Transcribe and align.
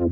Ihr 0.00 0.04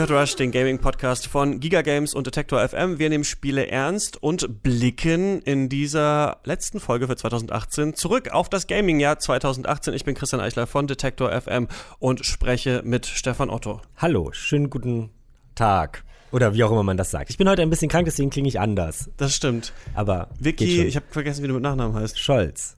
hört 0.00 0.10
Rush, 0.10 0.34
den 0.34 0.50
Gaming-Podcast 0.50 1.28
von 1.28 1.60
Giga 1.60 1.82
Games 1.82 2.12
und 2.12 2.26
Detector 2.26 2.68
FM. 2.68 2.98
Wir 2.98 3.08
nehmen 3.08 3.22
Spiele 3.22 3.68
ernst 3.68 4.20
und 4.20 4.64
blicken 4.64 5.40
in 5.42 5.68
dieser 5.68 6.40
letzten 6.42 6.80
Folge 6.80 7.06
für 7.06 7.14
2018 7.14 7.94
zurück 7.94 8.30
auf 8.32 8.48
das 8.48 8.66
Gaming-Jahr 8.66 9.20
2018. 9.20 9.94
Ich 9.94 10.04
bin 10.04 10.16
Christian 10.16 10.42
Eichler 10.42 10.66
von 10.66 10.88
Detector 10.88 11.30
FM 11.40 11.68
und 12.00 12.26
spreche 12.26 12.82
mit 12.84 13.06
Stefan 13.06 13.48
Otto. 13.48 13.80
Hallo, 13.96 14.32
schönen 14.32 14.70
guten 14.70 15.10
Tag. 15.54 16.02
Oder 16.34 16.52
wie 16.52 16.64
auch 16.64 16.72
immer 16.72 16.82
man 16.82 16.96
das 16.96 17.12
sagt. 17.12 17.30
Ich 17.30 17.38
bin 17.38 17.48
heute 17.48 17.62
ein 17.62 17.70
bisschen 17.70 17.88
krank, 17.88 18.06
deswegen 18.06 18.28
klinge 18.28 18.48
ich 18.48 18.58
anders. 18.58 19.08
Das 19.18 19.36
stimmt. 19.36 19.72
Aber 19.94 20.26
Vicky, 20.40 20.82
ich 20.82 20.96
habe 20.96 21.06
vergessen, 21.08 21.44
wie 21.44 21.46
du 21.46 21.54
mit 21.54 21.62
Nachnamen 21.62 21.94
heißt. 21.94 22.18
Scholz. 22.18 22.76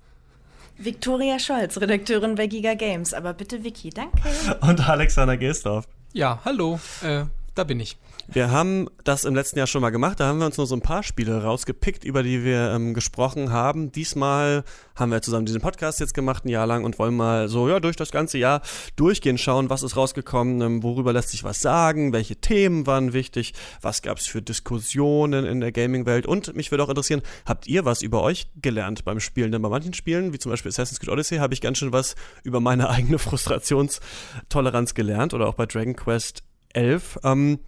Viktoria 0.76 1.38
Scholz, 1.38 1.80
Redakteurin 1.80 2.34
bei 2.34 2.48
Giga 2.48 2.74
Games. 2.74 3.14
Aber 3.14 3.32
bitte 3.32 3.64
Vicky, 3.64 3.88
danke. 3.88 4.20
Und 4.60 4.86
Alexander 4.86 5.38
Gestorf. 5.38 5.86
Ja, 6.12 6.38
hallo, 6.44 6.78
äh, 7.02 7.24
da 7.56 7.64
bin 7.64 7.80
ich. 7.80 7.96
Wir 8.28 8.50
haben 8.50 8.88
das 9.04 9.24
im 9.24 9.34
letzten 9.34 9.58
Jahr 9.58 9.66
schon 9.66 9.80
mal 9.80 9.90
gemacht. 9.90 10.20
Da 10.20 10.26
haben 10.26 10.38
wir 10.38 10.46
uns 10.46 10.58
nur 10.58 10.66
so 10.66 10.74
ein 10.74 10.82
paar 10.82 11.02
Spiele 11.02 11.42
rausgepickt, 11.42 12.04
über 12.04 12.22
die 12.22 12.44
wir 12.44 12.72
ähm, 12.72 12.92
gesprochen 12.92 13.50
haben. 13.50 13.92
Diesmal 13.92 14.64
haben 14.94 15.10
wir 15.10 15.22
zusammen 15.22 15.46
diesen 15.46 15.62
Podcast 15.62 16.00
jetzt 16.00 16.12
gemacht, 16.12 16.44
ein 16.44 16.48
Jahr 16.48 16.66
lang, 16.66 16.84
und 16.84 16.98
wollen 16.98 17.16
mal 17.16 17.48
so 17.48 17.68
ja 17.68 17.80
durch 17.80 17.96
das 17.96 18.10
ganze 18.10 18.36
Jahr 18.38 18.60
durchgehen, 18.96 19.38
schauen, 19.38 19.70
was 19.70 19.82
ist 19.82 19.96
rausgekommen, 19.96 20.60
ähm, 20.60 20.82
worüber 20.82 21.12
lässt 21.12 21.30
sich 21.30 21.44
was 21.44 21.60
sagen, 21.60 22.12
welche 22.12 22.36
Themen 22.36 22.86
waren 22.86 23.12
wichtig, 23.12 23.54
was 23.80 24.02
gab 24.02 24.18
es 24.18 24.26
für 24.26 24.42
Diskussionen 24.42 25.46
in 25.46 25.60
der 25.60 25.72
Gaming-Welt. 25.72 26.26
Und 26.26 26.54
mich 26.54 26.70
würde 26.70 26.84
auch 26.84 26.90
interessieren, 26.90 27.22
habt 27.46 27.66
ihr 27.66 27.84
was 27.84 28.02
über 28.02 28.22
euch 28.22 28.48
gelernt 28.60 29.04
beim 29.04 29.20
Spielen? 29.20 29.52
Denn 29.52 29.62
bei 29.62 29.70
manchen 29.70 29.94
Spielen, 29.94 30.34
wie 30.34 30.38
zum 30.38 30.50
Beispiel 30.50 30.70
Assassin's 30.70 31.00
Creed 31.00 31.10
Odyssey, 31.10 31.38
habe 31.38 31.54
ich 31.54 31.62
ganz 31.62 31.78
schön 31.78 31.92
was 31.92 32.16
über 32.42 32.60
meine 32.60 32.90
eigene 32.90 33.18
Frustrationstoleranz 33.18 34.92
gelernt 34.94 35.32
oder 35.32 35.48
auch 35.48 35.54
bei 35.54 35.64
Dragon 35.64 35.96
Quest 35.96 36.42
11. 36.76 37.20
Ähm, 37.24 37.58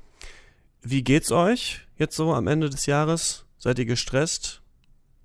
wie 0.83 1.03
geht's 1.03 1.33
euch 1.33 1.87
jetzt 1.97 2.17
so 2.17 2.33
am 2.33 2.47
Ende 2.47 2.71
des 2.71 2.87
Jahres? 2.87 3.45
Seid 3.59 3.79
ihr 3.79 3.87
gestresst? 3.87 4.63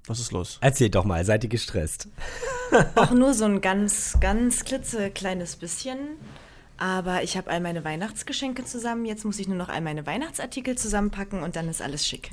Was 0.08 0.20
ist 0.20 0.32
los? 0.32 0.58
Erzählt 0.62 0.96
doch 0.96 1.06
mal, 1.06 1.24
seid 1.24 1.44
ihr 1.44 1.50
gestresst? 1.50 2.10
Auch 2.96 3.12
nur 3.12 3.34
so 3.34 3.46
ein 3.46 3.62
ganz, 3.62 4.18
ganz 4.20 4.66
klitzekleines 4.66 5.56
bisschen. 5.58 5.98
Aber 6.78 7.24
ich 7.24 7.38
habe 7.38 7.50
all 7.50 7.62
meine 7.62 7.86
Weihnachtsgeschenke 7.86 8.66
zusammen. 8.66 9.06
Jetzt 9.06 9.24
muss 9.24 9.40
ich 9.40 9.48
nur 9.48 9.58
noch 9.58 9.70
all 9.70 9.82
meine 9.82 10.06
Weihnachtsartikel 10.06 10.78
zusammenpacken 10.78 11.44
und 11.44 11.56
dann 11.56 11.70
ist 11.70 11.82
alles 11.82 12.06
schick. 12.06 12.32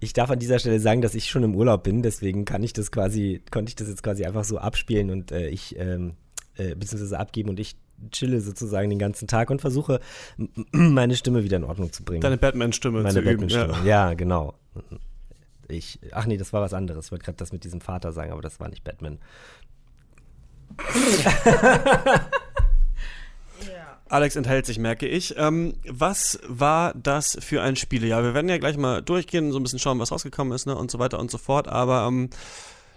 Ich 0.00 0.12
darf 0.12 0.30
an 0.30 0.38
dieser 0.38 0.58
Stelle 0.58 0.80
sagen, 0.80 1.02
dass 1.02 1.14
ich 1.14 1.28
schon 1.30 1.42
im 1.42 1.54
Urlaub 1.54 1.82
bin, 1.82 2.02
deswegen 2.02 2.44
kann 2.44 2.62
ich 2.62 2.72
das 2.72 2.92
quasi, 2.92 3.42
konnte 3.50 3.70
ich 3.70 3.76
das 3.76 3.88
jetzt 3.88 4.02
quasi 4.02 4.24
einfach 4.24 4.44
so 4.44 4.58
abspielen 4.58 5.10
und 5.10 5.32
äh, 5.32 5.48
ich, 5.48 5.76
ähm, 5.78 6.14
äh, 6.56 6.74
beziehungsweise 6.74 7.18
abgeben 7.18 7.48
und 7.48 7.60
ich 7.60 7.76
chille 8.10 8.40
sozusagen 8.40 8.90
den 8.90 8.98
ganzen 8.98 9.28
Tag 9.28 9.50
und 9.50 9.60
versuche, 9.60 10.00
meine 10.72 11.16
Stimme 11.16 11.44
wieder 11.44 11.56
in 11.56 11.64
Ordnung 11.64 11.92
zu 11.92 12.04
bringen. 12.04 12.20
Deine 12.20 12.36
Batman-Stimme 12.36 13.02
Meine 13.02 13.12
zu 13.14 13.20
üben. 13.20 13.48
Batman-Stimme, 13.48 13.86
ja. 13.86 14.08
ja, 14.08 14.14
genau. 14.14 14.54
Ich, 15.68 15.98
ach 16.12 16.26
nee, 16.26 16.36
das 16.36 16.52
war 16.52 16.60
was 16.60 16.74
anderes. 16.74 17.06
Ich 17.06 17.12
wollte 17.12 17.24
gerade 17.24 17.38
das 17.38 17.52
mit 17.52 17.64
diesem 17.64 17.80
Vater 17.80 18.12
sagen, 18.12 18.32
aber 18.32 18.42
das 18.42 18.60
war 18.60 18.68
nicht 18.68 18.84
Batman. 18.84 19.18
Alex 24.08 24.36
enthält 24.36 24.66
sich, 24.66 24.78
merke 24.78 25.08
ich. 25.08 25.34
Ähm, 25.38 25.74
was 25.88 26.38
war 26.46 26.92
das 26.94 27.38
für 27.40 27.62
ein 27.62 27.74
Spielejahr? 27.74 28.22
Wir 28.22 28.34
werden 28.34 28.48
ja 28.48 28.58
gleich 28.58 28.76
mal 28.76 29.02
durchgehen, 29.02 29.50
so 29.50 29.58
ein 29.58 29.62
bisschen 29.62 29.78
schauen, 29.78 29.98
was 29.98 30.12
rausgekommen 30.12 30.52
ist 30.54 30.66
ne, 30.66 30.76
und 30.76 30.90
so 30.90 30.98
weiter 30.98 31.18
und 31.18 31.30
so 31.30 31.38
fort. 31.38 31.68
Aber 31.68 32.06
ähm, 32.06 32.28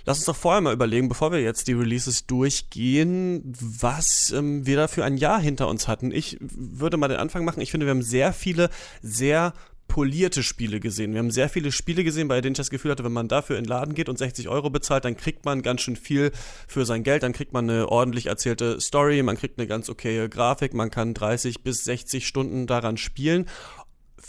lass 0.08 0.20
uns 0.20 0.26
doch 0.26 0.36
vorher 0.36 0.62
mal 0.62 0.74
überlegen, 0.74 1.10
bevor 1.10 1.32
wir 1.32 1.42
jetzt 1.42 1.68
die 1.68 1.74
Releases 1.74 2.26
durchgehen, 2.26 3.54
was 3.60 4.32
ähm, 4.32 4.66
wir 4.66 4.78
da 4.78 4.88
für 4.88 5.04
ein 5.04 5.18
Jahr 5.18 5.40
hinter 5.40 5.68
uns 5.68 5.88
hatten. 5.88 6.12
Ich 6.12 6.38
würde 6.40 6.98
mal 6.98 7.10
den 7.10 7.18
Anfang 7.18 7.46
machen. 7.46 7.62
Ich 7.62 7.72
finde, 7.72 7.86
wir 7.86 7.92
haben 7.92 8.02
sehr 8.02 8.34
viele 8.34 8.70
sehr 9.02 9.54
polierte 9.88 10.44
Spiele 10.44 10.80
gesehen. 10.80 11.14
Wir 11.14 11.20
haben 11.20 11.32
sehr 11.32 11.50
viele 11.50 11.72
Spiele 11.72 12.04
gesehen, 12.04 12.28
bei 12.28 12.40
denen 12.42 12.54
ich 12.54 12.58
das 12.58 12.70
Gefühl 12.70 12.92
hatte, 12.92 13.04
wenn 13.04 13.14
man 13.14 13.28
dafür 13.28 13.58
in 13.58 13.64
den 13.64 13.70
Laden 13.70 13.96
geht 13.96 14.10
und 14.10 14.18
60 14.18 14.48
Euro 14.50 14.70
bezahlt, 14.70 15.06
dann 15.06 15.18
kriegt 15.18 15.46
man 15.46 15.62
ganz 15.62 15.82
schön 15.82 15.96
viel 15.96 16.32
für 16.68 16.86
sein 16.86 17.04
Geld, 17.04 17.24
dann 17.24 17.34
kriegt 17.34 17.54
man 17.54 17.70
eine 17.70 17.90
ordentlich 17.90 18.28
erzählte 18.28 18.80
Story, 18.80 19.24
man 19.24 19.38
kriegt 19.38 19.60
eine 19.60 19.68
ganz 19.68 19.90
okaye 19.90 20.30
Grafik, 20.30 20.74
man 20.74 20.92
kann 20.92 21.14
30 21.14 21.64
bis 21.64 21.84
60 21.84 22.28
Stunden 22.28 22.68
daran 22.68 22.98
spielen. 22.98 23.46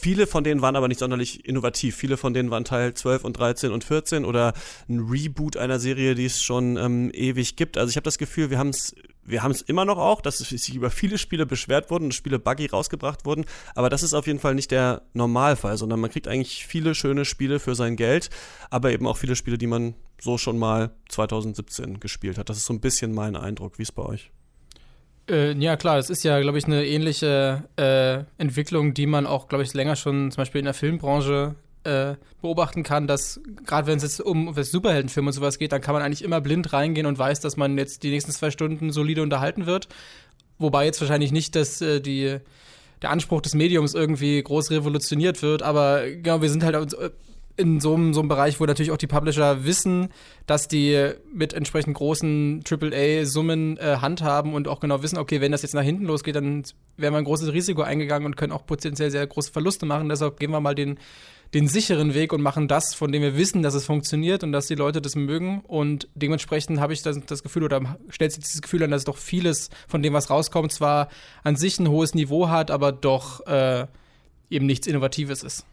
Viele 0.00 0.28
von 0.28 0.44
denen 0.44 0.62
waren 0.62 0.76
aber 0.76 0.86
nicht 0.86 1.00
sonderlich 1.00 1.44
innovativ. 1.44 1.96
Viele 1.96 2.16
von 2.16 2.32
denen 2.32 2.52
waren 2.52 2.64
Teil 2.64 2.94
12 2.94 3.24
und 3.24 3.32
13 3.32 3.72
und 3.72 3.82
14 3.82 4.24
oder 4.24 4.52
ein 4.88 5.00
Reboot 5.00 5.56
einer 5.56 5.80
Serie, 5.80 6.14
die 6.14 6.26
es 6.26 6.40
schon 6.40 6.76
ähm, 6.76 7.10
ewig 7.12 7.56
gibt. 7.56 7.76
Also 7.76 7.90
ich 7.90 7.96
habe 7.96 8.04
das 8.04 8.16
Gefühl, 8.16 8.48
wir 8.48 8.60
haben 8.60 8.68
es 8.68 8.94
wir 9.24 9.42
haben 9.42 9.50
es 9.50 9.60
immer 9.60 9.84
noch 9.84 9.98
auch, 9.98 10.20
dass 10.20 10.38
sich 10.38 10.72
über 10.72 10.90
viele 10.90 11.18
Spiele 11.18 11.46
beschwert 11.46 11.90
wurden 11.90 12.04
und 12.04 12.14
Spiele 12.14 12.38
buggy 12.38 12.66
rausgebracht 12.66 13.26
wurden, 13.26 13.44
aber 13.74 13.90
das 13.90 14.02
ist 14.04 14.14
auf 14.14 14.26
jeden 14.28 14.38
Fall 14.38 14.54
nicht 14.54 14.70
der 14.70 15.02
Normalfall, 15.14 15.76
sondern 15.76 16.00
man 16.00 16.10
kriegt 16.10 16.28
eigentlich 16.28 16.64
viele 16.64 16.94
schöne 16.94 17.24
Spiele 17.24 17.58
für 17.58 17.74
sein 17.74 17.96
Geld, 17.96 18.30
aber 18.70 18.92
eben 18.92 19.06
auch 19.06 19.18
viele 19.18 19.36
Spiele, 19.36 19.58
die 19.58 19.66
man 19.66 19.94
so 20.20 20.38
schon 20.38 20.58
mal 20.58 20.92
2017 21.08 22.00
gespielt 22.00 22.38
hat. 22.38 22.48
Das 22.48 22.56
ist 22.56 22.66
so 22.66 22.72
ein 22.72 22.80
bisschen 22.80 23.12
mein 23.12 23.36
Eindruck. 23.36 23.78
Wie 23.78 23.82
ist 23.82 23.92
bei 23.92 24.04
euch? 24.04 24.30
Äh, 25.28 25.52
ja, 25.52 25.76
klar, 25.76 25.96
das 25.96 26.10
ist 26.10 26.22
ja, 26.24 26.40
glaube 26.40 26.58
ich, 26.58 26.64
eine 26.64 26.86
ähnliche 26.86 27.64
äh, 27.76 28.24
Entwicklung, 28.40 28.94
die 28.94 29.06
man 29.06 29.26
auch, 29.26 29.48
glaube 29.48 29.64
ich, 29.64 29.74
länger 29.74 29.96
schon 29.96 30.30
zum 30.30 30.40
Beispiel 30.40 30.60
in 30.60 30.64
der 30.64 30.74
Filmbranche 30.74 31.54
äh, 31.84 32.14
beobachten 32.40 32.82
kann, 32.82 33.06
dass 33.06 33.40
gerade 33.64 33.86
wenn 33.86 33.98
es 33.98 34.02
jetzt 34.02 34.20
um 34.20 34.54
Superheldenfilme 34.54 35.28
und 35.28 35.32
sowas 35.32 35.58
geht, 35.58 35.72
dann 35.72 35.80
kann 35.80 35.94
man 35.94 36.02
eigentlich 36.02 36.24
immer 36.24 36.40
blind 36.40 36.72
reingehen 36.72 37.06
und 37.06 37.18
weiß, 37.18 37.40
dass 37.40 37.56
man 37.56 37.76
jetzt 37.76 38.02
die 38.02 38.10
nächsten 38.10 38.32
zwei 38.32 38.50
Stunden 38.50 38.90
solide 38.90 39.22
unterhalten 39.22 39.66
wird. 39.66 39.88
Wobei 40.58 40.86
jetzt 40.86 41.00
wahrscheinlich 41.00 41.30
nicht, 41.30 41.54
dass 41.54 41.80
äh, 41.80 42.00
die, 42.00 42.38
der 43.02 43.10
Anspruch 43.10 43.42
des 43.42 43.54
Mediums 43.54 43.94
irgendwie 43.94 44.42
groß 44.42 44.70
revolutioniert 44.70 45.42
wird, 45.42 45.62
aber 45.62 46.08
genau, 46.10 46.40
wir 46.42 46.50
sind 46.50 46.64
halt 46.64 46.94
äh, 46.94 47.10
in 47.58 47.80
so 47.80 47.94
einem, 47.94 48.14
so 48.14 48.20
einem 48.20 48.28
Bereich, 48.28 48.60
wo 48.60 48.66
natürlich 48.66 48.92
auch 48.92 48.96
die 48.96 49.08
Publisher 49.08 49.64
wissen, 49.64 50.08
dass 50.46 50.68
die 50.68 51.10
mit 51.34 51.52
entsprechend 51.52 51.94
großen 51.94 52.62
AAA-Summen 52.64 53.76
äh, 53.78 53.96
handhaben 54.00 54.54
und 54.54 54.68
auch 54.68 54.78
genau 54.78 55.02
wissen, 55.02 55.18
okay, 55.18 55.40
wenn 55.40 55.50
das 55.50 55.62
jetzt 55.62 55.74
nach 55.74 55.82
hinten 55.82 56.04
losgeht, 56.04 56.36
dann 56.36 56.62
wären 56.96 57.12
wir 57.12 57.18
ein 57.18 57.24
großes 57.24 57.52
Risiko 57.52 57.82
eingegangen 57.82 58.26
und 58.26 58.36
können 58.36 58.52
auch 58.52 58.64
potenziell 58.64 59.10
sehr 59.10 59.26
große 59.26 59.50
Verluste 59.50 59.86
machen. 59.86 60.08
Deshalb 60.08 60.38
gehen 60.38 60.52
wir 60.52 60.60
mal 60.60 60.76
den, 60.76 60.98
den 61.52 61.66
sicheren 61.66 62.14
Weg 62.14 62.32
und 62.32 62.42
machen 62.42 62.68
das, 62.68 62.94
von 62.94 63.10
dem 63.10 63.22
wir 63.22 63.36
wissen, 63.36 63.62
dass 63.64 63.74
es 63.74 63.84
funktioniert 63.84 64.44
und 64.44 64.52
dass 64.52 64.68
die 64.68 64.76
Leute 64.76 65.02
das 65.02 65.16
mögen. 65.16 65.60
Und 65.66 66.06
dementsprechend 66.14 66.78
habe 66.78 66.92
ich 66.92 67.02
das, 67.02 67.18
das 67.26 67.42
Gefühl 67.42 67.64
oder 67.64 67.98
stellt 68.08 68.32
sich 68.32 68.44
dieses 68.44 68.62
Gefühl 68.62 68.84
an, 68.84 68.92
dass 68.92 69.02
doch 69.02 69.16
vieles 69.16 69.68
von 69.88 70.00
dem, 70.00 70.12
was 70.12 70.30
rauskommt, 70.30 70.70
zwar 70.70 71.08
an 71.42 71.56
sich 71.56 71.80
ein 71.80 71.88
hohes 71.88 72.14
Niveau 72.14 72.48
hat, 72.50 72.70
aber 72.70 72.92
doch 72.92 73.44
äh, 73.48 73.86
eben 74.48 74.66
nichts 74.66 74.86
Innovatives 74.86 75.42
ist 75.42 75.66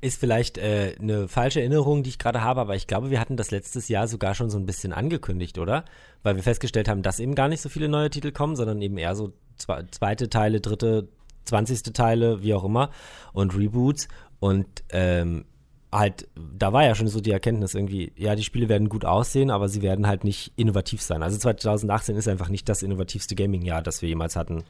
ist 0.00 0.18
vielleicht 0.20 0.58
äh, 0.58 0.94
eine 1.00 1.28
falsche 1.28 1.60
Erinnerung, 1.60 2.02
die 2.02 2.10
ich 2.10 2.18
gerade 2.18 2.42
habe, 2.42 2.60
aber 2.60 2.76
ich 2.76 2.86
glaube, 2.86 3.10
wir 3.10 3.20
hatten 3.20 3.36
das 3.36 3.50
letztes 3.50 3.88
Jahr 3.88 4.08
sogar 4.08 4.34
schon 4.34 4.50
so 4.50 4.58
ein 4.58 4.66
bisschen 4.66 4.92
angekündigt, 4.92 5.58
oder? 5.58 5.84
Weil 6.22 6.36
wir 6.36 6.42
festgestellt 6.42 6.88
haben, 6.88 7.02
dass 7.02 7.20
eben 7.20 7.34
gar 7.34 7.48
nicht 7.48 7.60
so 7.60 7.68
viele 7.68 7.88
neue 7.88 8.10
Titel 8.10 8.32
kommen, 8.32 8.56
sondern 8.56 8.82
eben 8.82 8.98
eher 8.98 9.14
so 9.14 9.32
zweite 9.56 10.28
Teile, 10.28 10.60
dritte, 10.60 11.08
zwanzigste 11.44 11.92
Teile, 11.92 12.42
wie 12.42 12.54
auch 12.54 12.64
immer, 12.64 12.90
und 13.32 13.56
Reboots. 13.56 14.08
Und 14.38 14.66
ähm, 14.90 15.46
halt, 15.92 16.28
da 16.34 16.72
war 16.72 16.84
ja 16.84 16.94
schon 16.94 17.08
so 17.08 17.20
die 17.20 17.30
Erkenntnis 17.30 17.74
irgendwie, 17.74 18.12
ja, 18.16 18.34
die 18.34 18.44
Spiele 18.44 18.68
werden 18.68 18.88
gut 18.88 19.04
aussehen, 19.04 19.50
aber 19.50 19.68
sie 19.68 19.82
werden 19.82 20.06
halt 20.06 20.24
nicht 20.24 20.52
innovativ 20.56 21.02
sein. 21.02 21.22
Also 21.22 21.38
2018 21.38 22.16
ist 22.16 22.28
einfach 22.28 22.48
nicht 22.48 22.68
das 22.68 22.82
innovativste 22.82 23.34
Gaming-Jahr, 23.34 23.82
das 23.82 24.02
wir 24.02 24.08
jemals 24.08 24.36
hatten, 24.36 24.64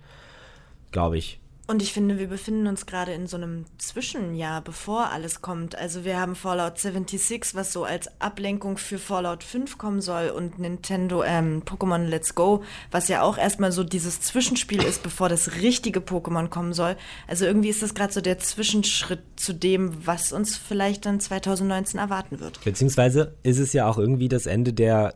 glaube 0.92 1.18
ich. 1.18 1.40
Und 1.68 1.82
ich 1.82 1.92
finde, 1.92 2.18
wir 2.18 2.28
befinden 2.28 2.68
uns 2.68 2.86
gerade 2.86 3.12
in 3.12 3.26
so 3.26 3.36
einem 3.36 3.64
Zwischenjahr, 3.78 4.60
bevor 4.60 5.10
alles 5.10 5.42
kommt. 5.42 5.76
Also 5.76 6.04
wir 6.04 6.20
haben 6.20 6.36
Fallout 6.36 6.78
76, 6.78 7.56
was 7.56 7.72
so 7.72 7.82
als 7.82 8.08
Ablenkung 8.20 8.78
für 8.78 8.98
Fallout 8.98 9.42
5 9.42 9.76
kommen 9.76 10.00
soll 10.00 10.28
und 10.28 10.60
Nintendo, 10.60 11.24
ähm, 11.24 11.62
Pokémon 11.64 12.06
Let's 12.06 12.36
Go, 12.36 12.62
was 12.92 13.08
ja 13.08 13.22
auch 13.22 13.36
erstmal 13.36 13.72
so 13.72 13.82
dieses 13.82 14.20
Zwischenspiel 14.20 14.80
ist, 14.80 15.02
bevor 15.02 15.28
das 15.28 15.54
richtige 15.54 15.98
Pokémon 15.98 16.48
kommen 16.48 16.72
soll. 16.72 16.96
Also 17.26 17.46
irgendwie 17.46 17.70
ist 17.70 17.82
das 17.82 17.94
gerade 17.94 18.12
so 18.12 18.20
der 18.20 18.38
Zwischenschritt 18.38 19.22
zu 19.34 19.52
dem, 19.52 20.06
was 20.06 20.32
uns 20.32 20.56
vielleicht 20.56 21.04
dann 21.04 21.18
2019 21.18 21.98
erwarten 21.98 22.38
wird. 22.38 22.62
Beziehungsweise 22.62 23.34
ist 23.42 23.58
es 23.58 23.72
ja 23.72 23.88
auch 23.88 23.98
irgendwie 23.98 24.28
das 24.28 24.46
Ende 24.46 24.72
der, 24.72 25.14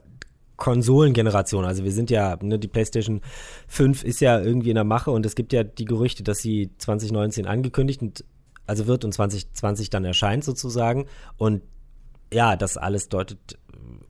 Konsolengeneration. 0.60 1.64
Also 1.64 1.82
wir 1.82 1.90
sind 1.90 2.10
ja, 2.10 2.38
ne, 2.40 2.60
die 2.60 2.68
PlayStation 2.68 3.22
5 3.66 4.04
ist 4.04 4.20
ja 4.20 4.40
irgendwie 4.40 4.70
in 4.70 4.76
der 4.76 4.84
Mache 4.84 5.10
und 5.10 5.26
es 5.26 5.34
gibt 5.34 5.52
ja 5.52 5.64
die 5.64 5.86
Gerüchte, 5.86 6.22
dass 6.22 6.38
sie 6.38 6.70
2019 6.78 7.46
angekündigt 7.46 8.02
und 8.02 8.24
also 8.66 8.86
wird 8.86 9.04
und 9.04 9.12
2020 9.12 9.90
dann 9.90 10.04
erscheint 10.04 10.44
sozusagen. 10.44 11.06
Und 11.36 11.62
ja, 12.32 12.54
das 12.54 12.76
alles 12.76 13.08
deutet 13.08 13.58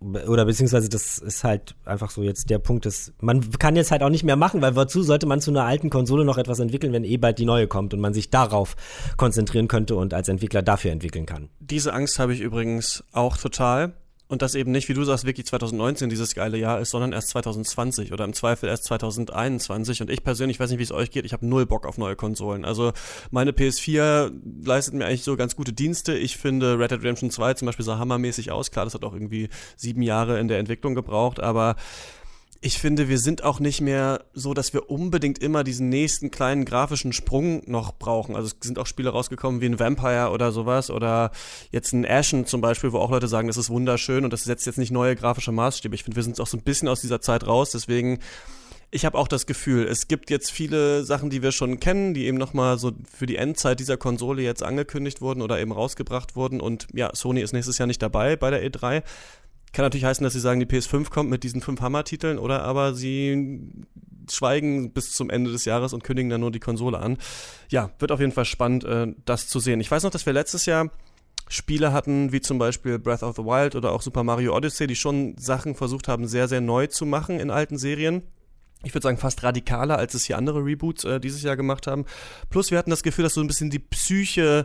oder 0.00 0.44
beziehungsweise 0.44 0.88
das 0.88 1.19
ist 1.19 1.44
halt 1.44 1.75
einfach 1.85 2.11
so 2.11 2.23
jetzt 2.23 2.49
der 2.50 2.58
Punkt, 2.58 2.87
dass 2.87 3.12
man 3.20 3.50
kann 3.53 3.76
jetzt 3.76 3.91
halt 3.91 4.03
auch 4.03 4.08
nicht 4.08 4.25
mehr 4.25 4.37
machen, 4.37 4.62
weil 4.62 4.75
wozu 4.75 5.03
sollte 5.03 5.26
man 5.26 5.41
zu 5.41 5.50
einer 5.50 5.64
alten 5.64 5.91
Konsole 5.91 6.25
noch 6.25 6.38
etwas 6.38 6.58
entwickeln, 6.58 6.93
wenn 6.93 7.05
eh 7.05 7.19
bald 7.19 7.38
die 7.38 7.44
neue 7.44 7.67
kommt 7.67 7.94
und 7.94 8.00
man 8.00 8.14
sich 8.14 8.31
darauf 8.31 8.76
konzentrieren 9.17 9.69
könnte 9.69 9.96
und 9.96 10.14
als 10.14 10.29
Entwickler 10.29 10.62
dafür 10.62 10.91
entwickeln 10.91 11.26
kann. 11.26 11.50
Diese 11.61 11.93
Angst 11.93 12.19
habe 12.19 12.32
ich 12.32 12.41
übrigens 12.41 13.05
auch 13.12 13.37
total. 13.37 13.93
Und 14.31 14.43
das 14.43 14.55
eben 14.55 14.71
nicht, 14.71 14.88
wie 14.88 14.94
du 14.94 15.03
sagst, 15.03 15.25
wirklich 15.25 15.47
2019 15.47 16.09
dieses 16.09 16.37
geile 16.37 16.56
Jahr 16.56 16.79
ist, 16.79 16.91
sondern 16.91 17.12
erst 17.12 17.31
2020 17.31 18.12
oder 18.12 18.25
im 18.25 18.32
Zweifel 18.32 18.69
erst 18.69 18.85
2021. 18.85 20.03
Und 20.03 20.09
ich 20.09 20.23
persönlich, 20.23 20.61
weiß 20.61 20.71
nicht, 20.71 20.79
wie 20.79 20.85
es 20.85 20.93
euch 20.93 21.11
geht, 21.11 21.25
ich 21.25 21.32
habe 21.32 21.44
null 21.44 21.67
Bock 21.67 21.85
auf 21.85 21.99
neue 21.99 22.15
Konsolen. 22.15 22.65
Also 22.65 22.93
meine 23.32 23.50
PS4 23.50 24.31
leistet 24.65 24.94
mir 24.94 25.06
eigentlich 25.06 25.25
so 25.25 25.37
ganz 25.37 25.56
gute 25.56 25.73
Dienste. 25.73 26.17
Ich 26.17 26.37
finde 26.37 26.79
Red 26.79 26.93
Dead 26.93 27.00
Redemption 27.00 27.32
2 27.32 27.55
zum 27.55 27.67
Beispiel 27.67 27.85
sah 27.85 27.99
hammermäßig 27.99 28.53
aus. 28.53 28.71
Klar, 28.71 28.85
das 28.85 28.94
hat 28.94 29.05
auch 29.05 29.15
irgendwie 29.15 29.49
sieben 29.77 30.03
Jahre 30.03 30.38
in 30.38 30.47
der 30.47 30.61
Entwicklung 30.61 30.94
gebraucht, 30.94 31.41
aber 31.41 31.75
ich 32.62 32.79
finde, 32.79 33.09
wir 33.09 33.19
sind 33.19 33.43
auch 33.43 33.59
nicht 33.59 33.81
mehr 33.81 34.25
so, 34.35 34.53
dass 34.53 34.75
wir 34.75 34.91
unbedingt 34.91 35.39
immer 35.39 35.65
diesen 35.65 35.89
nächsten 35.89 36.31
kleinen 36.31 36.67
grafischen 36.67 37.15
Sprung 37.15 37.62
noch 37.67 37.95
brauchen. 37.95 38.37
Also 38.37 38.49
es 38.49 38.67
sind 38.67 38.79
auch 38.79 38.87
Spiele 38.87 39.11
rausgekommen 39.11 39.62
wie 39.62 39.67
ein 39.67 39.79
Vampire 39.79 40.31
oder 40.31 40.53
sowas 40.53 40.91
oder 40.91 41.31
jetzt 41.71 41.95
ein 41.95 42.05
Ashen 42.05 42.45
zum 42.45 42.61
Beispiel, 42.61 42.93
wo 42.93 42.99
auch 42.99 43.11
Leute 43.11 43.29
sagen, 43.29 43.49
das 43.49 43.57
ist 43.57 43.71
wunderschön 43.71 44.25
und 44.25 44.33
das 44.33 44.45
setzt 44.45 44.67
jetzt 44.67 44.79
nicht 44.79 44.93
neue 44.93 45.17
grafische 45.17 45.53
Maßstäbe. 45.53 45.95
Ich 45.95 46.05
finde, 46.05 46.17
wir 46.17 46.23
sind 46.23 46.39
auch 46.39 46.47
so 46.47 46.59
ein 46.59 46.62
bisschen 46.62 46.89
aus 46.89 47.01
dieser 47.01 47.23
Zeit 47.23 47.47
raus, 47.47 47.71
deswegen 47.71 48.19
ich 48.93 49.05
habe 49.05 49.17
auch 49.17 49.29
das 49.29 49.47
Gefühl, 49.47 49.87
es 49.87 50.09
gibt 50.09 50.31
jetzt 50.31 50.51
viele 50.51 51.05
Sachen, 51.05 51.31
die 51.31 51.43
wir 51.43 51.53
schon 51.53 51.79
kennen, 51.79 52.13
die 52.13 52.27
eben 52.27 52.39
nochmal 52.39 52.77
so 52.77 52.91
für 53.17 53.27
die 53.27 53.37
Endzeit 53.37 53.79
dieser 53.79 53.97
Konsole 53.97 54.43
jetzt 54.43 54.65
angekündigt 54.65 55.21
wurden 55.21 55.43
oder 55.43 55.61
eben 55.61 55.71
rausgebracht 55.71 56.35
wurden. 56.35 56.61
Und 56.61 56.89
ja, 56.93 57.15
Sony 57.15 57.41
ist 57.41 57.53
nächstes 57.53 57.79
Jahr 57.79 57.87
nicht 57.87 58.03
dabei 58.03 58.35
bei 58.35 58.51
der 58.51 58.69
E3. 58.69 59.05
Kann 59.72 59.84
natürlich 59.84 60.05
heißen, 60.05 60.25
dass 60.25 60.32
sie 60.32 60.40
sagen, 60.40 60.61
die 60.61 60.67
PS5 60.67 61.11
kommt 61.11 61.31
mit 61.31 61.44
diesen 61.44 61.61
fünf 61.61 61.81
Hammer-Titeln 61.81 62.38
oder 62.38 62.62
aber 62.62 62.94
sie 62.94 63.70
schweigen 64.31 64.93
bis 64.93 65.12
zum 65.12 65.31
Ende 65.31 65.52
des 65.52 65.64
Jahres 65.64 65.93
und 65.93 66.05
kündigen 66.05 66.31
dann 66.31 66.40
nur 66.40 66.50
die 66.50 66.61
Konsole 66.61 66.99
an. 66.99 67.19
Ja, 67.69 67.90
wird 67.99 68.12
auf 68.12 68.20
jeden 68.20 68.32
Fall 68.32 68.44
spannend, 68.44 68.84
äh, 68.84 69.08
das 69.25 69.49
zu 69.49 69.61
sehen. 69.61 69.81
Ich 69.81 69.90
weiß 69.90 70.02
noch, 70.02 70.11
dass 70.11 70.26
wir 70.26 70.32
letztes 70.32 70.67
Jahr 70.67 70.90
Spiele 71.49 71.93
hatten, 71.93 72.31
wie 72.32 72.40
zum 72.40 72.58
Beispiel 72.58 72.99
Breath 72.99 73.25
of 73.25 73.37
the 73.37 73.43
Wild 73.43 73.75
oder 73.75 73.90
auch 73.90 74.02
Super 74.02 74.22
Mario 74.22 74.56
Odyssey, 74.56 74.87
die 74.87 74.94
schon 74.94 75.37
Sachen 75.37 75.75
versucht 75.75 76.06
haben, 76.06 76.28
sehr, 76.28 76.46
sehr 76.46 76.61
neu 76.61 76.87
zu 76.87 77.06
machen 77.06 77.40
in 77.40 77.50
alten 77.50 77.76
Serien. 77.76 78.22
Ich 78.82 78.94
würde 78.94 79.02
sagen, 79.02 79.19
fast 79.19 79.43
radikaler, 79.43 79.99
als 79.99 80.14
es 80.14 80.25
hier 80.25 80.38
andere 80.38 80.64
Reboots 80.64 81.05
äh, 81.05 81.20
dieses 81.20 81.43
Jahr 81.43 81.56
gemacht 81.56 81.87
haben. 81.87 82.06
Plus, 82.49 82.70
wir 82.70 82.78
hatten 82.78 82.90
das 82.90 83.02
Gefühl, 83.02 83.25
dass 83.25 83.34
so 83.34 83.40
ein 83.40 83.46
bisschen 83.46 83.69
die 83.69 83.78
Psyche 83.78 84.64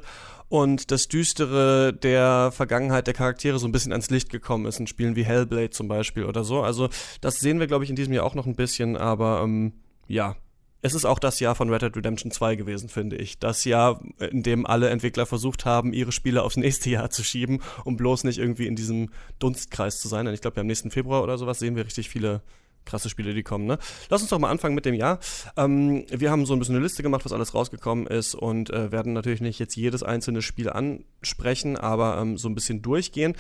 und 0.61 0.91
das 0.91 1.07
Düstere 1.07 1.91
der 1.93 2.51
Vergangenheit 2.51 3.07
der 3.07 3.13
Charaktere 3.13 3.59
so 3.59 3.67
ein 3.67 3.73
bisschen 3.73 3.91
ans 3.91 4.09
Licht 4.09 4.29
gekommen 4.29 4.65
ist 4.65 4.79
in 4.79 4.87
Spielen 4.87 5.15
wie 5.15 5.25
Hellblade 5.25 5.71
zum 5.71 5.87
Beispiel 5.87 6.23
oder 6.23 6.43
so. 6.43 6.61
Also 6.61 6.89
das 7.19 7.39
sehen 7.39 7.59
wir, 7.59 7.67
glaube 7.67 7.83
ich, 7.83 7.89
in 7.89 7.95
diesem 7.97 8.13
Jahr 8.13 8.25
auch 8.25 8.35
noch 8.35 8.45
ein 8.45 8.55
bisschen, 8.55 8.95
aber 8.95 9.41
ähm, 9.43 9.73
ja. 10.07 10.35
Es 10.81 10.93
ist 10.93 11.05
auch 11.05 11.17
das 11.17 11.39
Jahr 11.39 11.55
von 11.55 11.71
Red 11.71 11.81
Dead 11.81 11.97
Redemption 11.97 12.29
2 12.29 12.55
gewesen, 12.55 12.89
finde 12.89 13.15
ich. 13.15 13.39
Das 13.39 13.65
Jahr, 13.65 13.99
in 14.19 14.43
dem 14.43 14.67
alle 14.67 14.89
Entwickler 14.89 15.25
versucht 15.25 15.65
haben, 15.65 15.93
ihre 15.93 16.11
Spiele 16.11 16.43
aufs 16.43 16.57
nächste 16.57 16.91
Jahr 16.91 17.09
zu 17.09 17.23
schieben, 17.23 17.61
um 17.85 17.97
bloß 17.97 18.23
nicht 18.23 18.37
irgendwie 18.37 18.67
in 18.67 18.75
diesem 18.75 19.09
Dunstkreis 19.39 19.99
zu 19.99 20.07
sein. 20.07 20.25
Denn 20.25 20.35
ich 20.35 20.41
glaube, 20.41 20.61
am 20.61 20.67
nächsten 20.67 20.91
Februar 20.91 21.23
oder 21.23 21.39
sowas 21.39 21.57
sehen 21.57 21.75
wir 21.75 21.85
richtig 21.85 22.09
viele 22.09 22.43
krasse 22.85 23.09
Spiele, 23.09 23.33
die 23.33 23.43
kommen. 23.43 23.65
Ne? 23.65 23.77
Lass 24.09 24.21
uns 24.21 24.29
doch 24.29 24.39
mal 24.39 24.49
anfangen 24.49 24.75
mit 24.75 24.85
dem 24.85 24.95
Jahr. 24.95 25.19
Ähm, 25.57 26.05
wir 26.09 26.31
haben 26.31 26.45
so 26.45 26.53
ein 26.53 26.59
bisschen 26.59 26.75
eine 26.75 26.83
Liste 26.83 27.03
gemacht, 27.03 27.25
was 27.25 27.33
alles 27.33 27.53
rausgekommen 27.53 28.07
ist 28.07 28.35
und 28.35 28.69
äh, 28.69 28.91
werden 28.91 29.13
natürlich 29.13 29.41
nicht 29.41 29.59
jetzt 29.59 29.75
jedes 29.75 30.03
einzelne 30.03 30.41
Spiel 30.41 30.69
ansprechen, 30.69 31.77
aber 31.77 32.17
ähm, 32.19 32.37
so 32.37 32.47
ein 32.47 32.55
bisschen 32.55 32.81
durchgehen. 32.81 33.35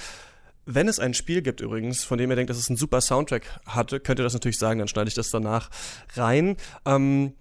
Wenn 0.65 0.87
es 0.87 0.99
ein 0.99 1.13
Spiel 1.13 1.43
gibt 1.43 1.61
übrigens, 1.61 2.03
von 2.03 2.17
dem 2.17 2.29
ihr 2.31 2.35
denkt, 2.35 2.49
dass 2.49 2.57
es 2.57 2.69
einen 2.69 2.77
super 2.77 2.99
Soundtrack 2.99 3.61
hatte, 3.67 3.99
könnt 3.99 4.19
ihr 4.19 4.23
das 4.23 4.33
natürlich 4.33 4.57
sagen, 4.57 4.79
dann 4.79 4.87
schneide 4.87 5.07
ich 5.07 5.13
das 5.13 5.29
danach 5.29 5.69
rein. 6.15 6.57
Ähm, 6.85 7.33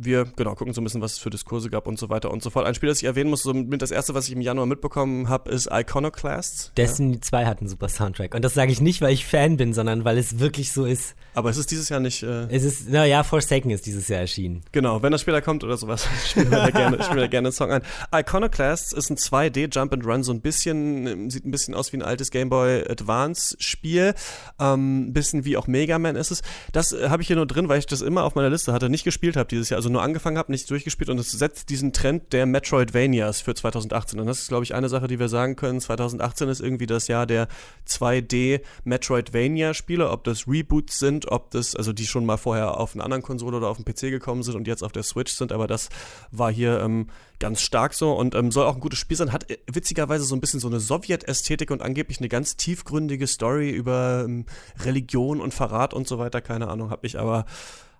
wir 0.00 0.26
genau 0.36 0.54
gucken 0.54 0.72
so 0.72 0.80
ein 0.80 0.84
bisschen, 0.84 1.00
was 1.00 1.14
es 1.14 1.18
für 1.18 1.30
Diskurse 1.30 1.70
gab 1.70 1.86
und 1.86 1.98
so 1.98 2.08
weiter 2.08 2.30
und 2.30 2.42
so 2.42 2.50
fort. 2.50 2.66
Ein 2.66 2.74
Spiel, 2.74 2.88
das 2.88 2.98
ich 2.98 3.04
erwähnen 3.04 3.30
muss, 3.30 3.42
so 3.42 3.52
mit 3.52 3.82
das 3.82 3.90
erste, 3.90 4.14
was 4.14 4.26
ich 4.26 4.32
im 4.32 4.40
Januar 4.40 4.66
mitbekommen 4.66 5.28
habe, 5.28 5.50
ist 5.50 5.68
Iconoclasts. 5.70 6.72
Destiny 6.76 7.14
ja. 7.14 7.20
2 7.20 7.46
hat 7.46 7.58
einen 7.60 7.68
super 7.68 7.88
Soundtrack. 7.88 8.34
Und 8.34 8.44
das 8.44 8.54
sage 8.54 8.72
ich 8.72 8.80
nicht, 8.80 9.00
weil 9.00 9.12
ich 9.12 9.26
Fan 9.26 9.56
bin, 9.56 9.72
sondern 9.72 10.04
weil 10.04 10.18
es 10.18 10.38
wirklich 10.38 10.72
so 10.72 10.84
ist. 10.84 11.14
Aber 11.34 11.50
es 11.50 11.56
ist 11.56 11.70
dieses 11.70 11.88
Jahr 11.88 12.00
nicht. 12.00 12.22
Äh 12.22 12.46
es 12.48 12.64
ist, 12.64 12.88
naja, 12.88 13.22
Forsaken 13.22 13.70
ist 13.70 13.86
dieses 13.86 14.08
Jahr 14.08 14.20
erschienen. 14.20 14.62
Genau, 14.72 15.02
wenn 15.02 15.12
das 15.12 15.20
später 15.20 15.42
kommt 15.42 15.64
oder 15.64 15.76
sowas, 15.76 16.06
spielen 16.28 16.50
wir 16.50 16.58
da 16.58 16.70
gerne, 16.70 17.02
spielen 17.02 17.16
wir 17.16 17.22
da 17.22 17.28
gerne 17.28 17.48
einen 17.48 17.52
Song 17.52 17.70
ein. 17.70 17.82
Iconoclasts 18.12 18.92
ist 18.92 19.10
ein 19.10 19.16
2D 19.16 19.74
Jump 19.74 19.92
and 19.92 20.04
Run, 20.04 20.22
so 20.22 20.32
ein 20.32 20.40
bisschen, 20.40 21.30
sieht 21.30 21.44
ein 21.44 21.50
bisschen 21.50 21.74
aus 21.74 21.92
wie 21.92 21.98
ein 21.98 22.02
altes 22.02 22.30
Game 22.30 22.48
Boy 22.48 22.84
Advance 22.88 23.56
Spiel. 23.58 24.14
Ähm, 24.58 25.08
ein 25.08 25.12
bisschen 25.12 25.44
wie 25.44 25.56
auch 25.56 25.66
Mega 25.66 25.98
Man 25.98 26.16
ist 26.16 26.30
es. 26.30 26.42
Das 26.72 26.92
äh, 26.92 27.08
habe 27.08 27.22
ich 27.22 27.28
hier 27.28 27.36
nur 27.36 27.46
drin, 27.46 27.68
weil 27.68 27.78
ich 27.78 27.86
das 27.86 28.00
immer 28.00 28.24
auf 28.24 28.34
meiner 28.34 28.50
Liste 28.50 28.72
hatte, 28.72 28.88
nicht 28.88 29.04
gespielt 29.04 29.36
habe 29.36 29.48
dieses 29.48 29.68
Jahr. 29.68 29.78
Also 29.78 29.87
also 29.88 29.94
nur 29.94 30.02
angefangen 30.02 30.36
habe, 30.36 30.52
nicht 30.52 30.68
durchgespielt 30.70 31.08
und 31.08 31.18
es 31.18 31.30
setzt 31.30 31.70
diesen 31.70 31.94
Trend 31.94 32.34
der 32.34 32.44
Metroidvanias 32.44 33.40
für 33.40 33.54
2018. 33.54 34.20
Und 34.20 34.26
das 34.26 34.40
ist, 34.40 34.48
glaube 34.48 34.64
ich, 34.64 34.74
eine 34.74 34.90
Sache, 34.90 35.06
die 35.06 35.18
wir 35.18 35.30
sagen 35.30 35.56
können. 35.56 35.80
2018 35.80 36.48
ist 36.50 36.60
irgendwie 36.60 36.86
das 36.86 37.08
Jahr 37.08 37.26
der 37.26 37.48
2D 37.88 38.60
Metroidvania-Spiele, 38.84 40.10
ob 40.10 40.24
das 40.24 40.46
Reboots 40.46 40.98
sind, 40.98 41.30
ob 41.32 41.50
das, 41.52 41.74
also 41.74 41.94
die 41.94 42.06
schon 42.06 42.26
mal 42.26 42.36
vorher 42.36 42.78
auf 42.78 42.94
einer 42.94 43.04
anderen 43.04 43.22
Konsole 43.22 43.56
oder 43.56 43.68
auf 43.68 43.78
dem 43.78 43.86
PC 43.86 44.10
gekommen 44.10 44.42
sind 44.42 44.56
und 44.56 44.66
jetzt 44.66 44.84
auf 44.84 44.92
der 44.92 45.04
Switch 45.04 45.32
sind, 45.32 45.52
aber 45.52 45.66
das 45.66 45.88
war 46.32 46.52
hier 46.52 46.80
ähm, 46.80 47.08
ganz 47.38 47.62
stark 47.62 47.94
so 47.94 48.12
und 48.12 48.34
ähm, 48.34 48.50
soll 48.50 48.66
auch 48.66 48.74
ein 48.74 48.80
gutes 48.80 48.98
Spiel 48.98 49.16
sein. 49.16 49.32
Hat 49.32 49.50
äh, 49.50 49.56
witzigerweise 49.72 50.24
so 50.24 50.36
ein 50.36 50.40
bisschen 50.42 50.60
so 50.60 50.68
eine 50.68 50.80
Sowjet-Ästhetik 50.80 51.70
und 51.70 51.80
angeblich 51.80 52.18
eine 52.18 52.28
ganz 52.28 52.56
tiefgründige 52.56 53.26
Story 53.26 53.70
über 53.70 54.24
ähm, 54.26 54.44
Religion 54.84 55.40
und 55.40 55.54
Verrat 55.54 55.94
und 55.94 56.06
so 56.06 56.18
weiter. 56.18 56.42
Keine 56.42 56.68
Ahnung, 56.68 56.90
habe 56.90 57.06
ich 57.06 57.18
aber 57.18 57.46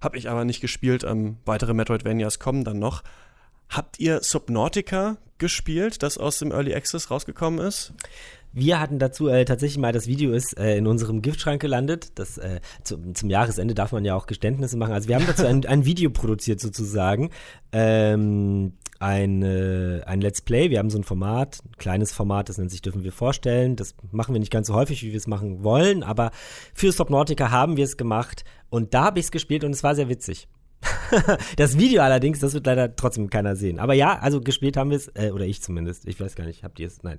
habe 0.00 0.16
ich 0.18 0.28
aber 0.28 0.44
nicht 0.44 0.60
gespielt. 0.60 1.04
Ähm, 1.04 1.38
weitere 1.44 1.74
Metroidvanias 1.74 2.38
kommen 2.38 2.64
dann 2.64 2.78
noch. 2.78 3.02
Habt 3.68 4.00
ihr 4.00 4.20
Subnautica 4.22 5.18
gespielt, 5.36 6.02
das 6.02 6.18
aus 6.18 6.38
dem 6.38 6.52
Early 6.52 6.74
Access 6.74 7.10
rausgekommen 7.10 7.60
ist? 7.60 7.92
Wir 8.52 8.80
hatten 8.80 8.98
dazu 8.98 9.28
äh, 9.28 9.44
tatsächlich 9.44 9.78
mal, 9.78 9.92
das 9.92 10.06
Video 10.06 10.32
ist 10.32 10.58
äh, 10.58 10.76
in 10.76 10.86
unserem 10.86 11.20
Giftschrank 11.20 11.60
gelandet. 11.60 12.18
Das, 12.18 12.38
äh, 12.38 12.60
zu, 12.82 13.12
zum 13.12 13.28
Jahresende 13.28 13.74
darf 13.74 13.92
man 13.92 14.04
ja 14.04 14.14
auch 14.14 14.26
Geständnisse 14.26 14.76
machen. 14.78 14.92
Also 14.94 15.08
wir 15.08 15.16
haben 15.16 15.26
dazu 15.26 15.46
ein, 15.46 15.66
ein 15.66 15.84
Video 15.84 16.10
produziert 16.10 16.60
sozusagen. 16.60 17.30
Ähm, 17.72 18.72
ein, 19.00 19.42
äh, 19.42 20.02
ein 20.06 20.20
Let's 20.20 20.40
Play. 20.40 20.70
Wir 20.70 20.78
haben 20.78 20.90
so 20.90 20.98
ein 20.98 21.04
Format, 21.04 21.60
ein 21.64 21.76
kleines 21.76 22.12
Format, 22.12 22.48
das 22.48 22.58
nennt 22.58 22.70
sich 22.70 22.82
Dürfen 22.82 23.04
wir 23.04 23.12
vorstellen. 23.12 23.76
Das 23.76 23.94
machen 24.10 24.34
wir 24.34 24.40
nicht 24.40 24.50
ganz 24.50 24.66
so 24.66 24.74
häufig, 24.74 25.02
wie 25.02 25.10
wir 25.10 25.18
es 25.18 25.26
machen 25.26 25.62
wollen, 25.62 26.02
aber 26.02 26.30
für 26.74 26.90
Subnautica 26.90 27.50
haben 27.50 27.76
wir 27.76 27.84
es 27.84 27.96
gemacht 27.96 28.44
und 28.70 28.94
da 28.94 29.04
habe 29.04 29.18
ich 29.18 29.26
es 29.26 29.30
gespielt 29.30 29.64
und 29.64 29.70
es 29.70 29.82
war 29.82 29.94
sehr 29.94 30.08
witzig. 30.08 30.48
das 31.56 31.78
Video 31.78 32.02
allerdings, 32.02 32.38
das 32.38 32.54
wird 32.54 32.66
leider 32.66 32.94
trotzdem 32.94 33.30
keiner 33.30 33.56
sehen. 33.56 33.78
Aber 33.78 33.94
ja, 33.94 34.18
also 34.18 34.40
gespielt 34.40 34.76
haben 34.76 34.90
wir 34.90 34.96
es, 34.96 35.08
äh, 35.14 35.30
oder 35.30 35.46
ich 35.46 35.62
zumindest. 35.62 36.06
Ich 36.06 36.20
weiß 36.20 36.36
gar 36.36 36.44
nicht, 36.44 36.62
habt 36.62 36.78
ihr 36.78 36.86
es? 36.86 37.02
Nein. 37.02 37.18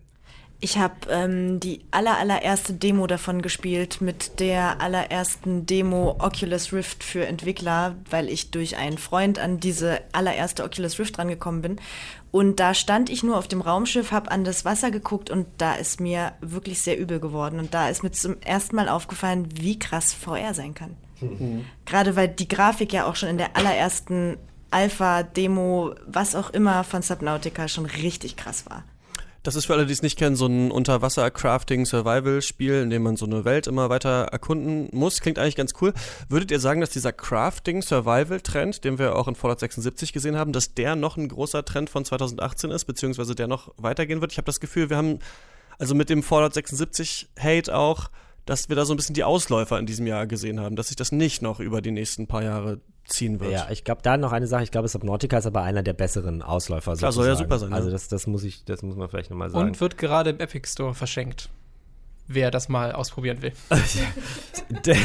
Ich 0.62 0.78
habe 0.78 0.96
ähm, 1.10 1.62
die 1.62 1.86
aller, 1.92 2.18
allererste 2.18 2.74
Demo 2.74 3.07
davon 3.07 3.42
gespielt 3.42 4.02
mit 4.02 4.42
der 4.42 4.81
allerersten 4.81 5.66
Demo 5.66 6.18
Oculus 6.19 6.73
Rift 6.73 7.02
für 7.02 7.26
Entwickler, 7.26 7.95
weil 8.09 8.28
ich 8.28 8.52
durch 8.52 8.76
einen 8.76 8.97
Freund 8.97 9.40
an 9.40 9.62
diese 9.62 10.02
allererste 10.12 10.66
Oculus 10.66 11.00
Rift 11.00 11.18
rangekommen 11.18 11.62
bin. 11.62 11.76
Und 12.31 12.59
da 12.59 12.73
stand 12.73 13.09
ich 13.09 13.23
nur 13.23 13.38
auf 13.38 13.47
dem 13.47 13.62
Raumschiff, 13.62 14.12
habe 14.12 14.31
an 14.31 14.44
das 14.44 14.66
Wasser 14.66 14.92
geguckt 14.92 15.30
und 15.30 15.47
da 15.57 15.76
ist 15.76 16.02
mir 16.02 16.33
wirklich 16.42 16.81
sehr 16.81 17.00
übel 17.00 17.21
geworden. 17.21 17.57
Und 17.59 17.73
da 17.73 17.88
ist 17.88 18.04
mir 18.04 18.12
zum 18.12 18.35
ersten 18.42 18.76
Mal 18.76 18.90
aufgefallen, 18.90 19.47
wie 19.54 19.80
krass 19.80 20.14
VR 20.14 20.54
sein 20.54 20.73
kann. 20.73 20.97
Mhm. 21.21 21.66
Gerade 21.85 22.16
weil 22.16 22.28
die 22.28 22.47
Grafik 22.47 22.94
ja 22.94 23.06
auch 23.06 23.16
schon 23.16 23.30
in 23.30 23.38
der 23.38 23.56
allerersten 23.56 24.38
Alpha, 24.71 25.23
Demo, 25.23 25.95
was 26.06 26.35
auch 26.35 26.52
immer 26.52 26.83
von 26.83 27.02
Subnautica 27.02 27.68
schon 27.68 27.85
richtig 27.85 28.38
krass 28.38 28.66
war. 28.69 28.83
Das 29.42 29.56
ist 29.56 29.66
für 29.66 29.73
alle, 29.73 29.85
die 29.85 29.94
es 29.94 30.02
nicht 30.02 30.18
kennen, 30.18 30.35
so 30.35 30.47
ein 30.47 30.69
Unterwasser-Crafting-Survival-Spiel, 30.69 32.81
in 32.81 32.90
dem 32.90 33.04
man 33.04 33.16
so 33.16 33.26
eine 33.26 33.45
Welt 33.45 33.68
immer 33.68 33.90
weiter 33.90 34.26
erkunden 34.26 34.90
muss. 34.92 35.21
Klingt 35.21 35.40
eigentlich 35.40 35.56
ganz 35.56 35.71
cool. 35.80 35.94
Würdet 36.28 36.52
ihr 36.52 36.59
sagen, 36.59 36.81
dass 36.81 36.90
dieser 36.90 37.14
Crafting-Survival-Trend, 37.14 38.83
den 38.83 38.99
wir 38.99 39.16
auch 39.16 39.30
in 39.30 39.35
Fallout 39.35 39.61
76 39.61 40.11
gesehen 40.11 40.35
haben, 40.35 40.52
dass 40.52 40.73
der 40.73 40.97
noch 40.97 41.16
ein 41.16 41.30
großer 41.30 41.64
Trend 41.64 41.90
von 41.90 42.04
2018 42.04 42.69
ist, 42.69 42.83
beziehungsweise 42.83 43.33
der 43.33 43.47
noch 43.47 43.73
weitergehen 43.78 44.19
wird? 44.19 44.33
Ich 44.33 44.38
habe 44.38 44.45
das 44.45 44.59
Gefühl, 44.59 44.90
wir 44.90 44.97
haben 44.97 45.19
also 45.78 45.95
mit 45.95 46.09
dem 46.09 46.21
Fallout 46.21 46.54
76 46.54 47.30
Hate 47.40 47.73
auch 47.73 48.09
dass 48.46 48.69
wir 48.69 48.76
da 48.76 48.86
so 48.86 48.94
ein 48.94 48.98
bisschen 48.98 49.16
die 49.16 49.24
Ausläufer 49.24 49.78
in 49.80 49.86
diesem 49.86 50.08
Jahr 50.08 50.28
gesehen 50.28 50.60
haben, 50.60 50.76
dass 50.76 50.88
sich 50.88 50.96
das 50.96 51.12
nicht 51.12 51.42
noch 51.42 51.60
über 51.60 51.81
die 51.81 51.92
nächsten 51.92 52.28
paar 52.28 52.44
Jahre 52.44 52.81
ziehen 53.06 53.40
wird. 53.40 53.52
Ja, 53.52 53.68
ich 53.69 53.84
glaube, 53.84 54.02
da 54.02 54.18
noch 54.18 54.31
eine 54.31 54.48
Sache, 54.48 54.64
ich 54.64 54.72
glaube, 54.72 54.88
Subnautica 54.88 55.38
ist 55.38 55.46
aber 55.46 55.64
einer 55.64 55.84
der 55.84 55.94
besseren 55.94 56.42
Ausläufer. 56.42 56.96
Klar, 56.96 57.12
soll 57.12 57.28
ja 57.28 57.36
super 57.36 57.60
sein. 57.60 57.74
Also 57.74 57.90
das, 57.90 58.08
das 58.08 58.28
muss 58.28 58.44
ich, 58.44 58.66
das 58.66 58.81
muss 58.84 58.96
man 58.96 59.10
vielleicht 59.10 59.30
nochmal 59.30 59.50
sagen. 59.50 59.68
Und 59.68 59.81
wird 59.81 59.98
gerade 59.98 60.31
im 60.31 60.40
Epic 60.40 60.68
Store 60.68 60.94
verschenkt. 60.94 61.50
Wer 62.30 62.52
das 62.52 62.69
mal 62.69 62.92
ausprobieren 62.92 63.42
will. 63.42 63.52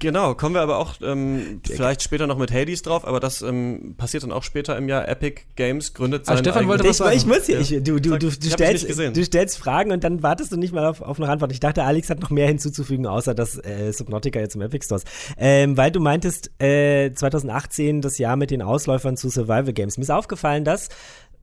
genau, 0.00 0.34
kommen 0.34 0.54
wir 0.54 0.62
aber 0.62 0.78
auch 0.78 0.94
ähm, 1.02 1.60
vielleicht 1.64 2.02
später 2.02 2.26
noch 2.26 2.36
mit 2.36 2.52
Hades 2.52 2.82
drauf, 2.82 3.06
aber 3.06 3.20
das 3.20 3.42
ähm, 3.42 3.94
passiert 3.96 4.24
dann 4.24 4.32
auch 4.32 4.42
später 4.42 4.76
im 4.76 4.88
Jahr. 4.88 5.08
Epic 5.08 5.42
Games 5.54 5.94
gründet 5.94 6.24
ah, 6.26 6.36
Stefan 6.36 6.66
wollte 6.66 6.84
was 6.84 6.96
sagen. 6.96 7.16
Ich, 7.16 7.26
muss 7.26 7.46
hier, 7.46 7.60
ich, 7.60 7.68
du, 7.68 8.00
du, 8.00 8.18
du, 8.18 8.18
du, 8.18 8.30
stellst, 8.30 8.88
du 8.88 9.24
stellst 9.24 9.56
Fragen 9.56 9.92
und 9.92 10.02
dann 10.02 10.22
wartest 10.22 10.50
du 10.50 10.56
nicht 10.56 10.74
mal 10.74 10.84
auf, 10.84 11.00
auf 11.00 11.20
eine 11.20 11.30
Antwort. 11.30 11.52
Ich 11.52 11.60
dachte, 11.60 11.84
Alex 11.84 12.10
hat 12.10 12.20
noch 12.20 12.30
mehr 12.30 12.48
hinzuzufügen, 12.48 13.06
außer 13.06 13.34
dass 13.34 13.56
äh, 13.56 13.92
Subnautica 13.92 14.40
jetzt 14.40 14.56
im 14.56 14.62
Epic 14.62 14.84
Stores. 14.86 15.04
Ähm, 15.38 15.76
weil 15.76 15.92
du 15.92 16.00
meintest, 16.00 16.50
äh, 16.60 17.12
2018 17.14 18.00
das 18.00 18.18
Jahr 18.18 18.36
mit 18.36 18.50
den 18.50 18.62
Ausläufern 18.62 19.16
zu 19.16 19.30
Survival 19.30 19.72
Games. 19.72 19.96
Mir 19.96 20.02
ist 20.02 20.10
aufgefallen, 20.10 20.64
dass 20.64 20.88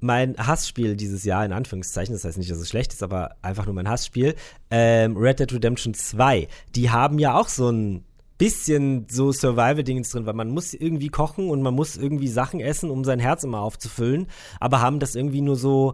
mein 0.01 0.35
Hassspiel 0.37 0.95
dieses 0.95 1.23
Jahr, 1.23 1.45
in 1.45 1.53
Anführungszeichen, 1.53 2.13
das 2.13 2.25
heißt 2.25 2.37
nicht, 2.37 2.51
dass 2.51 2.57
es 2.57 2.69
schlecht 2.69 2.91
ist, 2.91 3.03
aber 3.03 3.35
einfach 3.41 3.65
nur 3.65 3.75
mein 3.75 3.87
Hassspiel, 3.87 4.35
ähm, 4.69 5.15
Red 5.15 5.39
Dead 5.39 5.53
Redemption 5.53 5.93
2, 5.93 6.47
die 6.75 6.89
haben 6.89 7.19
ja 7.19 7.39
auch 7.39 7.47
so 7.47 7.69
ein 7.69 8.03
bisschen 8.37 9.05
so 9.07 9.31
Survival-Dingens 9.31 10.09
drin, 10.09 10.25
weil 10.25 10.33
man 10.33 10.49
muss 10.49 10.73
irgendwie 10.73 11.09
kochen 11.09 11.49
und 11.49 11.61
man 11.61 11.75
muss 11.75 11.95
irgendwie 11.95 12.27
Sachen 12.27 12.59
essen, 12.59 12.89
um 12.89 13.03
sein 13.03 13.19
Herz 13.19 13.43
immer 13.43 13.61
aufzufüllen, 13.61 14.27
aber 14.59 14.81
haben 14.81 14.99
das 14.99 15.13
irgendwie 15.13 15.41
nur 15.41 15.55
so 15.55 15.93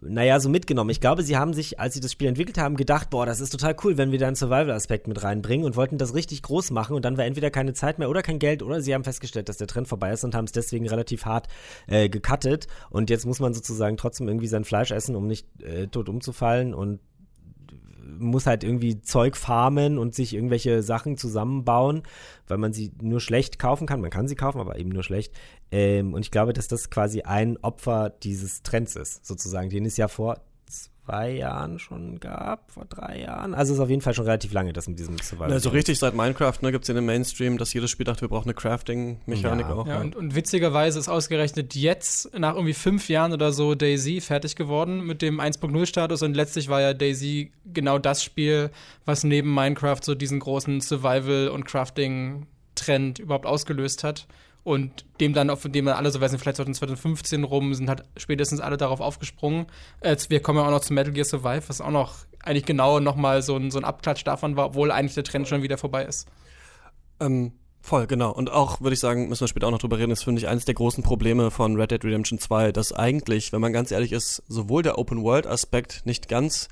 naja, 0.00 0.38
so 0.38 0.48
mitgenommen. 0.48 0.90
Ich 0.90 1.00
glaube, 1.00 1.22
sie 1.22 1.36
haben 1.36 1.52
sich, 1.52 1.80
als 1.80 1.94
sie 1.94 2.00
das 2.00 2.12
Spiel 2.12 2.28
entwickelt 2.28 2.56
haben, 2.58 2.76
gedacht, 2.76 3.10
boah, 3.10 3.26
das 3.26 3.40
ist 3.40 3.50
total 3.50 3.74
cool, 3.82 3.98
wenn 3.98 4.12
wir 4.12 4.18
da 4.18 4.28
einen 4.28 4.36
Survival-Aspekt 4.36 5.08
mit 5.08 5.22
reinbringen 5.22 5.66
und 5.66 5.76
wollten 5.76 5.98
das 5.98 6.14
richtig 6.14 6.42
groß 6.42 6.70
machen 6.70 6.94
und 6.94 7.04
dann 7.04 7.16
war 7.16 7.24
entweder 7.24 7.50
keine 7.50 7.72
Zeit 7.72 7.98
mehr 7.98 8.08
oder 8.08 8.22
kein 8.22 8.38
Geld 8.38 8.62
oder 8.62 8.80
sie 8.80 8.94
haben 8.94 9.04
festgestellt, 9.04 9.48
dass 9.48 9.56
der 9.56 9.66
Trend 9.66 9.88
vorbei 9.88 10.12
ist 10.12 10.22
und 10.22 10.34
haben 10.34 10.44
es 10.44 10.52
deswegen 10.52 10.88
relativ 10.88 11.24
hart 11.24 11.48
äh, 11.88 12.08
gecuttet 12.08 12.68
und 12.90 13.10
jetzt 13.10 13.26
muss 13.26 13.40
man 13.40 13.54
sozusagen 13.54 13.96
trotzdem 13.96 14.28
irgendwie 14.28 14.46
sein 14.46 14.64
Fleisch 14.64 14.92
essen, 14.92 15.16
um 15.16 15.26
nicht 15.26 15.46
äh, 15.62 15.88
tot 15.88 16.08
umzufallen 16.08 16.74
und 16.74 17.00
muss 18.18 18.46
halt 18.46 18.64
irgendwie 18.64 19.00
Zeug 19.00 19.36
farmen 19.36 19.98
und 19.98 20.14
sich 20.14 20.34
irgendwelche 20.34 20.82
Sachen 20.82 21.16
zusammenbauen, 21.16 22.02
weil 22.46 22.58
man 22.58 22.72
sie 22.72 22.92
nur 23.00 23.20
schlecht 23.20 23.58
kaufen 23.58 23.86
kann. 23.86 24.00
Man 24.00 24.10
kann 24.10 24.28
sie 24.28 24.34
kaufen, 24.34 24.60
aber 24.60 24.78
eben 24.78 24.90
nur 24.90 25.02
schlecht. 25.02 25.32
Ähm, 25.70 26.14
und 26.14 26.22
ich 26.22 26.30
glaube, 26.30 26.52
dass 26.52 26.68
das 26.68 26.90
quasi 26.90 27.22
ein 27.22 27.56
Opfer 27.58 28.10
dieses 28.10 28.62
Trends 28.62 28.96
ist, 28.96 29.26
sozusagen, 29.26 29.70
den 29.70 29.84
es 29.84 29.96
ja 29.96 30.08
vor 30.08 30.40
zwei 30.68 31.30
Jahren 31.30 31.78
schon 31.78 32.20
gab, 32.20 32.70
vor 32.70 32.84
drei 32.84 33.20
Jahren. 33.20 33.54
Also 33.54 33.72
es 33.72 33.78
ist 33.78 33.82
auf 33.82 33.88
jeden 33.88 34.02
Fall 34.02 34.12
schon 34.12 34.26
relativ 34.26 34.52
lange, 34.52 34.74
das 34.74 34.88
mit 34.88 34.98
diesem 34.98 35.16
Survival. 35.18 35.52
Also 35.52 35.70
richtig 35.70 35.98
seit 35.98 36.14
Minecraft 36.14 36.54
ne, 36.60 36.70
gibt 36.70 36.84
es 36.84 36.88
in 36.90 36.96
dem 36.96 37.06
Mainstream, 37.06 37.56
dass 37.56 37.72
jedes 37.72 37.90
Spiel 37.90 38.04
dachte, 38.04 38.22
wir 38.22 38.28
brauchen 38.28 38.44
eine 38.44 38.54
Crafting-Mechanik 38.54 39.66
ja. 39.66 39.72
auch. 39.72 39.86
Ja, 39.86 40.00
und, 40.00 40.14
und, 40.14 40.34
witzigerweise 40.34 40.98
ist 40.98 41.08
ausgerechnet 41.08 41.74
jetzt, 41.74 42.38
nach 42.38 42.54
irgendwie 42.54 42.74
fünf 42.74 43.08
Jahren 43.08 43.32
oder 43.32 43.52
so, 43.52 43.74
Daisy 43.74 44.20
fertig 44.20 44.54
geworden 44.54 45.06
mit 45.06 45.22
dem 45.22 45.40
1.0-Status 45.40 46.22
und 46.22 46.34
letztlich 46.34 46.68
war 46.68 46.82
ja 46.82 46.92
Daisy 46.92 47.52
genau 47.72 47.98
das 47.98 48.22
Spiel, 48.22 48.70
was 49.06 49.24
neben 49.24 49.54
Minecraft 49.54 50.00
so 50.02 50.14
diesen 50.14 50.40
großen 50.40 50.82
Survival- 50.82 51.48
und 51.48 51.64
Crafting-Trend 51.64 53.18
überhaupt 53.18 53.46
ausgelöst 53.46 54.04
hat. 54.04 54.26
Und 54.64 55.06
dem 55.20 55.32
dann, 55.32 55.50
auf 55.50 55.62
dem 55.62 55.86
dann 55.86 55.96
alle 55.96 56.10
so, 56.10 56.20
weiß 56.20 56.32
nicht, 56.32 56.42
vielleicht 56.42 56.56
2015 56.56 57.44
rum, 57.44 57.72
sind 57.74 57.88
halt 57.88 58.02
spätestens 58.16 58.60
alle 58.60 58.76
darauf 58.76 59.00
aufgesprungen. 59.00 59.66
Jetzt, 60.04 60.30
wir 60.30 60.40
kommen 60.40 60.58
ja 60.58 60.66
auch 60.66 60.70
noch 60.70 60.80
zu 60.80 60.92
Metal 60.92 61.12
Gear 61.12 61.24
Survive, 61.24 61.62
was 61.68 61.80
auch 61.80 61.90
noch 61.90 62.16
eigentlich 62.42 62.66
genau 62.66 63.00
nochmal 63.00 63.42
so 63.42 63.56
ein, 63.56 63.70
so 63.70 63.78
ein 63.78 63.84
Abklatsch 63.84 64.24
davon 64.24 64.56
war, 64.56 64.66
obwohl 64.66 64.90
eigentlich 64.90 65.14
der 65.14 65.24
Trend 65.24 65.48
schon 65.48 65.62
wieder 65.62 65.78
vorbei 65.78 66.04
ist. 66.04 66.28
Ähm, 67.20 67.52
voll, 67.80 68.06
genau. 68.06 68.32
Und 68.32 68.50
auch, 68.50 68.80
würde 68.80 68.94
ich 68.94 69.00
sagen, 69.00 69.28
müssen 69.28 69.40
wir 69.42 69.48
später 69.48 69.66
auch 69.66 69.72
noch 69.72 69.78
drüber 69.78 69.98
reden, 69.98 70.12
ist, 70.12 70.24
finde 70.24 70.40
ich, 70.40 70.48
eines 70.48 70.64
der 70.64 70.74
großen 70.74 71.02
Probleme 71.02 71.50
von 71.50 71.76
Red 71.76 71.90
Dead 71.90 72.04
Redemption 72.04 72.38
2, 72.38 72.72
dass 72.72 72.92
eigentlich, 72.92 73.52
wenn 73.52 73.60
man 73.60 73.72
ganz 73.72 73.90
ehrlich 73.90 74.12
ist, 74.12 74.42
sowohl 74.48 74.82
der 74.82 74.98
Open-World-Aspekt 74.98 76.02
nicht 76.04 76.28
ganz 76.28 76.68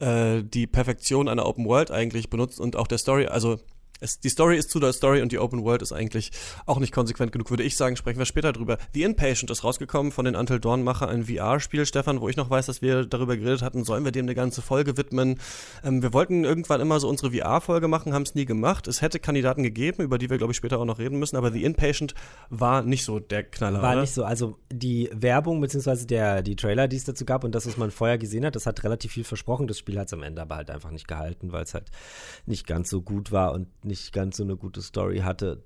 äh, 0.00 0.42
die 0.42 0.66
Perfektion 0.66 1.28
einer 1.28 1.46
Open 1.46 1.66
World 1.66 1.90
eigentlich 1.90 2.30
benutzt 2.30 2.60
und 2.60 2.76
auch 2.76 2.86
der 2.86 2.98
Story, 2.98 3.26
also 3.26 3.58
es, 4.00 4.20
die 4.20 4.28
Story 4.28 4.56
ist 4.58 4.70
zu 4.70 4.80
der 4.80 4.92
Story 4.92 5.22
und 5.22 5.32
die 5.32 5.38
Open 5.38 5.64
World 5.64 5.82
ist 5.82 5.92
eigentlich 5.92 6.30
auch 6.66 6.78
nicht 6.78 6.92
konsequent 6.92 7.32
genug, 7.32 7.50
würde 7.50 7.62
ich 7.62 7.76
sagen. 7.76 7.96
Sprechen 7.96 8.18
wir 8.18 8.26
später 8.26 8.52
drüber. 8.52 8.78
The 8.92 9.02
Inpatient 9.02 9.50
ist 9.50 9.64
rausgekommen 9.64 10.12
von 10.12 10.24
den 10.24 10.36
Until 10.36 10.60
Dawn-Macher, 10.60 11.08
ein 11.08 11.24
VR-Spiel, 11.24 11.86
Stefan, 11.86 12.20
wo 12.20 12.28
ich 12.28 12.36
noch 12.36 12.50
weiß, 12.50 12.66
dass 12.66 12.82
wir 12.82 13.06
darüber 13.06 13.36
geredet 13.36 13.62
hatten, 13.62 13.84
sollen 13.84 14.04
wir 14.04 14.12
dem 14.12 14.26
eine 14.26 14.34
ganze 14.34 14.62
Folge 14.62 14.96
widmen. 14.96 15.38
Ähm, 15.84 16.02
wir 16.02 16.12
wollten 16.12 16.44
irgendwann 16.44 16.80
immer 16.80 17.00
so 17.00 17.08
unsere 17.08 17.32
VR-Folge 17.32 17.88
machen, 17.88 18.12
haben 18.12 18.22
es 18.22 18.34
nie 18.34 18.44
gemacht. 18.44 18.88
Es 18.88 19.02
hätte 19.02 19.20
Kandidaten 19.20 19.62
gegeben, 19.62 20.02
über 20.02 20.18
die 20.18 20.30
wir, 20.30 20.38
glaube 20.38 20.52
ich, 20.52 20.56
später 20.56 20.78
auch 20.78 20.84
noch 20.84 20.98
reden 20.98 21.18
müssen, 21.18 21.36
aber 21.36 21.52
The 21.52 21.64
Inpatient 21.64 22.14
war 22.50 22.82
nicht 22.82 23.04
so 23.04 23.20
der 23.20 23.44
Knaller. 23.44 23.82
War 23.82 23.92
oder? 23.92 24.00
nicht 24.02 24.14
so. 24.14 24.24
Also 24.24 24.58
die 24.72 25.08
Werbung 25.12 25.60
bzw. 25.60 26.06
Der, 26.06 26.42
die 26.42 26.56
Trailer, 26.56 26.88
die 26.88 26.96
es 26.96 27.04
dazu 27.04 27.24
gab 27.24 27.44
und 27.44 27.54
das, 27.54 27.66
was 27.66 27.76
man 27.76 27.90
vorher 27.90 28.18
gesehen 28.18 28.44
hat, 28.44 28.56
das 28.56 28.66
hat 28.66 28.82
relativ 28.84 29.12
viel 29.12 29.24
versprochen. 29.24 29.66
Das 29.66 29.78
Spiel 29.78 29.98
hat 29.98 30.08
es 30.08 30.12
am 30.12 30.22
Ende 30.22 30.42
aber 30.42 30.56
halt 30.56 30.70
einfach 30.70 30.90
nicht 30.90 31.08
gehalten, 31.08 31.52
weil 31.52 31.62
es 31.62 31.74
halt 31.74 31.90
nicht 32.46 32.66
ganz 32.66 32.90
so 32.90 33.02
gut 33.02 33.32
war 33.32 33.52
und 33.52 33.68
nicht 33.84 34.12
ganz 34.12 34.36
so 34.36 34.42
eine 34.42 34.56
gute 34.56 34.82
Story 34.82 35.18
hatte. 35.18 35.62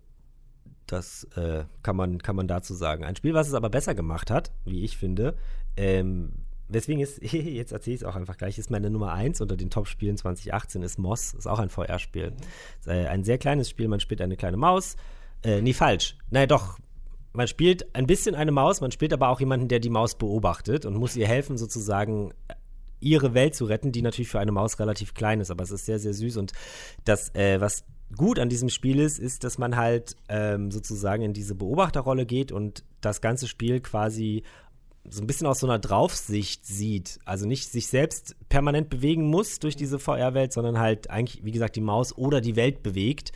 Das 0.87 1.25
äh, 1.37 1.65
kann, 1.83 1.97
man, 1.97 2.19
kann 2.19 2.37
man 2.37 2.49
dazu 2.49 2.75
sagen. 2.75 3.05
Ein 3.05 3.17
Spiel, 3.17 3.35
was 3.35 3.49
es 3.49 3.55
aber 3.55 3.69
besser 3.69 3.95
gemacht 3.95 4.31
hat, 4.31 4.53
wie 4.65 4.85
ich 4.85 4.97
finde, 4.97 5.37
ähm, 5.77 6.33
Deswegen 6.69 7.01
ist, 7.01 7.21
jetzt 7.33 7.73
erzähle 7.73 7.95
ich 7.95 8.03
es 8.03 8.07
auch 8.07 8.17
einfach 8.17 8.37
gleich, 8.37 8.59
ist 8.59 8.71
meine 8.71 8.91
Nummer 8.91 9.13
1 9.13 9.41
unter 9.41 9.57
den 9.57 9.71
Top-Spielen 9.71 10.17
2018 10.17 10.83
ist 10.83 10.99
Moss, 10.99 11.35
ist 11.35 11.47
auch 11.47 11.59
ein 11.59 11.71
VR-Spiel. 11.71 12.33
Äh, 12.87 13.07
ein 13.07 13.25
sehr 13.25 13.39
kleines 13.39 13.71
Spiel, 13.71 13.89
man 13.89 14.01
spielt 14.01 14.21
eine 14.21 14.37
kleine 14.37 14.57
Maus. 14.57 14.97
Äh, 15.43 15.63
nee, 15.63 15.73
falsch. 15.73 16.17
Nein, 16.31 16.49
doch. 16.49 16.79
Man 17.33 17.47
spielt 17.47 17.95
ein 17.95 18.07
bisschen 18.07 18.35
eine 18.35 18.53
Maus, 18.53 18.81
man 18.81 18.91
spielt 18.91 19.13
aber 19.13 19.29
auch 19.29 19.41
jemanden, 19.41 19.69
der 19.69 19.81
die 19.81 19.91
Maus 19.91 20.17
beobachtet 20.17 20.85
und 20.85 20.97
muss 20.97 21.15
ihr 21.15 21.29
helfen, 21.29 21.57
sozusagen 21.57 22.33
ihre 23.01 23.33
Welt 23.33 23.55
zu 23.55 23.67
retten, 23.67 23.93
die 23.93 24.03
natürlich 24.03 24.29
für 24.29 24.41
eine 24.41 24.51
Maus 24.51 24.81
relativ 24.81 25.15
klein 25.15 25.41
ist, 25.41 25.51
aber 25.51 25.63
es 25.63 25.71
ist 25.71 25.87
sehr, 25.87 25.99
sehr 25.99 26.15
süß. 26.15 26.37
Und 26.37 26.53
das, 27.05 27.33
äh, 27.35 27.61
was 27.61 27.85
gut 28.17 28.39
an 28.39 28.49
diesem 28.49 28.69
Spiel 28.69 29.01
ist, 29.01 29.19
ist, 29.19 29.45
dass 29.45 29.59
man 29.59 29.77
halt 29.77 30.17
ähm, 30.29 30.71
sozusagen 30.71 31.23
in 31.23 31.33
diese 31.33 31.55
Beobachterrolle 31.55 32.27
geht 32.27 32.53
und 32.53 32.85
das 33.01 33.21
ganze 33.21 33.47
Spiel 33.47 33.81
quasi 33.81 34.43
so 35.11 35.23
ein 35.23 35.27
bisschen 35.27 35.47
aus 35.47 35.61
so 35.61 35.67
einer 35.67 35.79
Draufsicht 35.79 36.67
sieht. 36.67 37.19
Also 37.25 37.47
nicht 37.47 37.71
sich 37.71 37.87
selbst 37.89 38.37
permanent 38.49 38.91
bewegen 38.91 39.29
muss 39.29 39.59
durch 39.59 39.77
diese 39.77 39.99
VR-Welt, 39.99 40.53
sondern 40.53 40.79
halt 40.79 41.11
eigentlich, 41.11 41.45
wie 41.45 41.53
gesagt, 41.53 41.77
die 41.77 41.81
Maus 41.81 42.17
oder 42.17 42.41
die 42.41 42.57
Welt 42.57 42.83
bewegt. 42.83 43.33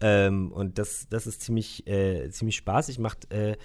Ähm, 0.00 0.50
und 0.52 0.78
das, 0.78 1.06
das 1.10 1.26
ist 1.26 1.42
ziemlich, 1.42 1.86
äh, 1.86 2.30
ziemlich 2.30 2.56
spaßig, 2.56 2.98
macht 2.98 3.30
äh, 3.32 3.56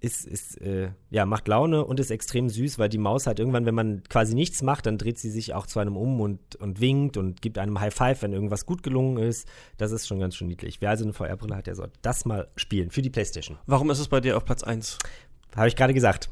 ist, 0.00 0.26
ist 0.26 0.60
äh, 0.60 0.90
ja, 1.10 1.26
macht 1.26 1.48
Laune 1.48 1.84
und 1.84 1.98
ist 2.00 2.10
extrem 2.10 2.48
süß, 2.48 2.78
weil 2.78 2.88
die 2.88 2.98
Maus 2.98 3.26
halt 3.26 3.38
irgendwann, 3.38 3.66
wenn 3.66 3.74
man 3.74 4.02
quasi 4.08 4.34
nichts 4.34 4.62
macht, 4.62 4.86
dann 4.86 4.98
dreht 4.98 5.18
sie 5.18 5.30
sich 5.30 5.54
auch 5.54 5.66
zu 5.66 5.80
einem 5.80 5.96
um 5.96 6.20
und, 6.20 6.56
und 6.56 6.80
winkt 6.80 7.16
und 7.16 7.42
gibt 7.42 7.58
einem 7.58 7.80
High 7.80 7.94
Five, 7.94 8.22
wenn 8.22 8.32
irgendwas 8.32 8.66
gut 8.66 8.82
gelungen 8.82 9.18
ist. 9.18 9.48
Das 9.76 9.92
ist 9.92 10.06
schon 10.06 10.20
ganz 10.20 10.36
schön 10.36 10.48
niedlich. 10.48 10.80
Wer 10.80 10.90
also 10.90 11.04
eine 11.04 11.12
VR-Brille 11.12 11.56
hat, 11.56 11.66
der 11.66 11.74
soll 11.74 11.90
das 12.02 12.24
mal 12.24 12.48
spielen 12.56 12.90
für 12.90 13.02
die 13.02 13.10
Playstation. 13.10 13.58
Warum 13.66 13.90
ist 13.90 13.98
es 13.98 14.08
bei 14.08 14.20
dir 14.20 14.36
auf 14.36 14.44
Platz 14.44 14.62
1? 14.62 14.98
Habe 15.56 15.68
ich 15.68 15.76
gerade 15.76 15.94
gesagt. 15.94 16.30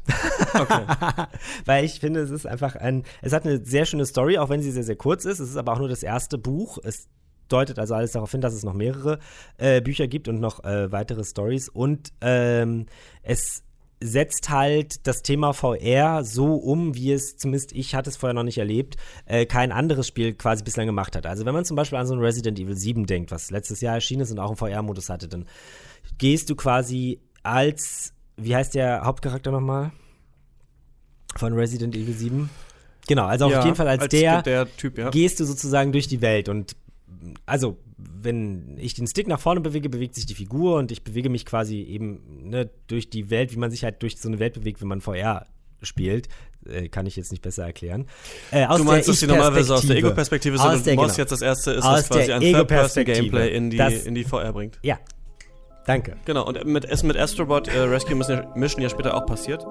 Okay. 0.53 0.85
Weil 1.65 1.83
ich 1.83 1.99
finde, 1.99 2.21
es 2.21 2.29
ist 2.29 2.45
einfach 2.45 2.75
ein, 2.75 3.03
es 3.21 3.33
hat 3.33 3.45
eine 3.45 3.65
sehr 3.65 3.85
schöne 3.85 4.05
Story, 4.05 4.37
auch 4.37 4.49
wenn 4.49 4.61
sie 4.61 4.71
sehr, 4.71 4.83
sehr 4.83 4.95
kurz 4.95 5.25
ist. 5.25 5.39
Es 5.39 5.49
ist 5.49 5.57
aber 5.57 5.73
auch 5.73 5.79
nur 5.79 5.89
das 5.89 6.03
erste 6.03 6.37
Buch. 6.37 6.77
Es 6.83 7.07
deutet 7.47 7.79
also 7.79 7.95
alles 7.95 8.11
darauf 8.11 8.31
hin, 8.31 8.41
dass 8.41 8.53
es 8.53 8.63
noch 8.63 8.73
mehrere 8.73 9.19
äh, 9.57 9.81
Bücher 9.81 10.07
gibt 10.07 10.27
und 10.27 10.39
noch 10.39 10.63
äh, 10.63 10.91
weitere 10.91 11.23
Stories. 11.23 11.69
Und 11.69 12.09
ähm, 12.21 12.85
es 13.23 13.63
setzt 13.99 14.49
halt 14.49 15.07
das 15.07 15.23
Thema 15.23 15.53
VR 15.53 16.23
so 16.23 16.55
um, 16.55 16.95
wie 16.95 17.11
es, 17.11 17.37
zumindest 17.37 17.71
ich 17.73 17.95
hatte 17.95 18.09
es 18.09 18.17
vorher 18.17 18.33
noch 18.33 18.43
nicht 18.43 18.57
erlebt, 18.59 18.95
äh, 19.25 19.45
kein 19.45 19.71
anderes 19.71 20.07
Spiel 20.07 20.33
quasi 20.33 20.63
bislang 20.63 20.85
gemacht 20.85 21.15
hat. 21.15 21.25
Also 21.25 21.45
wenn 21.45 21.53
man 21.53 21.65
zum 21.65 21.75
Beispiel 21.75 21.97
an 21.97 22.05
so 22.05 22.13
ein 22.13 22.19
Resident 22.19 22.59
Evil 22.59 22.77
7 22.77 23.05
denkt, 23.05 23.31
was 23.31 23.49
letztes 23.49 23.81
Jahr 23.81 23.95
erschienen 23.95 24.21
ist 24.21 24.31
und 24.31 24.39
auch 24.39 24.49
einen 24.49 24.57
VR-Modus 24.57 25.09
hatte, 25.09 25.27
dann 25.27 25.45
gehst 26.17 26.49
du 26.49 26.55
quasi 26.55 27.19
als, 27.41 28.13
wie 28.35 28.55
heißt 28.55 28.75
der 28.75 29.01
Hauptcharakter 29.03 29.51
nochmal? 29.51 29.91
Von 31.35 31.53
Resident 31.53 31.95
Evil 31.95 32.13
7? 32.13 32.49
Genau, 33.07 33.25
also 33.25 33.49
ja, 33.49 33.59
auf 33.59 33.65
jeden 33.65 33.77
Fall 33.77 33.87
als, 33.87 34.01
als 34.03 34.09
der, 34.09 34.41
der 34.41 34.75
typ, 34.75 34.97
ja. 34.97 35.09
gehst 35.09 35.39
du 35.39 35.45
sozusagen 35.45 35.91
durch 35.91 36.07
die 36.07 36.21
Welt 36.21 36.49
und 36.49 36.75
also 37.45 37.77
wenn 37.97 38.77
ich 38.77 38.93
den 38.93 39.07
Stick 39.07 39.27
nach 39.27 39.39
vorne 39.39 39.61
bewege, 39.61 39.89
bewegt 39.89 40.15
sich 40.15 40.25
die 40.25 40.35
Figur 40.35 40.77
und 40.77 40.91
ich 40.91 41.03
bewege 41.03 41.29
mich 41.29 41.45
quasi 41.45 41.81
eben 41.81 42.49
ne, 42.49 42.69
durch 42.87 43.09
die 43.09 43.29
Welt, 43.29 43.51
wie 43.53 43.57
man 43.57 43.71
sich 43.71 43.83
halt 43.83 44.01
durch 44.01 44.17
so 44.17 44.27
eine 44.27 44.39
Welt 44.39 44.53
bewegt, 44.53 44.81
wenn 44.81 44.87
man 44.87 45.01
VR 45.01 45.47
spielt. 45.81 46.27
Äh, 46.67 46.89
kann 46.89 47.05
ich 47.05 47.15
jetzt 47.15 47.31
nicht 47.31 47.41
besser 47.41 47.65
erklären. 47.65 48.07
Äh, 48.51 48.67
du 48.75 48.83
meinst, 48.83 49.07
dass 49.07 49.19
die 49.19 49.27
normalerweise 49.27 49.75
aus 49.75 49.85
der 49.85 49.97
Ego-Perspektive 49.97 50.57
sind 50.57 50.67
und 50.67 50.85
der, 50.85 50.95
Moss 50.95 51.07
genau. 51.07 51.17
jetzt 51.17 51.31
das 51.31 51.41
erste 51.41 51.71
ist, 51.71 51.83
was 51.83 52.09
quasi 52.09 52.31
ein 52.31 52.41
Third-Person-Gameplay 52.41 53.55
in 53.55 53.69
die, 53.69 53.77
in 53.77 54.15
die 54.15 54.23
VR 54.23 54.53
bringt. 54.53 54.79
Ja. 54.83 54.99
Danke. 55.85 56.17
Genau, 56.25 56.45
und 56.45 56.65
mit, 56.65 57.03
mit 57.03 57.17
Astrobot 57.17 57.69
äh, 57.69 57.79
Rescue 57.79 58.15
Mission 58.15 58.81
ja 58.81 58.89
später 58.89 59.15
auch 59.15 59.25
passiert. 59.25 59.63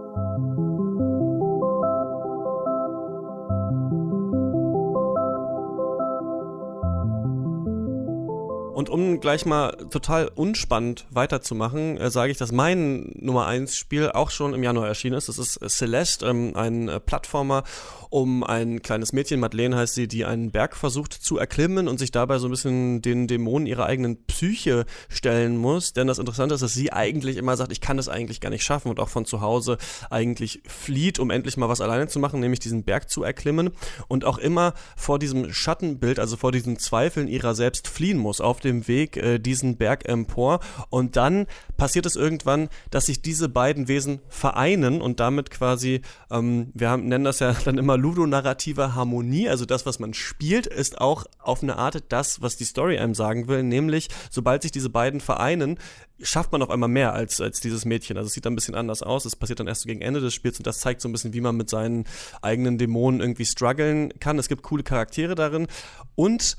Und 8.77 8.91
um 8.91 9.21
gleich 9.21 9.47
mal 9.47 9.75
total 9.89 10.29
unspannend 10.35 11.07
weiterzumachen, 11.09 11.97
äh, 11.97 12.11
sage 12.11 12.31
ich, 12.31 12.37
dass 12.37 12.53
mein 12.53 13.11
Nummer 13.15 13.47
1 13.47 13.75
Spiel 13.75 14.11
auch 14.11 14.29
schon 14.29 14.53
im 14.53 14.63
Januar 14.63 14.87
erschienen 14.87 15.17
ist. 15.17 15.31
Das 15.31 15.39
ist 15.39 15.57
äh, 15.63 15.69
Celeste, 15.71 16.27
ähm, 16.27 16.53
ein 16.55 16.91
äh, 16.91 17.01
Plattformer 17.01 17.65
um 18.11 18.45
ein 18.45 18.83
kleines 18.83 19.13
Mädchen, 19.13 19.41
Madeleine 19.41 19.77
heißt 19.77 19.95
sie, 19.95 20.09
die 20.09 20.25
einen 20.25 20.51
Berg 20.51 20.77
versucht 20.77 21.13
zu 21.13 21.39
erklimmen 21.39 21.89
und 21.89 21.99
sich 21.99 22.11
dabei 22.11 22.39
so 22.39 22.49
ein 22.49 22.51
bisschen 22.51 23.03
den 23.03 23.27
Dämonen 23.27 23.67
ihrer 23.67 23.87
eigenen 23.87 24.25
Psyche 24.27 24.87
stellen 25.09 25.57
muss. 25.57 25.93
Denn 25.93 26.07
das 26.07 26.19
Interessante 26.19 26.55
ist, 26.55 26.63
dass 26.63 26.73
sie 26.73 26.93
eigentlich 26.93 27.37
immer 27.37 27.57
sagt, 27.57 27.73
ich 27.73 27.81
kann 27.81 27.97
das 27.97 28.09
eigentlich 28.09 28.41
gar 28.41 28.51
nicht 28.51 28.65
schaffen 28.65 28.89
und 28.89 29.01
auch 29.01 29.09
von 29.09 29.25
zu 29.25 29.41
Hause 29.41 29.79
eigentlich 30.11 30.63
flieht, 30.67 31.19
um 31.19 31.31
endlich 31.31 31.57
mal 31.57 31.69
was 31.69 31.81
alleine 31.81 32.09
zu 32.09 32.19
machen, 32.19 32.41
nämlich 32.41 32.61
diesen 32.61 32.85
Berg 32.85 33.11
zu 33.11 33.23
erklimmen 33.23 33.71
und 34.09 34.25
auch 34.25 34.39
immer 34.39 34.75
vor 34.97 35.19
diesem 35.19 35.53
Schattenbild, 35.53 36.19
also 36.19 36.37
vor 36.37 36.53
diesen 36.53 36.79
Zweifeln 36.79 37.29
ihrer 37.29 37.55
selbst 37.55 37.89
fliehen 37.89 38.19
muss 38.19 38.41
auf 38.41 38.61
dem 38.67 38.87
Weg 38.89 39.17
äh, 39.17 39.39
diesen 39.39 39.77
Berg 39.77 40.09
empor. 40.09 40.61
Und 40.91 41.17
dann 41.17 41.47
passiert 41.77 42.07
es 42.07 42.17
irgendwann, 42.17 42.69
dass 42.91 43.07
sich 43.07 43.23
diese 43.23 43.49
beiden 43.49 43.89
Wesen 43.89 44.21
vereinen 44.29 45.01
und 45.01 45.21
damit 45.21 45.51
quasi, 45.51 46.03
ähm, 46.31 46.71
wir 46.75 46.91
haben, 46.91 47.09
nennen 47.09 47.25
das 47.25 47.39
ja 47.39 47.55
dann 47.65 47.79
immer 47.79 47.97
ludonarrative 47.97 48.95
Harmonie, 48.95 49.49
also 49.49 49.65
das, 49.65 49.87
was 49.87 49.99
man 49.99 50.15
spielt, 50.15 50.67
ist 50.67 51.01
auch 51.01 51.25
auf 51.39 51.63
eine 51.63 51.77
Art 51.77 52.05
das, 52.11 52.43
was 52.43 52.57
die 52.57 52.65
Story 52.65 52.99
einem 52.99 53.15
sagen 53.15 53.49
will, 53.49 53.63
nämlich 53.63 54.09
sobald 54.31 54.63
sich 54.63 54.73
diese 54.73 54.91
beiden 54.91 55.21
vereinen, 55.21 55.79
schafft 56.21 56.53
man 56.53 56.63
auf 56.63 56.71
einmal 56.71 56.89
mehr 56.89 57.13
als, 57.13 57.41
als 57.41 57.61
dieses 57.61 57.85
Mädchen. 57.85 58.17
Also 58.17 58.29
es 58.29 58.33
sieht 58.33 58.47
dann 58.47 58.55
ein 58.55 58.57
bisschen 58.57 58.75
anders 58.75 59.03
aus. 59.03 59.25
Es 59.25 59.37
passiert 59.37 59.61
dann 59.61 59.67
erst 59.67 59.83
so 59.83 59.87
gegen 59.87 60.01
Ende 60.01 60.21
des 60.21 60.35
Spiels 60.35 60.59
und 60.59 60.67
das 60.67 60.79
zeigt 60.79 61.01
so 61.01 61.09
ein 61.09 61.13
bisschen, 61.13 61.35
wie 61.35 61.41
man 61.41 61.57
mit 61.57 61.69
seinen 61.69 62.05
eigenen 62.43 62.79
Dämonen 62.79 63.21
irgendwie 63.21 63.45
strugglen 63.45 64.13
kann. 64.19 64.39
Es 64.39 64.49
gibt 64.49 64.63
coole 64.63 64.83
Charaktere 64.83 65.35
darin 65.35 65.67
und 66.15 66.57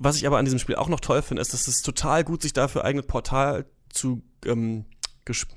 was 0.00 0.16
ich 0.16 0.26
aber 0.26 0.38
an 0.38 0.46
diesem 0.46 0.58
Spiel 0.58 0.76
auch 0.76 0.88
noch 0.88 1.00
toll 1.00 1.22
finde, 1.22 1.42
ist, 1.42 1.52
dass 1.52 1.68
es 1.68 1.82
total 1.82 2.24
gut 2.24 2.42
sich 2.42 2.54
dafür 2.54 2.84
eignet, 2.84 3.06
Portal 3.06 3.66
zu 3.90 4.22
ähm, 4.44 4.86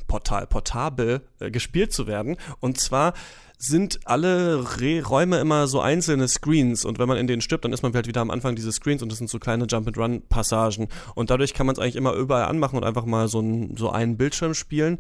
Portal, 0.08 0.46
portabel 0.46 1.22
äh, 1.40 1.50
gespielt 1.50 1.94
zu 1.94 2.06
werden. 2.06 2.38
Und 2.60 2.80
zwar 2.80 3.14
sind 3.58 4.02
alle 4.06 4.80
Re 4.80 5.02
Räume 5.02 5.40
immer 5.40 5.68
so 5.68 5.80
einzelne 5.80 6.28
Screens. 6.28 6.84
Und 6.84 7.00
wenn 7.00 7.08
man 7.08 7.18
in 7.18 7.28
denen 7.28 7.42
stirbt, 7.42 7.64
dann 7.64 7.72
ist 7.72 7.82
man 7.82 7.94
halt 7.94 8.08
wieder 8.08 8.22
am 8.22 8.30
Anfang 8.30 8.56
dieses 8.56 8.76
Screens 8.76 9.02
und 9.02 9.10
das 9.10 9.18
sind 9.18 9.30
so 9.30 9.40
kleine 9.40 9.66
Jump-and-Run-Passagen. 9.66 10.90
Und 11.16 11.30
dadurch 11.30 11.54
kann 11.54 11.66
man 11.66 11.74
es 11.74 11.80
eigentlich 11.80 11.96
immer 11.96 12.14
überall 12.14 12.46
anmachen 12.46 12.76
und 12.76 12.84
einfach 12.84 13.06
mal 13.06 13.30
so, 13.30 13.40
ein, 13.40 13.78
so 13.78 13.90
einen 13.90 14.18
Bildschirm 14.18 14.54
spielen. 14.54 15.00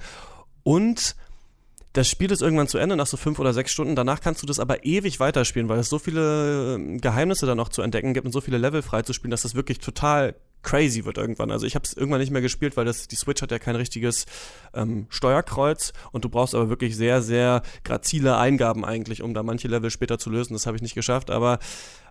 Und 0.63 1.15
das 1.93 2.09
Spiel 2.09 2.31
ist 2.31 2.41
irgendwann 2.41 2.67
zu 2.67 2.79
Ende 2.79 2.95
nach 2.95 3.05
so 3.05 3.17
fünf 3.17 3.37
oder 3.39 3.53
sechs 3.53 3.71
Stunden. 3.71 3.95
Danach 3.95 4.19
kannst 4.19 4.41
du 4.41 4.47
das 4.47 4.59
aber 4.59 4.83
ewig 4.83 5.19
weiterspielen, 5.19 5.69
weil 5.69 5.79
es 5.79 5.89
so 5.89 5.99
viele 5.99 6.75
ähm, 6.75 6.99
Geheimnisse 6.99 7.45
dann 7.45 7.57
noch 7.57 7.69
zu 7.69 7.83
entdecken 7.83 8.15
gibt 8.15 8.25
und 8.25 8.31
so 8.31 8.41
viele 8.41 8.57
Level 8.57 8.81
freizuspielen, 8.81 9.31
dass 9.31 9.43
das 9.43 9.53
wirklich 9.53 9.77
total 9.77 10.35
crazy 10.63 11.05
wird 11.05 11.17
irgendwann. 11.17 11.51
Also 11.51 11.67
ich 11.67 11.75
habe 11.75 11.85
es 11.85 11.93
irgendwann 11.93 12.21
nicht 12.21 12.31
mehr 12.31 12.41
gespielt, 12.41 12.77
weil 12.77 12.85
das 12.85 13.07
die 13.07 13.15
Switch 13.15 13.41
hat 13.41 13.51
ja 13.51 13.59
kein 13.59 13.75
richtiges 13.75 14.25
ähm, 14.73 15.05
Steuerkreuz 15.09 15.93
und 16.11 16.25
du 16.25 16.29
brauchst 16.29 16.55
aber 16.55 16.69
wirklich 16.69 16.95
sehr, 16.95 17.21
sehr 17.21 17.61
grazile 17.83 18.37
Eingaben 18.37 18.85
eigentlich, 18.85 19.21
um 19.21 19.33
da 19.33 19.43
manche 19.43 19.67
Level 19.67 19.91
später 19.91 20.17
zu 20.17 20.29
lösen. 20.31 20.53
Das 20.53 20.65
habe 20.65 20.77
ich 20.77 20.81
nicht 20.81 20.95
geschafft, 20.95 21.29
aber 21.29 21.59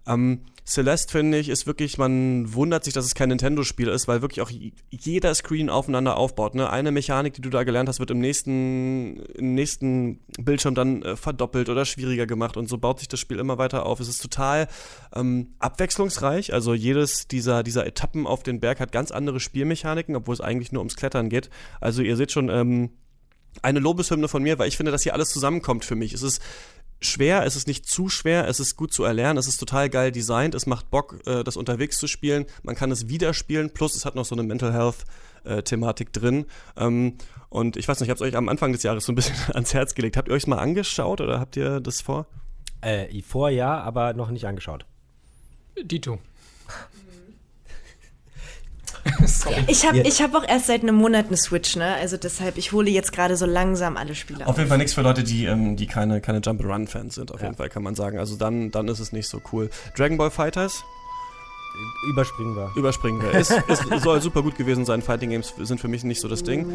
ähm, 0.07 0.43
Celeste 0.65 1.11
finde 1.11 1.39
ich 1.39 1.49
ist 1.49 1.67
wirklich, 1.67 1.99
man 1.99 2.55
wundert 2.55 2.85
sich, 2.85 2.95
dass 2.95 3.05
es 3.05 3.17
kein 3.17 3.31
Nintendo-Spiel 3.31 3.89
ist, 3.89 4.07
weil 4.07 4.23
wirklich 4.23 4.43
auch 4.43 4.51
jeder 4.91 5.35
Screen 5.35 5.69
aufeinander 5.69 6.17
aufbaut. 6.17 6.55
Ne? 6.55 6.71
Eine 6.71 6.93
Mechanik, 6.93 7.35
die 7.35 7.41
du 7.41 7.51
da 7.51 7.65
gelernt 7.65 7.89
hast, 7.89 7.99
wird 7.99 8.13
im 8.13 8.21
nächsten, 8.21 9.17
im 9.35 9.55
nächsten 9.55 10.21
Bildschirm 10.39 10.77
dann 10.77 11.03
äh, 11.03 11.17
verdoppelt 11.17 11.69
oder 11.69 11.85
schwieriger 11.85 12.27
gemacht 12.27 12.57
und 12.57 12.69
so 12.69 12.79
baut 12.79 13.01
sich 13.01 13.09
das 13.09 13.19
Spiel 13.19 13.41
immer 13.41 13.59
weiter 13.59 13.87
auf. 13.87 13.99
Es 13.99 14.09
ist 14.09 14.23
total 14.23 14.69
ähm, 15.15 15.55
abwechslungsreich. 15.59 16.53
Also 16.53 16.75
jedes 16.75 17.27
dieser, 17.27 17.65
dieser 17.65 17.85
Etappen 17.85 18.27
auf 18.27 18.45
den 18.45 18.61
Berg 18.61 18.79
hat 18.79 18.93
ganz 18.93 19.11
andere 19.11 19.41
Spielmechaniken, 19.41 20.15
obwohl 20.15 20.35
es 20.35 20.41
eigentlich 20.41 20.71
nur 20.71 20.81
ums 20.81 20.95
Klettern 20.95 21.29
geht. 21.29 21.51
Also 21.81 22.03
ihr 22.03 22.17
seht 22.17 22.31
schon, 22.31 22.49
ähm, 22.49 22.91
eine 23.61 23.81
Lobeshymne 23.81 24.29
von 24.29 24.43
mir, 24.43 24.59
weil 24.59 24.69
ich 24.69 24.77
finde, 24.77 24.93
dass 24.93 25.03
hier 25.03 25.13
alles 25.13 25.29
zusammenkommt 25.29 25.85
für 25.85 25.95
mich. 25.95 26.15
Es 26.15 26.23
ist 26.23 26.41
schwer, 27.03 27.45
es 27.45 27.57
ist 27.57 27.67
nicht 27.67 27.87
zu 27.87 28.09
schwer, 28.09 28.49
es 28.49 28.61
ist 28.61 28.77
gut 28.77 28.93
zu 28.93 29.05
erlernen, 29.05 29.39
es 29.39 29.47
ist 29.47 29.59
total 29.59 29.91
geil 29.91 30.13
designt, 30.13 30.55
es 30.55 30.67
macht 30.67 30.91
Bock, 30.91 31.21
äh, 31.27 31.45
das 31.45 31.57
unterwegs 31.57 31.99
zu 31.99 32.07
spielen. 32.07 32.47
Man 32.63 32.75
kann 32.75 32.91
es 32.91 33.09
wieder 33.09 33.35
spielen, 33.35 33.71
plus 33.71 33.95
es 33.95 34.05
hat 34.05 34.15
noch 34.15 34.25
so 34.25 34.35
eine 34.35 34.43
Mental 34.43 34.73
Health 34.73 35.05
äh, 35.45 35.63
Thematik 35.63 36.13
drin. 36.13 36.47
Ähm, 36.77 37.19
und 37.49 37.77
ich 37.77 37.87
weiß 37.87 38.01
nicht, 38.01 38.09
ich 38.09 38.11
habe 38.11 38.25
es 38.25 38.33
euch 38.33 38.37
am 38.37 38.49
Anfang 38.49 38.73
des 38.73 38.83
Jahres 38.83 39.05
so 39.05 39.13
ein 39.13 39.17
bisschen 39.17 39.37
ans 39.55 39.75
Herz 39.75 39.95
gelegt. 39.95 40.17
Habt 40.17 40.29
ihr 40.29 40.35
euch 40.35 40.47
mal 40.47 40.59
angeschaut 40.59 41.21
oder 41.21 41.41
habt 41.41 41.57
ihr 41.57 41.81
das 41.81 42.01
vor? 42.01 42.27
Äh, 42.81 43.23
vor 43.23 43.51
ja, 43.51 43.81
aber 43.81 44.15
noch 44.15 44.31
nicht 44.31 44.47
angeschaut. 44.47 44.87
Dito. 45.83 46.19
ich 49.67 49.87
habe 49.87 49.99
ich 50.01 50.23
hab 50.23 50.35
auch 50.35 50.47
erst 50.47 50.67
seit 50.67 50.83
einem 50.83 50.97
Monat 50.97 51.29
eine 51.29 51.37
Switch, 51.37 51.77
ne? 51.77 51.95
Also 51.95 52.17
deshalb, 52.17 52.57
ich 52.59 52.73
hole 52.73 52.91
jetzt 52.91 53.13
gerade 53.13 53.37
so 53.37 53.47
langsam 53.47 53.97
alle 53.97 54.15
Spiele 54.15 54.45
auf. 54.45 54.51
Auf 54.51 54.59
jeden 54.59 54.69
Fall 54.69 54.79
nichts 54.79 54.95
für 54.95 55.03
Leute, 55.03 55.23
die, 55.23 55.47
ähm, 55.47 55.77
die 55.77 55.87
keine, 55.87 56.21
keine 56.21 56.41
Jump-Run-Fans 56.41 57.15
sind, 57.15 57.33
auf 57.33 57.41
ja. 57.41 57.47
jeden 57.47 57.57
Fall 57.57 57.69
kann 57.69 57.83
man 57.83 57.95
sagen. 57.95 58.19
Also 58.19 58.37
dann, 58.37 58.71
dann 58.71 58.89
ist 58.89 59.01
es 59.01 59.13
nicht 59.13 59.29
so 59.29 59.41
cool. 59.53 59.71
Dragon 59.97 60.17
Ball 60.17 60.31
Fighters? 60.31 60.85
Überspringen 62.11 62.55
wir. 62.55 62.71
Überspringen 62.77 63.23
wir. 63.23 63.35
es, 63.35 63.51
es 63.69 64.03
soll 64.03 64.21
super 64.21 64.43
gut 64.43 64.57
gewesen 64.57 64.85
sein. 64.85 65.01
Fighting 65.03 65.31
Games 65.31 65.55
sind 65.59 65.81
für 65.81 65.89
mich 65.89 66.05
nicht 66.05 66.21
so 66.21 66.29
das 66.29 66.43
Ding. 66.43 66.67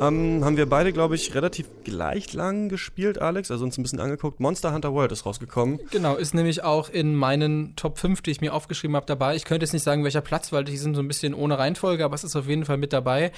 Ähm, 0.00 0.44
haben 0.44 0.56
wir 0.56 0.68
beide, 0.68 0.92
glaube 0.92 1.16
ich, 1.16 1.34
relativ 1.34 1.66
gleich 1.82 2.32
lang 2.32 2.68
gespielt, 2.68 3.20
Alex, 3.20 3.50
also 3.50 3.64
uns 3.64 3.76
ein 3.78 3.82
bisschen 3.82 3.98
angeguckt. 3.98 4.38
Monster 4.38 4.72
Hunter 4.72 4.94
World 4.94 5.10
ist 5.10 5.26
rausgekommen. 5.26 5.80
Genau, 5.90 6.14
ist 6.14 6.34
nämlich 6.34 6.62
auch 6.62 6.88
in 6.88 7.16
meinen 7.16 7.74
Top 7.74 7.98
5, 7.98 8.22
die 8.22 8.30
ich 8.30 8.40
mir 8.40 8.54
aufgeschrieben 8.54 8.94
habe, 8.94 9.06
dabei. 9.06 9.34
Ich 9.34 9.44
könnte 9.44 9.64
jetzt 9.64 9.72
nicht 9.72 9.82
sagen, 9.82 10.04
welcher 10.04 10.20
Platz, 10.20 10.52
weil 10.52 10.64
die 10.64 10.76
sind 10.76 10.94
so 10.94 11.02
ein 11.02 11.08
bisschen 11.08 11.34
ohne 11.34 11.58
Reihenfolge, 11.58 12.04
aber 12.04 12.14
es 12.14 12.22
ist 12.22 12.36
auf 12.36 12.48
jeden 12.48 12.64
Fall 12.64 12.76
mit 12.76 12.92
dabei. 12.92 13.32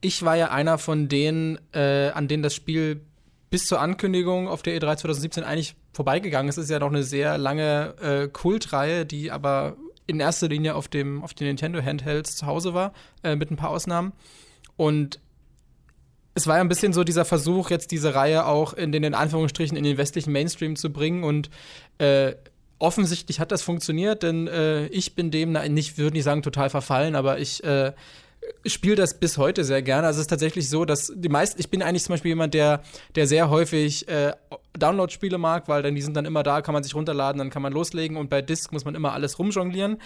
Ich 0.00 0.24
war 0.24 0.36
ja 0.36 0.50
einer 0.50 0.78
von 0.78 1.08
denen, 1.08 1.58
äh, 1.72 2.08
an 2.08 2.28
denen 2.28 2.42
das 2.42 2.54
Spiel 2.54 3.02
bis 3.50 3.66
zur 3.66 3.80
Ankündigung 3.80 4.48
auf 4.48 4.62
der 4.62 4.76
E3 4.80 4.96
2017 4.96 5.44
eigentlich 5.44 5.76
vorbeigegangen 5.92 6.48
ist. 6.48 6.56
Es 6.56 6.64
ist 6.64 6.70
ja 6.70 6.78
noch 6.78 6.88
eine 6.88 7.02
sehr 7.02 7.36
lange 7.36 7.94
äh, 8.00 8.28
Kultreihe, 8.28 9.04
die 9.04 9.30
aber 9.30 9.76
in 10.06 10.20
erster 10.20 10.48
Linie 10.48 10.74
auf, 10.74 10.88
dem, 10.88 11.22
auf 11.22 11.34
den 11.34 11.48
Nintendo 11.48 11.82
Handhelds 11.82 12.36
zu 12.36 12.46
Hause 12.46 12.74
war, 12.74 12.92
äh, 13.22 13.36
mit 13.36 13.50
ein 13.50 13.56
paar 13.56 13.70
Ausnahmen. 13.70 14.12
Und 14.76 15.20
es 16.36 16.46
war 16.46 16.56
ja 16.56 16.60
ein 16.60 16.68
bisschen 16.68 16.92
so 16.92 17.02
dieser 17.02 17.24
Versuch, 17.24 17.70
jetzt 17.70 17.90
diese 17.90 18.14
Reihe 18.14 18.44
auch 18.44 18.74
in 18.74 18.92
den 18.92 19.02
in 19.02 19.14
Anführungsstrichen 19.14 19.76
in 19.76 19.84
den 19.84 19.96
westlichen 19.96 20.32
Mainstream 20.32 20.76
zu 20.76 20.92
bringen 20.92 21.24
und 21.24 21.48
äh, 21.96 22.34
offensichtlich 22.78 23.40
hat 23.40 23.52
das 23.52 23.62
funktioniert, 23.62 24.22
denn 24.22 24.46
äh, 24.46 24.86
ich 24.88 25.14
bin 25.14 25.30
dem 25.30 25.52
nicht, 25.52 25.96
würde 25.96 26.14
nicht 26.14 26.24
sagen 26.24 26.42
total 26.42 26.68
verfallen, 26.68 27.14
aber 27.14 27.38
ich 27.38 27.64
äh, 27.64 27.92
spiele 28.66 28.96
das 28.96 29.18
bis 29.18 29.38
heute 29.38 29.64
sehr 29.64 29.80
gerne. 29.80 30.06
Also 30.06 30.18
es 30.18 30.24
ist 30.24 30.30
tatsächlich 30.30 30.68
so, 30.68 30.84
dass 30.84 31.10
die 31.16 31.30
meisten, 31.30 31.58
ich 31.58 31.70
bin 31.70 31.82
eigentlich 31.82 32.04
zum 32.04 32.12
Beispiel 32.12 32.30
jemand, 32.30 32.52
der, 32.52 32.82
der 33.14 33.26
sehr 33.26 33.48
häufig 33.48 34.06
äh, 34.08 34.32
Download-Spiele 34.78 35.38
mag, 35.38 35.68
weil 35.68 35.82
dann 35.82 35.94
die 35.94 36.02
sind 36.02 36.18
dann 36.18 36.26
immer 36.26 36.42
da, 36.42 36.60
kann 36.60 36.74
man 36.74 36.82
sich 36.82 36.94
runterladen, 36.94 37.38
dann 37.38 37.48
kann 37.48 37.62
man 37.62 37.72
loslegen 37.72 38.18
und 38.18 38.28
bei 38.28 38.42
Disc 38.42 38.72
muss 38.72 38.84
man 38.84 38.94
immer 38.94 39.14
alles 39.14 39.38
rumjonglieren 39.38 39.96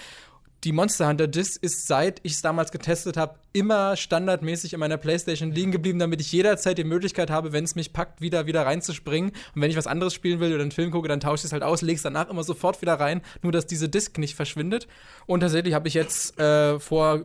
die 0.65 0.73
Monster 0.73 1.09
Hunter 1.09 1.27
Disc 1.27 1.63
ist, 1.63 1.87
seit 1.87 2.21
ich 2.23 2.33
es 2.33 2.43
damals 2.43 2.71
getestet 2.71 3.17
habe, 3.17 3.37
immer 3.53 3.97
standardmäßig 3.97 4.75
in 4.75 4.81
meiner 4.81 4.99
Playstation 4.99 5.53
liegen 5.53 5.73
geblieben, 5.73 5.99
damit 5.99 6.21
ich 6.21 6.31
jederzeit 6.33 6.77
die 6.77 6.85
Möglichkeit 6.85 7.31
habe, 7.31 7.53
wenn 7.53 7.65
es 7.65 7.75
mich 7.75 7.93
packt, 7.93 8.21
wieder, 8.21 8.47
wieder 8.47 8.67
reinzuspringen. 8.67 9.31
Und 9.55 9.63
wenn 9.63 9.71
ich 9.71 9.77
was 9.77 9.87
anderes 9.87 10.13
spielen 10.13 10.39
will 10.41 10.53
oder 10.53 10.63
einen 10.63 10.71
Film 10.71 10.91
gucke, 10.91 11.09
dann 11.09 11.21
tausche 11.21 11.43
ich 11.43 11.45
es 11.47 11.53
halt 11.53 11.63
aus, 11.63 11.83
lege 11.83 11.97
es 11.97 12.03
danach 12.03 12.29
immer 12.29 12.45
sofort 12.45 12.83
wieder 12.83 12.95
rein, 12.95 13.23
nur 13.43 13.53
dass 13.53 13.67
diese 13.67 13.89
Disc 13.89 14.19
nicht 14.19 14.35
verschwindet. 14.35 14.87
Und 15.27 15.41
tatsächlich 15.41 15.75
habe 15.75 15.89
ich 15.89 15.95
jetzt 15.95 16.39
äh, 16.39 16.79
vor 16.79 17.25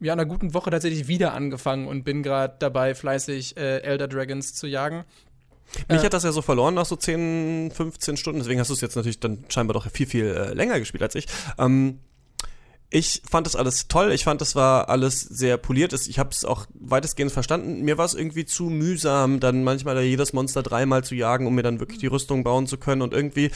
ja, 0.00 0.12
einer 0.12 0.26
guten 0.26 0.52
Woche 0.52 0.70
tatsächlich 0.70 1.08
wieder 1.08 1.32
angefangen 1.32 1.88
und 1.88 2.04
bin 2.04 2.22
gerade 2.22 2.54
dabei, 2.58 2.94
fleißig 2.94 3.56
äh, 3.56 3.78
Elder 3.78 4.08
Dragons 4.08 4.54
zu 4.54 4.66
jagen. 4.66 5.04
Mich 5.88 6.02
äh, 6.02 6.04
hat 6.04 6.12
das 6.12 6.24
ja 6.24 6.32
so 6.32 6.42
verloren 6.42 6.74
nach 6.74 6.86
so 6.86 6.96
10, 6.96 7.72
15 7.74 8.16
Stunden, 8.18 8.40
deswegen 8.40 8.60
hast 8.60 8.68
du 8.68 8.74
es 8.74 8.80
jetzt 8.82 8.96
natürlich 8.96 9.20
dann 9.20 9.44
scheinbar 9.48 9.74
doch 9.74 9.90
viel, 9.90 10.06
viel 10.06 10.26
äh, 10.26 10.52
länger 10.52 10.78
gespielt 10.78 11.02
als 11.02 11.14
ich. 11.14 11.26
Ähm, 11.58 12.00
ich 12.94 13.22
fand 13.28 13.44
das 13.44 13.56
alles 13.56 13.88
toll. 13.88 14.12
Ich 14.12 14.22
fand, 14.22 14.40
das 14.40 14.54
war 14.54 14.88
alles 14.88 15.20
sehr 15.20 15.56
poliert. 15.56 15.92
Ich 15.92 16.20
habe 16.20 16.30
es 16.30 16.44
auch 16.44 16.66
weitestgehend 16.74 17.32
verstanden. 17.32 17.82
Mir 17.82 17.98
war 17.98 18.04
es 18.04 18.14
irgendwie 18.14 18.44
zu 18.44 18.70
mühsam, 18.70 19.40
dann 19.40 19.64
manchmal 19.64 20.00
jedes 20.02 20.32
Monster 20.32 20.62
dreimal 20.62 21.02
zu 21.02 21.16
jagen, 21.16 21.48
um 21.48 21.56
mir 21.56 21.64
dann 21.64 21.80
wirklich 21.80 21.98
die 21.98 22.06
Rüstung 22.06 22.44
bauen 22.44 22.68
zu 22.68 22.78
können. 22.78 23.02
Und 23.02 23.12
irgendwie 23.12 23.50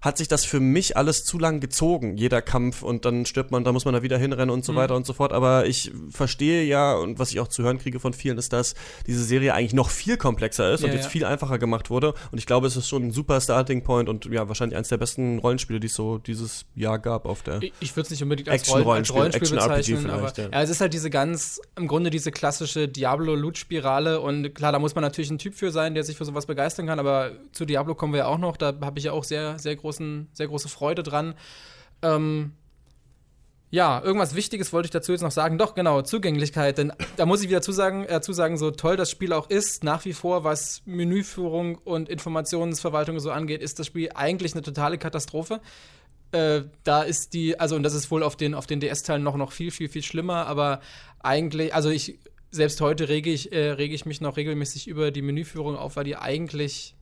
hat 0.00 0.16
sich 0.16 0.28
das 0.28 0.44
für 0.44 0.60
mich 0.60 0.96
alles 0.96 1.24
zu 1.24 1.38
lang 1.38 1.60
gezogen, 1.60 2.16
jeder 2.16 2.40
Kampf 2.40 2.82
und 2.82 3.04
dann 3.04 3.26
stirbt 3.26 3.50
man, 3.50 3.64
da 3.64 3.72
muss 3.72 3.84
man 3.84 3.92
da 3.92 4.02
wieder 4.02 4.16
hinrennen 4.16 4.50
und 4.50 4.64
so 4.64 4.72
mhm. 4.72 4.76
weiter 4.76 4.96
und 4.96 5.06
so 5.06 5.12
fort. 5.12 5.32
Aber 5.32 5.66
ich 5.66 5.92
verstehe 6.10 6.64
ja 6.64 6.94
und 6.94 7.18
was 7.18 7.30
ich 7.30 7.40
auch 7.40 7.48
zu 7.48 7.62
hören 7.62 7.78
kriege 7.78 8.00
von 8.00 8.14
vielen 8.14 8.38
ist, 8.38 8.52
dass 8.52 8.74
diese 9.06 9.22
Serie 9.22 9.52
eigentlich 9.52 9.74
noch 9.74 9.90
viel 9.90 10.16
komplexer 10.16 10.72
ist 10.72 10.80
ja, 10.80 10.86
und 10.88 10.94
jetzt 10.94 11.04
ja. 11.04 11.10
viel 11.10 11.24
einfacher 11.24 11.58
gemacht 11.58 11.90
wurde. 11.90 12.14
Und 12.32 12.38
ich 12.38 12.46
glaube, 12.46 12.66
es 12.66 12.76
ist 12.76 12.88
schon 12.88 13.08
ein 13.08 13.10
super 13.10 13.40
Starting 13.40 13.82
Point 13.82 14.08
und 14.08 14.24
ja, 14.26 14.48
wahrscheinlich 14.48 14.76
eines 14.76 14.88
der 14.88 14.96
besten 14.96 15.38
Rollenspiele, 15.38 15.80
die 15.80 15.86
es 15.88 15.94
so 15.94 16.18
dieses 16.18 16.64
Jahr 16.74 16.98
gab 16.98 17.26
auf 17.26 17.42
der. 17.42 17.62
Ich, 17.62 17.72
ich 17.80 17.96
würde 17.96 18.06
es 18.06 18.10
nicht 18.10 18.22
unbedingt 18.22 18.48
als, 18.48 18.62
Action 18.62 18.82
Roll 18.82 18.96
als 18.96 19.12
Rollenspiel 19.12 19.42
Action 19.42 19.58
bezeichnen, 19.58 20.10
aber 20.10 20.32
ja. 20.34 20.48
ja. 20.50 20.62
es 20.62 20.70
ist 20.70 20.80
halt 20.80 20.94
diese 20.94 21.10
ganz, 21.10 21.60
im 21.76 21.88
Grunde 21.88 22.08
diese 22.08 22.30
klassische 22.30 22.88
Diablo-Loot-Spirale 22.88 24.20
und 24.20 24.54
klar, 24.54 24.72
da 24.72 24.78
muss 24.78 24.94
man 24.94 25.02
natürlich 25.02 25.30
ein 25.30 25.38
Typ 25.38 25.54
für 25.54 25.70
sein, 25.70 25.94
der 25.94 26.04
sich 26.04 26.16
für 26.16 26.24
sowas 26.24 26.46
begeistern 26.46 26.86
kann, 26.86 26.98
aber 26.98 27.32
zu 27.52 27.66
Diablo 27.66 27.94
kommen 27.94 28.14
wir 28.14 28.20
ja 28.20 28.26
auch 28.26 28.38
noch, 28.38 28.56
da 28.56 28.74
habe 28.80 28.98
ich 28.98 29.04
ja 29.04 29.12
auch 29.12 29.24
sehr, 29.24 29.58
sehr 29.58 29.76
großen, 29.90 30.28
sehr 30.32 30.48
große 30.48 30.68
Freude 30.68 31.02
dran. 31.02 31.34
Ähm, 32.02 32.52
ja, 33.72 34.02
irgendwas 34.02 34.34
Wichtiges 34.34 34.72
wollte 34.72 34.86
ich 34.86 34.90
dazu 34.90 35.12
jetzt 35.12 35.20
noch 35.20 35.30
sagen. 35.30 35.56
Doch, 35.56 35.74
genau, 35.74 36.02
Zugänglichkeit. 36.02 36.78
Denn 36.78 36.92
da 37.16 37.24
muss 37.26 37.42
ich 37.42 37.48
wieder 37.48 37.62
zusagen, 37.62 38.04
äh, 38.04 38.20
zusagen, 38.20 38.56
so 38.56 38.72
toll 38.72 38.96
das 38.96 39.10
Spiel 39.10 39.32
auch 39.32 39.48
ist, 39.48 39.84
nach 39.84 40.04
wie 40.04 40.12
vor, 40.12 40.42
was 40.42 40.82
Menüführung 40.86 41.76
und 41.76 42.08
Informationsverwaltung 42.08 43.20
so 43.20 43.30
angeht, 43.30 43.62
ist 43.62 43.78
das 43.78 43.86
Spiel 43.86 44.10
eigentlich 44.14 44.54
eine 44.54 44.62
totale 44.62 44.98
Katastrophe. 44.98 45.60
Äh, 46.32 46.62
da 46.82 47.02
ist 47.02 47.32
die, 47.32 47.60
also, 47.60 47.76
und 47.76 47.84
das 47.84 47.94
ist 47.94 48.10
wohl 48.10 48.24
auf 48.24 48.36
den, 48.36 48.54
auf 48.54 48.66
den 48.66 48.80
DS-Teilen 48.80 49.22
noch, 49.22 49.36
noch 49.36 49.52
viel, 49.52 49.70
viel, 49.70 49.88
viel 49.88 50.02
schlimmer, 50.02 50.46
aber 50.46 50.80
eigentlich, 51.20 51.74
also 51.74 51.90
ich, 51.90 52.18
selbst 52.50 52.80
heute 52.80 53.08
rege 53.08 53.30
ich, 53.30 53.52
äh, 53.52 53.70
rege 53.70 53.94
ich 53.94 54.04
mich 54.04 54.20
noch 54.20 54.36
regelmäßig 54.36 54.88
über 54.88 55.12
die 55.12 55.22
Menüführung 55.22 55.76
auf, 55.76 55.96
weil 55.96 56.04
die 56.04 56.16
eigentlich 56.16 56.96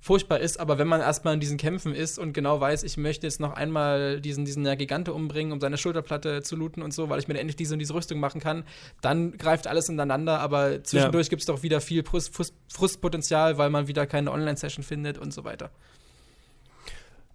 furchtbar 0.00 0.40
ist, 0.40 0.58
aber 0.58 0.78
wenn 0.78 0.88
man 0.88 1.00
erstmal 1.00 1.34
in 1.34 1.40
diesen 1.40 1.58
Kämpfen 1.58 1.94
ist 1.94 2.18
und 2.18 2.32
genau 2.32 2.60
weiß, 2.60 2.82
ich 2.84 2.96
möchte 2.96 3.26
jetzt 3.26 3.38
noch 3.38 3.52
einmal 3.52 4.20
diesen, 4.20 4.44
diesen 4.44 4.64
Gigante 4.78 5.12
umbringen, 5.12 5.52
um 5.52 5.60
seine 5.60 5.76
Schulterplatte 5.76 6.42
zu 6.42 6.56
looten 6.56 6.82
und 6.82 6.94
so, 6.94 7.08
weil 7.10 7.18
ich 7.18 7.28
mir 7.28 7.38
endlich 7.38 7.56
diese 7.56 7.74
und 7.74 7.78
diese 7.80 7.94
Rüstung 7.94 8.18
machen 8.18 8.40
kann, 8.40 8.64
dann 9.02 9.36
greift 9.36 9.66
alles 9.66 9.88
ineinander, 9.88 10.40
aber 10.40 10.82
zwischendurch 10.82 11.26
ja. 11.26 11.30
gibt 11.30 11.42
es 11.42 11.46
doch 11.46 11.62
wieder 11.62 11.80
viel 11.80 12.02
Frust, 12.02 12.34
Frust, 12.34 12.54
Frustpotenzial, 12.72 13.58
weil 13.58 13.68
man 13.68 13.88
wieder 13.88 14.06
keine 14.06 14.32
Online-Session 14.32 14.82
findet 14.82 15.18
und 15.18 15.34
so 15.34 15.44
weiter. 15.44 15.70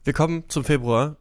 Wir 0.03 0.13
kommen 0.13 0.43
zum 0.49 0.63
Februar 0.63 1.17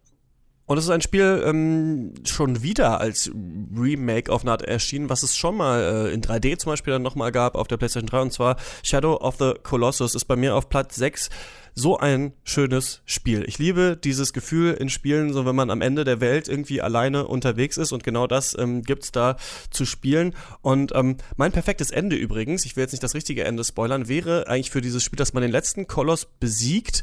und 0.66 0.78
es 0.78 0.84
ist 0.84 0.90
ein 0.90 1.02
Spiel 1.02 1.42
ähm, 1.44 2.14
schon 2.24 2.62
wieder 2.62 3.00
als 3.00 3.30
Remake 3.76 4.32
auf 4.32 4.44
Naht 4.44 4.62
erschienen, 4.62 5.10
was 5.10 5.22
es 5.22 5.36
schon 5.36 5.56
mal 5.56 6.08
äh, 6.08 6.14
in 6.14 6.22
3D 6.22 6.58
zum 6.58 6.72
Beispiel 6.72 6.92
dann 6.92 7.02
nochmal 7.02 7.32
gab 7.32 7.54
auf 7.54 7.68
der 7.68 7.76
PlayStation 7.76 8.08
3 8.08 8.20
und 8.22 8.32
zwar 8.32 8.56
Shadow 8.82 9.16
of 9.16 9.36
the 9.38 9.52
Colossus 9.62 10.14
ist 10.14 10.24
bei 10.24 10.36
mir 10.36 10.54
auf 10.54 10.70
Platz 10.70 10.96
6 10.96 11.28
so 11.74 11.98
ein 11.98 12.32
schönes 12.44 13.02
Spiel. 13.04 13.44
Ich 13.48 13.58
liebe 13.58 13.98
dieses 14.02 14.32
Gefühl 14.32 14.74
in 14.74 14.88
Spielen, 14.88 15.32
so 15.32 15.44
wenn 15.44 15.56
man 15.56 15.70
am 15.70 15.82
Ende 15.82 16.04
der 16.04 16.20
Welt 16.20 16.48
irgendwie 16.48 16.80
alleine 16.80 17.26
unterwegs 17.26 17.76
ist 17.76 17.92
und 17.92 18.04
genau 18.04 18.26
das 18.26 18.56
ähm, 18.56 18.84
gibt's 18.84 19.10
da 19.10 19.36
zu 19.70 19.84
spielen. 19.84 20.34
Und 20.62 20.92
ähm, 20.94 21.16
mein 21.36 21.52
perfektes 21.52 21.90
Ende 21.90 22.16
übrigens, 22.16 22.64
ich 22.64 22.76
will 22.76 22.84
jetzt 22.84 22.92
nicht 22.92 23.02
das 23.02 23.14
richtige 23.14 23.44
Ende 23.44 23.64
spoilern, 23.64 24.08
wäre 24.08 24.46
eigentlich 24.46 24.70
für 24.70 24.80
dieses 24.80 25.02
Spiel, 25.02 25.16
dass 25.16 25.32
man 25.32 25.42
den 25.42 25.50
letzten 25.50 25.88
Koloss 25.88 26.26
besiegt 26.38 27.02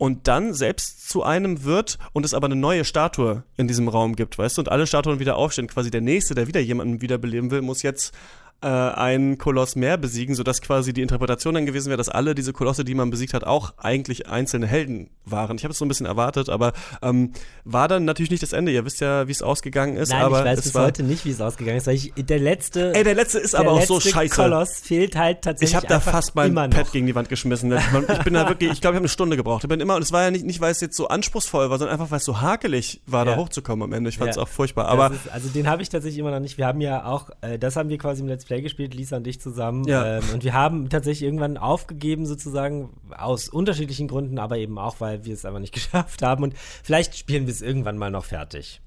und 0.00 0.28
dann 0.28 0.54
selbst 0.54 1.10
zu 1.10 1.22
einem 1.24 1.64
wird 1.64 1.98
und 2.14 2.24
es 2.24 2.32
aber 2.32 2.46
eine 2.46 2.56
neue 2.56 2.86
Statue 2.86 3.44
in 3.58 3.68
diesem 3.68 3.86
Raum 3.86 4.16
gibt, 4.16 4.38
weißt 4.38 4.56
du, 4.56 4.62
und 4.62 4.70
alle 4.70 4.86
Statuen 4.86 5.20
wieder 5.20 5.36
aufstehen. 5.36 5.66
Quasi 5.66 5.90
der 5.90 6.00
Nächste, 6.00 6.34
der 6.34 6.46
wieder 6.46 6.60
jemanden 6.60 7.02
wiederbeleben 7.02 7.50
will, 7.50 7.60
muss 7.60 7.82
jetzt 7.82 8.14
äh, 8.62 8.66
einen 8.66 9.38
Koloss 9.38 9.76
mehr 9.76 9.96
besiegen, 9.96 10.34
sodass 10.34 10.60
quasi 10.60 10.92
die 10.92 11.02
Interpretation 11.02 11.54
dann 11.54 11.66
gewesen 11.66 11.88
wäre, 11.88 11.96
dass 11.96 12.08
alle 12.08 12.34
diese 12.34 12.52
Kolosse, 12.52 12.84
die 12.84 12.94
man 12.94 13.10
besiegt 13.10 13.34
hat, 13.34 13.44
auch 13.44 13.74
eigentlich 13.78 14.28
einzelne 14.28 14.66
Helden 14.66 15.10
waren. 15.24 15.56
Ich 15.56 15.64
habe 15.64 15.72
es 15.72 15.78
so 15.78 15.84
ein 15.84 15.88
bisschen 15.88 16.06
erwartet, 16.06 16.48
aber 16.48 16.72
ähm, 17.02 17.32
war 17.64 17.88
dann 17.88 18.04
natürlich 18.04 18.30
nicht 18.30 18.42
das 18.42 18.52
Ende. 18.52 18.72
Ihr 18.72 18.84
wisst 18.84 19.00
ja, 19.00 19.28
wie 19.28 19.32
es 19.32 19.42
ausgegangen 19.42 19.96
ist. 19.96 20.10
Nein, 20.10 20.22
aber 20.22 20.40
ich 20.40 20.44
weiß 20.44 20.62
bis 20.62 20.74
heute 20.74 21.02
nicht, 21.02 21.24
wie 21.24 21.30
es 21.30 21.40
ausgegangen 21.40 21.78
ist. 21.78 21.86
Weil 21.86 21.94
ich, 21.94 22.12
der 22.16 22.38
letzte. 22.38 22.94
Ey, 22.94 23.04
der 23.04 23.14
letzte 23.14 23.38
ist 23.38 23.54
aber 23.54 23.72
auch 23.72 23.82
so 23.82 24.00
scheiße. 24.00 24.34
Koloss 24.34 24.80
fehlt 24.80 25.16
halt 25.16 25.42
tatsächlich. 25.42 25.70
Ich 25.70 25.76
habe 25.76 25.86
da 25.86 26.00
fast 26.00 26.34
mein 26.34 26.54
Pad 26.54 26.92
gegen 26.92 27.06
die 27.06 27.14
Wand 27.14 27.28
geschmissen. 27.28 27.72
Ich 27.72 28.24
bin 28.24 28.34
da 28.34 28.48
wirklich, 28.48 28.72
ich 28.72 28.80
glaube, 28.80 28.94
ich 28.94 28.96
habe 28.96 29.04
eine 29.04 29.08
Stunde 29.08 29.36
gebraucht. 29.36 29.64
Ich 29.64 29.68
bin 29.68 29.80
immer, 29.80 29.96
und 29.96 30.02
es 30.02 30.12
war 30.12 30.22
ja 30.22 30.30
nicht, 30.30 30.44
nicht 30.44 30.60
weil 30.60 30.72
es 30.72 30.80
jetzt 30.80 30.96
so 30.96 31.08
anspruchsvoll 31.08 31.70
war, 31.70 31.78
sondern 31.78 31.94
einfach, 31.98 32.10
weil 32.10 32.18
es 32.18 32.24
so 32.24 32.40
hakelig 32.40 33.00
war, 33.06 33.24
ja. 33.24 33.32
da 33.32 33.38
hochzukommen 33.38 33.84
am 33.84 33.92
Ende. 33.92 34.10
Ich 34.10 34.18
fand 34.18 34.30
es 34.30 34.36
ja. 34.36 34.42
auch 34.42 34.48
furchtbar. 34.48 34.88
Aber 34.88 35.12
ist, 35.12 35.30
also 35.30 35.48
den 35.48 35.68
habe 35.68 35.82
ich 35.82 35.88
tatsächlich 35.88 36.18
immer 36.18 36.30
noch 36.30 36.40
nicht. 36.40 36.58
Wir 36.58 36.66
haben 36.66 36.80
ja 36.80 37.04
auch, 37.04 37.30
äh, 37.40 37.58
das 37.58 37.76
haben 37.76 37.88
wir 37.88 37.98
quasi 37.98 38.22
im 38.22 38.28
Let's 38.28 38.44
Play 38.50 38.62
gespielt, 38.62 38.94
Lisa 38.94 39.18
und 39.18 39.26
ich 39.28 39.40
zusammen. 39.40 39.86
Ja. 39.86 40.18
Ähm, 40.18 40.24
und 40.34 40.42
wir 40.42 40.54
haben 40.54 40.88
tatsächlich 40.88 41.22
irgendwann 41.22 41.56
aufgegeben, 41.56 42.26
sozusagen, 42.26 42.90
aus 43.16 43.48
unterschiedlichen 43.48 44.08
Gründen, 44.08 44.40
aber 44.40 44.58
eben 44.58 44.76
auch, 44.76 44.96
weil 44.98 45.24
wir 45.24 45.34
es 45.34 45.44
einfach 45.44 45.60
nicht 45.60 45.72
geschafft 45.74 46.22
haben. 46.22 46.42
Und 46.42 46.54
vielleicht 46.82 47.16
spielen 47.16 47.46
wir 47.46 47.52
es 47.52 47.62
irgendwann 47.62 47.96
mal 47.96 48.10
noch 48.10 48.24
fertig. 48.24 48.80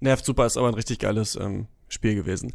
Nervt 0.00 0.26
super, 0.26 0.44
ist 0.44 0.58
aber 0.58 0.68
ein 0.68 0.74
richtig 0.74 0.98
geiles 0.98 1.36
ähm, 1.36 1.68
Spiel 1.88 2.16
gewesen. 2.16 2.52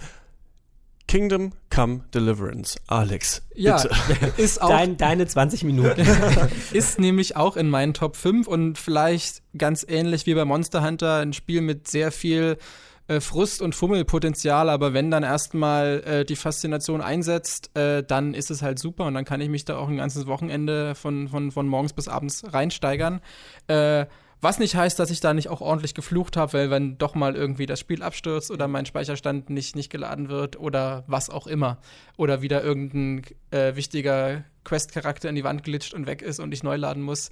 Kingdom 1.08 1.54
Come 1.72 2.02
Deliverance. 2.14 2.80
Alex, 2.86 3.42
ja, 3.56 3.84
bitte. 4.08 4.34
ist 4.38 4.62
auch 4.62 4.70
Dein, 4.70 4.96
deine 4.96 5.26
20 5.26 5.64
Minuten. 5.64 6.06
ist 6.72 7.00
nämlich 7.00 7.36
auch 7.36 7.58
in 7.58 7.68
meinen 7.68 7.96
Top 7.96 8.16
5 8.16 8.48
und 8.48 8.78
vielleicht 8.78 9.42
ganz 9.58 9.84
ähnlich 9.90 10.28
wie 10.28 10.36
bei 10.36 10.46
Monster 10.46 10.84
Hunter 10.84 11.18
ein 11.18 11.34
Spiel 11.34 11.62
mit 11.62 11.88
sehr 11.88 12.12
viel 12.12 12.60
äh, 13.08 13.20
Frust- 13.20 13.62
und 13.62 13.76
Fummelpotenzial, 13.76 14.70
aber 14.70 14.94
wenn 14.94 15.12
dann 15.12 15.24
erstmal 15.24 16.04
äh, 16.06 16.26
die 16.26 16.36
Faszination 16.36 17.02
einsetzt, 17.02 17.76
äh, 17.78 18.04
dann 18.04 18.34
ist 18.34 18.52
es 18.52 18.62
halt 18.62 18.80
super 18.80 19.06
und 19.06 19.14
dann 19.14 19.26
kann 19.26 19.42
ich 19.42 19.50
mich 19.50 19.66
da 19.66 19.78
auch 19.78 19.90
ein 19.90 19.98
ganzes 19.98 20.28
Wochenende 20.28 20.96
von, 20.96 21.28
von, 21.28 21.52
von 21.52 21.68
morgens 21.68 21.94
bis 21.94 22.08
abends 22.08 22.44
reinsteigern. 22.54 23.22
Äh, 23.68 24.06
was 24.44 24.60
nicht 24.60 24.76
heißt, 24.76 25.00
dass 25.00 25.10
ich 25.10 25.22
da 25.22 25.34
nicht 25.34 25.48
auch 25.48 25.62
ordentlich 25.62 25.94
geflucht 25.94 26.36
habe, 26.36 26.52
weil 26.52 26.70
wenn 26.70 26.98
doch 26.98 27.16
mal 27.16 27.34
irgendwie 27.34 27.66
das 27.66 27.80
Spiel 27.80 28.04
abstürzt 28.04 28.52
oder 28.52 28.68
mein 28.68 28.86
Speicherstand 28.86 29.50
nicht, 29.50 29.74
nicht 29.78 29.90
geladen 29.90 30.28
wird 30.28 30.60
oder 30.60 31.06
was 31.08 31.30
auch 31.30 31.48
immer. 31.48 31.78
Oder 32.18 32.42
wieder 32.42 32.62
irgendein 32.62 33.24
äh, 33.52 33.78
wichtiger 33.78 34.44
Quest-Charakter 34.66 35.30
in 35.30 35.36
die 35.36 35.46
Wand 35.46 35.64
glitscht 35.64 35.94
und 35.94 36.08
weg 36.08 36.22
ist 36.22 36.42
und 36.42 36.54
ich 36.54 36.62
neu 36.62 36.76
laden 36.76 37.04
muss. 37.04 37.32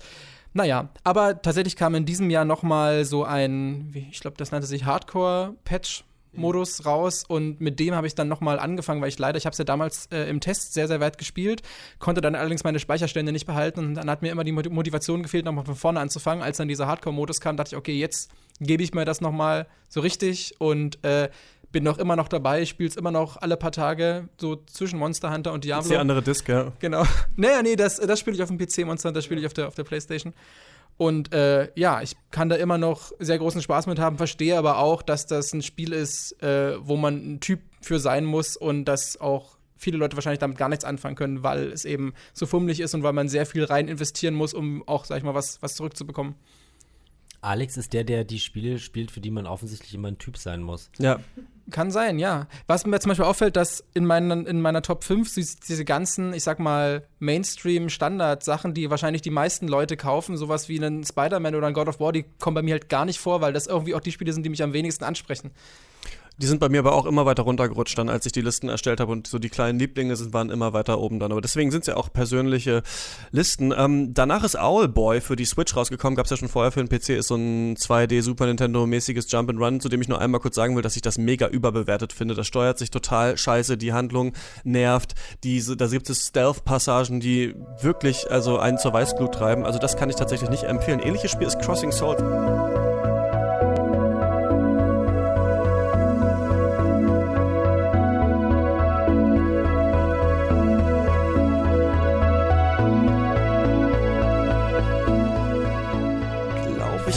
Naja, 0.53 0.89
aber 1.03 1.41
tatsächlich 1.41 1.75
kam 1.75 1.95
in 1.95 2.05
diesem 2.05 2.29
Jahr 2.29 2.45
noch 2.45 2.63
mal 2.63 3.05
so 3.05 3.23
ein, 3.23 3.91
ich 4.11 4.19
glaube, 4.19 4.37
das 4.37 4.51
nannte 4.51 4.67
sich 4.67 4.85
Hardcore-Patch. 4.85 6.03
Modus 6.33 6.85
raus 6.85 7.25
und 7.27 7.59
mit 7.59 7.79
dem 7.79 7.93
habe 7.93 8.07
ich 8.07 8.15
dann 8.15 8.27
nochmal 8.27 8.59
angefangen, 8.59 9.01
weil 9.01 9.09
ich 9.09 9.19
leider, 9.19 9.37
ich 9.37 9.45
habe 9.45 9.51
es 9.51 9.57
ja 9.57 9.65
damals 9.65 10.05
äh, 10.07 10.29
im 10.29 10.39
Test 10.39 10.73
sehr, 10.73 10.87
sehr 10.87 10.99
weit 10.99 11.17
gespielt, 11.17 11.61
konnte 11.99 12.21
dann 12.21 12.35
allerdings 12.35 12.63
meine 12.63 12.79
Speicherstände 12.79 13.31
nicht 13.31 13.45
behalten 13.45 13.81
und 13.81 13.95
dann 13.95 14.09
hat 14.09 14.21
mir 14.21 14.31
immer 14.31 14.43
die 14.43 14.53
Motivation 14.53 15.23
gefehlt, 15.23 15.45
nochmal 15.45 15.65
von 15.65 15.75
vorne 15.75 15.99
anzufangen. 15.99 16.43
Als 16.43 16.57
dann 16.57 16.67
dieser 16.67 16.87
Hardcore-Modus 16.87 17.41
kam, 17.41 17.57
dachte 17.57 17.75
ich, 17.75 17.77
okay, 17.77 17.99
jetzt 17.99 18.31
gebe 18.59 18.83
ich 18.83 18.93
mir 18.93 19.05
das 19.05 19.19
nochmal 19.19 19.67
so 19.89 19.99
richtig 19.99 20.55
und 20.59 21.03
äh, 21.03 21.29
bin 21.71 21.83
noch 21.83 21.97
immer 21.97 22.15
noch 22.15 22.27
dabei, 22.27 22.65
spiele 22.65 22.89
es 22.89 22.95
immer 22.95 23.11
noch 23.11 23.37
alle 23.37 23.57
paar 23.57 23.71
Tage, 23.71 24.29
so 24.39 24.57
zwischen 24.65 24.99
Monster 24.99 25.33
Hunter 25.33 25.53
und 25.53 25.63
Diablo. 25.63 25.79
Das 25.79 25.85
ist 25.85 25.91
die 25.91 25.97
andere 25.97 26.21
Disc, 26.21 26.47
ja. 26.47 26.71
Genau. 26.79 27.03
Naja, 27.35 27.61
nee, 27.61 27.75
das, 27.75 27.97
das 27.97 28.19
spiele 28.19 28.35
ich 28.35 28.43
auf 28.43 28.49
dem 28.49 28.57
PC, 28.57 28.85
Monster 28.85 29.09
Hunter 29.09 29.21
spiele 29.21 29.39
ich 29.39 29.45
auf 29.45 29.53
der, 29.53 29.67
auf 29.67 29.75
der 29.75 29.83
Playstation. 29.83 30.33
Und 30.97 31.33
äh, 31.33 31.69
ja, 31.75 32.01
ich 32.01 32.15
kann 32.29 32.49
da 32.49 32.57
immer 32.57 32.77
noch 32.77 33.11
sehr 33.19 33.39
großen 33.39 33.61
Spaß 33.61 33.87
mit 33.87 33.99
haben, 33.99 34.17
verstehe 34.17 34.57
aber 34.57 34.77
auch, 34.77 35.01
dass 35.01 35.25
das 35.25 35.53
ein 35.53 35.63
Spiel 35.63 35.93
ist, 35.93 36.41
äh, 36.43 36.75
wo 36.79 36.95
man 36.95 37.33
ein 37.33 37.39
Typ 37.39 37.61
für 37.81 37.99
sein 37.99 38.25
muss 38.25 38.55
und 38.55 38.85
dass 38.85 39.19
auch 39.19 39.57
viele 39.77 39.97
Leute 39.97 40.15
wahrscheinlich 40.15 40.39
damit 40.39 40.57
gar 40.57 40.69
nichts 40.69 40.85
anfangen 40.85 41.15
können, 41.15 41.43
weil 41.43 41.71
es 41.71 41.85
eben 41.85 42.13
so 42.33 42.45
fummelig 42.45 42.79
ist 42.79 42.93
und 42.93 43.01
weil 43.01 43.13
man 43.13 43.29
sehr 43.29 43.45
viel 43.45 43.63
rein 43.63 43.87
investieren 43.87 44.35
muss, 44.35 44.53
um 44.53 44.87
auch, 44.87 45.05
sag 45.05 45.17
ich 45.17 45.23
mal, 45.23 45.33
was, 45.33 45.61
was 45.61 45.73
zurückzubekommen. 45.73 46.35
Alex 47.41 47.77
ist 47.77 47.93
der, 47.93 48.03
der 48.03 48.23
die 48.23 48.39
Spiele 48.39 48.77
spielt, 48.77 49.09
für 49.09 49.19
die 49.19 49.31
man 49.31 49.47
offensichtlich 49.47 49.95
immer 49.95 50.09
ein 50.09 50.19
Typ 50.19 50.37
sein 50.37 50.61
muss. 50.61 50.91
Ja. 50.99 51.19
Kann 51.69 51.91
sein, 51.91 52.19
ja. 52.19 52.47
Was 52.67 52.85
mir 52.85 52.99
zum 52.99 53.09
Beispiel 53.09 53.25
auffällt, 53.25 53.55
dass 53.55 53.83
in, 53.93 54.05
meinen, 54.05 54.45
in 54.45 54.61
meiner 54.61 54.81
Top 54.81 55.03
5 55.03 55.33
diese 55.35 55.85
ganzen, 55.85 56.33
ich 56.33 56.43
sag 56.43 56.59
mal, 56.59 57.05
Mainstream-Standard-Sachen, 57.19 58.73
die 58.73 58.89
wahrscheinlich 58.89 59.21
die 59.21 59.29
meisten 59.29 59.67
Leute 59.67 59.95
kaufen, 59.95 60.37
sowas 60.37 60.67
wie 60.69 60.77
einen 60.77 61.03
Spider-Man 61.03 61.55
oder 61.55 61.67
ein 61.67 61.73
God 61.73 61.87
of 61.87 61.99
War, 61.99 62.11
die 62.11 62.25
kommen 62.39 62.55
bei 62.55 62.61
mir 62.61 62.73
halt 62.73 62.89
gar 62.89 63.05
nicht 63.05 63.19
vor, 63.19 63.41
weil 63.41 63.53
das 63.53 63.67
irgendwie 63.67 63.95
auch 63.95 64.01
die 64.01 64.11
Spiele 64.11 64.33
sind, 64.33 64.43
die 64.43 64.49
mich 64.49 64.63
am 64.63 64.73
wenigsten 64.73 65.03
ansprechen. 65.03 65.51
Die 66.41 66.47
sind 66.47 66.59
bei 66.59 66.69
mir 66.69 66.79
aber 66.79 66.93
auch 66.93 67.05
immer 67.05 67.25
weiter 67.27 67.43
runtergerutscht 67.43 67.97
dann, 67.97 68.09
als 68.09 68.25
ich 68.25 68.31
die 68.31 68.41
Listen 68.41 68.67
erstellt 68.67 68.99
habe 68.99 69.11
und 69.11 69.27
so 69.27 69.37
die 69.37 69.49
kleinen 69.49 69.77
Lieblinge 69.77 70.15
sind, 70.15 70.33
waren 70.33 70.49
immer 70.49 70.73
weiter 70.73 70.99
oben 70.99 71.19
dann. 71.19 71.31
Aber 71.31 71.41
deswegen 71.41 71.69
sind 71.69 71.81
es 71.81 71.87
ja 71.87 71.97
auch 71.97 72.11
persönliche 72.11 72.81
Listen. 73.31 73.71
Ähm, 73.77 74.13
danach 74.15 74.43
ist 74.43 74.57
Owlboy 74.57 75.21
für 75.21 75.35
die 75.35 75.45
Switch 75.45 75.75
rausgekommen, 75.75 76.15
gab 76.15 76.25
es 76.25 76.31
ja 76.31 76.37
schon 76.37 76.49
vorher 76.49 76.71
für 76.71 76.83
den 76.83 76.89
PC, 76.89 77.09
ist 77.09 77.27
so 77.27 77.35
ein 77.35 77.75
2D 77.75 78.23
Super 78.23 78.47
Nintendo 78.47 78.87
mäßiges 78.87 79.31
Jump 79.31 79.51
and 79.51 79.59
Run, 79.59 79.79
zu 79.79 79.89
dem 79.89 80.01
ich 80.01 80.07
nur 80.07 80.19
einmal 80.19 80.41
kurz 80.41 80.55
sagen 80.55 80.75
will, 80.75 80.81
dass 80.81 80.95
ich 80.95 81.03
das 81.03 81.19
mega 81.19 81.47
überbewertet 81.47 82.11
finde. 82.11 82.33
Das 82.33 82.47
steuert 82.47 82.79
sich 82.79 82.89
total 82.89 83.37
scheiße, 83.37 83.77
die 83.77 83.93
Handlung 83.93 84.33
nervt, 84.63 85.13
diese, 85.43 85.77
da 85.77 85.87
gibt 85.87 86.09
es 86.09 86.27
Stealth-Passagen, 86.27 87.19
die 87.19 87.53
wirklich 87.81 88.31
also 88.31 88.57
einen 88.57 88.79
zur 88.79 88.93
Weißglut 88.93 89.33
treiben. 89.33 89.63
Also 89.63 89.77
das 89.77 89.95
kann 89.95 90.09
ich 90.09 90.15
tatsächlich 90.15 90.49
nicht 90.49 90.63
empfehlen. 90.63 90.99
Ähnliches 90.99 91.29
Spiel 91.29 91.47
ist 91.47 91.59
Crossing 91.59 91.91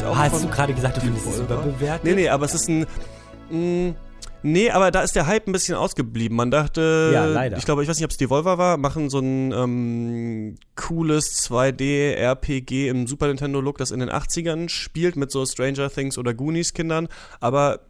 Souls. 0.04 0.16
Form 0.16 0.18
Hast 0.32 0.40
von 0.40 0.50
du 0.50 0.56
gerade 0.56 0.74
gesagt, 0.74 0.96
du 0.96 1.00
findest 1.00 1.26
es 1.26 1.38
überbewertet? 1.40 2.04
Nee, 2.04 2.14
nee, 2.14 2.28
aber 2.28 2.44
es 2.46 2.54
ist 2.54 2.68
ein. 2.68 2.86
Mh, 3.50 3.94
nee, 4.42 4.70
aber 4.70 4.90
da 4.90 5.02
ist 5.02 5.14
der 5.16 5.26
Hype 5.26 5.46
ein 5.46 5.52
bisschen 5.52 5.74
ausgeblieben. 5.76 6.36
Man 6.36 6.50
dachte, 6.50 7.10
Ja, 7.12 7.24
leider. 7.26 7.56
ich 7.56 7.64
glaube, 7.64 7.82
ich 7.82 7.88
weiß 7.88 7.96
nicht, 7.96 8.04
ob 8.04 8.10
es 8.10 8.16
Devolver 8.16 8.58
war, 8.58 8.76
machen 8.76 9.10
so 9.10 9.18
ein 9.18 9.52
ähm, 9.52 10.56
cooles 10.76 11.48
2D-RPG 11.50 12.88
im 12.88 13.06
Super 13.06 13.26
Nintendo-Look, 13.28 13.78
das 13.78 13.90
in 13.90 14.00
den 14.00 14.10
80ern 14.10 14.68
spielt 14.68 15.16
mit 15.16 15.30
so 15.30 15.44
Stranger 15.46 15.90
Things 15.90 16.18
oder 16.18 16.34
Goonies-Kindern. 16.34 17.08
Aber 17.40 17.80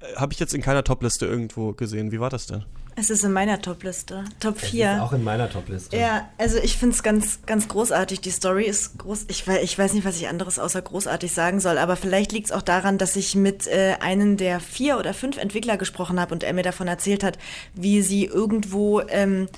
äh, 0.00 0.16
habe 0.16 0.32
ich 0.32 0.40
jetzt 0.40 0.54
in 0.54 0.62
keiner 0.62 0.84
Topliste 0.84 1.26
irgendwo 1.26 1.72
gesehen. 1.72 2.12
Wie 2.12 2.20
war 2.20 2.30
das 2.30 2.46
denn? 2.46 2.64
Es 2.96 3.10
ist 3.10 3.24
in 3.24 3.32
meiner 3.32 3.60
Topliste. 3.62 4.24
Top 4.40 4.54
Das 4.56 4.64
ist 4.64 4.70
4. 4.70 5.02
auch 5.02 5.12
in 5.12 5.24
meiner 5.24 5.48
Topliste. 5.48 5.96
Ja, 5.96 6.28
also 6.38 6.58
ich 6.58 6.76
finde 6.76 6.94
es 6.94 7.02
ganz, 7.02 7.40
ganz 7.46 7.68
großartig. 7.68 8.20
Die 8.20 8.30
Story 8.30 8.64
ist 8.64 8.98
groß. 8.98 9.26
Ich, 9.28 9.46
ich 9.46 9.78
weiß 9.78 9.94
nicht, 9.94 10.04
was 10.04 10.16
ich 10.16 10.28
anderes 10.28 10.58
außer 10.58 10.82
großartig 10.82 11.32
sagen 11.32 11.60
soll, 11.60 11.78
aber 11.78 11.96
vielleicht 11.96 12.32
liegt 12.32 12.46
es 12.46 12.52
auch 12.52 12.62
daran, 12.62 12.98
dass 12.98 13.16
ich 13.16 13.34
mit 13.34 13.66
äh, 13.66 13.96
einem 14.00 14.36
der 14.36 14.60
vier 14.60 14.98
oder 14.98 15.14
fünf 15.14 15.38
Entwickler 15.38 15.76
gesprochen 15.76 16.20
habe 16.20 16.34
und 16.34 16.42
er 16.42 16.52
mir 16.52 16.62
davon 16.62 16.88
erzählt 16.88 17.24
hat, 17.24 17.38
wie 17.74 18.02
sie 18.02 18.24
irgendwo 18.26 19.00
ähm, 19.08 19.48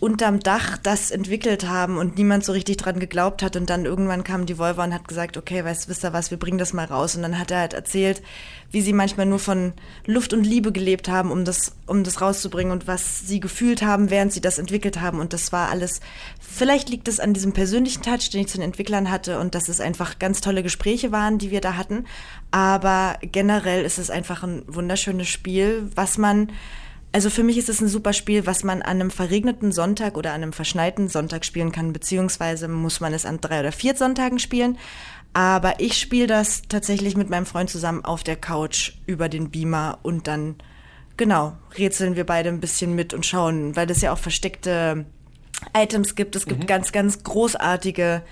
unterm 0.00 0.40
Dach 0.40 0.78
das 0.78 1.10
entwickelt 1.10 1.68
haben 1.68 1.98
und 1.98 2.16
niemand 2.16 2.42
so 2.42 2.52
richtig 2.52 2.78
dran 2.78 2.98
geglaubt 2.98 3.42
hat. 3.42 3.54
Und 3.54 3.68
dann 3.68 3.84
irgendwann 3.84 4.24
kam 4.24 4.46
die 4.46 4.56
Volvo 4.56 4.82
und 4.82 4.94
hat 4.94 5.06
gesagt, 5.06 5.36
okay, 5.36 5.62
weißt, 5.62 5.88
wisst 5.88 6.04
ihr 6.04 6.14
was, 6.14 6.30
wir 6.30 6.38
bringen 6.38 6.56
das 6.56 6.72
mal 6.72 6.86
raus. 6.86 7.16
Und 7.16 7.22
dann 7.22 7.38
hat 7.38 7.50
er 7.50 7.58
halt 7.58 7.74
erzählt, 7.74 8.22
wie 8.70 8.80
sie 8.80 8.94
manchmal 8.94 9.26
nur 9.26 9.38
von 9.38 9.74
Luft 10.06 10.32
und 10.32 10.44
Liebe 10.44 10.72
gelebt 10.72 11.10
haben, 11.10 11.30
um 11.30 11.44
das, 11.44 11.76
um 11.86 12.02
das 12.02 12.22
rauszubringen 12.22 12.72
und 12.72 12.86
was 12.86 13.26
sie 13.26 13.40
gefühlt 13.40 13.82
haben, 13.82 14.08
während 14.08 14.32
sie 14.32 14.40
das 14.40 14.58
entwickelt 14.58 15.02
haben. 15.02 15.20
Und 15.20 15.34
das 15.34 15.52
war 15.52 15.68
alles, 15.68 16.00
vielleicht 16.40 16.88
liegt 16.88 17.06
es 17.06 17.20
an 17.20 17.34
diesem 17.34 17.52
persönlichen 17.52 18.02
Touch, 18.02 18.30
den 18.30 18.40
ich 18.40 18.48
zu 18.48 18.56
den 18.56 18.64
Entwicklern 18.64 19.10
hatte 19.10 19.38
und 19.38 19.54
dass 19.54 19.68
es 19.68 19.82
einfach 19.82 20.18
ganz 20.18 20.40
tolle 20.40 20.62
Gespräche 20.62 21.12
waren, 21.12 21.36
die 21.36 21.50
wir 21.50 21.60
da 21.60 21.76
hatten. 21.76 22.06
Aber 22.50 23.18
generell 23.20 23.84
ist 23.84 23.98
es 23.98 24.08
einfach 24.08 24.44
ein 24.44 24.62
wunderschönes 24.66 25.28
Spiel, 25.28 25.90
was 25.94 26.16
man 26.16 26.50
also 27.12 27.30
für 27.30 27.42
mich 27.42 27.58
ist 27.58 27.68
es 27.68 27.80
ein 27.80 27.88
super 27.88 28.12
Spiel, 28.12 28.46
was 28.46 28.62
man 28.62 28.82
an 28.82 29.00
einem 29.00 29.10
verregneten 29.10 29.72
Sonntag 29.72 30.16
oder 30.16 30.30
an 30.30 30.42
einem 30.42 30.52
verschneiten 30.52 31.08
Sonntag 31.08 31.44
spielen 31.44 31.72
kann, 31.72 31.92
beziehungsweise 31.92 32.68
muss 32.68 33.00
man 33.00 33.12
es 33.12 33.26
an 33.26 33.40
drei 33.40 33.60
oder 33.60 33.72
vier 33.72 33.96
Sonntagen 33.96 34.38
spielen. 34.38 34.78
Aber 35.32 35.80
ich 35.80 35.98
spiele 35.98 36.26
das 36.26 36.62
tatsächlich 36.68 37.16
mit 37.16 37.30
meinem 37.30 37.46
Freund 37.46 37.70
zusammen 37.70 38.04
auf 38.04 38.22
der 38.22 38.36
Couch 38.36 38.92
über 39.06 39.28
den 39.28 39.50
Beamer 39.50 39.98
und 40.02 40.26
dann, 40.26 40.56
genau, 41.16 41.56
rätseln 41.76 42.16
wir 42.16 42.26
beide 42.26 42.48
ein 42.48 42.60
bisschen 42.60 42.94
mit 42.94 43.14
und 43.14 43.26
schauen, 43.26 43.76
weil 43.76 43.90
es 43.90 44.00
ja 44.00 44.12
auch 44.12 44.18
versteckte 44.18 45.06
Items 45.76 46.14
gibt. 46.14 46.36
Es 46.36 46.46
gibt 46.46 46.66
ganz, 46.66 46.92
ganz 46.92 47.22
großartige 47.22 48.22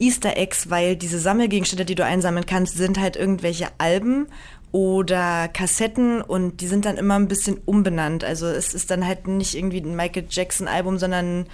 Easter 0.00 0.36
Eggs, 0.36 0.70
weil 0.70 0.96
diese 0.96 1.18
Sammelgegenstände, 1.18 1.84
die 1.84 1.94
du 1.94 2.04
einsammeln 2.04 2.46
kannst, 2.46 2.76
sind 2.76 2.98
halt 2.98 3.16
irgendwelche 3.16 3.68
Alben 3.78 4.28
oder 4.72 5.48
Kassetten 5.48 6.22
und 6.22 6.60
die 6.60 6.66
sind 6.66 6.84
dann 6.84 6.96
immer 6.96 7.16
ein 7.16 7.28
bisschen 7.28 7.58
umbenannt. 7.64 8.24
Also 8.24 8.46
es 8.46 8.74
ist 8.74 8.90
dann 8.90 9.06
halt 9.06 9.26
nicht 9.26 9.54
irgendwie 9.54 9.80
ein 9.80 9.96
Michael 9.96 10.26
Jackson 10.28 10.68
Album, 10.68 10.98
sondern 10.98 11.40
ein 11.40 11.46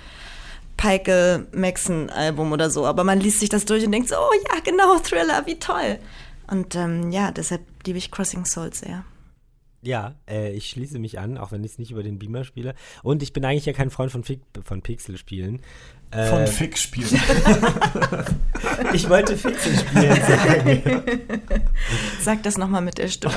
Michael 0.86 1.46
Maxon 1.52 2.10
Album 2.10 2.52
oder 2.52 2.70
so. 2.70 2.86
Aber 2.86 3.04
man 3.04 3.20
liest 3.20 3.40
sich 3.40 3.48
das 3.48 3.64
durch 3.64 3.84
und 3.84 3.92
denkt 3.92 4.08
so, 4.08 4.14
oh 4.16 4.34
ja, 4.52 4.60
genau, 4.60 4.98
Thriller, 4.98 5.44
wie 5.46 5.58
toll. 5.58 5.98
Und 6.48 6.76
ähm, 6.76 7.10
ja, 7.10 7.32
deshalb 7.32 7.62
liebe 7.84 7.98
ich 7.98 8.10
Crossing 8.10 8.44
Souls 8.44 8.78
sehr. 8.80 9.04
Ja, 9.82 10.14
äh, 10.28 10.52
ich 10.52 10.68
schließe 10.70 10.98
mich 10.98 11.18
an, 11.18 11.38
auch 11.38 11.52
wenn 11.52 11.62
ich 11.64 11.72
es 11.72 11.78
nicht 11.78 11.90
über 11.90 12.02
den 12.02 12.18
Beamer 12.18 12.44
spiele. 12.44 12.74
Und 13.02 13.22
ich 13.22 13.32
bin 13.32 13.44
eigentlich 13.44 13.66
ja 13.66 13.72
kein 13.72 13.90
Freund 13.90 14.10
von, 14.10 14.24
Fi 14.24 14.40
von 14.64 14.82
Pixel-Spielen. 14.82 15.60
Äh, 16.10 16.26
Von 16.26 16.46
Fick-Spielen. 16.46 17.20
ich 18.92 19.08
wollte 19.08 19.34
Pixel 19.34 19.76
spielen 19.76 20.14
sagen. 20.22 21.02
Sag 22.20 22.42
das 22.44 22.56
nochmal 22.58 22.82
mit 22.82 22.98
der 22.98 23.08
Stimme. 23.08 23.34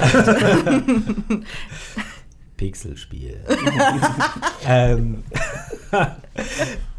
Pixelspiel. 2.58 3.40
ähm, 4.68 5.24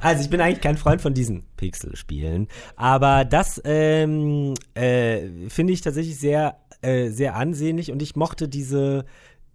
also 0.01 0.23
ich 0.23 0.31
bin 0.31 0.41
eigentlich 0.41 0.63
kein 0.63 0.79
Freund 0.79 1.03
von 1.03 1.13
diesen 1.13 1.45
Pixelspielen, 1.57 2.49
aber 2.77 3.25
das 3.27 3.61
ähm, 3.65 4.55
äh, 4.75 5.29
finde 5.49 5.75
ich 5.75 5.83
tatsächlich 5.83 6.19
sehr, 6.19 6.57
äh, 6.81 7.11
sehr 7.11 7.37
ansehnlich 7.37 7.93
und 7.93 8.01
ich 8.01 8.17
mochte 8.17 8.49
diese 8.49 9.05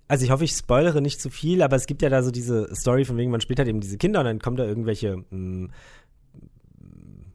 also 0.08 0.24
ich 0.24 0.30
hoffe, 0.30 0.44
ich 0.44 0.52
spoilere 0.52 1.02
nicht 1.02 1.20
zu 1.20 1.32
viel, 1.32 1.64
aber 1.64 1.76
es 1.76 1.88
gibt 1.88 2.04
ja 2.04 2.10
da 2.10 2.22
so 2.22 2.30
diese 2.30 2.70
Story 2.76 3.06
von 3.06 3.18
wegen, 3.18 3.32
man 3.32 3.42
spielt 3.42 3.58
halt 3.58 3.68
eben 3.68 3.82
diese 3.82 3.98
Kinder 3.98 4.20
und 4.20 4.26
dann 4.26 4.40
kommen 4.40 4.58
da 4.58 4.64
irgendwelche 4.64 5.18
mh, 5.32 5.70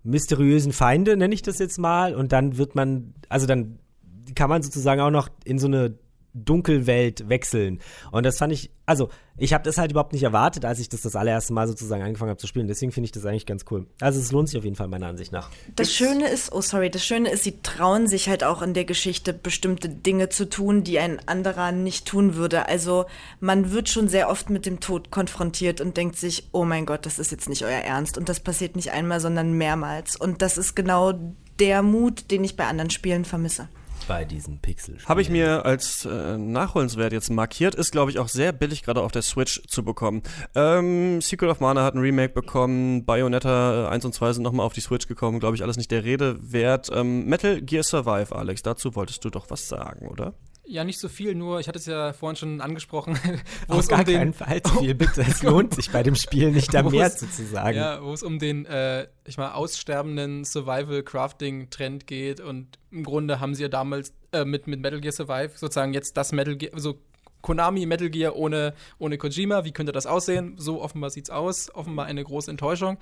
mysteriösen 0.02 0.72
Feinde, 0.72 1.16
nenne 1.16 1.34
ich 1.34 1.42
das 1.42 1.58
jetzt 1.58 1.78
mal, 1.78 2.14
und 2.14 2.32
dann 2.32 2.56
wird 2.56 2.74
man, 2.74 3.14
also 3.28 3.46
dann 3.46 3.78
kann 4.34 4.48
man 4.48 4.62
sozusagen 4.62 5.00
auch 5.00 5.10
noch 5.10 5.28
in 5.44 5.58
so 5.58 5.66
eine 5.66 5.98
Dunkelwelt 6.34 7.28
wechseln. 7.28 7.80
Und 8.12 8.24
das 8.24 8.38
fand 8.38 8.52
ich, 8.52 8.70
also 8.86 9.08
ich 9.36 9.52
habe 9.54 9.64
das 9.64 9.78
halt 9.78 9.90
überhaupt 9.90 10.12
nicht 10.12 10.22
erwartet, 10.22 10.64
als 10.64 10.78
ich 10.78 10.88
das 10.88 11.00
das 11.00 11.16
allererste 11.16 11.52
Mal 11.52 11.66
sozusagen 11.66 12.02
angefangen 12.02 12.30
habe 12.30 12.38
zu 12.40 12.46
spielen. 12.46 12.68
Deswegen 12.68 12.92
finde 12.92 13.06
ich 13.06 13.12
das 13.12 13.24
eigentlich 13.24 13.46
ganz 13.46 13.64
cool. 13.70 13.86
Also 14.00 14.20
es 14.20 14.32
lohnt 14.32 14.48
sich 14.48 14.58
auf 14.58 14.64
jeden 14.64 14.76
Fall 14.76 14.88
meiner 14.88 15.06
Ansicht 15.06 15.32
nach. 15.32 15.50
Das 15.76 15.92
Schöne 15.92 16.28
ist, 16.28 16.52
oh 16.52 16.60
sorry, 16.60 16.90
das 16.90 17.04
Schöne 17.04 17.30
ist, 17.30 17.44
sie 17.44 17.60
trauen 17.62 18.06
sich 18.06 18.28
halt 18.28 18.44
auch 18.44 18.62
in 18.62 18.74
der 18.74 18.84
Geschichte 18.84 19.32
bestimmte 19.32 19.88
Dinge 19.88 20.28
zu 20.28 20.48
tun, 20.48 20.84
die 20.84 20.98
ein 20.98 21.26
anderer 21.26 21.72
nicht 21.72 22.06
tun 22.06 22.34
würde. 22.34 22.68
Also 22.68 23.06
man 23.40 23.72
wird 23.72 23.88
schon 23.88 24.08
sehr 24.08 24.28
oft 24.28 24.50
mit 24.50 24.66
dem 24.66 24.80
Tod 24.80 25.10
konfrontiert 25.10 25.80
und 25.80 25.96
denkt 25.96 26.16
sich, 26.16 26.48
oh 26.52 26.64
mein 26.64 26.86
Gott, 26.86 27.06
das 27.06 27.18
ist 27.18 27.32
jetzt 27.32 27.48
nicht 27.48 27.64
euer 27.64 27.80
Ernst. 27.80 28.18
Und 28.18 28.28
das 28.28 28.40
passiert 28.40 28.76
nicht 28.76 28.92
einmal, 28.92 29.20
sondern 29.20 29.54
mehrmals. 29.54 30.16
Und 30.16 30.42
das 30.42 30.58
ist 30.58 30.76
genau 30.76 31.14
der 31.58 31.82
Mut, 31.82 32.30
den 32.30 32.44
ich 32.44 32.56
bei 32.56 32.66
anderen 32.66 32.90
Spielen 32.90 33.24
vermisse. 33.24 33.68
Bei 34.10 34.24
diesen 34.24 34.58
Pixel. 34.58 34.96
Habe 35.06 35.22
ich 35.22 35.30
mir 35.30 35.64
als 35.64 36.04
äh, 36.04 36.36
nachholenswert 36.36 37.12
jetzt 37.12 37.30
markiert, 37.30 37.76
ist 37.76 37.92
glaube 37.92 38.10
ich 38.10 38.18
auch 38.18 38.26
sehr 38.26 38.50
billig 38.50 38.82
gerade 38.82 39.02
auf 39.02 39.12
der 39.12 39.22
Switch 39.22 39.62
zu 39.68 39.84
bekommen. 39.84 40.24
Ähm, 40.56 41.20
Secret 41.20 41.48
of 41.48 41.60
Mana 41.60 41.84
hat 41.84 41.94
ein 41.94 42.00
Remake 42.00 42.34
bekommen, 42.34 43.04
Bayonetta 43.04 43.84
äh, 43.84 43.88
1 43.88 44.04
und 44.04 44.12
2 44.12 44.32
sind 44.32 44.42
nochmal 44.42 44.66
auf 44.66 44.72
die 44.72 44.80
Switch 44.80 45.06
gekommen, 45.06 45.38
glaube 45.38 45.54
ich 45.54 45.62
alles 45.62 45.76
nicht 45.76 45.92
der 45.92 46.02
Rede 46.02 46.36
wert. 46.40 46.90
Ähm, 46.92 47.26
Metal 47.26 47.62
Gear 47.62 47.84
Survive, 47.84 48.34
Alex, 48.34 48.62
dazu 48.62 48.96
wolltest 48.96 49.24
du 49.24 49.30
doch 49.30 49.48
was 49.48 49.68
sagen, 49.68 50.08
oder? 50.08 50.34
Ja, 50.72 50.84
nicht 50.84 51.00
so 51.00 51.08
viel, 51.08 51.34
nur 51.34 51.58
ich 51.58 51.66
hatte 51.66 51.80
es 51.80 51.86
ja 51.86 52.12
vorhin 52.12 52.36
schon 52.36 52.60
angesprochen, 52.60 53.18
wo 53.66 53.74
Auf 53.74 53.80
es 53.80 53.88
gar 53.88 53.98
um 53.98 54.04
den, 54.04 54.16
keinen 54.18 54.32
Fall 54.32 54.62
zu 54.62 54.78
viel, 54.78 54.94
bitte. 54.94 55.22
Es 55.22 55.42
lohnt 55.42 55.74
sich 55.74 55.90
bei 55.90 56.04
dem 56.04 56.14
Spiel 56.14 56.52
nicht, 56.52 56.72
da 56.72 56.82
mehr 56.88 57.08
es- 57.08 57.16
zu, 57.16 57.28
zu 57.28 57.44
sagen. 57.44 57.76
Ja, 57.76 58.00
wo 58.04 58.12
es 58.12 58.22
um 58.22 58.38
den, 58.38 58.66
äh, 58.66 59.08
ich 59.24 59.36
mal, 59.36 59.50
aussterbenden 59.52 60.44
Survival-Crafting-Trend 60.44 62.06
geht 62.06 62.40
und 62.40 62.78
im 62.92 63.02
Grunde 63.02 63.40
haben 63.40 63.54
sie 63.56 63.62
ja 63.62 63.68
damals 63.68 64.12
äh, 64.32 64.44
mit, 64.44 64.68
mit 64.68 64.80
Metal 64.80 65.00
Gear 65.00 65.12
Survive 65.12 65.50
sozusagen 65.56 65.92
jetzt 65.92 66.16
das 66.16 66.30
Metal 66.30 66.56
Gear, 66.56 66.78
so 66.78 67.00
Konami 67.42 67.86
Metal 67.86 68.08
Gear 68.10 68.36
ohne, 68.36 68.74
ohne 68.98 69.18
Kojima, 69.18 69.64
wie 69.64 69.72
könnte 69.72 69.92
das 69.92 70.06
aussehen? 70.06 70.54
So 70.56 70.80
offenbar 70.82 71.10
sieht's 71.10 71.30
aus, 71.30 71.74
offenbar 71.74 72.06
eine 72.06 72.22
große 72.22 72.50
Enttäuschung. 72.50 72.98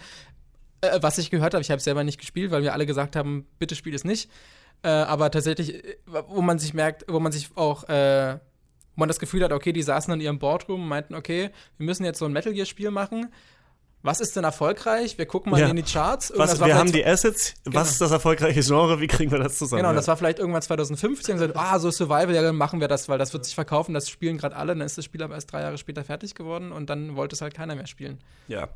Äh, 0.81 1.01
was 1.03 1.19
ich 1.19 1.31
gehört 1.31 1.55
habe, 1.55 1.63
ich 1.63 1.71
habe 1.71 1.79
es 1.79 1.85
selber 1.85 2.05
nicht 2.05 2.19
gespielt, 2.19 2.51
weil 2.51 2.63
wir 2.63 2.73
alle 2.73 2.87
gesagt 2.87 3.17
haben, 3.17 3.47
bitte 3.59 3.75
spiel 3.75 3.95
es 3.95 4.05
nicht. 4.05 4.31
Äh, 4.83 4.89
aber 4.89 5.31
tatsächlich, 5.31 5.85
äh, 5.85 5.97
wo 6.29 6.41
man 6.41 6.59
sich 6.59 6.75
merkt, 6.75 7.05
wo 7.09 7.19
man 7.21 7.33
sich 7.33 7.51
auch, 7.57 7.89
äh, 7.89 8.39
wo 8.95 9.01
man 9.01 9.09
das 9.09 9.19
Gefühl 9.19 9.43
hat, 9.45 9.53
okay, 9.53 9.73
die 9.73 9.83
saßen 9.83 10.13
in 10.15 10.21
ihrem 10.21 10.39
Boardroom 10.39 10.83
und 10.83 10.89
meinten, 10.89 11.15
okay, 11.15 11.51
wir 11.77 11.87
müssen 11.87 12.05
jetzt 12.05 12.19
so 12.19 12.25
ein 12.25 12.33
Metal 12.33 12.53
Gear-Spiel 12.53 12.91
machen. 12.91 13.29
Was 14.03 14.21
ist 14.21 14.37
denn 14.37 14.45
erfolgreich? 14.45 15.19
Wir 15.19 15.27
gucken 15.27 15.51
mal 15.51 15.61
Ja. 15.61 15.67
in 15.69 15.77
die 15.77 15.83
Charts. 15.83 16.33
Was, 16.37 16.61
wir 16.65 16.77
haben 16.77 16.93
die 16.93 17.05
Assets, 17.05 17.55
Genau. 17.65 17.81
was 17.81 17.91
ist 17.91 18.01
das 18.01 18.13
erfolgreiche 18.13 18.61
Genre, 18.61 19.01
wie 19.01 19.09
kriegen 19.09 19.33
wir 19.33 19.39
das 19.41 19.59
zusammen? 19.59 19.81
Genau, 19.81 19.91
Ja. 19.91 19.97
das 19.97 20.07
war 20.07 20.17
vielleicht 20.17 20.39
irgendwann 20.39 20.63
2015. 20.63 21.35
Und 21.41 21.49
so, 21.49 21.55
ah, 21.55 21.79
so 21.81 21.91
Survival, 21.91 22.33
ja, 22.35 22.43
dann 22.43 22.55
machen 22.57 22.81
wir 22.81 22.87
das, 22.89 23.09
weil 23.09 23.19
das 23.19 23.33
wird 23.33 23.45
sich 23.45 23.57
verkaufen, 23.57 23.95
das 23.95 24.09
spielen 24.09 24.39
gerade 24.39 24.55
alle. 24.55 24.75
Dann 24.77 24.87
ist 24.87 24.99
das 24.99 25.05
Spiel 25.05 25.23
aber 25.23 25.35
erst 25.35 25.53
drei 25.53 25.63
Jahre 25.63 25.79
später 25.79 26.05
fertig 26.05 26.35
geworden 26.37 26.71
und 26.71 26.89
dann 26.91 27.17
wollte 27.17 27.35
es 27.35 27.41
halt 27.41 27.55
keiner 27.55 27.75
mehr 27.75 27.87
spielen. 27.89 28.19
Ja. 28.47 28.69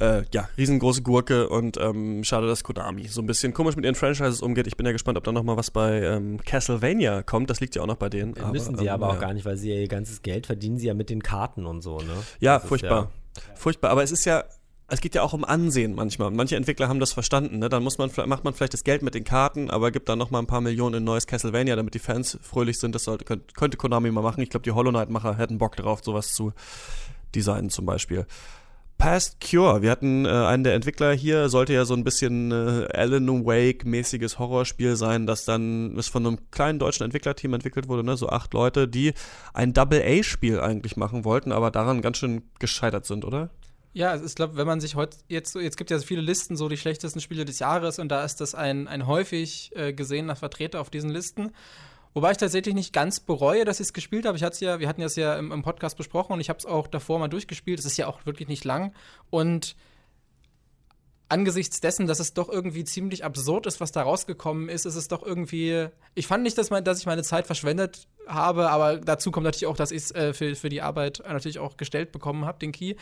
Äh, 0.00 0.22
ja, 0.32 0.48
riesengroße 0.56 1.02
Gurke 1.02 1.48
und 1.48 1.76
ähm, 1.76 2.22
schade, 2.22 2.46
dass 2.46 2.62
Konami 2.62 3.08
so 3.08 3.20
ein 3.20 3.26
bisschen 3.26 3.52
komisch 3.52 3.74
mit 3.74 3.84
ihren 3.84 3.96
Franchises 3.96 4.40
umgeht. 4.42 4.68
Ich 4.68 4.76
bin 4.76 4.86
ja 4.86 4.92
gespannt, 4.92 5.18
ob 5.18 5.24
da 5.24 5.32
noch 5.32 5.42
mal 5.42 5.56
was 5.56 5.72
bei 5.72 6.00
ähm, 6.02 6.38
Castlevania 6.44 7.22
kommt. 7.22 7.50
Das 7.50 7.58
liegt 7.60 7.74
ja 7.74 7.82
auch 7.82 7.86
noch 7.86 7.96
bei 7.96 8.08
denen. 8.08 8.34
Müssen 8.52 8.78
sie 8.78 8.86
ähm, 8.86 8.92
aber 8.92 9.08
auch 9.08 9.14
ja. 9.14 9.20
gar 9.20 9.34
nicht, 9.34 9.44
weil 9.44 9.56
sie 9.56 9.72
ja 9.74 9.80
ihr 9.80 9.88
ganzes 9.88 10.22
Geld 10.22 10.46
verdienen 10.46 10.78
sie 10.78 10.86
ja 10.86 10.94
mit 10.94 11.10
den 11.10 11.20
Karten 11.22 11.66
und 11.66 11.82
so, 11.82 11.98
ne? 11.98 12.12
Ja, 12.38 12.54
Das 12.54 12.62
ist 12.64 12.68
furchtbar. 12.68 13.10
Furchtbar. 13.54 13.90
Aber 13.90 14.02
es 14.02 14.12
ist 14.12 14.24
ja, 14.24 14.44
es 14.88 15.00
geht 15.00 15.14
ja 15.14 15.22
auch 15.22 15.32
um 15.32 15.44
Ansehen 15.44 15.94
manchmal. 15.94 16.30
Manche 16.30 16.56
Entwickler 16.56 16.88
haben 16.88 17.00
das 17.00 17.12
verstanden. 17.12 17.58
Ne? 17.58 17.68
Dann 17.68 17.82
muss 17.82 17.98
man, 17.98 18.10
macht 18.26 18.44
man 18.44 18.54
vielleicht 18.54 18.72
das 18.74 18.84
Geld 18.84 19.02
mit 19.02 19.14
den 19.14 19.24
Karten, 19.24 19.70
aber 19.70 19.90
gibt 19.90 20.08
dann 20.08 20.18
noch 20.18 20.30
mal 20.30 20.38
ein 20.38 20.46
paar 20.46 20.60
Millionen 20.62 20.96
in 20.96 21.04
neues 21.04 21.26
Castlevania, 21.26 21.76
damit 21.76 21.94
die 21.94 21.98
Fans 21.98 22.38
fröhlich 22.42 22.78
sind. 22.78 22.94
Das 22.94 23.04
sollte, 23.04 23.24
könnte, 23.24 23.54
könnte 23.54 23.76
Konami 23.76 24.10
mal 24.10 24.22
machen. 24.22 24.42
Ich 24.42 24.50
glaube, 24.50 24.64
die 24.64 24.72
Hollow 24.72 24.90
Knight-Macher 24.90 25.36
hätten 25.36 25.58
Bock 25.58 25.76
darauf, 25.76 26.02
sowas 26.02 26.32
zu 26.32 26.52
designen 27.34 27.70
zum 27.70 27.84
Beispiel. 27.84 28.26
Past 28.98 29.38
Cure. 29.40 29.80
Wir 29.80 29.92
hatten 29.92 30.26
äh, 30.26 30.28
einen 30.28 30.64
der 30.64 30.74
Entwickler 30.74 31.12
hier, 31.12 31.48
sollte 31.48 31.72
ja 31.72 31.84
so 31.84 31.94
ein 31.94 32.02
bisschen 32.02 32.50
äh, 32.50 32.88
Alan 32.92 33.46
Wake-mäßiges 33.46 34.40
Horrorspiel 34.40 34.96
sein, 34.96 35.26
das 35.26 35.44
dann 35.44 35.96
ist 35.96 36.08
von 36.08 36.26
einem 36.26 36.50
kleinen 36.50 36.80
deutschen 36.80 37.04
Entwicklerteam 37.04 37.54
entwickelt 37.54 37.88
wurde, 37.88 38.02
ne? 38.02 38.16
so 38.16 38.28
acht 38.28 38.52
Leute, 38.54 38.88
die 38.88 39.14
ein 39.54 39.72
Double-A-Spiel 39.72 40.60
eigentlich 40.60 40.96
machen 40.96 41.24
wollten, 41.24 41.52
aber 41.52 41.70
daran 41.70 42.02
ganz 42.02 42.18
schön 42.18 42.42
gescheitert 42.58 43.06
sind, 43.06 43.24
oder? 43.24 43.50
Ja, 43.92 44.14
ich 44.22 44.34
glaube, 44.34 44.56
wenn 44.56 44.66
man 44.66 44.80
sich 44.80 44.96
heute 44.96 45.16
jetzt 45.28 45.54
jetzt 45.54 45.76
gibt 45.76 45.90
ja 45.90 45.98
viele 45.98 46.20
Listen, 46.20 46.56
so 46.56 46.68
die 46.68 46.76
schlechtesten 46.76 47.20
Spiele 47.20 47.44
des 47.44 47.58
Jahres 47.58 47.98
und 47.98 48.08
da 48.08 48.24
ist 48.24 48.40
das 48.40 48.54
ein, 48.54 48.86
ein 48.86 49.06
häufig 49.06 49.70
äh, 49.74 49.92
gesehener 49.92 50.36
Vertreter 50.36 50.80
auf 50.80 50.90
diesen 50.90 51.10
Listen. 51.10 51.52
Wobei 52.18 52.32
ich 52.32 52.36
tatsächlich 52.36 52.74
nicht 52.74 52.92
ganz 52.92 53.20
bereue, 53.20 53.64
dass 53.64 53.78
ich 53.78 53.86
es 53.86 53.92
gespielt 53.92 54.26
habe. 54.26 54.36
Ich 54.36 54.42
hatte 54.42 54.64
ja, 54.64 54.80
wir 54.80 54.88
hatten 54.88 55.02
es 55.02 55.14
ja 55.14 55.38
im, 55.38 55.52
im 55.52 55.62
Podcast 55.62 55.96
besprochen 55.96 56.32
und 56.32 56.40
ich 56.40 56.48
habe 56.48 56.58
es 56.58 56.66
auch 56.66 56.88
davor 56.88 57.20
mal 57.20 57.28
durchgespielt. 57.28 57.78
Es 57.78 57.84
ist 57.84 57.96
ja 57.96 58.08
auch 58.08 58.26
wirklich 58.26 58.48
nicht 58.48 58.64
lang 58.64 58.92
und 59.30 59.76
angesichts 61.28 61.80
dessen, 61.80 62.06
dass 62.06 62.20
es 62.20 62.32
doch 62.32 62.48
irgendwie 62.48 62.84
ziemlich 62.84 63.24
absurd 63.24 63.66
ist, 63.66 63.80
was 63.80 63.92
da 63.92 64.02
rausgekommen 64.02 64.68
ist, 64.68 64.86
ist 64.86 64.94
es 64.94 65.08
doch 65.08 65.22
irgendwie. 65.22 65.88
Ich 66.14 66.26
fand 66.26 66.42
nicht, 66.42 66.56
dass, 66.56 66.70
mein, 66.70 66.84
dass 66.84 67.00
ich 67.00 67.06
meine 67.06 67.22
Zeit 67.22 67.46
verschwendet 67.46 68.08
habe, 68.26 68.70
aber 68.70 68.96
dazu 68.96 69.30
kommt 69.30 69.44
natürlich 69.44 69.66
auch, 69.66 69.76
dass 69.76 69.90
ich 69.90 70.04
es 70.04 70.10
äh, 70.12 70.32
für, 70.32 70.54
für 70.54 70.68
die 70.70 70.80
Arbeit 70.80 71.22
natürlich 71.26 71.58
auch 71.58 71.76
gestellt 71.76 72.12
bekommen 72.12 72.46
habe, 72.46 72.58
den 72.58 72.72
Key. 72.72 72.94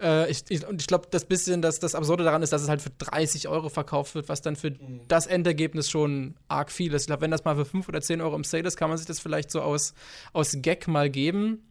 Äh, 0.00 0.30
ich, 0.30 0.44
ich, 0.48 0.66
und 0.66 0.80
ich 0.80 0.86
glaube, 0.86 1.08
das 1.10 1.26
bisschen, 1.26 1.60
das, 1.60 1.78
das 1.78 1.94
Absurde 1.94 2.24
daran 2.24 2.42
ist, 2.42 2.52
dass 2.52 2.62
es 2.62 2.68
halt 2.68 2.80
für 2.80 2.90
30 2.90 3.48
Euro 3.48 3.68
verkauft 3.68 4.14
wird, 4.14 4.28
was 4.28 4.40
dann 4.40 4.56
für 4.56 4.70
mhm. 4.70 5.02
das 5.08 5.26
Endergebnis 5.26 5.90
schon 5.90 6.36
arg 6.48 6.72
viel 6.72 6.94
ist. 6.94 7.02
Ich 7.02 7.06
glaube, 7.08 7.22
wenn 7.22 7.30
das 7.30 7.44
mal 7.44 7.56
für 7.56 7.66
5 7.66 7.88
oder 7.88 8.00
10 8.00 8.22
Euro 8.22 8.34
im 8.34 8.44
Sale 8.44 8.64
ist, 8.64 8.76
kann 8.76 8.88
man 8.88 8.96
sich 8.96 9.06
das 9.06 9.20
vielleicht 9.20 9.50
so 9.50 9.60
aus, 9.60 9.94
aus 10.32 10.56
Gag 10.60 10.88
mal 10.88 11.10
geben. 11.10 11.70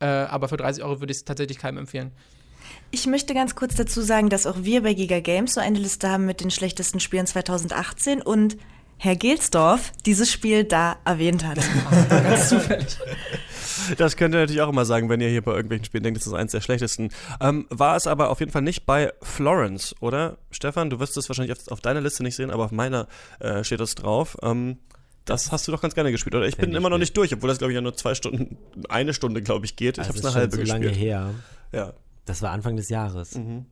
Äh, 0.00 0.06
aber 0.06 0.48
für 0.48 0.58
30 0.58 0.84
Euro 0.84 1.00
würde 1.00 1.12
ich 1.12 1.18
es 1.18 1.24
tatsächlich 1.24 1.58
keinem 1.58 1.78
empfehlen. 1.78 2.12
Ich 2.90 3.06
möchte 3.06 3.34
ganz 3.34 3.54
kurz 3.54 3.74
dazu 3.74 4.00
sagen, 4.02 4.28
dass 4.28 4.46
auch 4.46 4.58
wir 4.62 4.82
bei 4.82 4.94
Giga 4.94 5.20
Games 5.20 5.54
so 5.54 5.60
eine 5.60 5.78
Liste 5.78 6.08
haben 6.08 6.26
mit 6.26 6.40
den 6.40 6.50
schlechtesten 6.50 7.00
Spielen 7.00 7.26
2018 7.26 8.22
und 8.22 8.56
Herr 8.98 9.16
Gelsdorf 9.16 9.92
dieses 10.06 10.30
Spiel 10.30 10.64
da 10.64 10.96
erwähnt 11.04 11.44
hat. 11.44 11.58
ganz 12.08 12.48
zufällig. 12.50 12.96
Das 13.98 14.16
könnt 14.16 14.34
ihr 14.34 14.40
natürlich 14.40 14.62
auch 14.62 14.68
immer 14.68 14.84
sagen, 14.84 15.08
wenn 15.08 15.20
ihr 15.20 15.28
hier 15.28 15.42
bei 15.42 15.52
irgendwelchen 15.52 15.84
Spielen 15.84 16.04
denkt, 16.04 16.20
das 16.20 16.26
ist 16.26 16.32
eins 16.32 16.52
der 16.52 16.60
schlechtesten. 16.60 17.10
Ähm, 17.40 17.66
war 17.70 17.96
es 17.96 18.06
aber 18.06 18.30
auf 18.30 18.40
jeden 18.40 18.52
Fall 18.52 18.62
nicht 18.62 18.86
bei 18.86 19.12
Florence, 19.22 19.94
oder? 20.00 20.38
Stefan, 20.50 20.90
du 20.90 21.00
wirst 21.00 21.16
es 21.16 21.28
wahrscheinlich 21.28 21.58
auf, 21.58 21.68
auf 21.68 21.80
deiner 21.80 22.00
Liste 22.00 22.22
nicht 22.22 22.36
sehen, 22.36 22.50
aber 22.50 22.64
auf 22.64 22.72
meiner 22.72 23.08
äh, 23.40 23.64
steht 23.64 23.80
es 23.80 23.94
drauf. 23.94 24.36
Ähm, 24.42 24.78
das 25.24 25.52
hast 25.52 25.66
du 25.66 25.72
doch 25.72 25.80
ganz 25.80 25.94
gerne 25.94 26.12
gespielt, 26.12 26.34
oder? 26.34 26.46
Ich 26.46 26.56
bin 26.56 26.74
immer 26.74 26.90
noch 26.90 26.98
nicht 26.98 27.16
durch, 27.16 27.32
obwohl 27.34 27.48
das, 27.48 27.58
glaube 27.58 27.72
ich, 27.72 27.74
ja 27.74 27.80
nur 27.80 27.96
zwei 27.96 28.14
Stunden, 28.14 28.58
eine 28.88 29.14
Stunde, 29.14 29.42
glaube 29.42 29.64
ich, 29.64 29.76
geht. 29.76 29.98
Ich 29.98 30.06
habe 30.06 30.18
es 30.18 30.24
eine 30.24 30.34
halbe 30.34 30.56
so 30.56 30.60
gespielt. 30.60 30.84
lange 30.84 30.94
her. 30.94 31.30
Ja. 31.72 31.92
Das 32.24 32.42
war 32.42 32.50
Anfang 32.50 32.76
des 32.76 32.88
Jahres. 32.88 33.36
Mhm. 33.36 33.66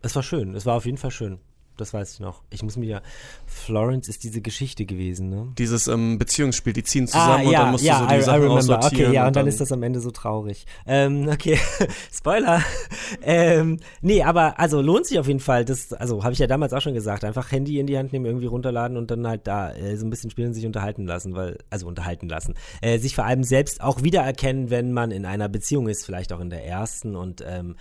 Es 0.00 0.14
war 0.16 0.22
schön. 0.22 0.54
Es 0.54 0.66
war 0.66 0.76
auf 0.76 0.84
jeden 0.84 0.98
Fall 0.98 1.10
schön. 1.10 1.38
Das 1.82 1.92
weiß 1.92 2.14
ich 2.14 2.20
noch. 2.20 2.44
Ich 2.50 2.62
muss 2.62 2.76
mir 2.76 2.86
ja. 2.86 3.02
Florence 3.44 4.08
ist 4.08 4.22
diese 4.22 4.40
Geschichte 4.40 4.84
gewesen, 4.84 5.30
ne? 5.30 5.48
Dieses 5.58 5.88
ähm, 5.88 6.16
Beziehungsspiel, 6.16 6.72
die 6.72 6.84
ziehen 6.84 7.08
zusammen 7.08 7.40
ah, 7.40 7.42
ja, 7.42 7.48
und 7.48 7.52
dann 7.54 7.70
musst 7.72 7.84
ja, 7.84 7.98
du 7.98 8.04
so 8.04 8.08
die 8.08 8.14
I, 8.14 8.22
Sachen 8.22 8.40
I 8.40 8.44
remember. 8.44 8.86
Okay, 8.86 9.02
ja, 9.02 9.06
und, 9.06 9.08
und 9.08 9.16
dann, 9.16 9.32
dann, 9.32 9.46
ist 9.48 9.60
das 9.60 9.72
am 9.72 9.82
Ende 9.82 9.98
so 9.98 10.12
traurig. 10.12 10.64
Ähm, 10.86 11.28
okay, 11.32 11.58
Spoiler. 12.12 12.62
ähm, 13.20 13.80
nee, 14.00 14.22
aber 14.22 14.60
also 14.60 14.80
lohnt 14.80 15.06
sich 15.06 15.18
auf 15.18 15.26
jeden 15.26 15.40
Fall. 15.40 15.64
Das, 15.64 15.92
also 15.92 16.22
habe 16.22 16.34
ich 16.34 16.38
ja 16.38 16.46
damals 16.46 16.72
auch 16.72 16.80
schon 16.80 16.94
gesagt. 16.94 17.24
Einfach 17.24 17.50
Handy 17.50 17.80
in 17.80 17.88
die 17.88 17.98
Hand 17.98 18.12
nehmen, 18.12 18.26
irgendwie 18.26 18.46
runterladen 18.46 18.96
und 18.96 19.10
dann 19.10 19.26
halt 19.26 19.48
da 19.48 19.72
äh, 19.72 19.96
so 19.96 20.06
ein 20.06 20.10
bisschen 20.10 20.30
spielen, 20.30 20.54
sich 20.54 20.64
unterhalten 20.64 21.04
lassen, 21.04 21.34
weil, 21.34 21.58
also 21.68 21.88
unterhalten 21.88 22.28
lassen. 22.28 22.54
Äh, 22.80 23.00
sich 23.00 23.16
vor 23.16 23.24
allem 23.24 23.42
selbst 23.42 23.80
auch 23.80 24.04
wiedererkennen, 24.04 24.70
wenn 24.70 24.92
man 24.92 25.10
in 25.10 25.26
einer 25.26 25.48
Beziehung 25.48 25.88
ist, 25.88 26.06
vielleicht 26.06 26.32
auch 26.32 26.38
in 26.38 26.50
der 26.50 26.64
ersten 26.64 27.16
und 27.16 27.44
ähm, 27.44 27.74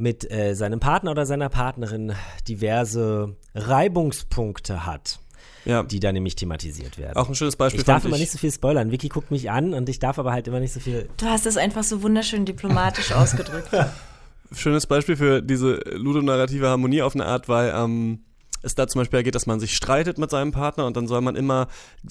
mit 0.00 0.30
äh, 0.30 0.54
seinem 0.54 0.80
Partner 0.80 1.10
oder 1.10 1.26
seiner 1.26 1.48
Partnerin 1.48 2.14
diverse 2.48 3.36
Reibungspunkte 3.54 4.86
hat. 4.86 5.20
Ja. 5.66 5.82
die 5.82 6.00
da 6.00 6.10
nämlich 6.10 6.36
thematisiert 6.36 6.96
werden. 6.96 7.18
Auch 7.18 7.28
ein 7.28 7.34
schönes 7.34 7.54
Beispiel. 7.54 7.80
Ich 7.80 7.86
darf 7.86 8.06
immer 8.06 8.14
ich. 8.14 8.22
nicht 8.22 8.32
so 8.32 8.38
viel 8.38 8.50
spoilern. 8.50 8.90
Vicky 8.90 9.08
guckt 9.10 9.30
mich 9.30 9.50
an 9.50 9.74
und 9.74 9.90
ich 9.90 9.98
darf 9.98 10.18
aber 10.18 10.32
halt 10.32 10.48
immer 10.48 10.58
nicht 10.58 10.72
so 10.72 10.80
viel. 10.80 11.10
Du 11.18 11.26
hast 11.26 11.44
es 11.44 11.58
einfach 11.58 11.82
so 11.82 12.02
wunderschön 12.02 12.46
diplomatisch 12.46 13.12
ausgedrückt. 13.14 13.68
Schönes 14.52 14.86
Beispiel 14.86 15.16
für 15.16 15.42
diese 15.42 15.74
ludonarrative 15.90 16.66
Harmonie 16.66 17.02
auf 17.02 17.14
eine 17.14 17.26
Art, 17.26 17.50
weil 17.50 17.74
ähm, 17.76 18.20
es 18.62 18.74
da 18.74 18.86
zum 18.86 19.00
Beispiel 19.00 19.22
geht, 19.22 19.34
dass 19.34 19.46
man 19.46 19.60
sich 19.60 19.74
streitet 19.74 20.18
mit 20.18 20.30
seinem 20.30 20.52
Partner 20.52 20.86
und 20.86 20.96
dann 20.96 21.06
soll 21.06 21.20
man 21.20 21.36
immer 21.36 21.68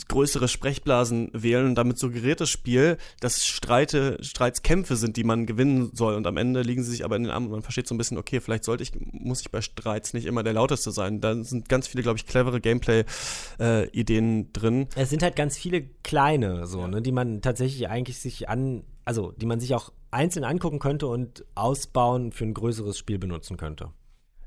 größere 0.07 0.47
Sprechblasen 0.47 1.29
wählen 1.33 1.65
und 1.67 1.75
damit 1.75 1.97
suggeriert 1.97 2.41
das 2.41 2.49
Spiel, 2.49 2.97
dass 3.19 3.45
Streite, 3.45 4.17
Streitskämpfe 4.21 4.95
sind, 4.95 5.17
die 5.17 5.23
man 5.23 5.45
gewinnen 5.45 5.91
soll 5.93 6.15
und 6.15 6.27
am 6.27 6.37
Ende 6.37 6.61
liegen 6.61 6.83
sie 6.83 6.91
sich 6.91 7.05
aber 7.05 7.15
in 7.15 7.23
den 7.23 7.31
Armen 7.31 7.47
und 7.47 7.51
man 7.51 7.61
versteht 7.61 7.87
so 7.87 7.95
ein 7.95 7.97
bisschen, 7.97 8.17
okay, 8.17 8.39
vielleicht 8.39 8.63
sollte 8.63 8.83
ich, 8.83 8.91
muss 9.11 9.41
ich 9.41 9.51
bei 9.51 9.61
Streits 9.61 10.13
nicht 10.13 10.25
immer 10.25 10.43
der 10.43 10.53
Lauteste 10.53 10.91
sein. 10.91 11.21
Da 11.21 11.35
sind 11.43 11.69
ganz 11.69 11.87
viele, 11.87 12.03
glaube 12.03 12.17
ich, 12.17 12.25
clevere 12.25 12.61
Gameplay-Ideen 12.61 14.41
äh, 14.41 14.45
drin. 14.53 14.87
Es 14.95 15.09
sind 15.09 15.23
halt 15.23 15.35
ganz 15.35 15.57
viele 15.57 15.83
kleine, 16.03 16.65
so, 16.67 16.81
ja. 16.81 16.87
ne, 16.87 17.01
die 17.01 17.11
man 17.11 17.41
tatsächlich 17.41 17.89
eigentlich 17.89 18.19
sich 18.19 18.49
an, 18.49 18.83
also 19.05 19.31
die 19.31 19.45
man 19.45 19.59
sich 19.59 19.75
auch 19.75 19.91
einzeln 20.11 20.43
angucken 20.43 20.79
könnte 20.79 21.07
und 21.07 21.45
ausbauen 21.55 22.31
für 22.31 22.45
ein 22.45 22.53
größeres 22.53 22.97
Spiel 22.97 23.19
benutzen 23.19 23.57
könnte. 23.57 23.91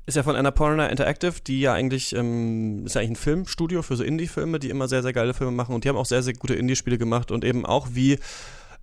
Ist 0.05 0.15
ja 0.15 0.23
von 0.23 0.35
Annapurna 0.35 0.87
Interactive, 0.87 1.35
die 1.47 1.61
ja 1.61 1.73
eigentlich, 1.73 2.13
ähm, 2.13 2.85
ist 2.85 2.95
ja 2.95 3.01
eigentlich 3.01 3.11
ein 3.11 3.15
Filmstudio 3.15 3.81
für 3.81 3.95
so 3.95 4.03
Indie-Filme, 4.03 4.59
die 4.59 4.69
immer 4.69 4.89
sehr, 4.89 5.01
sehr 5.01 5.13
geile 5.13 5.33
Filme 5.33 5.53
machen 5.53 5.73
und 5.73 5.85
die 5.85 5.89
haben 5.89 5.95
auch 5.95 6.05
sehr, 6.05 6.21
sehr 6.21 6.33
gute 6.33 6.55
Indie-Spiele 6.55 6.97
gemacht 6.97 7.31
und 7.31 7.45
eben 7.45 7.65
auch 7.65 7.87
wie 7.93 8.19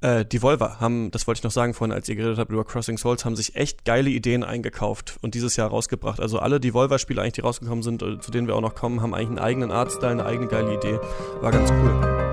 äh, 0.00 0.24
die 0.24 0.40
Volver 0.40 0.80
haben, 0.80 1.10
das 1.10 1.26
wollte 1.26 1.40
ich 1.40 1.44
noch 1.44 1.50
sagen 1.50 1.74
vorhin, 1.74 1.92
als 1.92 2.08
ihr 2.08 2.16
geredet 2.16 2.38
habt 2.38 2.50
über 2.50 2.64
Crossing 2.64 2.96
Souls, 2.96 3.26
haben 3.26 3.36
sich 3.36 3.56
echt 3.56 3.84
geile 3.84 4.08
Ideen 4.08 4.44
eingekauft 4.44 5.18
und 5.20 5.34
dieses 5.34 5.56
Jahr 5.56 5.68
rausgebracht. 5.68 6.20
Also 6.20 6.38
alle 6.38 6.58
die 6.58 6.72
Volver-Spiele 6.72 7.20
eigentlich, 7.20 7.34
die 7.34 7.42
rausgekommen 7.42 7.82
sind, 7.82 8.02
äh, 8.02 8.18
zu 8.18 8.30
denen 8.30 8.46
wir 8.46 8.56
auch 8.56 8.62
noch 8.62 8.74
kommen, 8.74 9.02
haben 9.02 9.14
eigentlich 9.14 9.28
einen 9.28 9.38
eigenen 9.38 9.70
Artstyle, 9.70 10.12
eine 10.12 10.24
eigene 10.24 10.48
geile 10.48 10.74
Idee. 10.74 10.98
War 11.42 11.50
ganz 11.50 11.70
cool. 11.70 12.29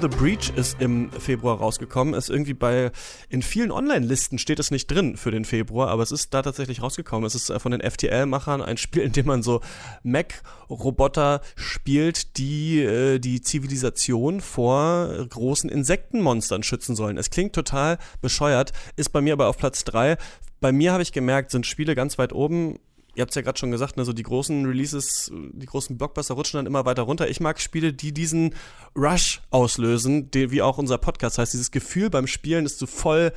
The 0.00 0.06
Breach 0.06 0.52
ist 0.54 0.80
im 0.80 1.10
Februar 1.10 1.58
rausgekommen. 1.58 2.14
Ist 2.14 2.30
irgendwie 2.30 2.54
bei, 2.54 2.92
in 3.28 3.42
vielen 3.42 3.72
Online-Listen 3.72 4.38
steht 4.38 4.60
es 4.60 4.70
nicht 4.70 4.86
drin 4.86 5.16
für 5.16 5.32
den 5.32 5.44
Februar, 5.44 5.88
aber 5.88 6.04
es 6.04 6.12
ist 6.12 6.32
da 6.34 6.42
tatsächlich 6.42 6.82
rausgekommen. 6.82 7.26
Es 7.26 7.34
ist 7.34 7.50
äh, 7.50 7.58
von 7.58 7.72
den 7.72 7.80
FTL-Machern 7.80 8.62
ein 8.62 8.76
Spiel, 8.76 9.02
in 9.02 9.12
dem 9.12 9.26
man 9.26 9.42
so 9.42 9.60
Mech-Roboter 10.04 11.40
spielt, 11.56 12.36
die 12.38 12.80
äh, 12.80 13.18
die 13.18 13.40
Zivilisation 13.40 14.40
vor 14.40 15.26
großen 15.28 15.68
Insektenmonstern 15.68 16.62
schützen 16.62 16.94
sollen. 16.94 17.18
Es 17.18 17.30
klingt 17.30 17.54
total 17.54 17.98
bescheuert, 18.20 18.72
ist 18.94 19.12
bei 19.12 19.20
mir 19.20 19.32
aber 19.32 19.48
auf 19.48 19.56
Platz 19.56 19.82
3. 19.82 20.16
Bei 20.60 20.70
mir 20.70 20.92
habe 20.92 21.02
ich 21.02 21.12
gemerkt, 21.12 21.50
sind 21.50 21.66
Spiele 21.66 21.96
ganz 21.96 22.18
weit 22.18 22.32
oben 22.32 22.78
ihr 23.18 23.22
habt 23.22 23.32
es 23.32 23.34
ja 23.34 23.42
gerade 23.42 23.58
schon 23.58 23.72
gesagt, 23.72 23.96
ne, 23.96 24.04
so 24.04 24.12
die 24.12 24.22
großen 24.22 24.64
Releases, 24.64 25.32
die 25.32 25.66
großen 25.66 25.98
Blockbuster 25.98 26.34
rutschen 26.34 26.58
dann 26.58 26.66
immer 26.66 26.84
weiter 26.84 27.02
runter. 27.02 27.28
Ich 27.28 27.40
mag 27.40 27.60
Spiele, 27.60 27.92
die 27.92 28.12
diesen 28.12 28.54
Rush 28.94 29.42
auslösen, 29.50 30.30
die, 30.30 30.52
wie 30.52 30.62
auch 30.62 30.78
unser 30.78 30.98
Podcast 30.98 31.36
heißt, 31.36 31.52
dieses 31.52 31.72
Gefühl 31.72 32.10
beim 32.10 32.28
Spielen, 32.28 32.62
dass 32.62 32.78
du 32.78 32.86
voll 32.86 33.32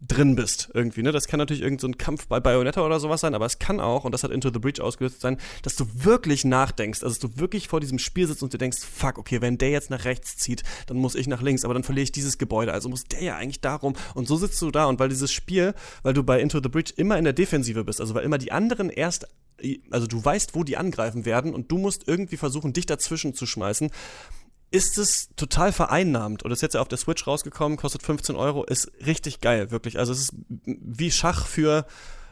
drin 0.00 0.34
bist 0.34 0.70
irgendwie. 0.72 1.02
Ne? 1.02 1.12
Das 1.12 1.26
kann 1.26 1.38
natürlich 1.38 1.62
irgendein 1.62 1.92
so 1.92 1.98
Kampf 1.98 2.26
bei 2.26 2.40
Bayonetta 2.40 2.84
oder 2.84 2.98
sowas 2.98 3.20
sein, 3.20 3.34
aber 3.34 3.46
es 3.46 3.58
kann 3.58 3.80
auch, 3.80 4.04
und 4.04 4.12
das 4.12 4.22
hat 4.22 4.30
Into 4.30 4.50
the 4.52 4.58
Breach 4.58 4.80
ausgelöst 4.80 5.20
sein, 5.20 5.36
dass 5.62 5.76
du 5.76 5.86
wirklich 5.92 6.44
nachdenkst, 6.44 7.02
also 7.02 7.14
dass 7.14 7.18
du 7.18 7.40
wirklich 7.40 7.68
vor 7.68 7.80
diesem 7.80 7.98
Spiel 7.98 8.26
sitzt 8.26 8.42
und 8.42 8.52
dir 8.52 8.58
denkst, 8.58 8.78
fuck, 8.80 9.18
okay, 9.18 9.40
wenn 9.40 9.58
der 9.58 9.70
jetzt 9.70 9.90
nach 9.90 10.04
rechts 10.04 10.36
zieht, 10.36 10.62
dann 10.86 10.96
muss 10.96 11.14
ich 11.14 11.26
nach 11.26 11.42
links, 11.42 11.64
aber 11.64 11.74
dann 11.74 11.84
verliere 11.84 12.04
ich 12.04 12.12
dieses 12.12 12.38
Gebäude, 12.38 12.72
also 12.72 12.88
muss 12.88 13.04
der 13.04 13.22
ja 13.22 13.36
eigentlich 13.36 13.60
darum. 13.60 13.94
Und 14.14 14.26
so 14.26 14.36
sitzt 14.36 14.60
du 14.62 14.70
da 14.70 14.86
und 14.86 14.98
weil 14.98 15.10
dieses 15.10 15.32
Spiel, 15.32 15.74
weil 16.02 16.14
du 16.14 16.22
bei 16.22 16.40
Into 16.40 16.60
the 16.62 16.68
Breach 16.68 16.94
immer 16.96 17.18
in 17.18 17.24
der 17.24 17.34
Defensive 17.34 17.84
bist, 17.84 18.00
also 18.00 18.14
weil 18.14 18.24
immer 18.24 18.38
die 18.38 18.52
anderen 18.52 18.90
erst 18.90 19.26
also 19.90 20.06
du 20.06 20.24
weißt, 20.24 20.54
wo 20.54 20.64
die 20.64 20.78
angreifen 20.78 21.26
werden 21.26 21.52
und 21.52 21.70
du 21.70 21.76
musst 21.76 22.08
irgendwie 22.08 22.38
versuchen, 22.38 22.72
dich 22.72 22.86
dazwischen 22.86 23.34
zu 23.34 23.44
schmeißen 23.44 23.90
ist 24.70 24.98
es 24.98 25.30
total 25.36 25.72
vereinnahmt 25.72 26.44
und 26.44 26.50
ist 26.52 26.62
jetzt 26.62 26.74
ja 26.74 26.80
auf 26.80 26.88
der 26.88 26.98
Switch 26.98 27.26
rausgekommen, 27.26 27.76
kostet 27.76 28.02
15 28.02 28.36
Euro, 28.36 28.64
ist 28.64 28.90
richtig 29.04 29.40
geil, 29.40 29.70
wirklich. 29.70 29.98
Also 29.98 30.12
es 30.12 30.20
ist 30.20 30.34
wie 30.64 31.10
Schach 31.10 31.46
für 31.46 31.86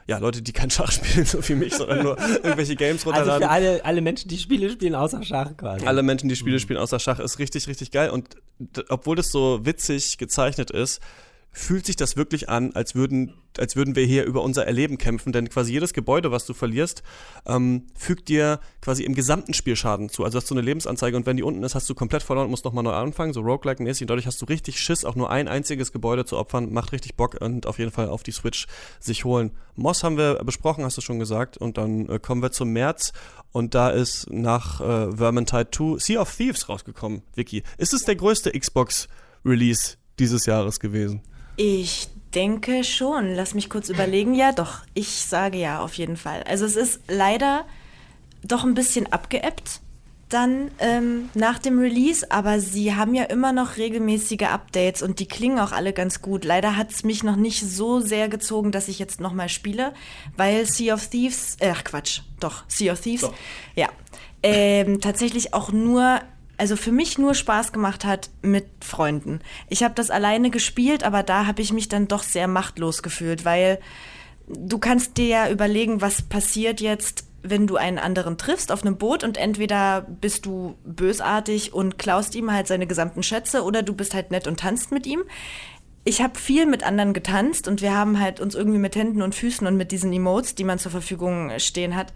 ja, 0.06 0.18
Leute, 0.18 0.40
die 0.40 0.52
kein 0.52 0.70
Schach 0.70 0.90
spielen, 0.90 1.26
so 1.26 1.46
wie 1.46 1.54
mich, 1.54 1.74
sondern 1.74 2.02
nur 2.02 2.18
irgendwelche 2.18 2.76
Games 2.76 3.04
runterladen. 3.04 3.30
Also 3.30 3.44
für 3.44 3.50
alle, 3.50 3.84
alle 3.84 4.00
Menschen, 4.00 4.28
die 4.28 4.38
Spiele 4.38 4.70
spielen, 4.70 4.94
außer 4.94 5.22
Schach 5.22 5.56
quasi. 5.56 5.86
Alle 5.86 6.02
Menschen, 6.02 6.28
die 6.28 6.36
Spiele 6.36 6.56
mhm. 6.56 6.60
spielen, 6.60 6.78
außer 6.78 6.98
Schach, 6.98 7.18
ist 7.18 7.38
richtig, 7.38 7.68
richtig 7.68 7.90
geil. 7.90 8.10
Und 8.10 8.36
obwohl 8.88 9.16
das 9.16 9.30
so 9.30 9.64
witzig 9.66 10.16
gezeichnet 10.16 10.70
ist, 10.70 11.00
fühlt 11.58 11.86
sich 11.86 11.96
das 11.96 12.16
wirklich 12.16 12.48
an, 12.48 12.72
als 12.74 12.94
würden, 12.94 13.34
als 13.58 13.74
würden 13.74 13.96
wir 13.96 14.04
hier 14.04 14.24
über 14.24 14.42
unser 14.42 14.66
Erleben 14.66 14.96
kämpfen. 14.96 15.32
Denn 15.32 15.48
quasi 15.48 15.72
jedes 15.72 15.92
Gebäude, 15.92 16.30
was 16.30 16.46
du 16.46 16.54
verlierst, 16.54 17.02
ähm, 17.46 17.86
fügt 17.96 18.28
dir 18.28 18.60
quasi 18.80 19.02
im 19.02 19.14
gesamten 19.14 19.54
Spiel 19.54 19.74
Schaden 19.74 20.08
zu. 20.08 20.24
Also 20.24 20.38
hast 20.38 20.48
du 20.50 20.54
eine 20.54 20.62
Lebensanzeige 20.62 21.16
und 21.16 21.26
wenn 21.26 21.36
die 21.36 21.42
unten 21.42 21.64
ist, 21.64 21.74
hast 21.74 21.90
du 21.90 21.94
komplett 21.94 22.22
verloren 22.22 22.46
und 22.46 22.50
musst 22.52 22.64
nochmal 22.64 22.84
neu 22.84 22.92
anfangen, 22.92 23.32
so 23.32 23.40
Roguelike-mäßig. 23.40 24.02
Und 24.02 24.10
dadurch 24.10 24.26
hast 24.26 24.40
du 24.40 24.46
richtig 24.46 24.80
Schiss, 24.80 25.04
auch 25.04 25.16
nur 25.16 25.30
ein 25.30 25.48
einziges 25.48 25.92
Gebäude 25.92 26.24
zu 26.24 26.38
opfern. 26.38 26.72
Macht 26.72 26.92
richtig 26.92 27.16
Bock 27.16 27.36
und 27.40 27.66
auf 27.66 27.78
jeden 27.78 27.90
Fall 27.90 28.08
auf 28.08 28.22
die 28.22 28.32
Switch 28.32 28.66
sich 29.00 29.24
holen. 29.24 29.50
Moss 29.74 30.04
haben 30.04 30.16
wir 30.16 30.36
besprochen, 30.44 30.84
hast 30.84 30.96
du 30.96 31.00
schon 31.00 31.18
gesagt. 31.18 31.56
Und 31.56 31.76
dann 31.76 32.08
äh, 32.08 32.18
kommen 32.20 32.40
wir 32.40 32.52
zum 32.52 32.70
März 32.70 33.12
und 33.50 33.74
da 33.74 33.90
ist 33.90 34.30
nach 34.30 34.80
äh, 34.80 35.16
Vermintide 35.16 35.70
2 35.70 35.98
Sea 35.98 36.20
of 36.20 36.34
Thieves 36.34 36.68
rausgekommen, 36.68 37.22
Vicky. 37.34 37.64
Ist 37.78 37.92
es 37.92 38.04
der 38.04 38.14
größte 38.14 38.52
Xbox-Release 38.52 39.96
dieses 40.18 40.46
Jahres 40.46 40.78
gewesen? 40.78 41.22
Ich 41.58 42.08
denke 42.34 42.84
schon. 42.84 43.34
Lass 43.34 43.54
mich 43.54 43.68
kurz 43.68 43.88
überlegen. 43.88 44.32
Ja, 44.32 44.52
doch. 44.52 44.82
Ich 44.94 45.08
sage 45.08 45.58
ja, 45.58 45.80
auf 45.80 45.94
jeden 45.94 46.16
Fall. 46.16 46.44
Also 46.44 46.64
es 46.64 46.76
ist 46.76 47.00
leider 47.08 47.66
doch 48.44 48.64
ein 48.64 48.74
bisschen 48.74 49.12
abgeebbt 49.12 49.80
dann 50.28 50.70
ähm, 50.78 51.30
nach 51.34 51.58
dem 51.58 51.78
Release, 51.78 52.30
aber 52.30 52.60
sie 52.60 52.94
haben 52.94 53.14
ja 53.14 53.24
immer 53.24 53.52
noch 53.52 53.76
regelmäßige 53.76 54.42
Updates 54.42 55.02
und 55.02 55.20
die 55.20 55.26
klingen 55.26 55.58
auch 55.58 55.72
alle 55.72 55.92
ganz 55.92 56.20
gut. 56.20 56.44
Leider 56.44 56.76
hat 56.76 56.90
es 56.90 57.02
mich 57.02 57.22
noch 57.24 57.36
nicht 57.36 57.60
so 57.60 58.00
sehr 58.00 58.28
gezogen, 58.28 58.70
dass 58.70 58.88
ich 58.88 58.98
jetzt 58.98 59.20
nochmal 59.20 59.48
spiele, 59.48 59.94
weil 60.36 60.66
Sea 60.66 60.94
of 60.94 61.06
Thieves, 61.08 61.56
äh, 61.60 61.72
ach 61.74 61.84
Quatsch, 61.84 62.20
doch, 62.40 62.64
Sea 62.68 62.92
of 62.92 63.00
Thieves, 63.00 63.22
doch. 63.22 63.34
ja, 63.74 63.88
ähm, 64.42 65.00
tatsächlich 65.00 65.54
auch 65.54 65.72
nur 65.72 66.20
also 66.58 66.76
für 66.76 66.92
mich 66.92 67.18
nur 67.18 67.34
Spaß 67.34 67.72
gemacht 67.72 68.04
hat 68.04 68.30
mit 68.42 68.66
Freunden. 68.80 69.40
Ich 69.68 69.82
habe 69.82 69.94
das 69.94 70.10
alleine 70.10 70.50
gespielt, 70.50 71.04
aber 71.04 71.22
da 71.22 71.46
habe 71.46 71.62
ich 71.62 71.72
mich 71.72 71.88
dann 71.88 72.08
doch 72.08 72.24
sehr 72.24 72.48
machtlos 72.48 73.02
gefühlt, 73.02 73.44
weil 73.44 73.78
du 74.48 74.78
kannst 74.78 75.16
dir 75.16 75.26
ja 75.26 75.50
überlegen, 75.50 76.00
was 76.00 76.22
passiert 76.22 76.80
jetzt, 76.80 77.24
wenn 77.42 77.68
du 77.68 77.76
einen 77.76 77.98
anderen 77.98 78.36
triffst 78.36 78.72
auf 78.72 78.82
einem 78.82 78.96
Boot 78.96 79.22
und 79.22 79.36
entweder 79.36 80.02
bist 80.02 80.46
du 80.46 80.76
bösartig 80.84 81.72
und 81.72 81.98
klaust 81.98 82.34
ihm 82.34 82.52
halt 82.52 82.66
seine 82.66 82.88
gesamten 82.88 83.22
Schätze 83.22 83.62
oder 83.62 83.82
du 83.82 83.94
bist 83.94 84.12
halt 84.12 84.32
nett 84.32 84.48
und 84.48 84.60
tanzt 84.60 84.90
mit 84.90 85.06
ihm. 85.06 85.22
Ich 86.04 86.22
habe 86.22 86.38
viel 86.38 86.66
mit 86.66 86.84
anderen 86.84 87.12
getanzt 87.12 87.68
und 87.68 87.82
wir 87.82 87.94
haben 87.94 88.18
halt 88.18 88.40
uns 88.40 88.54
irgendwie 88.54 88.78
mit 88.78 88.96
Händen 88.96 89.22
und 89.22 89.34
Füßen 89.34 89.66
und 89.66 89.76
mit 89.76 89.92
diesen 89.92 90.12
Emotes, 90.12 90.54
die 90.54 90.64
man 90.64 90.78
zur 90.78 90.90
Verfügung 90.90 91.52
stehen 91.58 91.94
hat, 91.94 92.12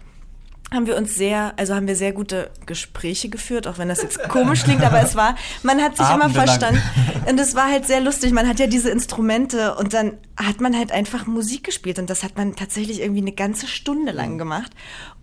haben 0.73 0.87
wir 0.87 0.97
uns 0.97 1.15
sehr, 1.15 1.53
also 1.57 1.75
haben 1.75 1.87
wir 1.87 1.95
sehr 1.95 2.11
gute 2.11 2.49
Gespräche 2.65 3.29
geführt, 3.29 3.67
auch 3.67 3.77
wenn 3.77 3.89
das 3.89 4.01
jetzt 4.01 4.19
komisch 4.29 4.63
klingt, 4.63 4.83
aber 4.83 5.01
es 5.01 5.15
war, 5.15 5.35
man 5.61 5.81
hat 5.81 5.97
sich 5.97 6.09
immer 6.09 6.29
verstanden. 6.29 6.81
Und 7.27 7.39
es 7.39 7.55
war 7.55 7.69
halt 7.69 7.85
sehr 7.85 8.01
lustig. 8.01 8.31
Man 8.31 8.47
hat 8.47 8.59
ja 8.59 8.67
diese 8.67 8.89
Instrumente 8.89 9.75
und 9.75 9.93
dann 9.93 10.17
hat 10.35 10.61
man 10.61 10.77
halt 10.77 10.91
einfach 10.91 11.25
Musik 11.27 11.63
gespielt 11.63 11.99
und 11.99 12.09
das 12.09 12.23
hat 12.23 12.37
man 12.37 12.55
tatsächlich 12.55 13.01
irgendwie 13.01 13.21
eine 13.21 13.31
ganze 13.31 13.67
Stunde 13.67 14.11
lang 14.11 14.37
gemacht. 14.37 14.71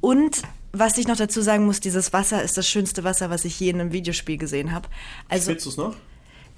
Und 0.01 0.43
was 0.73 0.99
ich 0.99 1.09
noch 1.09 1.17
dazu 1.17 1.43
sagen 1.43 1.67
muss, 1.67 1.81
dieses 1.81 2.13
Wasser 2.13 2.43
ist 2.43 2.57
das 2.57 2.69
schönste 2.69 3.03
Wasser, 3.05 3.29
was 3.29 3.45
ich 3.45 3.59
je 3.59 3.71
in 3.71 3.81
einem 3.81 3.93
Videospiel 3.93 4.39
gesehen 4.39 4.73
habe. 4.73 4.89
Also, 5.29 5.51
Spielst 5.51 5.67
du 5.67 5.71
es 5.71 5.77
noch? 5.77 5.97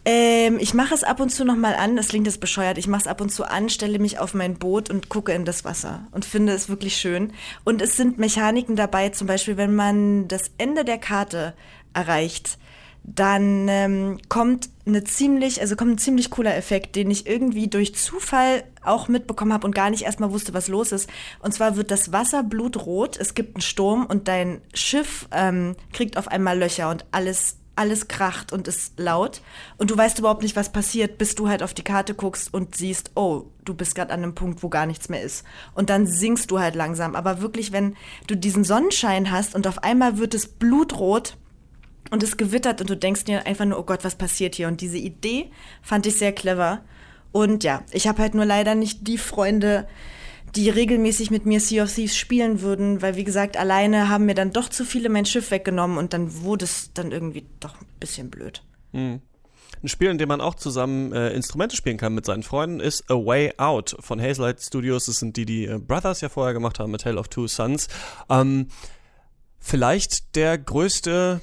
Ähm, 0.04 0.58
ich 0.58 0.74
mache 0.74 0.94
es 0.94 1.04
ab 1.04 1.20
und 1.20 1.30
zu 1.30 1.44
nochmal 1.44 1.74
an, 1.74 1.94
das 1.94 2.08
klingt 2.08 2.26
jetzt 2.26 2.40
bescheuert, 2.40 2.76
ich 2.76 2.88
mache 2.88 3.02
es 3.02 3.06
ab 3.06 3.20
und 3.20 3.30
zu 3.30 3.44
an, 3.44 3.68
stelle 3.68 4.00
mich 4.00 4.18
auf 4.18 4.34
mein 4.34 4.54
Boot 4.54 4.90
und 4.90 5.08
gucke 5.08 5.32
in 5.32 5.44
das 5.44 5.64
Wasser 5.64 6.08
und 6.10 6.24
finde 6.24 6.52
es 6.52 6.68
wirklich 6.68 6.96
schön. 6.96 7.32
Und 7.62 7.80
es 7.80 7.96
sind 7.96 8.18
Mechaniken 8.18 8.74
dabei, 8.74 9.10
zum 9.10 9.28
Beispiel, 9.28 9.56
wenn 9.56 9.76
man 9.76 10.26
das 10.26 10.50
Ende 10.58 10.84
der 10.84 10.98
Karte 10.98 11.54
erreicht, 11.94 12.58
dann 13.04 13.68
ähm, 13.68 14.18
kommt 14.28 14.70
eine 14.86 15.04
ziemlich, 15.04 15.60
also 15.60 15.76
kommt 15.76 15.92
ein 15.92 15.98
ziemlich 15.98 16.30
cooler 16.30 16.56
Effekt, 16.56 16.96
den 16.96 17.10
ich 17.10 17.26
irgendwie 17.26 17.68
durch 17.68 17.94
Zufall 17.94 18.64
auch 18.82 19.08
mitbekommen 19.08 19.52
habe 19.52 19.66
und 19.66 19.74
gar 19.74 19.90
nicht 19.90 20.02
erstmal 20.02 20.32
wusste, 20.32 20.54
was 20.54 20.68
los 20.68 20.92
ist. 20.92 21.08
Und 21.40 21.52
zwar 21.52 21.76
wird 21.76 21.90
das 21.90 22.12
Wasser 22.12 22.42
blutrot, 22.42 23.16
es 23.16 23.34
gibt 23.34 23.56
einen 23.56 23.62
Sturm 23.62 24.06
und 24.06 24.28
dein 24.28 24.60
Schiff 24.74 25.28
ähm, 25.32 25.76
kriegt 25.92 26.16
auf 26.16 26.28
einmal 26.28 26.58
Löcher 26.58 26.90
und 26.90 27.04
alles 27.12 27.58
alles 27.74 28.08
kracht 28.08 28.52
und 28.52 28.68
ist 28.68 28.98
laut 28.98 29.40
und 29.78 29.90
du 29.90 29.96
weißt 29.96 30.18
überhaupt 30.18 30.42
nicht, 30.42 30.56
was 30.56 30.72
passiert, 30.72 31.18
bis 31.18 31.34
du 31.34 31.48
halt 31.48 31.62
auf 31.62 31.72
die 31.72 31.84
Karte 31.84 32.14
guckst 32.14 32.52
und 32.52 32.76
siehst, 32.76 33.12
oh, 33.14 33.46
du 33.64 33.74
bist 33.74 33.94
gerade 33.94 34.12
an 34.12 34.22
einem 34.22 34.34
Punkt, 34.34 34.62
wo 34.62 34.68
gar 34.68 34.86
nichts 34.86 35.08
mehr 35.08 35.22
ist. 35.22 35.44
Und 35.74 35.88
dann 35.88 36.06
sinkst 36.06 36.50
du 36.50 36.58
halt 36.58 36.74
langsam. 36.74 37.14
Aber 37.14 37.40
wirklich, 37.40 37.72
wenn 37.72 37.96
du 38.26 38.36
diesen 38.36 38.64
Sonnenschein 38.64 39.30
hast 39.30 39.54
und 39.54 39.66
auf 39.66 39.82
einmal 39.82 40.18
wird 40.18 40.34
es 40.34 40.46
blutrot 40.46 41.36
und 42.10 42.22
es 42.22 42.36
gewittert 42.36 42.80
und 42.80 42.90
du 42.90 42.96
denkst 42.96 43.24
dir 43.24 43.46
einfach 43.46 43.64
nur, 43.64 43.78
oh 43.78 43.84
Gott, 43.84 44.04
was 44.04 44.16
passiert 44.16 44.54
hier? 44.54 44.68
Und 44.68 44.80
diese 44.80 44.98
Idee 44.98 45.50
fand 45.80 46.06
ich 46.06 46.18
sehr 46.18 46.32
clever. 46.32 46.82
Und 47.32 47.64
ja, 47.64 47.82
ich 47.90 48.06
habe 48.06 48.20
halt 48.20 48.34
nur 48.34 48.44
leider 48.44 48.74
nicht 48.74 49.08
die 49.08 49.16
Freunde, 49.16 49.88
die 50.54 50.68
regelmäßig 50.68 51.30
mit 51.30 51.46
mir 51.46 51.60
Sea 51.60 51.84
of 51.84 51.94
Thieves 51.94 52.16
spielen 52.16 52.60
würden, 52.60 53.00
weil 53.00 53.16
wie 53.16 53.24
gesagt, 53.24 53.56
alleine 53.56 54.08
haben 54.08 54.26
mir 54.26 54.34
dann 54.34 54.52
doch 54.52 54.68
zu 54.68 54.84
viele 54.84 55.08
mein 55.08 55.24
Schiff 55.24 55.50
weggenommen 55.50 55.98
und 55.98 56.12
dann 56.12 56.42
wurde 56.42 56.64
es 56.64 56.92
dann 56.92 57.10
irgendwie 57.10 57.46
doch 57.60 57.80
ein 57.80 57.86
bisschen 58.00 58.30
blöd. 58.30 58.62
Mhm. 58.92 59.22
Ein 59.82 59.88
Spiel, 59.88 60.10
in 60.10 60.18
dem 60.18 60.28
man 60.28 60.40
auch 60.40 60.54
zusammen 60.54 61.12
äh, 61.12 61.30
Instrumente 61.30 61.74
spielen 61.74 61.96
kann 61.96 62.14
mit 62.14 62.24
seinen 62.24 62.44
Freunden, 62.44 62.78
ist 62.78 63.10
A 63.10 63.14
Way 63.14 63.54
Out 63.56 63.96
von 63.98 64.20
Hazelight 64.20 64.60
Studios. 64.60 65.06
Das 65.06 65.16
sind 65.16 65.36
die, 65.36 65.44
die 65.44 65.64
äh, 65.64 65.78
Brothers 65.78 66.20
ja 66.20 66.28
vorher 66.28 66.54
gemacht 66.54 66.78
haben 66.78 66.92
mit 66.92 67.00
Tale 67.00 67.18
of 67.18 67.28
Two 67.28 67.48
Sons. 67.48 67.88
Ähm, 68.28 68.68
vielleicht 69.58 70.36
der 70.36 70.56
größte 70.58 71.40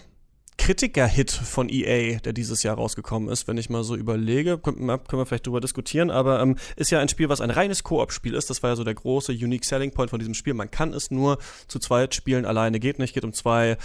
Kritiker-Hit 0.59 1.31
von 1.31 1.69
EA, 1.69 2.19
der 2.19 2.33
dieses 2.33 2.63
Jahr 2.63 2.75
rausgekommen 2.75 3.29
ist, 3.29 3.47
wenn 3.47 3.57
ich 3.57 3.69
mal 3.69 3.83
so 3.83 3.95
überlege, 3.95 4.57
können, 4.59 4.85
wir 4.85 5.25
vielleicht 5.25 5.47
drüber 5.47 5.61
diskutieren, 5.61 6.11
aber 6.11 6.41
ähm, 6.41 6.57
ist 6.75 6.91
ja 6.91 6.99
ein 6.99 7.07
Spiel, 7.07 7.29
was 7.29 7.41
ein 7.41 7.49
reines 7.49 7.83
Koop-Spiel 7.83 8.35
ist. 8.35 8.49
Das 8.49 8.61
war 8.61 8.71
ja 8.71 8.75
so 8.75 8.83
der 8.83 8.93
große 8.93 9.31
Unique 9.31 9.65
Selling 9.65 9.91
Point 9.91 10.09
von 10.09 10.19
diesem 10.19 10.33
Spiel. 10.33 10.53
Man 10.53 10.69
kann 10.69 10.93
es 10.93 11.11
nur 11.11 11.39
zu 11.67 11.79
zweit 11.79 12.13
spielen, 12.13 12.45
alleine 12.45 12.79
geht 12.79 12.99
nicht. 12.99 13.13
Geht 13.13 13.23
um 13.23 13.33
zwei 13.33 13.77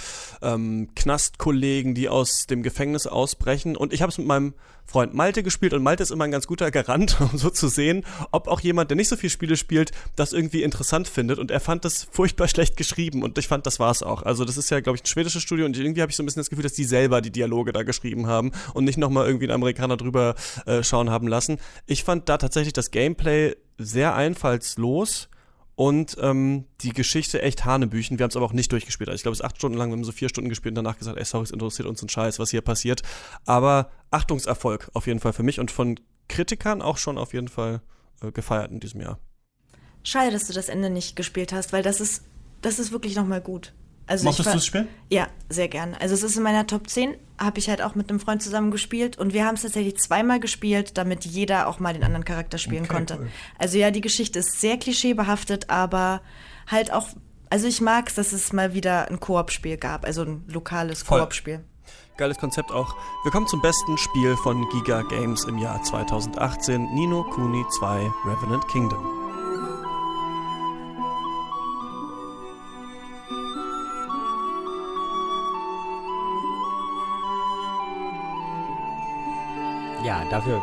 ähm, 0.43 0.89
Knastkollegen, 0.97 1.95
die 1.95 2.09
aus 2.09 2.47
dem 2.47 2.62
Gefängnis 2.62 3.07
ausbrechen. 3.07 3.77
Und 3.77 3.93
ich 3.93 4.03
habe 4.03 4.11
es 4.11 4.18
mit 4.18 4.27
meinem 4.27 4.55
Freund 4.87 5.14
Malte 5.14 5.43
gespielt 5.43 5.72
und 5.72 5.82
Malte 5.82 6.03
ist 6.03 6.11
immer 6.11 6.24
ein 6.24 6.30
ganz 6.30 6.47
guter 6.47 6.70
Garant, 6.70 7.20
um 7.32 7.37
so 7.39 7.51
zu 7.51 7.68
sehen, 7.68 8.05
ob 8.30 8.49
auch 8.49 8.61
jemand, 8.61 8.91
der 8.91 8.97
nicht 8.97 9.09
so 9.09 9.16
viel 9.16 9.30
Spiele 9.30 9.57
spielt, 9.57 9.93
das 10.16 10.32
irgendwie 10.32 10.62
interessant 10.62 11.09
findet. 11.09 11.39
Und 11.39 11.51
er 11.51 11.61
fand 11.61 11.85
das 11.85 12.07
furchtbar 12.11 12.49
schlecht 12.55 12.76
geschrieben 12.76 13.22
und 13.22 13.39
ich 13.39 13.49
fand, 13.49 13.66
das 13.66 13.80
war's 13.80 14.03
auch. 14.03 14.22
Also 14.22 14.45
das 14.45 14.57
ist 14.57 14.70
ja, 14.70 14.80
glaube 14.80 14.97
ich, 14.97 15.03
ein 15.03 15.07
schwedisches 15.07 15.43
Studio 15.43 15.66
und 15.66 15.76
irgendwie 15.76 16.03
habe 16.03 16.11
ich 16.11 16.16
so 16.16 16.22
ein 16.22 16.26
bisschen 16.26 16.41
das 16.41 16.51
Gefühl, 16.51 16.64
dass 16.64 16.74
die 16.74 16.85
selber 16.85 17.20
die 17.20 17.30
Dialoge 17.30 17.72
da 17.72 17.82
geschrieben 17.82 18.26
haben 18.26 18.53
und 18.74 18.85
nicht 18.85 18.99
nochmal 18.99 19.26
irgendwie 19.26 19.47
einen 19.47 19.55
Amerikaner 19.55 19.97
drüber 19.97 20.35
äh, 20.66 20.82
schauen 20.82 21.11
haben 21.11 21.28
lassen. 21.28 21.59
Ich 21.87 22.05
fand 22.05 22.28
da 22.28 22.39
tatsächlich 22.39 22.72
das 22.72 22.91
Gameplay 22.91 23.57
sehr 23.78 24.14
einfallslos 24.14 25.28
und 25.77 26.16
ähm, 26.20 26.66
die 26.81 26.93
Geschichte 26.93 27.43
echt 27.43 27.64
Hanebüchen. 27.64 28.18
Wir 28.18 28.25
haben 28.25 28.31
es 28.31 28.37
aber 28.37 28.47
auch 28.47 28.53
nicht 28.53 28.70
durchgespielt. 28.70 29.09
Also 29.09 29.16
ich 29.16 29.22
glaube, 29.22 29.35
es 29.35 29.41
ist 29.41 29.45
acht 29.45 29.57
Stunden 29.57 29.77
lang, 29.77 29.91
wir 29.91 29.97
haben 29.97 30.05
so 30.05 30.12
vier 30.12 30.29
Stunden 30.29 30.49
gespielt 30.49 30.72
und 30.72 30.85
danach 30.85 30.99
gesagt, 30.99 31.18
ey, 31.18 31.25
sorry, 31.25 31.45
es 31.45 31.51
interessiert 31.51 31.89
uns 31.89 32.03
ein 32.03 32.09
Scheiß, 32.09 32.39
was 32.39 32.51
hier 32.51 32.61
passiert. 32.61 33.03
Aber 33.45 33.91
Achtungserfolg 34.11 34.91
auf 34.95 35.07
jeden 35.07 35.20
Fall 35.20 35.33
für 35.33 35.43
mich 35.43 35.61
und 35.61 35.70
von 35.70 35.99
Kritikern 36.29 36.83
auch 36.83 36.99
schon 36.99 37.18
auf 37.18 37.35
jeden 37.35 37.49
Fall 37.49 37.83
äh, 38.22 38.31
gefeiert 38.31 38.70
in 38.70 38.81
diesem 38.81 39.01
Jahr. 39.01 39.18
Schade, 40.03 40.31
dass 40.31 40.47
du 40.47 40.53
das 40.53 40.68
Ende 40.68 40.91
nicht 40.91 41.16
gespielt 41.16 41.53
hast, 41.53 41.72
weil 41.72 41.83
das 41.83 42.01
ist, 42.01 42.25
das 42.61 42.79
ist 42.79 42.93
wirklich 42.93 43.16
nochmal 43.16 43.41
gut. 43.41 43.72
Also 44.07 44.25
Mochtest 44.25 44.49
du 44.49 44.53
das 44.53 44.67
Spiel? 44.67 44.87
Ja, 45.09 45.29
sehr 45.49 45.69
gern. 45.69 45.95
Also 45.99 46.15
es 46.15 46.23
ist 46.23 46.37
in 46.37 46.43
meiner 46.43 46.67
Top 46.67 46.89
10, 46.89 47.15
habe 47.39 47.59
ich 47.59 47.69
halt 47.69 47.81
auch 47.81 47.95
mit 47.95 48.11
einem 48.11 48.21
Freund 48.21 48.43
zusammen 48.43 48.71
gespielt 48.71 49.17
und 49.19 49.33
wir 49.33 49.47
haben 49.47 49.55
es 49.55 49.63
tatsächlich 49.63 49.97
zweimal 49.99 50.41
gespielt, 50.41 50.99
damit 50.99 51.25
jeder 51.25 51.69
auch 51.69 51.81
mal 51.81 51.95
den 51.95 52.05
anderen 52.05 52.25
Charakter 52.25 52.59
spielen 52.59 52.85
okay, 52.85 52.95
konnte. 52.95 53.17
Cool. 53.19 53.29
Also 53.59 53.79
ja, 53.79 53.91
die 53.91 54.03
Geschichte 54.03 54.41
ist 54.41 54.61
sehr 54.61 54.77
klischeebehaftet, 54.77 55.71
aber 55.71 56.21
halt 56.67 56.93
auch, 56.93 57.09
also 57.49 57.67
ich 57.67 57.81
mag 57.81 58.09
es, 58.09 58.15
dass 58.15 58.33
es 58.33 58.53
mal 58.53 58.75
wieder 58.75 59.09
ein 59.11 59.21
Koop-Spiel 59.21 59.79
gab, 59.79 60.05
also 60.05 60.23
ein 60.23 60.45
lokales 60.49 61.07
Koop-Spiel. 61.07 61.65
Geiles 62.17 62.39
Konzept 62.39 62.71
auch. 62.71 62.95
Wir 63.25 63.33
kommen 63.33 63.49
zum 63.49 63.61
besten 63.61 63.99
Spiel 63.99 64.37
von 64.37 64.69
Giga 64.71 65.03
Games 65.03 65.45
im 65.45 65.59
Jahr 65.59 65.83
2018, 65.83 66.95
Nino 66.95 67.25
Kuni 67.25 67.65
2 67.79 68.11
Revenant 68.27 68.69
Kingdom. 68.69 69.24
Ja, 80.15 80.25
dafür 80.31 80.62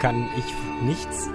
kann 0.00 0.28
ich 0.36 0.84
nichts. 0.84 1.30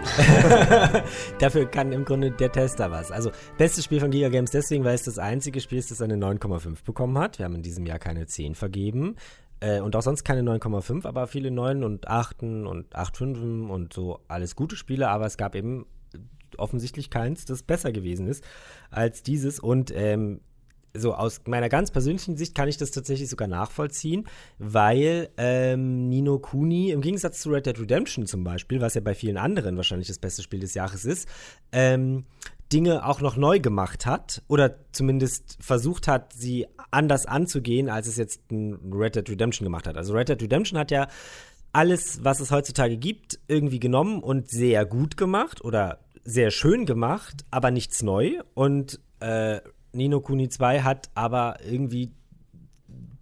Dafür 1.39 1.65
kann 1.67 1.93
im 1.93 2.03
Grunde 2.03 2.32
der 2.32 2.51
Tester 2.51 2.91
was. 2.91 3.11
Also, 3.11 3.32
bestes 3.57 3.86
Spiel 3.86 4.01
von 4.01 4.11
Giga 4.11 4.28
Games 4.28 4.51
deswegen, 4.51 4.84
weil 4.84 4.95
es 4.95 5.03
das 5.03 5.19
einzige 5.19 5.61
Spiel 5.61 5.78
ist, 5.78 5.89
das 5.89 6.01
eine 6.01 6.15
9,5 6.15 6.84
bekommen 6.84 7.17
hat. 7.17 7.39
Wir 7.39 7.45
haben 7.45 7.55
in 7.55 7.61
diesem 7.61 7.86
Jahr 7.86 7.97
keine 7.97 8.26
10 8.26 8.55
vergeben. 8.55 9.15
Äh, 9.61 9.80
und 9.80 9.95
auch 9.95 10.01
sonst 10.01 10.26
keine 10.26 10.41
9,5, 10.41 11.05
aber 11.05 11.28
viele 11.28 11.49
9 11.49 11.86
und 11.86 12.09
8 12.09 12.43
und 12.43 12.93
8,5 12.93 13.69
und 13.69 13.93
so 13.93 14.19
alles 14.28 14.57
gute 14.57 14.76
Spiele. 14.76 15.07
Aber 15.07 15.26
es 15.26 15.38
gab 15.38 15.55
eben 15.55 15.86
offensichtlich 16.57 17.09
keins, 17.09 17.45
das 17.45 17.63
besser 17.63 17.93
gewesen 17.93 18.28
ist 18.28 18.43
als 18.91 19.24
dieses. 19.24 19.61
Und 19.61 19.93
ähm, 19.95 20.41
so 20.95 21.13
aus 21.13 21.41
meiner 21.47 21.69
ganz 21.69 21.89
persönlichen 21.89 22.37
Sicht 22.37 22.53
kann 22.53 22.67
ich 22.67 22.77
das 22.77 22.91
tatsächlich 22.91 23.29
sogar 23.29 23.47
nachvollziehen, 23.47 24.27
weil 24.59 25.29
ähm, 25.37 26.07
Nino 26.07 26.37
Kuni 26.37 26.91
im 26.91 27.01
Gegensatz 27.01 27.41
zu 27.41 27.49
Red 27.49 27.65
Dead 27.65 27.79
Redemption 27.79 28.27
zum 28.27 28.43
Beispiel, 28.43 28.79
was 28.79 28.93
ja 28.93 29.01
bei 29.01 29.15
vielen 29.15 29.37
anderen 29.37 29.75
wahrscheinlich 29.75 30.07
das 30.07 30.19
beste 30.19 30.43
Spiel 30.43 30.59
des 30.59 30.75
Jahres 30.75 31.05
ist, 31.05 31.27
ähm, 31.71 32.25
Dinge 32.71 33.05
auch 33.07 33.21
noch 33.21 33.37
neu 33.37 33.59
gemacht 33.59 34.05
hat 34.05 34.43
oder 34.47 34.75
zumindest 34.91 35.57
versucht 35.59 36.07
hat, 36.07 36.33
sie 36.33 36.67
anders 36.91 37.25
anzugehen, 37.25 37.89
als 37.89 38.07
es 38.07 38.17
jetzt 38.17 38.51
ein 38.51 38.93
Red 38.93 39.15
Dead 39.15 39.29
Redemption 39.29 39.65
gemacht 39.65 39.87
hat. 39.87 39.97
Also 39.97 40.13
Red 40.13 40.29
Dead 40.29 40.41
Redemption 40.41 40.79
hat 40.79 40.91
ja 40.91 41.07
alles, 41.71 42.23
was 42.23 42.39
es 42.39 42.51
heutzutage 42.51 42.97
gibt, 42.97 43.39
irgendwie 43.47 43.79
genommen 43.79 44.21
und 44.21 44.49
sehr 44.49 44.85
gut 44.85 45.17
gemacht 45.17 45.63
oder 45.63 45.99
sehr 46.23 46.51
schön 46.51 46.85
gemacht, 46.85 47.45
aber 47.49 47.71
nichts 47.71 48.03
neu. 48.03 48.39
Und 48.53 48.99
äh, 49.19 49.59
Nino 49.93 50.21
Kuni 50.21 50.49
2 50.49 50.81
hat 50.81 51.09
aber 51.15 51.59
irgendwie 51.63 52.11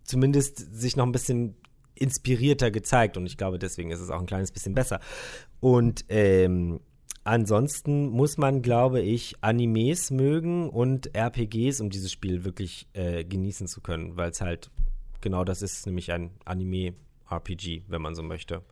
zumindest 0.04 0.76
sich 0.76 0.96
noch 0.96 1.06
ein 1.06 1.12
bisschen 1.12 1.56
inspirierter 1.96 2.72
gezeigt 2.72 3.16
und 3.18 3.26
ich 3.26 3.38
glaube, 3.38 3.60
deswegen 3.60 3.92
ist 3.92 4.00
es 4.00 4.10
auch 4.10 4.20
ein 4.20 4.26
kleines 4.26 4.52
bisschen 4.52 4.74
besser. 4.74 5.00
Und 5.60 6.06
ähm, 6.10 6.80
ansonsten 7.24 8.10
muss 8.10 8.38
man, 8.38 8.62
glaube 8.62 9.02
ich, 9.02 9.36
Animes 9.42 10.10
mögen 10.10 10.70
und 10.70 11.16
RPGs, 11.16 11.80
um 11.80 11.90
dieses 11.90 12.12
Spiel 12.12 12.44
wirklich 12.44 12.88
äh, 12.94 13.24
genießen 13.24 13.68
zu 13.68 13.82
können, 13.82 14.18
weil 14.18 14.32
es 14.32 14.42
halt 14.42 14.72
genau 15.22 15.44
das 15.44 15.62
ist, 15.62 15.86
nämlich 15.86 16.12
ein 16.12 16.32
Anime-RPG, 16.46 17.84
wenn 17.88 18.02
man 18.02 18.16
so 18.16 18.24
möchte. 18.24 18.64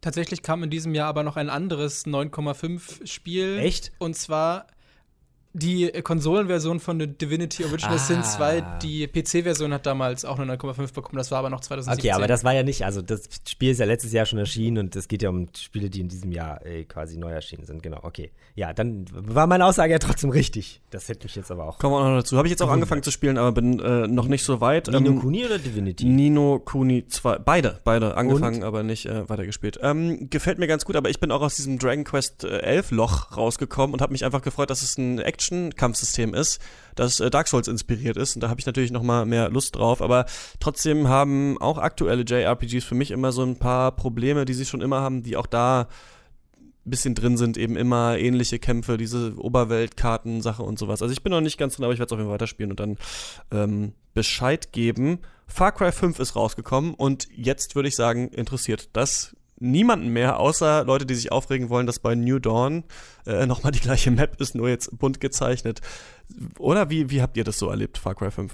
Tatsächlich 0.00 0.42
kam 0.42 0.62
in 0.62 0.70
diesem 0.70 0.94
Jahr 0.94 1.08
aber 1.08 1.24
noch 1.24 1.36
ein 1.36 1.50
anderes 1.50 2.06
9,5 2.06 3.04
Spiel. 3.06 3.58
Echt? 3.58 3.90
Und 3.98 4.14
zwar 4.14 4.68
die 5.54 5.90
Konsolenversion 6.02 6.78
von 6.78 7.00
The 7.00 7.06
Divinity 7.06 7.64
Original 7.64 7.96
Ah. 7.96 7.98
Sin 7.98 8.22
2, 8.22 8.60
die 8.82 9.06
PC-Version 9.06 9.72
hat 9.72 9.86
damals 9.86 10.24
auch 10.24 10.38
eine 10.38 10.52
9,5 10.56 10.92
bekommen, 10.94 11.16
das 11.16 11.30
war 11.30 11.38
aber 11.38 11.50
noch 11.50 11.60
2017. 11.60 12.00
Okay, 12.10 12.14
aber 12.14 12.26
das 12.26 12.44
war 12.44 12.52
ja 12.54 12.62
nicht, 12.62 12.84
also 12.84 13.00
das 13.02 13.22
Spiel 13.48 13.70
ist 13.70 13.78
ja 13.80 13.86
letztes 13.86 14.12
Jahr 14.12 14.26
schon 14.26 14.38
erschienen 14.38 14.78
und 14.78 14.96
es 14.96 15.08
geht 15.08 15.22
ja 15.22 15.30
um 15.30 15.48
Spiele, 15.56 15.88
die 15.90 16.00
in 16.00 16.08
diesem 16.08 16.32
Jahr 16.32 16.64
äh, 16.66 16.84
quasi 16.84 17.16
neu 17.16 17.30
erschienen 17.30 17.64
sind. 17.64 17.82
Genau, 17.82 18.00
okay. 18.02 18.30
Ja, 18.54 18.72
dann 18.72 19.06
war 19.12 19.46
meine 19.46 19.64
Aussage 19.64 19.92
ja 19.92 19.98
trotzdem 19.98 20.30
richtig. 20.30 20.80
Das 20.90 21.08
hätte 21.08 21.24
mich 21.24 21.34
jetzt 21.34 21.50
aber 21.50 21.66
auch. 21.66 21.78
Kommen 21.78 21.94
wir 21.94 22.00
auch 22.00 22.08
noch 22.08 22.16
dazu. 22.18 22.36
Habe 22.36 22.46
ich 22.48 22.50
jetzt 22.50 22.62
auch 22.62 22.70
angefangen 22.70 23.02
zu 23.02 23.10
spielen, 23.10 23.38
aber 23.38 23.52
bin 23.52 23.78
äh, 23.80 24.06
noch 24.06 24.26
nicht 24.26 24.44
so 24.44 24.60
weit. 24.60 24.88
Nino 24.88 25.10
Ähm, 25.10 25.20
Kuni 25.20 25.44
oder 25.44 25.58
Divinity? 25.58 26.04
Nino 26.04 26.58
Kuni 26.58 27.06
2. 27.06 27.38
Beide, 27.38 27.80
beide 27.84 28.16
angefangen, 28.16 28.62
aber 28.64 28.82
nicht 28.82 29.06
äh, 29.06 29.28
weitergespielt. 29.28 29.78
Ähm, 29.82 30.28
gefällt 30.30 30.58
mir 30.58 30.66
ganz 30.66 30.84
gut, 30.84 30.96
aber 30.96 31.08
ich 31.08 31.20
bin 31.20 31.30
auch 31.30 31.40
aus 31.40 31.56
diesem 31.56 31.78
Dragon 31.78 32.04
Quest 32.04 32.44
äh, 32.44 32.58
11 32.58 32.90
Loch 32.90 33.36
rausgekommen 33.36 33.94
und 33.94 34.02
habe 34.02 34.12
mich 34.12 34.24
einfach 34.24 34.42
gefreut, 34.42 34.70
dass 34.70 34.82
es 34.82 34.98
ein 34.98 35.18
Action-Kampfsystem 35.38 36.34
ist, 36.34 36.60
das 36.96 37.20
äh, 37.20 37.30
Dark 37.30 37.48
Souls 37.48 37.68
inspiriert 37.68 38.16
ist. 38.16 38.34
Und 38.34 38.42
da 38.42 38.48
habe 38.48 38.60
ich 38.60 38.66
natürlich 38.66 38.90
noch 38.90 39.02
mal 39.02 39.24
mehr 39.24 39.48
Lust 39.50 39.76
drauf. 39.76 40.02
Aber 40.02 40.26
trotzdem 40.58 41.08
haben 41.08 41.56
auch 41.60 41.78
aktuelle 41.78 42.24
JRPGs 42.24 42.84
für 42.84 42.96
mich 42.96 43.12
immer 43.12 43.32
so 43.32 43.42
ein 43.42 43.56
paar 43.56 43.92
Probleme, 43.92 44.44
die 44.44 44.54
sie 44.54 44.66
schon 44.66 44.80
immer 44.80 45.00
haben, 45.00 45.22
die 45.22 45.36
auch 45.36 45.46
da 45.46 45.88
ein 46.86 46.90
bisschen 46.90 47.14
drin 47.14 47.36
sind, 47.36 47.56
eben 47.56 47.76
immer 47.76 48.18
ähnliche 48.18 48.58
Kämpfe, 48.58 48.96
diese 48.96 49.34
Oberweltkarten-Sache 49.36 50.62
und 50.62 50.78
sowas. 50.78 51.02
Also 51.02 51.12
ich 51.12 51.22
bin 51.22 51.30
noch 51.30 51.40
nicht 51.40 51.58
ganz 51.58 51.76
drin, 51.76 51.84
aber 51.84 51.92
ich 51.92 52.00
werde 52.00 52.08
es 52.08 52.12
auf 52.12 52.18
jeden 52.18 52.28
Fall 52.28 52.34
weiterspielen 52.34 52.72
und 52.72 52.80
dann 52.80 52.96
ähm, 53.52 53.92
Bescheid 54.14 54.72
geben. 54.72 55.20
Far 55.46 55.72
Cry 55.72 55.92
5 55.92 56.18
ist 56.18 56.34
rausgekommen 56.34 56.94
und 56.94 57.28
jetzt 57.34 57.74
würde 57.74 57.88
ich 57.88 57.96
sagen, 57.96 58.28
interessiert 58.28 58.90
das 58.92 59.36
niemanden 59.60 60.08
mehr, 60.08 60.38
außer 60.38 60.84
Leute, 60.84 61.06
die 61.06 61.14
sich 61.14 61.32
aufregen 61.32 61.68
wollen, 61.68 61.86
dass 61.86 61.98
bei 61.98 62.14
New 62.14 62.38
Dawn 62.38 62.84
äh, 63.26 63.46
nochmal 63.46 63.72
die 63.72 63.80
gleiche 63.80 64.10
Map 64.10 64.40
ist, 64.40 64.54
nur 64.54 64.68
jetzt 64.68 64.98
bunt 64.98 65.20
gezeichnet. 65.20 65.80
Oder 66.58 66.90
wie, 66.90 67.10
wie 67.10 67.22
habt 67.22 67.36
ihr 67.36 67.44
das 67.44 67.58
so 67.58 67.68
erlebt, 67.68 67.98
Far 67.98 68.14
Cry 68.14 68.30
5? 68.30 68.52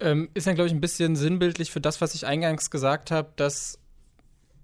Ähm, 0.00 0.28
ist 0.34 0.46
dann, 0.46 0.54
glaube 0.54 0.68
ich, 0.68 0.74
ein 0.74 0.80
bisschen 0.80 1.16
sinnbildlich 1.16 1.70
für 1.70 1.80
das, 1.80 2.00
was 2.00 2.14
ich 2.14 2.26
eingangs 2.26 2.70
gesagt 2.70 3.10
habe, 3.10 3.32
dass 3.36 3.78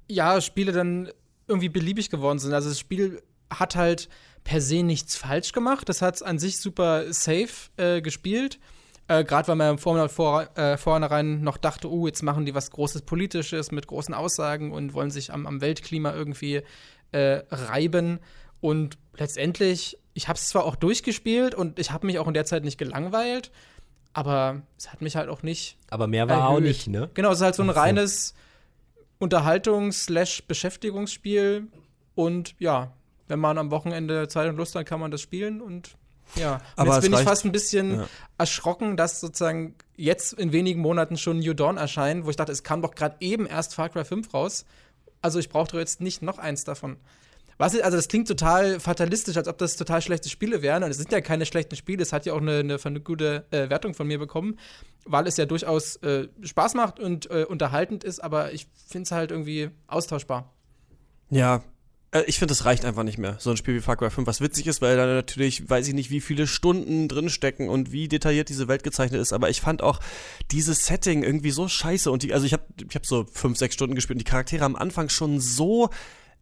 ja, 0.08 0.40
Spiele 0.40 0.72
dann 0.72 1.10
irgendwie 1.46 1.68
beliebig 1.68 2.10
geworden 2.10 2.38
sind. 2.38 2.52
Also 2.52 2.68
das 2.68 2.78
Spiel 2.78 3.22
hat 3.50 3.76
halt 3.76 4.08
per 4.44 4.60
se 4.60 4.82
nichts 4.82 5.16
falsch 5.16 5.52
gemacht. 5.52 5.88
Das 5.88 6.02
hat 6.02 6.16
es 6.16 6.22
an 6.22 6.38
sich 6.38 6.58
super 6.58 7.12
safe 7.12 7.70
äh, 7.76 8.00
gespielt. 8.00 8.58
Äh, 9.08 9.24
Gerade 9.24 9.48
weil 9.48 9.56
man 9.56 9.70
im 9.70 9.78
Vorhinein, 9.78 10.10
vor, 10.10 10.56
äh, 10.56 10.76
vornherein 10.76 11.42
noch 11.42 11.56
dachte, 11.56 11.90
oh, 11.90 12.06
jetzt 12.06 12.22
machen 12.22 12.44
die 12.44 12.54
was 12.54 12.70
Großes 12.70 13.02
Politisches 13.02 13.72
mit 13.72 13.86
großen 13.86 14.14
Aussagen 14.14 14.72
und 14.72 14.94
wollen 14.94 15.10
sich 15.10 15.32
am, 15.32 15.46
am 15.46 15.60
Weltklima 15.60 16.14
irgendwie 16.14 16.62
äh, 17.12 17.42
reiben. 17.50 18.20
Und 18.60 18.98
letztendlich, 19.16 19.98
ich 20.14 20.28
habe 20.28 20.36
es 20.36 20.48
zwar 20.48 20.64
auch 20.64 20.76
durchgespielt 20.76 21.54
und 21.54 21.78
ich 21.78 21.90
habe 21.90 22.06
mich 22.06 22.18
auch 22.18 22.28
in 22.28 22.34
der 22.34 22.44
Zeit 22.44 22.64
nicht 22.64 22.78
gelangweilt, 22.78 23.50
aber 24.12 24.62
es 24.76 24.92
hat 24.92 25.00
mich 25.00 25.16
halt 25.16 25.28
auch 25.28 25.42
nicht 25.42 25.76
Aber 25.90 26.06
mehr 26.06 26.28
war 26.28 26.48
auch 26.48 26.54
erhöht. 26.54 26.68
nicht, 26.68 26.88
ne? 26.88 27.10
Genau, 27.14 27.30
es 27.30 27.38
ist 27.38 27.44
halt 27.44 27.54
so 27.54 27.62
ein 27.62 27.70
reines 27.70 28.34
Unterhaltungs-Beschäftigungsspiel. 29.18 31.68
Und 32.14 32.54
ja, 32.58 32.92
wenn 33.28 33.38
man 33.38 33.58
am 33.58 33.70
Wochenende 33.70 34.28
Zeit 34.28 34.48
und 34.48 34.56
Lust 34.56 34.74
hat, 34.74 34.86
kann 34.86 35.00
man 35.00 35.10
das 35.10 35.20
spielen. 35.20 35.60
Und 35.60 35.96
ja, 36.36 36.60
Aber 36.76 36.94
jetzt 36.94 37.02
bin 37.02 37.12
ich 37.12 37.18
reicht- 37.18 37.28
fast 37.28 37.44
ein 37.44 37.52
bisschen 37.52 38.00
Ja. 38.00 38.08
erschrocken, 38.38 38.96
dass 38.96 39.20
sozusagen 39.20 39.74
jetzt 39.96 40.32
in 40.34 40.52
wenigen 40.52 40.80
Monaten 40.80 41.16
schon 41.16 41.38
New 41.40 41.54
Dawn 41.54 41.76
erscheint, 41.76 42.24
wo 42.26 42.30
ich 42.30 42.36
dachte, 42.36 42.52
es 42.52 42.62
kam 42.62 42.82
doch 42.82 42.94
gerade 42.94 43.16
eben 43.20 43.46
erst 43.46 43.74
Far 43.74 43.88
Cry 43.88 44.04
5 44.04 44.32
raus. 44.34 44.64
Also 45.22 45.38
ich 45.38 45.48
brauche 45.48 45.72
doch 45.72 45.78
jetzt 45.78 46.00
nicht 46.00 46.22
noch 46.22 46.38
eins 46.38 46.64
davon. 46.64 46.96
Was 47.60 47.74
ist, 47.74 47.82
also 47.82 47.96
das 47.96 48.06
klingt 48.06 48.28
total 48.28 48.78
fatalistisch, 48.78 49.36
als 49.36 49.48
ob 49.48 49.58
das 49.58 49.74
total 49.76 50.00
schlechte 50.00 50.28
Spiele 50.28 50.62
wären. 50.62 50.84
Und 50.84 50.90
es 50.90 50.96
sind 50.98 51.10
ja 51.10 51.20
keine 51.20 51.44
schlechten 51.44 51.74
Spiele. 51.74 52.02
Es 52.02 52.12
hat 52.12 52.24
ja 52.24 52.32
auch 52.32 52.40
eine, 52.40 52.78
eine, 52.84 53.00
gute 53.00 53.46
äh, 53.50 53.68
Wertung 53.68 53.94
von 53.94 54.06
mir 54.06 54.20
bekommen, 54.20 54.56
weil 55.04 55.26
es 55.26 55.36
ja 55.38 55.44
durchaus 55.46 55.96
äh, 55.96 56.28
Spaß 56.40 56.74
macht 56.74 57.00
und 57.00 57.28
äh, 57.32 57.44
unterhaltend 57.48 58.04
ist, 58.04 58.20
aber 58.22 58.52
ich 58.52 58.68
finde 58.86 59.06
es 59.06 59.10
halt 59.10 59.32
irgendwie 59.32 59.70
austauschbar. 59.88 60.52
Ja, 61.30 61.62
ich 62.26 62.38
finde, 62.38 62.52
es 62.52 62.64
reicht 62.64 62.86
einfach 62.86 63.02
nicht 63.02 63.18
mehr, 63.18 63.36
so 63.38 63.50
ein 63.50 63.58
Spiel 63.58 63.74
wie 63.74 63.80
Far 63.80 63.96
Cry 63.96 64.08
5, 64.08 64.26
was 64.26 64.40
witzig 64.40 64.66
ist, 64.66 64.80
weil 64.80 64.96
da 64.96 65.06
natürlich, 65.06 65.68
weiß 65.68 65.88
ich 65.88 65.94
nicht, 65.94 66.10
wie 66.10 66.22
viele 66.22 66.46
Stunden 66.46 67.06
drinstecken 67.06 67.68
und 67.68 67.92
wie 67.92 68.08
detailliert 68.08 68.48
diese 68.48 68.66
Welt 68.66 68.82
gezeichnet 68.82 69.20
ist, 69.20 69.34
aber 69.34 69.50
ich 69.50 69.60
fand 69.60 69.82
auch 69.82 70.00
dieses 70.50 70.86
Setting 70.86 71.22
irgendwie 71.22 71.50
so 71.50 71.68
scheiße 71.68 72.10
und 72.10 72.22
die, 72.22 72.32
also 72.32 72.46
ich 72.46 72.54
habe 72.54 72.64
ich 72.88 72.94
hab 72.94 73.04
so 73.04 73.26
fünf, 73.30 73.58
sechs 73.58 73.74
Stunden 73.74 73.94
gespielt 73.94 74.16
und 74.16 74.26
die 74.26 74.30
Charaktere 74.30 74.64
am 74.64 74.76
Anfang 74.76 75.10
schon 75.10 75.38
so 75.38 75.90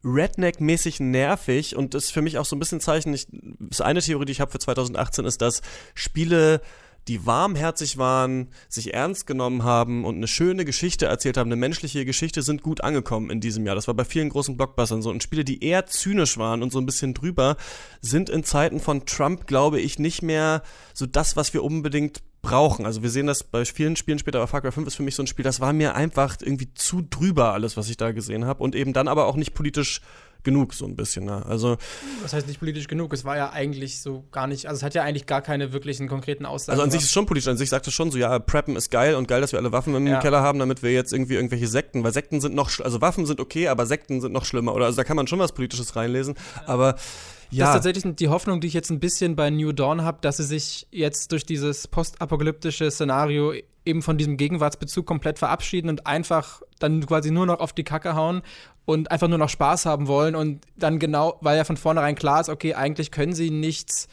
Redneck-mäßig 0.04 1.00
nervig 1.00 1.74
und 1.74 1.94
das 1.94 2.04
ist 2.04 2.10
für 2.12 2.22
mich 2.22 2.38
auch 2.38 2.44
so 2.44 2.54
ein 2.54 2.60
bisschen 2.60 2.80
Zeichen, 2.80 3.12
ich, 3.12 3.26
das 3.58 3.80
eine 3.80 4.00
Theorie, 4.00 4.26
die 4.26 4.32
ich 4.32 4.40
habe 4.40 4.52
für 4.52 4.60
2018 4.60 5.24
ist, 5.24 5.42
dass 5.42 5.62
Spiele 5.94 6.60
die 7.08 7.24
warmherzig 7.24 7.98
waren, 7.98 8.48
sich 8.68 8.94
ernst 8.94 9.26
genommen 9.26 9.62
haben 9.62 10.04
und 10.04 10.16
eine 10.16 10.26
schöne 10.26 10.64
Geschichte 10.64 11.06
erzählt 11.06 11.36
haben, 11.36 11.48
eine 11.48 11.56
menschliche 11.56 12.04
Geschichte, 12.04 12.42
sind 12.42 12.62
gut 12.62 12.82
angekommen 12.82 13.30
in 13.30 13.40
diesem 13.40 13.64
Jahr. 13.64 13.74
Das 13.74 13.86
war 13.86 13.94
bei 13.94 14.04
vielen 14.04 14.28
großen 14.28 14.56
Blockbustern 14.56 15.02
so. 15.02 15.10
Und 15.10 15.22
Spiele, 15.22 15.44
die 15.44 15.62
eher 15.62 15.86
zynisch 15.86 16.36
waren 16.36 16.62
und 16.62 16.72
so 16.72 16.78
ein 16.80 16.86
bisschen 16.86 17.14
drüber, 17.14 17.56
sind 18.00 18.28
in 18.28 18.44
Zeiten 18.44 18.80
von 18.80 19.06
Trump, 19.06 19.46
glaube 19.46 19.80
ich, 19.80 19.98
nicht 19.98 20.22
mehr 20.22 20.62
so 20.94 21.06
das, 21.06 21.36
was 21.36 21.54
wir 21.54 21.62
unbedingt 21.62 22.22
brauchen. 22.42 22.86
Also 22.86 23.02
wir 23.02 23.10
sehen 23.10 23.26
das 23.26 23.42
bei 23.42 23.64
vielen 23.64 23.96
Spielen 23.96 24.18
später, 24.18 24.38
aber 24.38 24.46
Far 24.46 24.60
Cry 24.60 24.72
5 24.72 24.86
ist 24.86 24.94
für 24.94 25.02
mich 25.02 25.14
so 25.14 25.22
ein 25.22 25.26
Spiel, 25.26 25.44
das 25.44 25.60
war 25.60 25.72
mir 25.72 25.94
einfach 25.94 26.36
irgendwie 26.40 26.72
zu 26.74 27.02
drüber, 27.02 27.52
alles, 27.52 27.76
was 27.76 27.88
ich 27.88 27.96
da 27.96 28.12
gesehen 28.12 28.44
habe. 28.44 28.62
Und 28.62 28.74
eben 28.74 28.92
dann 28.92 29.08
aber 29.08 29.26
auch 29.26 29.36
nicht 29.36 29.54
politisch 29.54 30.00
genug, 30.46 30.72
so 30.72 30.86
ein 30.86 30.96
bisschen. 30.96 31.26
Ne? 31.26 31.44
Also 31.44 31.76
Das 32.22 32.32
heißt 32.32 32.46
nicht 32.46 32.60
politisch 32.60 32.88
genug. 32.88 33.12
Es 33.12 33.26
war 33.26 33.36
ja 33.36 33.50
eigentlich 33.50 34.00
so 34.00 34.24
gar 34.32 34.46
nicht, 34.46 34.66
also 34.66 34.78
es 34.78 34.82
hat 34.82 34.94
ja 34.94 35.02
eigentlich 35.02 35.26
gar 35.26 35.42
keine 35.42 35.74
wirklichen 35.74 36.08
konkreten 36.08 36.46
Aussagen. 36.46 36.72
Also 36.72 36.82
an 36.84 36.90
sich 36.90 37.00
ist 37.00 37.08
es 37.08 37.12
schon 37.12 37.26
politisch. 37.26 37.48
An 37.48 37.58
sich 37.58 37.68
sagt 37.68 37.86
es 37.86 37.92
schon 37.92 38.10
so, 38.10 38.16
ja, 38.16 38.38
Preppen 38.38 38.76
ist 38.76 38.90
geil 38.90 39.14
und 39.16 39.28
geil, 39.28 39.42
dass 39.42 39.52
wir 39.52 39.58
alle 39.58 39.72
Waffen 39.72 39.94
im 39.94 40.06
Ja. 40.06 40.20
Keller 40.20 40.40
haben, 40.40 40.58
damit 40.58 40.82
wir 40.82 40.92
jetzt 40.92 41.12
irgendwie 41.12 41.34
irgendwelche 41.34 41.68
Sekten, 41.68 42.02
weil 42.02 42.12
Sekten 42.14 42.40
sind 42.40 42.54
noch, 42.54 42.70
also 42.80 43.02
Waffen 43.02 43.26
sind 43.26 43.40
okay, 43.40 43.68
aber 43.68 43.84
Sekten 43.84 44.22
sind 44.22 44.32
noch 44.32 44.46
schlimmer. 44.46 44.74
Oder 44.74 44.86
also 44.86 44.96
da 44.96 45.04
kann 45.04 45.16
man 45.16 45.26
schon 45.26 45.38
was 45.38 45.52
Politisches 45.52 45.96
reinlesen. 45.96 46.34
Aber 46.64 46.92
Das 46.94 47.02
ist 47.50 47.58
ja, 47.58 47.72
tatsächlich 47.74 48.04
die 48.16 48.28
Hoffnung, 48.28 48.60
die 48.60 48.68
ich 48.68 48.74
jetzt 48.74 48.90
ein 48.90 49.00
bisschen 49.00 49.36
bei 49.36 49.50
New 49.50 49.72
Dawn 49.72 50.02
habe, 50.02 50.18
dass 50.20 50.38
sie 50.38 50.44
sich 50.44 50.86
jetzt 50.90 51.32
durch 51.32 51.44
dieses 51.44 51.88
postapokalyptische 51.88 52.90
Szenario 52.90 53.52
eben 53.86 54.02
von 54.02 54.18
diesem 54.18 54.36
Gegenwartsbezug 54.36 55.06
komplett 55.06 55.38
verabschieden 55.38 55.88
und 55.88 56.06
einfach 56.06 56.62
dann 56.78 57.04
quasi 57.06 57.30
nur 57.30 57.46
noch 57.46 57.60
auf 57.60 57.72
die 57.72 57.84
Kacke 57.84 58.14
hauen 58.14 58.42
und 58.84 59.10
einfach 59.10 59.28
nur 59.28 59.38
noch 59.38 59.48
Spaß 59.48 59.86
haben 59.86 60.08
wollen 60.08 60.34
und 60.34 60.64
dann 60.76 60.98
genau, 60.98 61.38
weil 61.40 61.56
ja 61.56 61.64
von 61.64 61.76
vornherein 61.76 62.14
klar 62.14 62.40
ist, 62.40 62.48
okay, 62.48 62.74
eigentlich 62.74 63.10
können 63.10 63.32
sie 63.32 63.50
nichts 63.50 64.08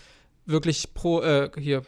wirklich 0.45 0.93
pro, 0.93 1.21
äh, 1.21 1.49
hier, 1.57 1.83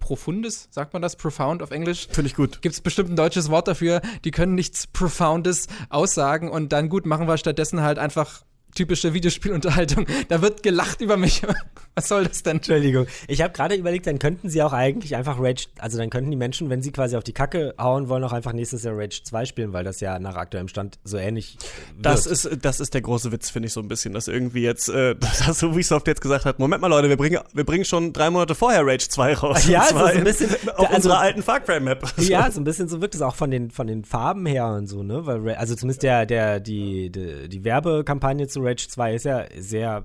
profundes, 0.00 0.68
sagt 0.72 0.92
man 0.92 1.02
das? 1.02 1.14
Profound 1.14 1.62
auf 1.62 1.70
Englisch? 1.70 2.08
finde 2.10 2.28
ich 2.28 2.34
gut. 2.34 2.62
gibt 2.62 2.74
es 2.74 2.80
bestimmt 2.80 3.10
ein 3.10 3.16
deutsches 3.16 3.48
Wort 3.50 3.68
dafür, 3.68 4.00
die 4.24 4.32
können 4.32 4.56
nichts 4.56 4.86
Profoundes 4.88 5.68
aussagen 5.88 6.50
und 6.50 6.72
dann 6.72 6.88
gut 6.88 7.06
machen 7.06 7.28
wir 7.28 7.36
stattdessen 7.36 7.82
halt 7.82 7.98
einfach 7.98 8.42
typische 8.74 9.14
Videospielunterhaltung. 9.14 10.06
Da 10.28 10.42
wird 10.42 10.62
gelacht 10.62 11.00
über 11.00 11.16
mich. 11.16 11.42
Was 11.94 12.08
soll 12.08 12.24
das 12.24 12.42
denn? 12.42 12.58
Entschuldigung. 12.58 13.06
Ich 13.26 13.42
habe 13.42 13.52
gerade 13.52 13.74
überlegt, 13.74 14.06
dann 14.06 14.18
könnten 14.18 14.48
sie 14.48 14.62
auch 14.62 14.72
eigentlich 14.72 15.16
einfach 15.16 15.38
Rage, 15.40 15.66
also 15.78 15.98
dann 15.98 16.08
könnten 16.08 16.30
die 16.30 16.36
Menschen, 16.36 16.70
wenn 16.70 16.82
sie 16.82 16.92
quasi 16.92 17.16
auf 17.16 17.24
die 17.24 17.32
Kacke 17.32 17.74
hauen 17.78 18.08
wollen, 18.08 18.22
auch 18.24 18.32
einfach 18.32 18.52
nächstes 18.52 18.84
Jahr 18.84 18.96
Rage 18.96 19.22
2 19.24 19.44
spielen, 19.44 19.72
weil 19.72 19.82
das 19.84 20.00
ja 20.00 20.18
nach 20.18 20.36
aktuellem 20.36 20.68
Stand 20.68 20.98
so 21.04 21.16
ähnlich 21.16 21.56
wird. 21.94 22.06
Das 22.06 22.26
ist, 22.26 22.48
das 22.62 22.80
ist 22.80 22.94
der 22.94 23.00
große 23.02 23.32
Witz, 23.32 23.50
finde 23.50 23.66
ich 23.66 23.72
so 23.72 23.80
ein 23.80 23.88
bisschen, 23.88 24.12
dass 24.14 24.28
irgendwie 24.28 24.62
jetzt, 24.62 24.88
äh, 24.88 25.14
dass 25.46 25.58
so 25.58 25.68
Ubisoft 25.68 26.06
jetzt 26.06 26.20
gesagt 26.20 26.44
hat, 26.44 26.58
Moment 26.58 26.80
mal 26.80 26.88
Leute, 26.88 27.08
wir 27.08 27.16
bringen, 27.16 27.40
wir 27.52 27.64
bringen 27.64 27.84
schon 27.84 28.12
drei 28.12 28.30
Monate 28.30 28.54
vorher 28.54 28.86
Rage 28.86 29.08
2 29.08 29.34
raus. 29.34 29.66
Ja, 29.66 29.84
so 29.90 29.96
ein 29.96 30.18
in- 30.18 30.24
bisschen- 30.24 30.50
auf 30.76 30.86
also- 30.86 30.94
unserer 30.96 31.18
alten 31.20 31.42
Far 31.42 31.60
Cry 31.60 31.80
Map. 31.80 32.04
Ja, 32.18 32.50
so 32.50 32.60
ein 32.60 32.64
bisschen 32.64 32.88
so 32.88 33.00
wirkt 33.00 33.14
es 33.14 33.22
auch 33.22 33.34
von 33.34 33.50
den, 33.50 33.70
von 33.70 33.86
den 33.88 34.04
Farben 34.04 34.46
her 34.46 34.68
und 34.68 34.86
so, 34.86 35.02
ne? 35.02 35.26
Weil, 35.26 35.54
also 35.56 35.74
zumindest 35.74 36.02
der, 36.02 36.24
der, 36.24 36.60
die, 36.60 37.10
die, 37.10 37.48
die 37.48 37.64
Werbekampagne 37.64 38.46
zu 38.46 38.59
Rage 38.62 38.88
2 38.88 39.14
ist 39.14 39.24
ja 39.24 39.46
sehr 39.56 40.04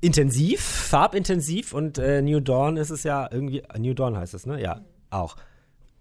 intensiv, 0.00 0.60
farbintensiv 0.60 1.72
und 1.72 1.98
äh, 1.98 2.22
New 2.22 2.40
Dawn 2.40 2.76
ist 2.76 2.90
es 2.90 3.04
ja 3.04 3.28
irgendwie, 3.30 3.62
New 3.78 3.94
Dawn 3.94 4.16
heißt 4.16 4.34
es, 4.34 4.46
ne? 4.46 4.60
Ja, 4.60 4.80
auch. 5.10 5.36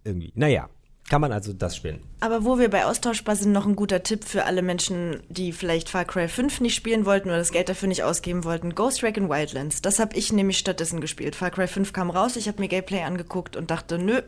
Irgendwie. 0.04 0.32
Naja, 0.36 0.70
kann 1.10 1.22
man 1.22 1.32
also 1.32 1.54
das 1.54 1.76
spielen. 1.76 2.02
Aber 2.20 2.46
wo 2.46 2.58
wir 2.58 2.70
bei 2.70 2.86
austauschbar 2.86 3.36
sind, 3.36 3.52
noch 3.52 3.66
ein 3.66 3.76
guter 3.76 4.02
Tipp 4.02 4.24
für 4.24 4.46
alle 4.46 4.62
Menschen, 4.62 5.22
die 5.30 5.52
vielleicht 5.52 5.90
Far 5.90 6.06
Cry 6.06 6.28
5 6.28 6.62
nicht 6.62 6.74
spielen 6.74 7.06
wollten 7.06 7.28
oder 7.28 7.38
das 7.38 7.52
Geld 7.52 7.70
dafür 7.70 7.90
nicht 7.90 8.04
ausgeben 8.04 8.44
wollten. 8.44 8.76
Ghost 8.76 9.04
Recon 9.04 9.30
Wildlands. 9.30 9.82
Das 9.82 10.00
habe 10.00 10.16
ich 10.16 10.32
nämlich 10.34 10.58
stattdessen 10.58 11.02
gespielt. 11.02 11.36
Far 11.36 11.52
Cry 11.52 11.68
5 11.68 11.94
kam 11.94 12.10
raus, 12.10 12.38
ich 12.38 12.48
habe 12.48 12.62
mir 12.62 12.70
Gameplay 12.70 13.02
angeguckt 13.02 13.56
und 13.56 13.72
dachte, 13.72 14.00
nö, 14.00 14.22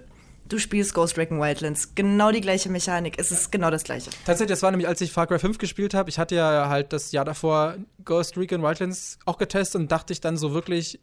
Du 0.50 0.60
spielst 0.60 0.94
Ghost 0.94 1.18
Recon 1.18 1.40
Wildlands. 1.40 1.96
Genau 1.96 2.32
die 2.32 2.42
gleiche 2.42 2.70
Mechanik. 2.70 3.16
Es 3.18 3.32
ist 3.32 3.52
genau 3.52 3.72
das 3.72 3.84
gleiche. 3.84 4.10
Tatsächlich, 4.26 4.50
das 4.54 4.62
war 4.62 4.72
nämlich, 4.72 4.88
als 4.88 5.02
ich 5.02 5.12
Far 5.12 5.28
Cry 5.28 5.40
5 5.40 5.58
gespielt 5.58 5.94
habe. 5.94 6.10
Ich 6.10 6.20
hatte 6.20 6.36
ja 6.36 6.68
halt 6.70 6.94
das 6.94 7.12
Jahr 7.12 7.26
davor 7.26 7.76
Ghost 8.04 8.38
Recon 8.38 8.62
Wildlands 8.62 9.20
auch 9.26 9.38
getestet 9.38 9.82
und 9.82 9.92
dachte 9.92 10.14
ich 10.14 10.22
dann 10.22 10.38
so 10.38 10.54
wirklich, 10.54 11.00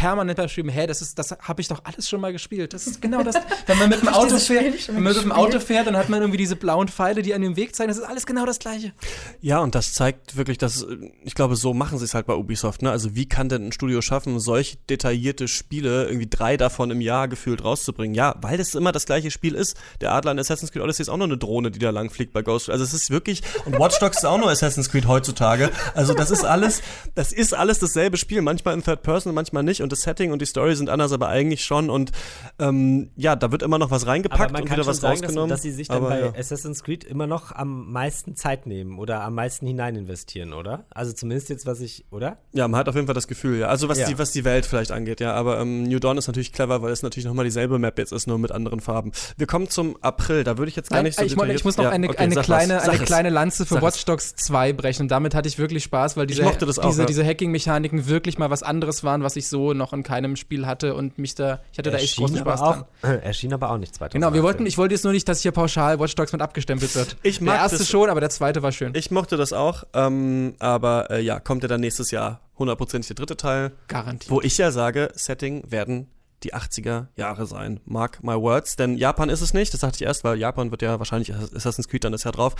permanent 0.00 0.38
beschrieben, 0.38 0.70
hey, 0.70 0.86
das 0.86 1.02
ist, 1.02 1.18
das 1.18 1.30
habe 1.42 1.60
ich 1.60 1.68
doch 1.68 1.82
alles 1.84 2.08
schon 2.08 2.22
mal 2.22 2.32
gespielt. 2.32 2.72
Das 2.72 2.86
ist 2.86 3.02
genau 3.02 3.22
das. 3.22 3.34
Wenn 3.66 3.78
man 3.78 3.90
mit 3.90 4.00
dem 4.00 4.08
Auto 4.08 4.38
fährt, 4.38 4.88
wenn 4.88 5.02
man 5.02 5.12
mit 5.12 5.22
dem 5.22 5.32
Auto 5.32 5.60
fährt, 5.60 5.86
dann 5.86 5.96
hat 5.96 6.08
man 6.08 6.20
irgendwie 6.20 6.38
diese 6.38 6.56
blauen 6.56 6.88
Pfeile, 6.88 7.20
die 7.20 7.34
an 7.34 7.42
dem 7.42 7.54
Weg 7.56 7.76
zeigen. 7.76 7.88
Das 7.88 7.98
ist 7.98 8.04
alles 8.04 8.24
genau 8.24 8.46
das 8.46 8.58
Gleiche. 8.58 8.92
Ja, 9.40 9.58
und 9.58 9.74
das 9.74 9.92
zeigt 9.92 10.36
wirklich, 10.36 10.56
dass 10.56 10.86
ich 11.22 11.34
glaube, 11.34 11.54
so 11.56 11.74
machen 11.74 11.98
sie 11.98 12.04
es 12.04 12.14
halt 12.14 12.26
bei 12.26 12.34
Ubisoft. 12.34 12.80
Ne? 12.80 12.90
Also 12.90 13.14
wie 13.14 13.28
kann 13.28 13.50
denn 13.50 13.68
ein 13.68 13.72
Studio 13.72 14.00
schaffen, 14.00 14.40
solch 14.40 14.78
detaillierte 14.88 15.48
Spiele 15.48 16.06
irgendwie 16.06 16.28
drei 16.28 16.56
davon 16.56 16.90
im 16.90 17.02
Jahr 17.02 17.28
gefühlt 17.28 17.62
rauszubringen? 17.62 18.14
Ja, 18.14 18.36
weil 18.40 18.56
das 18.56 18.74
immer 18.74 18.92
das 18.92 19.04
gleiche 19.04 19.30
Spiel 19.30 19.54
ist. 19.54 19.76
Der 20.00 20.12
Adler 20.12 20.32
in 20.32 20.38
Assassin's 20.38 20.72
Creed 20.72 20.82
Odyssey 20.82 21.02
ist 21.02 21.08
auch 21.10 21.18
nur 21.18 21.26
eine 21.26 21.36
Drohne, 21.36 21.70
die 21.70 21.78
da 21.78 21.90
lang 21.90 22.08
fliegt 22.08 22.32
bei 22.32 22.40
Ghost. 22.40 22.70
Also 22.70 22.84
es 22.84 22.94
ist 22.94 23.10
wirklich 23.10 23.42
und 23.66 23.78
Watch 23.78 23.98
Dogs 23.98 24.18
ist 24.18 24.24
auch 24.24 24.38
nur 24.38 24.50
Assassin's 24.50 24.90
Creed 24.90 25.06
heutzutage. 25.06 25.70
Also 25.94 26.14
das 26.14 26.30
ist 26.30 26.44
alles, 26.44 26.80
das 27.14 27.32
ist 27.32 27.54
alles 27.54 27.78
dasselbe 27.78 28.16
Spiel. 28.16 28.40
Manchmal 28.40 28.74
in 28.74 28.82
Third 28.82 29.02
Person, 29.02 29.34
manchmal 29.34 29.62
nicht. 29.62 29.82
Und 29.82 29.89
das 29.92 30.02
Setting 30.02 30.32
und 30.32 30.40
die 30.42 30.46
Story 30.46 30.74
sind 30.76 30.88
anders, 30.88 31.12
aber 31.12 31.28
eigentlich 31.28 31.64
schon. 31.64 31.90
Und 31.90 32.12
ähm, 32.58 33.10
ja, 33.16 33.36
da 33.36 33.52
wird 33.52 33.62
immer 33.62 33.78
noch 33.78 33.90
was 33.90 34.06
reingepackt 34.06 34.58
und 34.58 34.70
wieder 34.70 34.86
was 34.86 34.98
sagen, 34.98 35.20
rausgenommen. 35.20 35.50
Dass, 35.50 35.58
dass 35.58 35.62
sie 35.62 35.72
sich 35.72 35.88
dann 35.88 35.98
aber, 35.98 36.08
bei 36.08 36.20
ja. 36.20 36.32
Assassin's 36.34 36.82
Creed 36.82 37.04
immer 37.04 37.26
noch 37.26 37.52
am 37.52 37.90
meisten 37.92 38.36
Zeit 38.36 38.66
nehmen 38.66 38.98
oder 38.98 39.22
am 39.22 39.34
meisten 39.34 39.66
hinein 39.66 39.96
investieren, 39.96 40.52
oder? 40.52 40.84
Also 40.90 41.12
zumindest 41.12 41.48
jetzt, 41.48 41.66
was 41.66 41.80
ich, 41.80 42.04
oder? 42.10 42.38
Ja, 42.52 42.68
man 42.68 42.78
hat 42.78 42.88
auf 42.88 42.94
jeden 42.94 43.06
Fall 43.06 43.14
das 43.14 43.28
Gefühl, 43.28 43.60
ja. 43.60 43.68
Also 43.68 43.88
was, 43.88 43.98
ja. 43.98 44.06
die, 44.06 44.18
was 44.18 44.32
die 44.32 44.44
Welt 44.44 44.66
vielleicht 44.66 44.92
angeht, 44.92 45.20
ja. 45.20 45.34
Aber 45.34 45.60
ähm, 45.60 45.84
New 45.84 45.98
Dawn 45.98 46.18
ist 46.18 46.26
natürlich 46.26 46.52
clever, 46.52 46.82
weil 46.82 46.92
es 46.92 47.02
natürlich 47.02 47.26
nochmal 47.26 47.44
dieselbe 47.44 47.78
Map 47.78 47.98
jetzt 47.98 48.12
ist, 48.12 48.26
nur 48.26 48.38
mit 48.38 48.52
anderen 48.52 48.80
Farben. 48.80 49.12
Wir 49.36 49.46
kommen 49.46 49.68
zum 49.68 49.96
April, 50.02 50.44
da 50.44 50.58
würde 50.58 50.68
ich 50.68 50.76
jetzt 50.76 50.90
gar 50.90 51.02
nicht 51.02 51.18
so 51.18 51.24
ich, 51.24 51.36
ich 51.36 51.64
muss 51.64 51.76
noch 51.76 51.84
ja, 51.84 51.90
eine, 51.90 52.08
okay, 52.08 52.18
eine, 52.18 52.36
kleine, 52.36 52.82
eine 52.82 52.98
kleine 52.98 53.30
Lanze 53.30 53.66
für 53.66 53.80
Watch 53.82 54.04
Dogs 54.04 54.34
2 54.36 54.72
brechen. 54.72 55.02
Und 55.02 55.10
damit 55.10 55.34
hatte 55.34 55.48
ich 55.48 55.58
wirklich 55.58 55.84
Spaß, 55.84 56.16
weil 56.16 56.26
diese, 56.26 56.46
auch, 56.46 56.56
diese, 56.56 57.06
diese 57.06 57.24
Hacking-Mechaniken 57.24 58.06
wirklich 58.06 58.38
mal 58.38 58.50
was 58.50 58.62
anderes 58.62 59.04
waren, 59.04 59.22
was 59.22 59.36
ich 59.36 59.48
so 59.48 59.74
noch 59.80 59.92
in 59.92 60.04
keinem 60.04 60.36
Spiel 60.36 60.66
hatte 60.66 60.94
und 60.94 61.18
mich 61.18 61.34
da, 61.34 61.60
ich 61.72 61.78
hatte 61.78 61.90
da 61.90 61.98
echt 61.98 62.16
großen 62.16 62.38
Spaß 62.38 62.60
auch, 62.60 62.84
dran. 63.00 63.20
Erschien 63.22 63.52
aber 63.52 63.70
auch 63.70 63.78
nicht 63.78 63.94
2018. 63.94 64.20
Genau, 64.20 64.32
wir 64.32 64.42
wollten, 64.44 64.66
ich 64.66 64.78
wollte 64.78 64.94
jetzt 64.94 65.02
nur 65.02 65.12
nicht, 65.12 65.28
dass 65.28 65.40
hier 65.40 65.50
pauschal 65.50 65.98
Watch 65.98 66.14
Dogs 66.14 66.32
mit 66.32 66.40
abgestempelt 66.40 66.94
wird. 66.94 67.16
Ich 67.22 67.40
mag 67.40 67.54
der 67.54 67.62
erste 67.62 67.78
das, 67.78 67.88
schon, 67.88 68.08
aber 68.08 68.20
der 68.20 68.30
zweite 68.30 68.62
war 68.62 68.70
schön. 68.70 68.92
Ich 68.94 69.10
mochte 69.10 69.36
das 69.36 69.52
auch, 69.52 69.84
ähm, 69.94 70.54
aber 70.60 71.10
äh, 71.10 71.20
ja, 71.20 71.40
kommt 71.40 71.62
ja 71.62 71.68
dann 71.68 71.80
nächstes 71.80 72.10
Jahr 72.12 72.40
hundertprozentig 72.58 73.08
der 73.08 73.16
dritte 73.16 73.36
Teil. 73.36 73.72
Garantiert. 73.88 74.30
Wo 74.30 74.40
ich 74.40 74.56
ja 74.58 74.70
sage, 74.70 75.10
Setting 75.14 75.64
werden 75.66 76.08
die 76.42 76.54
80er 76.54 77.06
Jahre 77.16 77.46
sein. 77.46 77.80
Mark 77.84 78.22
my 78.22 78.34
words. 78.34 78.76
Denn 78.76 78.96
Japan 78.96 79.28
ist 79.28 79.40
es 79.40 79.54
nicht. 79.54 79.72
Das 79.72 79.80
sagte 79.80 79.96
ich 79.96 80.02
erst, 80.02 80.24
weil 80.24 80.38
Japan 80.38 80.70
wird 80.70 80.82
ja 80.82 80.98
wahrscheinlich 80.98 81.34
Assassin's 81.34 81.88
Creed 81.88 82.04
dann 82.04 82.12
das 82.12 82.24
Jahr 82.24 82.32
drauf. 82.32 82.54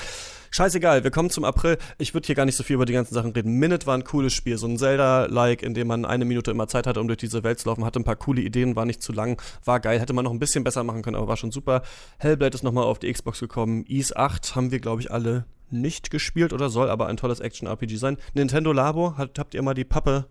Scheißegal, 0.50 1.04
wir 1.04 1.10
kommen 1.10 1.30
zum 1.30 1.44
April. 1.44 1.78
Ich 1.98 2.14
würde 2.14 2.26
hier 2.26 2.34
gar 2.34 2.44
nicht 2.44 2.56
so 2.56 2.62
viel 2.62 2.74
über 2.74 2.86
die 2.86 2.92
ganzen 2.92 3.14
Sachen 3.14 3.32
reden. 3.32 3.54
Minute 3.54 3.86
war 3.86 3.96
ein 3.96 4.04
cooles 4.04 4.32
Spiel. 4.32 4.58
So 4.58 4.66
ein 4.66 4.78
Zelda-like, 4.78 5.62
in 5.62 5.74
dem 5.74 5.86
man 5.86 6.04
eine 6.04 6.24
Minute 6.24 6.50
immer 6.50 6.68
Zeit 6.68 6.86
hatte, 6.86 7.00
um 7.00 7.06
durch 7.06 7.18
diese 7.18 7.42
Welt 7.42 7.58
zu 7.58 7.68
laufen. 7.68 7.84
Hatte 7.84 8.00
ein 8.00 8.04
paar 8.04 8.16
coole 8.16 8.42
Ideen, 8.42 8.76
war 8.76 8.84
nicht 8.84 9.02
zu 9.02 9.12
lang, 9.12 9.40
war 9.64 9.80
geil. 9.80 10.00
Hätte 10.00 10.12
man 10.12 10.24
noch 10.24 10.32
ein 10.32 10.38
bisschen 10.38 10.64
besser 10.64 10.84
machen 10.84 11.02
können, 11.02 11.16
aber 11.16 11.28
war 11.28 11.36
schon 11.36 11.52
super. 11.52 11.82
Hellblade 12.18 12.54
ist 12.54 12.62
nochmal 12.62 12.84
auf 12.84 12.98
die 12.98 13.12
Xbox 13.12 13.40
gekommen. 13.40 13.84
Ease 13.88 14.16
8 14.16 14.54
haben 14.54 14.70
wir, 14.70 14.80
glaube 14.80 15.00
ich, 15.00 15.10
alle 15.10 15.46
nicht 15.70 16.10
gespielt 16.10 16.52
oder 16.52 16.68
soll 16.68 16.90
aber 16.90 17.06
ein 17.06 17.16
tolles 17.16 17.40
Action-RPG 17.40 17.96
sein. 17.96 18.16
Nintendo 18.34 18.72
Labo, 18.72 19.16
hat, 19.16 19.38
habt 19.38 19.54
ihr 19.54 19.62
mal 19.62 19.74
die 19.74 19.84
Pappe, 19.84 20.26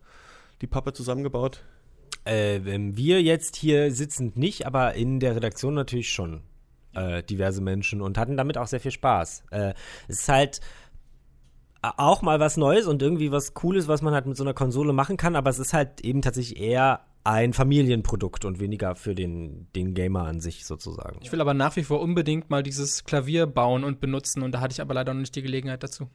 die 0.62 0.68
Pappe 0.68 0.94
zusammengebaut? 0.94 1.62
Äh, 2.30 2.62
wir 2.64 3.22
jetzt 3.22 3.56
hier 3.56 3.92
sitzend 3.92 4.38
nicht, 4.38 4.68
aber 4.68 4.94
in 4.94 5.20
der 5.20 5.36
Redaktion 5.36 5.74
natürlich 5.74 6.10
schon 6.10 6.44
äh, 6.94 7.24
diverse 7.24 7.62
Menschen 7.62 8.02
und 8.02 8.18
hatten 8.18 8.38
damit 8.38 8.58
auch 8.58 8.68
sehr 8.68 8.80
viel 8.80 8.92
Spaß. 8.92 9.44
Äh, 9.50 9.74
es 10.08 10.22
ist 10.22 10.30
halt 10.30 10.60
auch 11.82 12.22
mal 12.22 12.40
was 12.40 12.58
Neues 12.58 12.88
und 12.88 13.02
irgendwie 13.02 13.32
was 13.32 13.54
Cooles, 13.54 13.88
was 13.88 14.02
man 14.02 14.14
halt 14.14 14.26
mit 14.26 14.38
so 14.38 14.44
einer 14.44 14.54
Konsole 14.54 14.94
machen 14.94 15.18
kann, 15.18 15.36
aber 15.36 15.50
es 15.50 15.60
ist 15.60 15.74
halt 15.74 16.02
eben 16.02 16.22
tatsächlich 16.22 16.60
eher 16.60 17.02
ein 17.24 17.54
Familienprodukt 17.54 18.46
und 18.46 18.60
weniger 18.60 18.96
für 18.96 19.16
den, 19.16 19.68
den 19.76 19.94
Gamer 19.94 20.26
an 20.26 20.40
sich 20.40 20.66
sozusagen. 20.66 21.20
Ich 21.22 21.32
will 21.32 21.42
aber 21.42 21.54
nach 21.54 21.76
wie 21.78 21.84
vor 21.84 22.00
unbedingt 22.02 22.50
mal 22.50 22.64
dieses 22.64 23.06
Klavier 23.06 23.48
bauen 23.48 23.84
und 23.84 24.00
benutzen 24.02 24.44
und 24.44 24.52
da 24.52 24.60
hatte 24.62 24.74
ich 24.74 24.82
aber 24.82 24.94
leider 24.94 25.14
noch 25.14 25.22
nicht 25.22 25.36
die 25.36 25.42
Gelegenheit 25.42 25.84
dazu. 25.84 26.10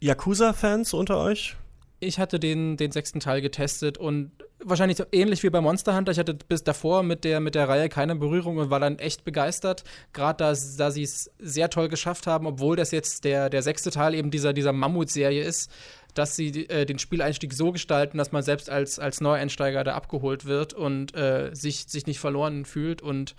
Yakuza-Fans 0.00 0.94
unter 0.94 1.18
euch? 1.18 1.56
Ich 2.04 2.18
hatte 2.18 2.40
den, 2.40 2.76
den 2.76 2.90
sechsten 2.90 3.20
Teil 3.20 3.40
getestet 3.40 3.96
und 3.96 4.32
wahrscheinlich 4.58 4.98
so 4.98 5.04
ähnlich 5.12 5.44
wie 5.44 5.50
bei 5.50 5.60
Monster 5.60 5.96
Hunter. 5.96 6.10
Ich 6.10 6.18
hatte 6.18 6.34
bis 6.34 6.64
davor 6.64 7.04
mit 7.04 7.22
der, 7.22 7.38
mit 7.38 7.54
der 7.54 7.68
Reihe 7.68 7.88
keine 7.88 8.16
Berührung 8.16 8.56
und 8.56 8.70
war 8.70 8.80
dann 8.80 8.98
echt 8.98 9.24
begeistert. 9.24 9.84
Gerade 10.12 10.38
da, 10.38 10.52
da 10.78 10.90
sie 10.90 11.04
es 11.04 11.30
sehr 11.38 11.70
toll 11.70 11.88
geschafft 11.88 12.26
haben, 12.26 12.46
obwohl 12.46 12.74
das 12.74 12.90
jetzt 12.90 13.22
der, 13.22 13.50
der 13.50 13.62
sechste 13.62 13.92
Teil 13.92 14.16
eben 14.16 14.32
dieser, 14.32 14.52
dieser 14.52 14.72
Mammut-Serie 14.72 15.44
ist, 15.44 15.70
dass 16.14 16.34
sie 16.34 16.66
äh, 16.68 16.86
den 16.86 16.98
Spieleinstieg 16.98 17.52
so 17.52 17.70
gestalten, 17.70 18.18
dass 18.18 18.32
man 18.32 18.42
selbst 18.42 18.68
als, 18.68 18.98
als 18.98 19.20
Neueinsteiger 19.20 19.84
da 19.84 19.94
abgeholt 19.94 20.44
wird 20.44 20.74
und 20.74 21.14
äh, 21.14 21.50
sich, 21.54 21.84
sich 21.84 22.06
nicht 22.06 22.18
verloren 22.18 22.64
fühlt. 22.64 23.00
Und 23.00 23.36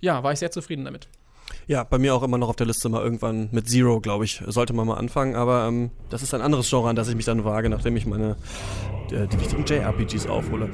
ja, 0.00 0.24
war 0.24 0.32
ich 0.32 0.40
sehr 0.40 0.50
zufrieden 0.50 0.84
damit. 0.84 1.06
Ja, 1.66 1.84
bei 1.84 1.98
mir 1.98 2.14
auch 2.14 2.22
immer 2.22 2.38
noch 2.38 2.48
auf 2.48 2.56
der 2.56 2.66
Liste 2.66 2.88
mal 2.88 3.02
irgendwann 3.02 3.48
mit 3.52 3.68
Zero, 3.68 4.00
glaube 4.00 4.24
ich, 4.24 4.42
sollte 4.46 4.72
man 4.72 4.86
mal 4.86 4.94
anfangen. 4.94 5.34
Aber 5.34 5.66
ähm, 5.66 5.90
das 6.08 6.22
ist 6.22 6.34
ein 6.34 6.40
anderes 6.40 6.68
Genre, 6.68 6.88
an 6.88 6.96
das 6.96 7.08
ich 7.08 7.16
mich 7.16 7.26
dann 7.26 7.44
wage, 7.44 7.68
nachdem 7.68 7.96
ich 7.96 8.06
meine 8.06 8.36
äh, 9.10 9.26
die 9.26 9.40
wichtigen 9.40 9.64
JRPGs 9.64 10.26
aufhole. 10.26 10.70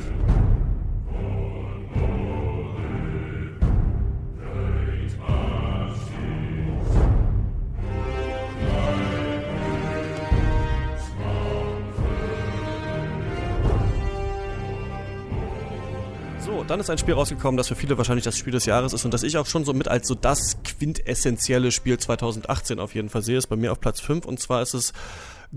Dann 16.67 16.81
ist 16.81 16.91
ein 16.91 16.99
Spiel 16.99 17.15
rausgekommen, 17.15 17.57
das 17.57 17.69
für 17.69 17.77
viele 17.77 17.97
wahrscheinlich 17.97 18.25
das 18.25 18.37
Spiel 18.37 18.53
des 18.53 18.67
Jahres 18.67 18.93
ist 18.93 19.05
und 19.05 19.15
das 19.15 19.23
ich 19.23 19.39
auch 19.39 19.47
schon 19.47 19.65
so 19.65 19.73
mit 19.73 19.89
als 19.89 20.09
so 20.09 20.15
das 20.15 20.59
quintessentielle 20.65 21.71
Spiel 21.73 21.99
2018 21.99 22.81
auf 22.81 22.95
jeden 22.95 23.09
Fall 23.09 23.23
sehe, 23.23 23.39
ist 23.39 23.47
bei 23.47 23.57
mir 23.57 23.73
auf 23.73 23.81
Platz 23.81 24.01
5 24.01 24.27
und 24.27 24.41
zwar 24.41 24.63
ist 24.63 24.75
es 24.75 24.93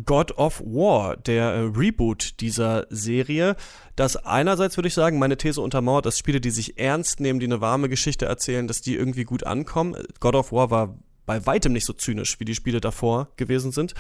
God 0.06 0.38
of 0.38 0.62
War, 0.62 1.18
der 1.18 1.46
äh, 1.46 1.60
Reboot 1.76 2.40
dieser 2.42 2.86
Serie, 2.90 3.56
das 3.96 4.18
einerseits 4.18 4.78
würde 4.78 4.88
ich 4.88 4.94
sagen, 4.94 5.20
meine 5.20 5.38
These 5.38 5.62
untermauert, 5.62 6.06
dass 6.06 6.18
Spiele, 6.18 6.40
die 6.40 6.52
sich 6.52 6.78
ernst 6.78 7.20
nehmen, 7.20 7.40
die 7.40 7.48
eine 7.48 7.62
warme 7.62 7.90
Geschichte 7.90 8.26
erzählen, 8.26 8.68
dass 8.68 8.82
die 8.82 8.96
irgendwie 8.96 9.24
gut 9.24 9.46
ankommen. 9.46 9.96
God 10.20 10.36
of 10.36 10.52
War 10.52 10.70
war 10.70 10.96
bei 11.26 11.46
weitem 11.46 11.74
nicht 11.74 11.86
so 11.86 11.94
zynisch, 11.94 12.40
wie 12.40 12.46
die 12.46 12.56
Spiele 12.56 12.82
davor 12.82 13.30
gewesen 13.36 13.72
sind. 13.72 13.94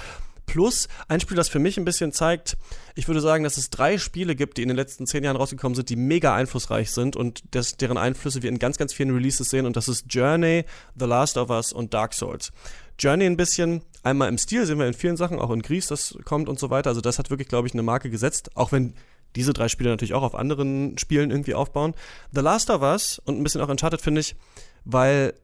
Plus 0.49 0.87
ein 1.07 1.19
Spiel, 1.19 1.37
das 1.37 1.47
für 1.47 1.59
mich 1.59 1.77
ein 1.77 1.85
bisschen 1.85 2.11
zeigt, 2.11 2.57
ich 2.95 3.07
würde 3.07 3.21
sagen, 3.21 3.43
dass 3.43 3.57
es 3.57 3.69
drei 3.69 3.99
Spiele 3.99 4.35
gibt, 4.35 4.57
die 4.57 4.63
in 4.63 4.67
den 4.67 4.77
letzten 4.77 5.05
zehn 5.05 5.23
Jahren 5.23 5.37
rausgekommen 5.37 5.75
sind, 5.75 5.89
die 5.89 5.95
mega 5.95 6.33
einflussreich 6.33 6.89
sind 6.89 7.15
und 7.15 7.43
das, 7.51 7.77
deren 7.77 7.97
Einflüsse 7.97 8.41
wir 8.41 8.49
in 8.49 8.57
ganz, 8.57 8.77
ganz 8.77 8.91
vielen 8.91 9.11
Releases 9.11 9.49
sehen. 9.49 9.67
Und 9.67 9.77
das 9.77 9.87
ist 9.87 10.05
Journey, 10.09 10.65
The 10.97 11.05
Last 11.05 11.37
of 11.37 11.51
Us 11.51 11.71
und 11.71 11.93
Dark 11.93 12.15
Souls. 12.15 12.51
Journey 12.97 13.27
ein 13.27 13.37
bisschen, 13.37 13.83
einmal 14.01 14.27
im 14.27 14.39
Stil 14.39 14.65
sehen 14.65 14.79
wir 14.79 14.87
in 14.87 14.95
vielen 14.95 15.17
Sachen, 15.17 15.37
auch 15.37 15.51
in 15.51 15.61
Gries, 15.61 15.85
das 15.85 16.17
kommt 16.25 16.49
und 16.49 16.57
so 16.57 16.71
weiter. 16.71 16.89
Also 16.89 17.01
das 17.01 17.19
hat 17.19 17.29
wirklich, 17.29 17.47
glaube 17.47 17.67
ich, 17.67 17.73
eine 17.75 17.83
Marke 17.83 18.09
gesetzt, 18.09 18.49
auch 18.55 18.71
wenn 18.71 18.95
diese 19.35 19.53
drei 19.53 19.67
Spiele 19.67 19.91
natürlich 19.91 20.15
auch 20.15 20.23
auf 20.23 20.33
anderen 20.33 20.97
Spielen 20.97 21.29
irgendwie 21.29 21.53
aufbauen. 21.53 21.93
The 22.31 22.41
Last 22.41 22.71
of 22.71 22.81
Us 22.81 23.21
und 23.23 23.37
ein 23.37 23.43
bisschen 23.43 23.61
auch 23.61 23.69
Uncharted 23.69 24.01
finde 24.01 24.21
ich, 24.21 24.35
weil 24.83 25.35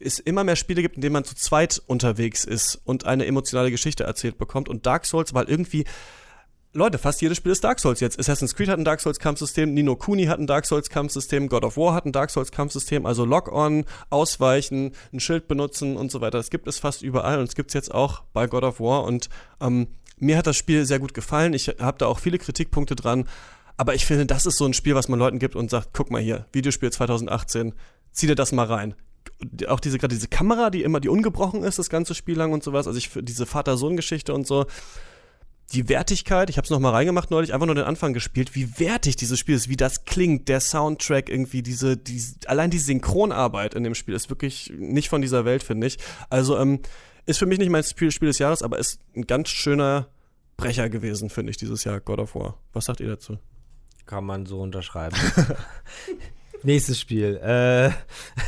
es 0.00 0.18
immer 0.18 0.44
mehr 0.44 0.56
Spiele 0.56 0.82
gibt, 0.82 0.96
in 0.96 1.00
denen 1.02 1.14
man 1.14 1.24
zu 1.24 1.34
zweit 1.34 1.82
unterwegs 1.86 2.44
ist 2.44 2.80
und 2.84 3.06
eine 3.06 3.26
emotionale 3.26 3.70
Geschichte 3.70 4.04
erzählt 4.04 4.38
bekommt. 4.38 4.68
Und 4.68 4.86
Dark 4.86 5.06
Souls, 5.06 5.32
weil 5.32 5.48
irgendwie, 5.48 5.84
Leute, 6.72 6.98
fast 6.98 7.22
jedes 7.22 7.38
Spiel 7.38 7.52
ist 7.52 7.64
Dark 7.64 7.80
Souls 7.80 8.00
jetzt. 8.00 8.18
Assassin's 8.18 8.54
Creed 8.54 8.68
hat 8.68 8.78
ein 8.78 8.84
Dark 8.84 9.00
Souls 9.00 9.18
Kampfsystem, 9.18 9.72
Nino 9.72 9.96
Kuni 9.96 10.26
hat 10.26 10.38
ein 10.38 10.46
Dark 10.46 10.66
Souls 10.66 10.90
Kampfsystem, 10.90 11.48
God 11.48 11.64
of 11.64 11.76
War 11.76 11.94
hat 11.94 12.04
ein 12.04 12.12
Dark 12.12 12.30
Souls 12.30 12.52
Kampfsystem, 12.52 13.06
also 13.06 13.24
Lock-on, 13.24 13.86
ausweichen, 14.10 14.92
ein 15.12 15.20
Schild 15.20 15.48
benutzen 15.48 15.96
und 15.96 16.10
so 16.10 16.20
weiter. 16.20 16.38
Das 16.38 16.50
gibt 16.50 16.68
es 16.68 16.78
fast 16.78 17.02
überall 17.02 17.38
und 17.38 17.48
es 17.48 17.54
gibt 17.54 17.70
es 17.70 17.74
jetzt 17.74 17.94
auch 17.94 18.22
bei 18.32 18.46
God 18.46 18.64
of 18.64 18.80
War 18.80 19.04
und 19.04 19.30
ähm, 19.60 19.88
mir 20.18 20.36
hat 20.38 20.46
das 20.46 20.56
Spiel 20.56 20.84
sehr 20.84 20.98
gut 20.98 21.14
gefallen. 21.14 21.54
Ich 21.54 21.68
habe 21.68 21.98
da 21.98 22.06
auch 22.06 22.18
viele 22.18 22.38
Kritikpunkte 22.38 22.96
dran. 22.96 23.26
Aber 23.78 23.94
ich 23.94 24.06
finde, 24.06 24.24
das 24.24 24.46
ist 24.46 24.56
so 24.56 24.64
ein 24.64 24.72
Spiel, 24.72 24.94
was 24.94 25.08
man 25.08 25.18
Leuten 25.18 25.38
gibt 25.38 25.54
und 25.54 25.70
sagt, 25.70 25.90
guck 25.92 26.10
mal 26.10 26.22
hier, 26.22 26.46
Videospiel 26.52 26.90
2018, 26.90 27.74
zieh 28.16 28.26
dir 28.26 28.34
das 28.34 28.52
mal 28.52 28.66
rein 28.66 28.94
auch 29.68 29.80
diese 29.80 29.98
gerade 29.98 30.14
diese 30.14 30.28
Kamera, 30.28 30.70
die 30.70 30.82
immer 30.82 31.00
die 31.00 31.08
ungebrochen 31.08 31.62
ist, 31.62 31.78
das 31.78 31.90
ganze 31.90 32.14
Spiel 32.14 32.36
lang 32.36 32.52
und 32.52 32.62
sowas. 32.62 32.86
Also 32.86 32.98
ich 32.98 33.08
für 33.08 33.22
diese 33.22 33.46
Vater-Sohn-Geschichte 33.46 34.32
und 34.32 34.46
so. 34.46 34.66
Die 35.72 35.88
Wertigkeit, 35.88 36.48
ich 36.48 36.58
habe 36.58 36.64
es 36.64 36.70
noch 36.70 36.78
mal 36.78 36.90
reingemacht 36.90 37.32
neulich, 37.32 37.52
einfach 37.52 37.66
nur 37.66 37.74
den 37.74 37.84
Anfang 37.84 38.14
gespielt, 38.14 38.54
wie 38.54 38.78
wertig 38.78 39.16
dieses 39.16 39.40
Spiel 39.40 39.56
ist, 39.56 39.68
wie 39.68 39.76
das 39.76 40.04
klingt, 40.04 40.48
der 40.48 40.60
Soundtrack 40.60 41.28
irgendwie, 41.28 41.60
diese, 41.60 41.96
die, 41.96 42.22
allein 42.46 42.70
die 42.70 42.78
Synchronarbeit 42.78 43.74
in 43.74 43.82
dem 43.82 43.96
Spiel 43.96 44.14
ist 44.14 44.30
wirklich 44.30 44.72
nicht 44.76 45.08
von 45.08 45.22
dieser 45.22 45.44
Welt, 45.44 45.64
finde 45.64 45.88
ich. 45.88 45.98
Also 46.30 46.56
ähm, 46.56 46.78
ist 47.26 47.38
für 47.38 47.46
mich 47.46 47.58
nicht 47.58 47.70
mein 47.70 47.82
Spiel, 47.82 48.12
Spiel 48.12 48.28
des 48.28 48.38
Jahres, 48.38 48.62
aber 48.62 48.78
ist 48.78 49.00
ein 49.16 49.26
ganz 49.26 49.48
schöner 49.48 50.06
Brecher 50.56 50.88
gewesen, 50.88 51.30
finde 51.30 51.50
ich, 51.50 51.56
dieses 51.56 51.82
Jahr 51.82 51.98
God 51.98 52.20
of 52.20 52.36
War. 52.36 52.58
Was 52.72 52.84
sagt 52.84 53.00
ihr 53.00 53.08
dazu? 53.08 53.38
Kann 54.06 54.24
man 54.24 54.46
so 54.46 54.60
unterschreiben. 54.60 55.16
Nächstes 56.66 56.98
Spiel. 56.98 57.36
Äh, 57.36 57.90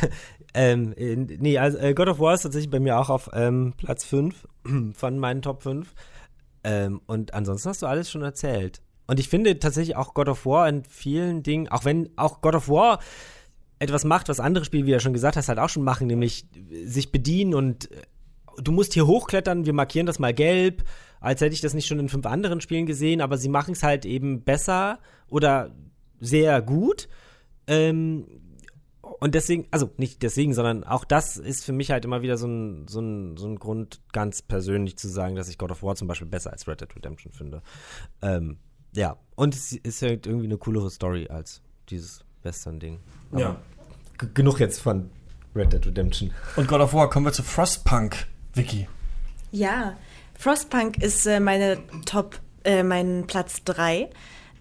ähm, 0.55 0.93
nee, 0.97 1.57
also 1.57 1.79
äh, 1.79 1.95
God 1.95 2.09
of 2.09 2.19
War 2.19 2.35
ist 2.35 2.43
tatsächlich 2.43 2.69
bei 2.69 2.81
mir 2.81 2.99
auch 2.99 3.11
auf 3.11 3.31
ähm, 3.33 3.75
Platz 3.77 4.05
5 4.05 4.49
von 4.93 5.19
meinen 5.21 5.41
Top 5.41 5.63
5. 5.63 5.95
Ähm, 6.65 7.01
und 7.07 7.33
ansonsten 7.33 7.69
hast 7.69 7.83
du 7.83 7.87
alles 7.87 8.11
schon 8.11 8.23
erzählt. 8.23 8.83
Und 9.07 9.21
ich 9.21 9.29
finde 9.29 9.61
tatsächlich 9.61 9.95
auch 9.95 10.15
God 10.15 10.29
of 10.29 10.47
War 10.47 10.69
in 10.69 10.83
vielen 10.83 11.45
Dingen, 11.45 11.69
auch 11.69 11.85
wenn 11.85 12.11
auch 12.17 12.41
God 12.41 12.57
of 12.57 12.69
War 12.69 12.99
etwas 13.79 14.05
macht, 14.05 14.29
was 14.29 14.41
andere 14.41 14.65
Spiele, 14.65 14.87
wie 14.87 14.91
du 14.91 14.99
schon 14.99 15.13
gesagt 15.13 15.37
hast, 15.37 15.49
halt 15.49 15.61
auch 15.61 15.69
schon 15.69 15.85
machen, 15.85 16.09
nämlich 16.09 16.49
sich 16.85 17.13
bedienen 17.13 17.55
und 17.55 17.89
äh, 17.93 18.03
du 18.61 18.73
musst 18.73 18.95
hier 18.95 19.07
hochklettern, 19.07 19.65
wir 19.65 19.75
markieren 19.75 20.07
das 20.07 20.19
mal 20.19 20.35
gelb, 20.35 20.83
als 21.21 21.41
hätte 21.41 21.55
ich 21.55 21.61
das 21.61 21.73
nicht 21.73 21.87
schon 21.87 22.01
in 22.01 22.09
fünf 22.09 22.27
anderen 22.27 22.61
Spielen 22.61 22.87
gesehen, 22.87 23.21
aber 23.21 23.39
sie 23.39 23.49
machen 23.49 23.75
es 23.75 23.85
halt 23.85 24.05
eben 24.05 24.43
besser 24.43 24.99
oder 25.29 25.71
sehr 26.19 26.61
gut. 26.63 27.09
Ähm, 27.69 28.27
und 29.21 29.35
deswegen, 29.35 29.67
also 29.71 29.91
nicht 29.97 30.23
deswegen, 30.23 30.55
sondern 30.55 30.85
auch 30.85 31.05
das 31.05 31.37
ist 31.37 31.65
für 31.65 31.73
mich 31.73 31.91
halt 31.91 32.05
immer 32.05 32.23
wieder 32.23 32.37
so 32.37 32.47
ein, 32.47 32.87
so, 32.89 33.01
ein, 33.01 33.37
so 33.37 33.47
ein 33.47 33.57
Grund, 33.57 34.01
ganz 34.13 34.43
persönlich 34.43 34.97
zu 34.99 35.09
sagen, 35.09 35.37
dass 35.37 35.49
ich 35.49 35.59
God 35.59 35.71
of 35.71 35.83
War 35.83 35.95
zum 35.95 36.09
Beispiel 36.09 36.29
besser 36.29 36.53
als 36.53 36.67
Red 36.67 36.81
Dead 36.81 36.95
Redemption 36.95 37.33
finde. 37.33 37.63
Ähm, 38.23 38.59
ja, 38.95 39.17
und 39.35 39.55
es 39.55 39.73
ist 39.73 40.03
halt 40.03 40.27
irgendwie 40.27 40.47
eine 40.47 40.57
coolere 40.57 40.91
Story 40.91 41.29
als 41.29 41.63
dieses 41.89 42.25
Western-Ding. 42.43 43.01
Ja. 43.37 43.57
Genug 44.35 44.61
jetzt 44.61 44.81
von 44.81 45.11
Red 45.55 45.73
Dead 45.73 45.87
Redemption. 45.87 46.33
Und 46.57 46.69
God 46.69 46.81
of 46.81 46.95
War, 46.95 47.09
kommen 47.11 47.27
wir 47.27 47.33
zu 47.33 47.43
Frostpunk, 47.43 48.27
Vicky. 48.55 48.89
Ja, 49.53 49.97
Frostpunk 50.39 51.03
ist 51.03 51.27
äh, 51.27 51.41
meine 51.41 51.79
Top, 52.05 52.41
äh, 52.65 52.83
mein 52.83 53.27
Platz 53.27 53.65
3. 53.65 54.11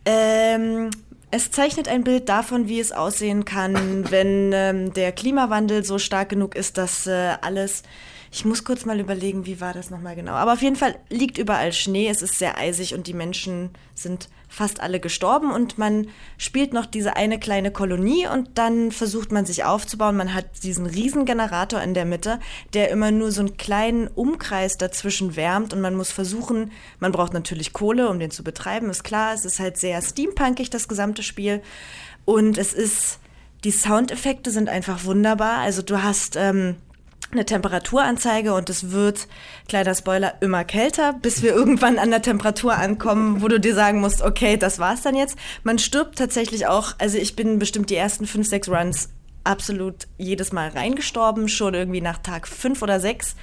Ähm, 0.10 0.90
es 1.32 1.52
zeichnet 1.52 1.90
ein 1.90 2.06
Bild 2.06 2.30
davon, 2.30 2.70
wie 2.70 2.80
es 2.80 2.94
aussehen 2.94 3.44
kann, 3.44 4.06
wenn 4.10 4.52
ähm, 4.54 4.94
der 4.94 5.12
Klimawandel 5.12 5.84
so 5.84 6.00
stark 6.00 6.30
genug 6.30 6.56
ist, 6.56 6.78
dass 6.78 7.08
äh, 7.08 7.36
alles. 7.42 7.84
Ich 8.38 8.46
muss 8.46 8.64
kurz 8.64 8.86
mal 8.86 9.00
überlegen, 9.00 9.48
wie 9.48 9.60
war 9.62 9.74
das 9.74 9.90
nochmal 9.90 10.16
genau. 10.16 10.34
Aber 10.34 10.54
auf 10.54 10.62
jeden 10.62 10.76
Fall 10.76 11.00
liegt 11.10 11.40
überall 11.40 11.74
Schnee, 11.74 12.08
es 12.08 12.22
ist 12.22 12.38
sehr 12.38 12.60
eisig 12.60 12.94
und 12.94 13.08
die 13.08 13.16
Menschen 13.16 13.72
sind 13.96 14.30
fast 14.48 14.80
alle 14.80 15.00
gestorben 15.00 15.52
und 15.52 15.80
man 15.80 16.10
spielt 16.38 16.72
noch 16.72 16.86
diese 16.86 17.16
eine 17.16 17.40
kleine 17.40 17.72
Kolonie 17.72 18.28
und 18.28 18.60
dann 18.60 18.92
versucht 18.92 19.32
man 19.32 19.48
sich 19.48 19.64
aufzubauen. 19.64 20.16
Man 20.16 20.36
hat 20.36 20.62
diesen 20.62 20.86
Riesengenerator 20.86 21.82
in 21.82 21.96
der 21.96 22.06
Mitte, 22.06 22.40
der 22.76 22.92
immer 22.92 23.10
nur 23.10 23.32
so 23.32 23.42
einen 23.42 23.58
kleinen 23.58 24.08
Umkreis 24.08 24.78
dazwischen 24.78 25.36
wärmt 25.36 25.74
und 25.74 25.82
man 25.82 25.96
muss 25.96 26.12
versuchen, 26.12 26.72
man 27.00 27.14
braucht 27.14 27.34
natürlich 27.34 27.74
Kohle, 27.74 28.08
um 28.08 28.20
den 28.20 28.30
zu 28.30 28.44
betreiben, 28.44 28.92
ist 28.92 29.04
klar. 29.04 29.34
Es 29.34 29.46
ist 29.46 29.60
halt 29.60 29.78
sehr 29.78 30.00
steampunkig, 30.00 30.70
das 30.70 30.88
gesamte 30.88 31.24
Spiel. 31.24 31.64
Und 32.24 32.60
es 32.60 32.76
ist, 32.76 33.18
die 33.64 33.72
Soundeffekte 33.72 34.52
sind 34.52 34.70
einfach 34.70 35.06
wunderbar. 35.06 35.58
Also 35.58 35.82
du 35.82 36.04
hast, 36.04 36.36
ähm, 36.36 36.76
eine 37.32 37.46
Temperaturanzeige 37.46 38.54
und 38.54 38.70
es 38.70 38.92
wird, 38.92 39.28
kleiner 39.68 39.96
Spoiler, 39.96 40.36
immer 40.42 40.64
kälter, 40.64 41.14
bis 41.14 41.42
wir 41.44 41.52
irgendwann 41.56 42.00
an 42.00 42.10
der 42.10 42.22
Temperatur 42.22 42.76
ankommen, 42.76 43.42
wo 43.42 43.48
du 43.48 43.60
dir 43.60 43.76
sagen 43.76 44.00
musst, 44.00 44.22
okay, 44.22 44.58
das 44.58 44.80
war's 44.80 45.02
dann 45.02 45.16
jetzt. 45.16 45.38
Man 45.64 45.80
stirbt 45.80 46.18
tatsächlich 46.18 46.68
auch, 46.68 46.94
also 46.98 47.18
ich 47.18 47.36
bin 47.36 47.60
bestimmt 47.60 47.90
die 47.90 47.96
ersten 47.96 48.28
fünf, 48.28 48.48
sechs 48.48 48.70
Runs 48.70 49.10
absolut 49.44 50.08
jedes 50.18 50.52
Mal 50.52 50.70
reingestorben, 50.70 51.48
schon 51.48 51.74
irgendwie 51.74 52.02
nach 52.02 52.18
Tag 52.18 52.48
fünf 52.48 52.82
oder 52.82 53.00
sechs. 53.00 53.36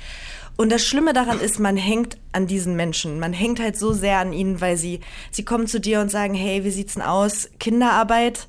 Und 0.57 0.71
das 0.71 0.87
Schlimme 0.87 1.13
daran 1.13 1.41
ist, 1.41 1.59
man 1.59 1.77
hängt 1.77 2.17
an 2.33 2.47
diesen 2.47 2.77
Menschen. 2.77 3.19
Man 3.19 3.33
hängt 3.33 3.59
halt 3.59 3.77
so 3.77 3.93
sehr 3.93 4.19
an 4.19 4.33
ihnen, 4.33 4.61
weil 4.61 4.77
sie, 4.77 5.01
sie 5.33 5.45
kommen 5.45 5.67
zu 5.67 5.81
dir 5.81 6.01
und 6.01 6.11
sagen, 6.11 6.35
hey, 6.35 6.63
wie 6.63 6.71
sieht's 6.71 6.95
denn 6.95 7.03
aus? 7.03 7.49
Kinderarbeit? 7.59 8.47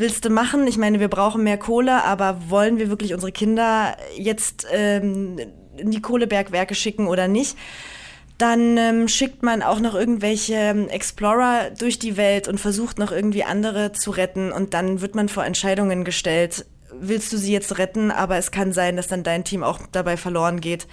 Willst 0.00 0.24
du 0.24 0.30
machen? 0.30 0.66
Ich 0.66 0.78
meine, 0.78 0.98
wir 0.98 1.08
brauchen 1.08 1.44
mehr 1.44 1.58
Kohle, 1.58 2.04
aber 2.04 2.50
wollen 2.50 2.78
wir 2.78 2.88
wirklich 2.88 3.14
unsere 3.14 3.32
Kinder 3.32 3.96
jetzt 4.16 4.66
ähm, 4.72 5.38
in 5.76 5.90
die 5.90 6.02
Kohlebergwerke 6.02 6.74
schicken 6.74 7.06
oder 7.06 7.28
nicht? 7.28 7.56
Dann 8.38 8.78
ähm, 8.78 9.06
schickt 9.06 9.42
man 9.42 9.62
auch 9.62 9.80
noch 9.80 9.94
irgendwelche 9.94 10.54
ähm, 10.54 10.88
Explorer 10.88 11.70
durch 11.78 11.98
die 11.98 12.16
Welt 12.16 12.48
und 12.48 12.58
versucht 12.58 12.98
noch 12.98 13.12
irgendwie 13.12 13.44
andere 13.44 13.92
zu 13.92 14.10
retten 14.10 14.50
und 14.50 14.72
dann 14.72 15.02
wird 15.02 15.14
man 15.14 15.28
vor 15.28 15.44
Entscheidungen 15.44 16.04
gestellt. 16.04 16.64
Willst 16.92 17.32
du 17.32 17.36
sie 17.36 17.52
jetzt 17.52 17.76
retten, 17.78 18.10
aber 18.10 18.38
es 18.38 18.50
kann 18.50 18.72
sein, 18.72 18.96
dass 18.96 19.08
dann 19.08 19.22
dein 19.22 19.44
Team 19.44 19.62
auch 19.62 19.80
dabei 19.92 20.16
verloren 20.16 20.60
geht. 20.60 20.86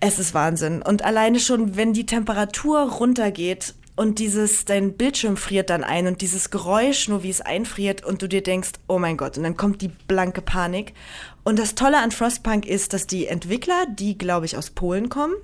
Es 0.00 0.18
ist 0.18 0.32
Wahnsinn. 0.32 0.80
Und 0.80 1.04
alleine 1.04 1.38
schon, 1.38 1.76
wenn 1.76 1.92
die 1.92 2.06
Temperatur 2.06 2.80
runtergeht 2.92 3.74
und 3.98 4.20
dieses, 4.20 4.64
dein 4.64 4.92
Bildschirm 4.92 5.36
friert 5.36 5.70
dann 5.70 5.82
ein 5.82 6.06
und 6.06 6.20
dieses 6.20 6.50
Geräusch, 6.50 7.08
nur 7.08 7.24
wie 7.24 7.30
es 7.30 7.40
einfriert 7.40 8.04
und 8.04 8.22
du 8.22 8.28
dir 8.28 8.44
denkst, 8.44 8.70
oh 8.86 9.00
mein 9.00 9.16
Gott, 9.16 9.36
und 9.36 9.42
dann 9.42 9.56
kommt 9.56 9.82
die 9.82 9.88
blanke 9.88 10.40
Panik. 10.40 10.94
Und 11.42 11.58
das 11.58 11.74
Tolle 11.74 11.98
an 11.98 12.12
Frostpunk 12.12 12.64
ist, 12.64 12.92
dass 12.92 13.08
die 13.08 13.26
Entwickler, 13.26 13.86
die 13.90 14.16
glaube 14.16 14.46
ich 14.46 14.56
aus 14.56 14.70
Polen 14.70 15.08
kommen, 15.08 15.34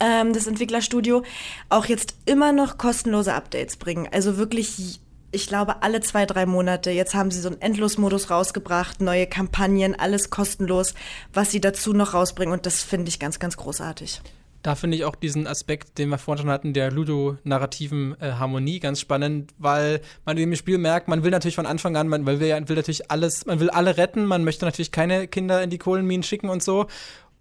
ähm, 0.00 0.34
das 0.34 0.46
Entwicklerstudio, 0.46 1.22
auch 1.70 1.86
jetzt 1.86 2.14
immer 2.26 2.52
noch 2.52 2.76
kostenlose 2.76 3.32
Updates 3.32 3.76
bringen. 3.76 4.06
Also 4.12 4.36
wirklich 4.36 5.00
ich 5.34 5.46
glaube, 5.46 5.82
alle 5.82 6.02
zwei, 6.02 6.26
drei 6.26 6.44
Monate. 6.44 6.90
Jetzt 6.90 7.14
haben 7.14 7.30
sie 7.30 7.40
so 7.40 7.48
einen 7.48 7.62
Endlosmodus 7.62 8.28
rausgebracht, 8.28 9.00
neue 9.00 9.26
Kampagnen, 9.26 9.98
alles 9.98 10.28
kostenlos, 10.28 10.92
was 11.32 11.50
sie 11.50 11.60
dazu 11.62 11.94
noch 11.94 12.12
rausbringen. 12.12 12.52
Und 12.52 12.66
das 12.66 12.82
finde 12.82 13.08
ich 13.08 13.18
ganz, 13.18 13.38
ganz 13.38 13.56
großartig. 13.56 14.20
Da 14.62 14.76
finde 14.76 14.96
ich 14.96 15.04
auch 15.04 15.16
diesen 15.16 15.46
Aspekt, 15.48 15.98
den 15.98 16.08
wir 16.08 16.18
vorhin 16.18 16.42
schon 16.42 16.52
hatten, 16.52 16.72
der 16.72 16.92
ludonarrativen 16.92 18.16
äh, 18.20 18.32
Harmonie 18.32 18.78
ganz 18.78 19.00
spannend, 19.00 19.52
weil 19.58 20.00
man 20.24 20.36
in 20.36 20.50
dem 20.50 20.56
Spiel 20.56 20.78
merkt, 20.78 21.08
man 21.08 21.24
will 21.24 21.32
natürlich 21.32 21.56
von 21.56 21.66
Anfang 21.66 21.96
an, 21.96 22.06
man 22.06 22.24
will, 22.26 22.38
will 22.40 22.76
natürlich 22.76 23.10
alles, 23.10 23.44
man 23.44 23.58
will 23.58 23.70
alle 23.70 23.96
retten, 23.96 24.24
man 24.24 24.44
möchte 24.44 24.64
natürlich 24.64 24.92
keine 24.92 25.26
Kinder 25.26 25.62
in 25.62 25.70
die 25.70 25.78
Kohlenminen 25.78 26.22
schicken 26.22 26.48
und 26.48 26.62
so 26.62 26.86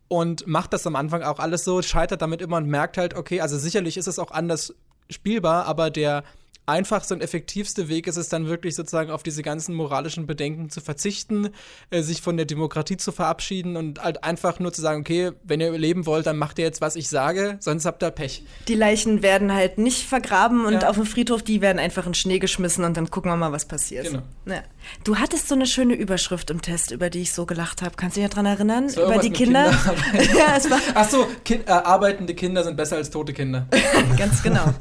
und 0.08 0.46
macht 0.46 0.74
das 0.74 0.86
am 0.86 0.98
Anfang 0.98 1.24
auch 1.24 1.40
alles 1.40 1.64
so, 1.64 1.82
scheitert 1.82 2.22
damit 2.22 2.42
immer 2.42 2.58
und 2.58 2.68
merkt 2.68 2.98
halt, 2.98 3.14
okay, 3.14 3.40
also 3.40 3.58
sicherlich 3.58 3.96
ist 3.96 4.08
es 4.08 4.20
auch 4.20 4.32
anders 4.32 4.74
spielbar, 5.10 5.66
aber 5.68 5.90
der 5.90 6.24
einfachste 6.66 7.14
und 7.14 7.22
effektivste 7.22 7.90
Weg 7.90 8.08
ist 8.08 8.18
es 8.18 8.30
dann 8.30 8.48
wirklich 8.48 8.76
sozusagen 8.76 9.12
auf 9.12 9.24
diese 9.24 9.44
ganzen 9.44 9.76
moralischen 9.76 10.28
Bedenken 10.28 10.70
zu 10.70 10.82
verzichten, 10.82 11.50
äh, 11.90 12.02
sich 12.02 12.22
von 12.22 12.38
der 12.38 12.46
Demokratie 12.46 12.98
zu 12.98 13.12
verabschieden 13.12 13.78
und 13.78 14.02
halt 14.04 14.24
einfach 14.24 14.60
nur 14.60 14.72
zu 14.72 14.82
sagen, 14.82 15.02
okay, 15.02 15.32
wenn 15.44 15.60
ihr 15.60 15.72
leben 15.78 16.06
wollt, 16.06 16.26
dann 16.26 16.38
macht 16.38 16.60
ihr 16.60 16.66
jetzt, 16.66 16.82
was 16.82 16.96
ich 16.96 17.10
sage, 17.10 17.58
sonst 17.60 17.86
habt 17.86 18.04
ihr 18.04 18.12
Pech. 18.12 18.44
Die 18.68 18.76
Leichen 18.76 19.22
werden 19.22 19.54
halt 19.54 19.78
nicht 19.78 20.08
vergraben 20.08 20.66
und 20.66 20.84
ja. 20.84 20.90
auf 20.90 20.96
dem 20.96 21.06
Friedhof, 21.06 21.44
die 21.44 21.62
werden 21.62 21.80
einfach 21.80 22.06
in 22.06 22.14
Schnee 22.14 22.40
geschmissen 22.40 22.86
und 22.86 22.96
dann 22.96 23.10
gucken 23.10 23.32
wir 23.32 23.38
mal, 23.38 23.52
was 23.52 23.66
passiert. 23.66 24.06
Genau. 24.06 24.22
Ja. 24.46 24.64
Du 25.04 25.18
hattest 25.18 25.48
so 25.48 25.56
eine 25.56 25.66
schöne 25.66 25.96
Überschrift 25.96 26.50
im 26.50 26.62
Test, 26.62 26.92
über 26.92 27.10
die 27.10 27.22
ich 27.22 27.34
so 27.34 27.46
gelacht 27.46 27.82
habe. 27.82 27.96
Kannst 27.98 28.18
du 28.18 28.22
dich 28.22 28.30
daran 28.30 28.46
erinnern? 28.46 28.90
So 28.90 29.04
über 29.06 29.18
die 29.18 29.32
Kinder? 29.32 29.72
ja, 30.38 30.56
es 30.58 30.70
war 30.70 30.80
Ach 30.94 31.10
so, 31.10 31.28
kind, 31.44 31.68
äh, 31.68 31.72
arbeitende 31.72 32.36
Kinder 32.36 32.64
sind 32.64 32.78
besser 32.78 32.98
als 32.98 33.10
tote 33.10 33.34
Kinder. 33.34 33.68
Ganz 34.18 34.44
genau. 34.44 34.74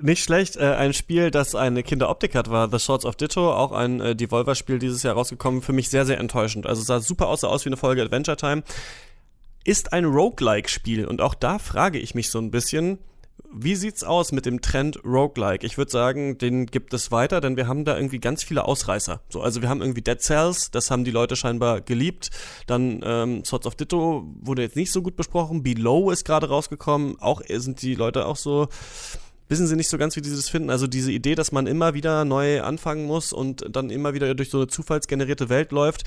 Nicht 0.00 0.22
schlecht. 0.24 0.56
Äh, 0.56 0.74
ein 0.74 0.92
Spiel, 0.92 1.30
das 1.30 1.54
eine 1.54 1.82
Kinderoptik 1.82 2.34
hat, 2.34 2.50
war 2.50 2.70
The 2.70 2.78
Swords 2.78 3.04
of 3.04 3.16
Ditto, 3.16 3.52
auch 3.52 3.72
ein 3.72 4.00
äh, 4.00 4.16
Devolver-Spiel 4.16 4.78
dieses 4.78 5.02
Jahr 5.02 5.14
rausgekommen. 5.14 5.62
Für 5.62 5.72
mich 5.72 5.88
sehr, 5.88 6.06
sehr 6.06 6.18
enttäuschend. 6.18 6.66
Also 6.66 6.82
sah 6.82 7.00
super 7.00 7.28
aus, 7.28 7.40
sah 7.40 7.48
aus 7.48 7.64
wie 7.64 7.70
eine 7.70 7.76
Folge 7.76 8.02
Adventure 8.02 8.36
Time. 8.36 8.62
Ist 9.64 9.92
ein 9.92 10.04
Roguelike-Spiel 10.04 11.06
und 11.06 11.20
auch 11.20 11.34
da 11.34 11.58
frage 11.58 11.98
ich 11.98 12.14
mich 12.14 12.30
so 12.30 12.38
ein 12.38 12.50
bisschen, 12.50 12.98
wie 13.54 13.74
sieht's 13.74 14.02
aus 14.02 14.32
mit 14.32 14.46
dem 14.46 14.60
Trend 14.60 15.04
Roguelike? 15.04 15.66
Ich 15.66 15.76
würde 15.76 15.90
sagen, 15.90 16.38
den 16.38 16.66
gibt 16.66 16.94
es 16.94 17.10
weiter, 17.10 17.40
denn 17.40 17.56
wir 17.56 17.66
haben 17.66 17.84
da 17.84 17.96
irgendwie 17.96 18.18
ganz 18.18 18.42
viele 18.42 18.64
Ausreißer. 18.64 19.20
So, 19.28 19.42
also 19.42 19.62
wir 19.62 19.68
haben 19.68 19.82
irgendwie 19.82 20.00
Dead 20.00 20.20
Cells, 20.20 20.70
das 20.70 20.90
haben 20.90 21.04
die 21.04 21.10
Leute 21.10 21.36
scheinbar 21.36 21.80
geliebt. 21.80 22.30
Dann 22.66 23.00
ähm, 23.04 23.44
Swords 23.44 23.66
of 23.66 23.74
Ditto 23.74 24.26
wurde 24.40 24.62
jetzt 24.62 24.76
nicht 24.76 24.90
so 24.90 25.02
gut 25.02 25.16
besprochen. 25.16 25.62
Below 25.62 26.10
ist 26.10 26.24
gerade 26.24 26.48
rausgekommen. 26.48 27.20
Auch 27.20 27.42
sind 27.46 27.82
die 27.82 27.94
Leute 27.94 28.26
auch 28.26 28.36
so 28.36 28.68
wissen 29.48 29.66
sie 29.66 29.76
nicht 29.76 29.88
so 29.88 29.98
ganz, 29.98 30.16
wie 30.16 30.24
sie 30.24 30.34
das 30.34 30.48
finden. 30.48 30.70
Also 30.70 30.86
diese 30.86 31.12
Idee, 31.12 31.34
dass 31.34 31.52
man 31.52 31.66
immer 31.66 31.94
wieder 31.94 32.24
neu 32.24 32.62
anfangen 32.62 33.06
muss 33.06 33.32
und 33.32 33.64
dann 33.70 33.90
immer 33.90 34.14
wieder 34.14 34.34
durch 34.34 34.50
so 34.50 34.58
eine 34.58 34.66
zufallsgenerierte 34.66 35.48
Welt 35.48 35.72
läuft. 35.72 36.04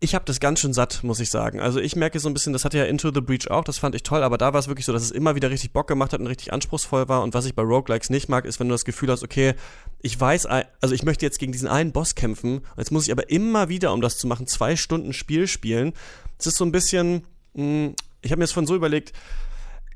Ich 0.00 0.14
habe 0.14 0.24
das 0.26 0.38
ganz 0.38 0.60
schön 0.60 0.74
satt, 0.74 1.02
muss 1.02 1.20
ich 1.20 1.30
sagen. 1.30 1.60
Also 1.60 1.80
ich 1.80 1.96
merke 1.96 2.20
so 2.20 2.28
ein 2.28 2.34
bisschen, 2.34 2.52
das 2.52 2.64
hatte 2.64 2.76
ja 2.76 2.84
Into 2.84 3.10
the 3.14 3.20
Breach 3.20 3.50
auch, 3.50 3.64
das 3.64 3.78
fand 3.78 3.94
ich 3.94 4.02
toll, 4.02 4.22
aber 4.22 4.36
da 4.36 4.52
war 4.52 4.60
es 4.60 4.68
wirklich 4.68 4.84
so, 4.84 4.92
dass 4.92 5.02
es 5.02 5.10
immer 5.10 5.34
wieder 5.34 5.50
richtig 5.50 5.72
Bock 5.72 5.86
gemacht 5.86 6.12
hat 6.12 6.20
und 6.20 6.26
richtig 6.26 6.52
anspruchsvoll 6.52 7.08
war. 7.08 7.22
Und 7.22 7.32
was 7.32 7.46
ich 7.46 7.54
bei 7.54 7.62
Roguelikes 7.62 8.10
nicht 8.10 8.28
mag, 8.28 8.44
ist, 8.44 8.60
wenn 8.60 8.68
du 8.68 8.74
das 8.74 8.84
Gefühl 8.84 9.10
hast, 9.10 9.22
okay, 9.22 9.54
ich 10.02 10.20
weiß, 10.20 10.46
also 10.46 10.94
ich 10.94 11.04
möchte 11.04 11.24
jetzt 11.24 11.38
gegen 11.38 11.52
diesen 11.52 11.68
einen 11.68 11.92
Boss 11.92 12.14
kämpfen, 12.14 12.60
jetzt 12.76 12.90
muss 12.92 13.06
ich 13.06 13.12
aber 13.12 13.30
immer 13.30 13.70
wieder, 13.70 13.92
um 13.94 14.02
das 14.02 14.18
zu 14.18 14.26
machen, 14.26 14.46
zwei 14.46 14.76
Stunden 14.76 15.14
Spiel 15.14 15.46
spielen. 15.46 15.94
Es 16.38 16.46
ist 16.46 16.56
so 16.56 16.64
ein 16.66 16.72
bisschen, 16.72 17.24
hm, 17.54 17.94
ich 18.20 18.30
habe 18.30 18.40
mir 18.40 18.44
das 18.44 18.52
von 18.52 18.66
so 18.66 18.74
überlegt, 18.74 19.12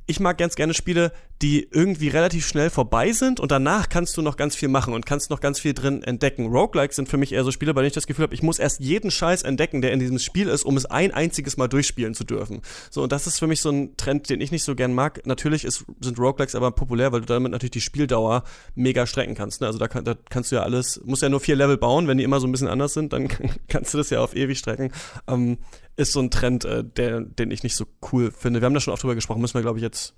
ich 0.09 0.21
mag 0.21 0.39
ganz 0.39 0.57
gerne 0.57 0.73
Spiele, 0.73 1.13
die 1.43 1.69
irgendwie 1.71 2.09
relativ 2.09 2.47
schnell 2.49 2.71
vorbei 2.71 3.13
sind 3.13 3.41
und 3.41 3.53
danach 3.53 3.91
kannst 3.91 4.17
du 4.17 4.23
noch 4.23 4.39
ganz 4.39 4.57
viel 4.57 4.69
machen 4.69 4.95
und 4.95 5.05
kannst 5.05 5.29
noch 5.29 5.41
ganz 5.41 5.61
viel 5.61 5.75
drin 5.75 6.03
entdecken. 6.03 6.47
Roguelikes 6.47 6.97
sind 6.97 7.11
für 7.11 7.19
mich 7.19 7.33
eher 7.33 7.45
so 7.45 7.51
Spiele, 7.51 7.75
bei 7.75 7.83
denen 7.83 7.89
ich 7.89 7.95
das 7.95 8.07
Gefühl 8.07 8.25
habe, 8.25 8.35
ich 8.35 8.43
muss 8.43 8.59
erst 8.59 8.81
jeden 8.81 9.11
Scheiß 9.11 9.43
entdecken, 9.43 9.83
der 9.83 9.93
in 9.93 10.01
diesem 10.01 10.19
Spiel 10.19 10.49
ist, 10.49 10.65
um 10.65 10.79
es 10.79 10.87
ein 10.87 11.13
einziges 11.13 11.59
Mal 11.59 11.69
durchspielen 11.69 12.15
zu 12.15 12.25
dürfen. 12.25 12.63
So, 12.91 13.03
und 13.03 13.13
das 13.13 13.27
ist 13.27 13.39
für 13.39 13.47
mich 13.47 13.61
so 13.61 13.71
ein 13.71 13.99
Trend, 13.99 14.31
den 14.31 14.41
ich 14.41 14.51
nicht 14.51 14.65
so 14.65 14.75
gern 14.75 14.95
mag. 14.95 15.27
Natürlich 15.27 15.65
ist, 15.65 15.85
sind 16.01 16.19
Roguelikes 16.19 16.55
aber 16.55 16.71
populär, 16.71 17.13
weil 17.13 17.21
du 17.21 17.27
damit 17.27 17.53
natürlich 17.53 17.73
die 17.73 17.83
Spieldauer 17.83 18.45
mega 18.75 19.07
strecken 19.07 19.35
kannst. 19.35 19.61
Ne? 19.61 19.67
Also 19.67 19.79
da, 19.79 19.89
da 19.89 20.15
kannst 20.31 20.51
du 20.51 20.57
ja 20.57 20.63
alles, 20.63 21.03
musst 21.05 21.23
ja 21.23 21.29
nur 21.29 21.41
vier 21.41 21.55
Level 21.55 21.77
bauen, 21.77 22.09
wenn 22.09 22.17
die 22.17 22.25
immer 22.25 22.41
so 22.41 22.47
ein 22.47 22.53
bisschen 22.53 22.69
anders 22.69 22.95
sind, 22.95 23.13
dann 23.13 23.29
kannst 23.69 23.93
du 23.93 23.99
das 23.99 24.09
ja 24.09 24.21
auf 24.21 24.35
ewig 24.35 24.59
strecken. 24.59 24.91
Ähm, 25.29 25.59
ist 25.99 26.13
so 26.13 26.21
ein 26.21 26.31
Trend, 26.31 26.65
äh, 26.65 26.85
der, 26.85 27.21
den 27.21 27.51
ich 27.51 27.63
nicht 27.63 27.75
so 27.75 27.85
cool 28.13 28.31
finde. 28.31 28.61
Wir 28.61 28.67
haben 28.67 28.75
da 28.75 28.81
schon 28.81 28.93
oft 28.93 29.03
drüber 29.03 29.15
gesprochen, 29.15 29.41
müssen 29.41 29.55
wir, 29.55 29.63
glaube 29.63 29.79
ich, 29.79 29.83
jetzt 29.83 30.15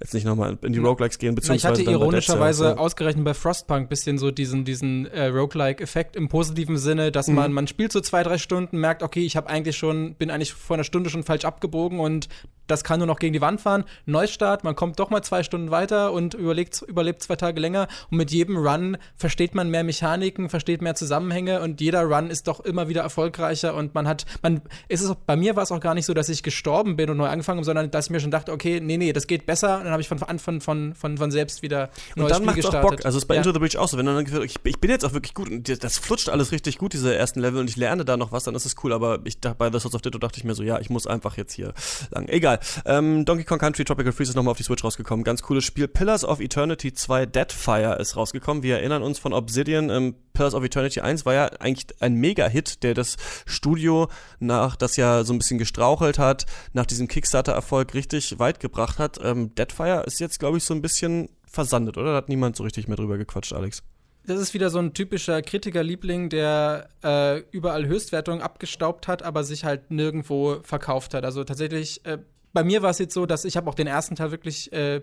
jetzt 0.00 0.14
nicht 0.14 0.24
nochmal 0.24 0.56
in 0.62 0.72
die 0.72 0.78
Roguelikes 0.78 1.18
gehen, 1.18 1.34
beziehungsweise. 1.34 1.82
Ich 1.82 1.88
hatte 1.88 1.90
ironischerweise 1.90 2.64
Cells, 2.64 2.78
ausgerechnet 2.78 3.24
bei 3.24 3.34
Frostpunk 3.34 3.88
bisschen 3.88 4.16
so 4.16 4.30
diesen, 4.30 4.64
diesen 4.64 5.06
äh, 5.06 5.26
Roguelike-Effekt 5.26 6.14
im 6.14 6.28
positiven 6.28 6.78
Sinne, 6.78 7.10
dass 7.10 7.26
mhm. 7.26 7.34
man, 7.34 7.52
man 7.52 7.66
spielt 7.66 7.90
so 7.90 8.00
zwei, 8.00 8.22
drei 8.22 8.38
Stunden, 8.38 8.78
merkt, 8.78 9.02
okay, 9.02 9.24
ich 9.24 9.36
habe 9.36 9.48
eigentlich 9.48 9.76
schon, 9.76 10.14
bin 10.14 10.30
eigentlich 10.30 10.52
vor 10.52 10.76
einer 10.76 10.84
Stunde 10.84 11.10
schon 11.10 11.24
falsch 11.24 11.44
abgebogen 11.44 11.98
und 11.98 12.28
das 12.68 12.84
kann 12.84 12.98
nur 13.00 13.06
noch 13.06 13.18
gegen 13.18 13.32
die 13.32 13.40
Wand 13.40 13.60
fahren. 13.60 13.84
Neustart, 14.06 14.62
man 14.62 14.76
kommt 14.76 15.00
doch 15.00 15.10
mal 15.10 15.22
zwei 15.22 15.42
Stunden 15.42 15.70
weiter 15.70 16.12
und 16.12 16.34
überlegt, 16.34 16.82
überlebt 16.82 17.22
zwei 17.22 17.36
Tage 17.36 17.60
länger. 17.60 17.88
Und 18.10 18.18
mit 18.18 18.30
jedem 18.30 18.56
Run 18.56 18.96
versteht 19.16 19.54
man 19.54 19.70
mehr 19.70 19.84
Mechaniken, 19.84 20.48
versteht 20.48 20.82
mehr 20.82 20.94
Zusammenhänge 20.94 21.60
und 21.60 21.80
jeder 21.80 22.04
Run 22.04 22.30
ist 22.30 22.46
doch 22.46 22.60
immer 22.60 22.88
wieder 22.88 23.02
erfolgreicher. 23.02 23.74
Und 23.74 23.94
man 23.94 24.06
hat, 24.06 24.24
man, 24.42 24.60
ist 24.88 25.02
es, 25.02 25.14
bei 25.26 25.36
mir 25.36 25.56
war 25.56 25.62
es 25.62 25.72
auch 25.72 25.80
gar 25.80 25.94
nicht 25.94 26.06
so, 26.06 26.14
dass 26.14 26.28
ich 26.28 26.42
gestorben 26.42 26.96
bin 26.96 27.10
und 27.10 27.16
neu 27.16 27.26
angefangen 27.26 27.58
habe, 27.58 27.64
sondern 27.64 27.90
dass 27.90 28.06
ich 28.06 28.10
mir 28.10 28.20
schon 28.20 28.30
dachte, 28.30 28.52
okay, 28.52 28.80
nee, 28.80 28.96
nee, 28.96 29.12
das 29.12 29.26
geht 29.26 29.46
besser. 29.46 29.78
Und 29.78 29.84
dann 29.84 29.92
habe 29.92 30.02
ich 30.02 30.08
von, 30.08 30.18
von, 30.18 30.60
von, 30.60 30.94
von, 30.94 31.18
von 31.18 31.30
selbst 31.30 31.62
wieder 31.62 31.90
ein 32.16 32.22
Und 32.22 32.30
dann 32.30 32.44
macht 32.44 32.58
es 32.58 32.66
auch 32.66 32.80
Bock. 32.80 33.04
Also 33.04 33.18
es 33.18 33.24
ist 33.24 33.26
bei 33.26 33.34
ja. 33.34 33.40
Into 33.40 33.52
the 33.52 33.58
Breach 33.58 33.76
auch 33.76 33.88
so. 33.88 33.96
Wenn 33.96 34.06
dann 34.06 34.26
ich, 34.44 34.56
ich 34.62 34.78
bin 34.78 34.90
jetzt 34.90 35.04
auch 35.04 35.12
wirklich 35.12 35.34
gut 35.34 35.50
und 35.50 35.84
das 35.84 35.98
flutscht 35.98 36.28
alles 36.28 36.52
richtig 36.52 36.78
gut, 36.78 36.92
diese 36.92 37.14
ersten 37.14 37.40
Level, 37.40 37.60
und 37.60 37.70
ich 37.70 37.76
lerne 37.76 38.04
da 38.04 38.16
noch 38.16 38.32
was, 38.32 38.44
dann 38.44 38.54
ist 38.54 38.66
es 38.66 38.76
cool. 38.82 38.92
Aber 38.92 39.20
ich, 39.24 39.38
bei 39.40 39.70
The 39.70 39.80
Swords 39.80 39.94
of 39.94 40.02
Ditto 40.02 40.18
dachte 40.18 40.38
ich 40.38 40.44
mir 40.44 40.54
so, 40.54 40.62
ja, 40.62 40.78
ich 40.78 40.90
muss 40.90 41.06
einfach 41.06 41.36
jetzt 41.36 41.52
hier 41.52 41.72
lang. 42.10 42.28
Egal. 42.28 42.57
Ähm, 42.84 43.24
Donkey 43.24 43.44
Kong 43.44 43.58
Country 43.58 43.84
Tropical 43.84 44.12
Freeze 44.12 44.30
ist 44.30 44.36
nochmal 44.36 44.52
auf 44.52 44.56
die 44.56 44.62
Switch 44.62 44.84
rausgekommen. 44.84 45.24
Ganz 45.24 45.42
cooles 45.42 45.64
Spiel. 45.64 45.88
Pillars 45.88 46.24
of 46.24 46.40
Eternity 46.40 46.92
2 46.92 47.26
Deadfire 47.26 47.98
ist 48.00 48.16
rausgekommen. 48.16 48.62
Wir 48.62 48.78
erinnern 48.78 49.02
uns 49.02 49.18
von 49.18 49.32
Obsidian. 49.32 49.90
Ähm, 49.90 50.14
Pillars 50.32 50.54
of 50.54 50.64
Eternity 50.64 51.00
1 51.00 51.26
war 51.26 51.34
ja 51.34 51.46
eigentlich 51.60 51.86
ein 52.00 52.14
Mega-Hit, 52.14 52.82
der 52.82 52.94
das 52.94 53.16
Studio 53.46 54.08
nach, 54.38 54.76
das 54.76 54.96
ja 54.96 55.24
so 55.24 55.32
ein 55.32 55.38
bisschen 55.38 55.58
gestrauchelt 55.58 56.18
hat, 56.18 56.46
nach 56.72 56.86
diesem 56.86 57.08
Kickstarter-Erfolg 57.08 57.94
richtig 57.94 58.38
weit 58.38 58.60
gebracht 58.60 58.98
hat. 58.98 59.18
Ähm, 59.22 59.54
Deadfire 59.54 60.04
ist 60.06 60.20
jetzt, 60.20 60.38
glaube 60.38 60.58
ich, 60.58 60.64
so 60.64 60.74
ein 60.74 60.82
bisschen 60.82 61.28
versandet, 61.46 61.96
oder? 61.96 62.12
Da 62.12 62.16
hat 62.16 62.28
niemand 62.28 62.56
so 62.56 62.62
richtig 62.62 62.88
mehr 62.88 62.96
drüber 62.96 63.18
gequatscht, 63.18 63.52
Alex 63.52 63.82
das 64.28 64.40
ist 64.40 64.54
wieder 64.54 64.70
so 64.70 64.78
ein 64.78 64.92
typischer 64.92 65.40
Kritikerliebling, 65.42 66.28
der 66.28 66.90
äh, 67.02 67.38
überall 67.50 67.86
Höchstwertungen 67.86 68.42
abgestaubt 68.42 69.08
hat, 69.08 69.22
aber 69.22 69.42
sich 69.42 69.64
halt 69.64 69.90
nirgendwo 69.90 70.60
verkauft 70.62 71.14
hat. 71.14 71.24
Also 71.24 71.44
tatsächlich, 71.44 72.04
äh, 72.04 72.18
bei 72.52 72.64
mir 72.64 72.82
war 72.82 72.90
es 72.90 72.98
jetzt 72.98 73.14
so, 73.14 73.26
dass 73.26 73.44
ich 73.44 73.56
habe 73.56 73.68
auch 73.68 73.74
den 73.74 73.86
ersten 73.86 74.16
Teil 74.16 74.30
wirklich 74.30 74.72
äh, 74.72 75.02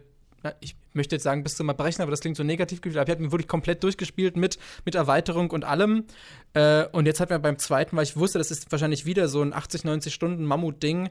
ich 0.59 0.75
möchte 0.95 1.15
jetzt 1.15 1.23
sagen, 1.23 1.43
bis 1.43 1.55
zum 1.55 1.67
Erbrechen, 1.69 2.01
aber 2.01 2.11
das 2.11 2.21
klingt 2.21 2.37
so 2.37 2.43
negativ 2.43 2.81
gespielt. 2.81 2.99
Aber 2.99 3.09
ich 3.09 3.15
habe 3.15 3.23
ihn 3.23 3.31
wirklich 3.31 3.47
komplett 3.47 3.83
durchgespielt 3.83 4.37
mit, 4.37 4.57
mit 4.85 4.95
Erweiterung 4.95 5.51
und 5.51 5.63
allem. 5.63 6.05
Äh, 6.53 6.85
und 6.91 7.05
jetzt 7.05 7.19
hat 7.19 7.29
mir 7.29 7.39
beim 7.39 7.59
zweiten, 7.59 7.97
weil 7.97 8.03
ich 8.03 8.15
wusste, 8.15 8.37
das 8.37 8.49
ist 8.49 8.71
wahrscheinlich 8.71 9.05
wieder 9.05 9.27
so 9.27 9.41
ein 9.41 9.53
80, 9.53 9.83
90 9.83 10.13
Stunden 10.13 10.45
Mammut-Ding, 10.45 11.03
mhm. 11.03 11.09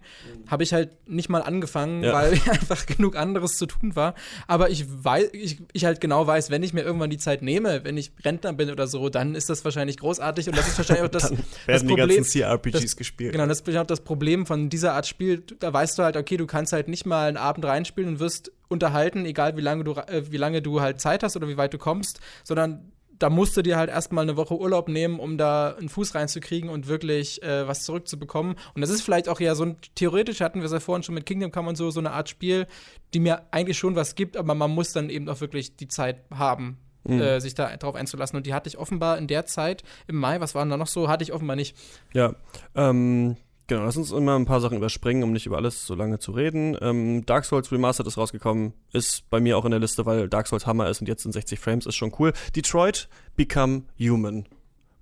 habe 0.50 0.62
ich 0.62 0.72
halt 0.72 0.90
nicht 1.08 1.28
mal 1.28 1.42
angefangen, 1.42 2.02
ja. 2.02 2.12
weil 2.12 2.32
einfach 2.50 2.86
genug 2.86 3.16
anderes 3.16 3.56
zu 3.56 3.66
tun 3.66 3.94
war. 3.94 4.14
Aber 4.46 4.70
ich 4.70 4.86
weiß, 4.88 5.28
ich, 5.32 5.58
ich 5.72 5.84
halt 5.84 6.00
genau 6.00 6.26
weiß, 6.26 6.50
wenn 6.50 6.62
ich 6.62 6.72
mir 6.72 6.82
irgendwann 6.82 7.10
die 7.10 7.18
Zeit 7.18 7.42
nehme, 7.42 7.84
wenn 7.84 7.96
ich 7.96 8.12
Rentner 8.24 8.54
bin 8.54 8.70
oder 8.70 8.86
so, 8.86 9.10
dann 9.10 9.34
ist 9.34 9.50
das 9.50 9.64
wahrscheinlich 9.64 9.98
großartig. 9.98 10.48
Und 10.48 10.56
das 10.56 10.68
ist 10.68 10.78
wahrscheinlich 10.78 11.04
auch 11.04 11.08
das, 11.12 11.28
dann 11.28 11.38
das 11.66 11.84
Problem. 11.84 12.08
Die 12.08 12.14
ganzen 12.16 12.40
CRPGs 12.40 12.80
das, 12.80 12.96
gespielt. 12.96 13.32
Genau, 13.32 13.46
das 13.46 13.60
ist 13.60 13.76
auch 13.76 13.86
das 13.86 14.00
Problem 14.00 14.46
von 14.46 14.70
dieser 14.70 14.94
Art 14.94 15.06
Spiel. 15.06 15.42
Da 15.60 15.72
weißt 15.72 15.98
du 15.98 16.02
halt, 16.02 16.16
okay, 16.16 16.36
du 16.36 16.46
kannst 16.46 16.72
halt 16.72 16.88
nicht 16.88 17.04
mal 17.04 17.28
einen 17.28 17.36
Abend 17.36 17.64
reinspielen 17.64 18.14
und 18.14 18.20
wirst 18.20 18.50
unterhalten, 18.68 19.24
egal 19.24 19.56
wie 19.56 19.60
lange 19.74 19.84
du, 19.84 19.92
äh, 19.92 20.30
wie 20.30 20.36
lange 20.36 20.62
du 20.62 20.80
halt 20.80 21.00
Zeit 21.00 21.22
hast 21.22 21.36
oder 21.36 21.48
wie 21.48 21.56
weit 21.56 21.74
du 21.74 21.78
kommst, 21.78 22.20
sondern 22.42 22.92
da 23.18 23.30
musst 23.30 23.56
du 23.56 23.62
dir 23.62 23.76
halt 23.76 23.90
erstmal 23.90 24.22
eine 24.24 24.36
Woche 24.36 24.58
Urlaub 24.58 24.88
nehmen, 24.88 25.20
um 25.20 25.38
da 25.38 25.76
einen 25.78 25.88
Fuß 25.88 26.14
reinzukriegen 26.14 26.68
und 26.68 26.88
wirklich 26.88 27.42
äh, 27.42 27.66
was 27.66 27.84
zurückzubekommen. 27.84 28.56
Und 28.74 28.80
das 28.80 28.90
ist 28.90 29.02
vielleicht 29.02 29.28
auch 29.28 29.40
ja 29.40 29.54
so 29.54 29.64
ein, 29.64 29.76
theoretisch 29.94 30.40
hatten 30.40 30.60
wir 30.60 30.66
es 30.66 30.72
ja 30.72 30.80
vorhin 30.80 31.04
schon 31.04 31.14
mit 31.14 31.24
Kingdom 31.24 31.52
Come 31.52 31.68
und 31.68 31.76
so, 31.76 31.90
so 31.90 32.00
eine 32.00 32.10
Art 32.10 32.28
Spiel, 32.28 32.66
die 33.12 33.20
mir 33.20 33.42
eigentlich 33.52 33.78
schon 33.78 33.94
was 33.94 34.16
gibt, 34.16 34.36
aber 34.36 34.54
man 34.54 34.70
muss 34.70 34.92
dann 34.92 35.10
eben 35.10 35.28
auch 35.28 35.40
wirklich 35.40 35.76
die 35.76 35.88
Zeit 35.88 36.24
haben, 36.30 36.78
Mhm. 37.06 37.20
Äh, 37.20 37.40
sich 37.40 37.54
da 37.54 37.76
drauf 37.76 37.96
einzulassen. 37.96 38.38
Und 38.38 38.46
die 38.46 38.54
hatte 38.54 38.66
ich 38.66 38.78
offenbar 38.78 39.18
in 39.18 39.26
der 39.26 39.44
Zeit, 39.44 39.82
im 40.06 40.16
Mai, 40.16 40.40
was 40.40 40.54
waren 40.54 40.70
da 40.70 40.78
noch 40.78 40.86
so, 40.86 41.06
hatte 41.06 41.22
ich 41.22 41.34
offenbar 41.34 41.54
nicht. 41.54 41.76
Ja, 42.14 42.34
ähm, 42.74 43.36
Genau, 43.66 43.84
lass 43.84 43.96
uns 43.96 44.12
immer 44.12 44.38
ein 44.38 44.44
paar 44.44 44.60
Sachen 44.60 44.76
überspringen, 44.76 45.22
um 45.22 45.32
nicht 45.32 45.46
über 45.46 45.56
alles 45.56 45.86
so 45.86 45.94
lange 45.94 46.18
zu 46.18 46.32
reden. 46.32 46.76
Ähm, 46.82 47.24
Dark 47.24 47.46
Souls 47.46 47.72
Remastered 47.72 48.06
ist 48.06 48.18
rausgekommen, 48.18 48.74
ist 48.92 49.28
bei 49.30 49.40
mir 49.40 49.56
auch 49.56 49.64
in 49.64 49.70
der 49.70 49.80
Liste, 49.80 50.04
weil 50.04 50.28
Dark 50.28 50.48
Souls 50.48 50.66
Hammer 50.66 50.90
ist 50.90 51.00
und 51.00 51.06
jetzt 51.06 51.24
in 51.24 51.32
60 51.32 51.58
Frames 51.58 51.86
ist 51.86 51.96
schon 51.96 52.12
cool. 52.18 52.34
Detroit 52.54 53.08
Become 53.36 53.84
Human. 53.98 54.46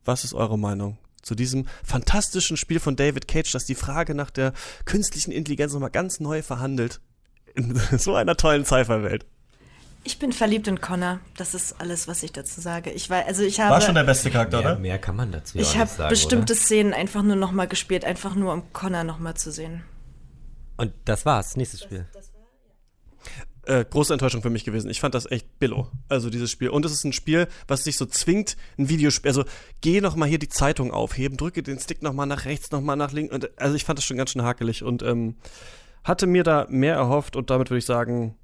Was 0.04 0.22
ist 0.22 0.34
eure 0.34 0.58
Meinung 0.58 0.98
zu 1.22 1.34
diesem 1.34 1.66
fantastischen 1.84 2.56
Spiel 2.56 2.78
von 2.78 2.94
David 2.94 3.26
Cage, 3.26 3.50
das 3.50 3.64
die 3.64 3.74
Frage 3.74 4.14
nach 4.14 4.30
der 4.30 4.52
künstlichen 4.84 5.32
Intelligenz 5.32 5.72
nochmal 5.72 5.90
ganz 5.90 6.20
neu 6.20 6.42
verhandelt? 6.42 7.00
In 7.54 7.74
so 7.98 8.14
einer 8.14 8.36
tollen 8.36 8.64
Cypher-Welt. 8.64 9.26
Ich 10.04 10.18
bin 10.18 10.32
verliebt 10.32 10.66
in 10.66 10.80
Connor. 10.80 11.20
Das 11.36 11.54
ist 11.54 11.80
alles, 11.80 12.08
was 12.08 12.22
ich 12.22 12.32
dazu 12.32 12.60
sage. 12.60 12.90
Ich 12.90 13.08
war, 13.08 13.24
also 13.26 13.42
ich 13.44 13.60
habe. 13.60 13.70
War 13.70 13.80
schon 13.80 13.94
der 13.94 14.04
beste 14.04 14.30
Charakter, 14.30 14.58
mehr, 14.58 14.72
oder? 14.72 14.78
Mehr 14.78 14.98
kann 14.98 15.14
man 15.14 15.30
dazu 15.30 15.58
Ich 15.58 15.76
habe 15.76 16.08
bestimmte 16.08 16.54
oder? 16.54 16.60
Szenen 16.60 16.92
einfach 16.92 17.22
nur 17.22 17.36
nochmal 17.36 17.68
gespielt, 17.68 18.04
einfach 18.04 18.34
nur 18.34 18.52
um 18.52 18.72
Connor 18.72 19.04
nochmal 19.04 19.34
zu 19.34 19.52
sehen. 19.52 19.84
Und 20.76 20.92
das 21.04 21.24
war's, 21.24 21.56
nächstes 21.56 21.82
Spiel. 21.82 22.06
Das, 22.12 22.32
war, 22.32 23.74
ja. 23.74 23.80
äh, 23.80 23.84
große 23.84 24.12
Enttäuschung 24.12 24.42
für 24.42 24.50
mich 24.50 24.64
gewesen. 24.64 24.90
Ich 24.90 25.00
fand 25.00 25.14
das 25.14 25.30
echt 25.30 25.60
billo, 25.60 25.88
also 26.08 26.30
dieses 26.30 26.50
Spiel. 26.50 26.70
Und 26.70 26.84
es 26.84 26.90
ist 26.90 27.04
ein 27.04 27.12
Spiel, 27.12 27.46
was 27.68 27.84
sich 27.84 27.96
so 27.96 28.06
zwingt, 28.06 28.56
ein 28.78 28.88
Videospiel. 28.88 29.28
Also 29.28 29.44
geh 29.80 30.00
nochmal 30.00 30.28
hier 30.28 30.40
die 30.40 30.48
Zeitung 30.48 30.90
aufheben, 30.90 31.36
drücke 31.36 31.62
den 31.62 31.78
Stick 31.78 32.02
nochmal 32.02 32.26
nach 32.26 32.44
rechts, 32.44 32.72
nochmal 32.72 32.96
nach 32.96 33.12
links. 33.12 33.32
Und, 33.32 33.50
also 33.60 33.76
ich 33.76 33.84
fand 33.84 34.00
das 34.00 34.04
schon 34.04 34.16
ganz 34.16 34.30
schön 34.30 34.42
hakelig 34.42 34.82
und 34.82 35.02
ähm, 35.02 35.36
hatte 36.02 36.26
mir 36.26 36.42
da 36.42 36.66
mehr 36.68 36.96
erhofft 36.96 37.36
und 37.36 37.50
damit 37.50 37.70
würde 37.70 37.78
ich 37.78 37.86
sagen, 37.86 38.36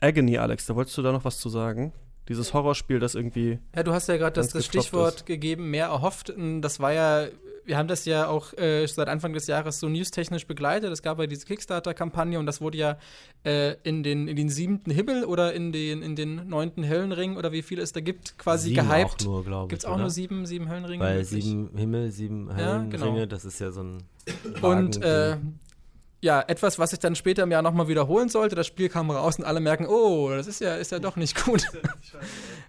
Agony, 0.00 0.38
Alex, 0.38 0.66
da 0.66 0.76
wolltest 0.76 0.96
du 0.96 1.02
da 1.02 1.12
noch 1.12 1.24
was 1.24 1.38
zu 1.38 1.48
sagen? 1.48 1.92
Dieses 2.28 2.52
Horrorspiel, 2.52 2.98
das 2.98 3.14
irgendwie. 3.14 3.58
Ja, 3.74 3.82
du 3.82 3.92
hast 3.92 4.06
ja 4.08 4.16
gerade 4.18 4.34
das, 4.34 4.50
das 4.50 4.66
Stichwort 4.66 5.16
ist. 5.16 5.26
gegeben, 5.26 5.70
mehr 5.70 5.86
erhofft. 5.86 6.32
Das 6.60 6.78
war 6.78 6.92
ja, 6.92 7.26
wir 7.64 7.78
haben 7.78 7.88
das 7.88 8.04
ja 8.04 8.28
auch 8.28 8.52
äh, 8.58 8.86
seit 8.86 9.08
Anfang 9.08 9.32
des 9.32 9.46
Jahres 9.46 9.80
so 9.80 9.88
newstechnisch 9.88 10.46
begleitet. 10.46 10.92
Es 10.92 11.00
gab 11.00 11.18
ja 11.18 11.26
diese 11.26 11.46
Kickstarter-Kampagne 11.46 12.38
und 12.38 12.44
das 12.44 12.60
wurde 12.60 12.76
ja 12.76 12.98
äh, 13.44 13.76
in, 13.82 14.02
den, 14.02 14.28
in 14.28 14.36
den 14.36 14.50
siebten 14.50 14.90
Himmel 14.90 15.24
oder 15.24 15.54
in 15.54 15.72
den, 15.72 16.02
in 16.02 16.16
den 16.16 16.48
neunten 16.48 16.86
Höllenring 16.86 17.38
oder 17.38 17.50
wie 17.52 17.62
viele 17.62 17.80
es 17.80 17.92
da 17.92 18.00
gibt, 18.00 18.36
quasi 18.38 18.70
sieben 18.70 18.88
gehypt. 18.88 19.22
Auch 19.22 19.24
nur, 19.24 19.44
glaube 19.44 19.64
ich. 19.64 19.68
Gibt 19.70 19.82
es 19.82 19.86
auch 19.86 19.94
oder? 19.94 20.02
nur 20.02 20.10
sieben, 20.10 20.44
sieben 20.44 20.68
Höllenringe? 20.68 21.02
Weil 21.02 21.20
wirklich? 21.20 21.44
sieben 21.44 21.70
Himmel, 21.76 22.10
sieben 22.10 22.54
Höllenringe, 22.54 22.98
ja, 22.98 23.12
genau. 23.14 23.26
das 23.26 23.46
ist 23.46 23.58
ja 23.58 23.70
so 23.70 23.82
ein. 23.82 24.02
und 24.60 25.02
äh, 25.02 25.38
ja, 26.20 26.42
etwas, 26.46 26.78
was 26.78 26.92
ich 26.92 26.98
dann 26.98 27.14
später 27.14 27.44
im 27.44 27.50
Jahr 27.50 27.62
nochmal 27.62 27.88
wiederholen 27.88 28.28
sollte. 28.28 28.56
Das 28.56 28.66
Spiel 28.66 28.88
kam 28.88 29.10
raus 29.10 29.38
und 29.38 29.44
alle 29.44 29.60
merken, 29.60 29.86
oh, 29.86 30.30
das 30.30 30.46
ist 30.46 30.60
ja, 30.60 30.74
ist 30.74 30.90
ja 30.90 30.98
doch 30.98 31.16
nicht 31.16 31.44
gut. 31.44 31.62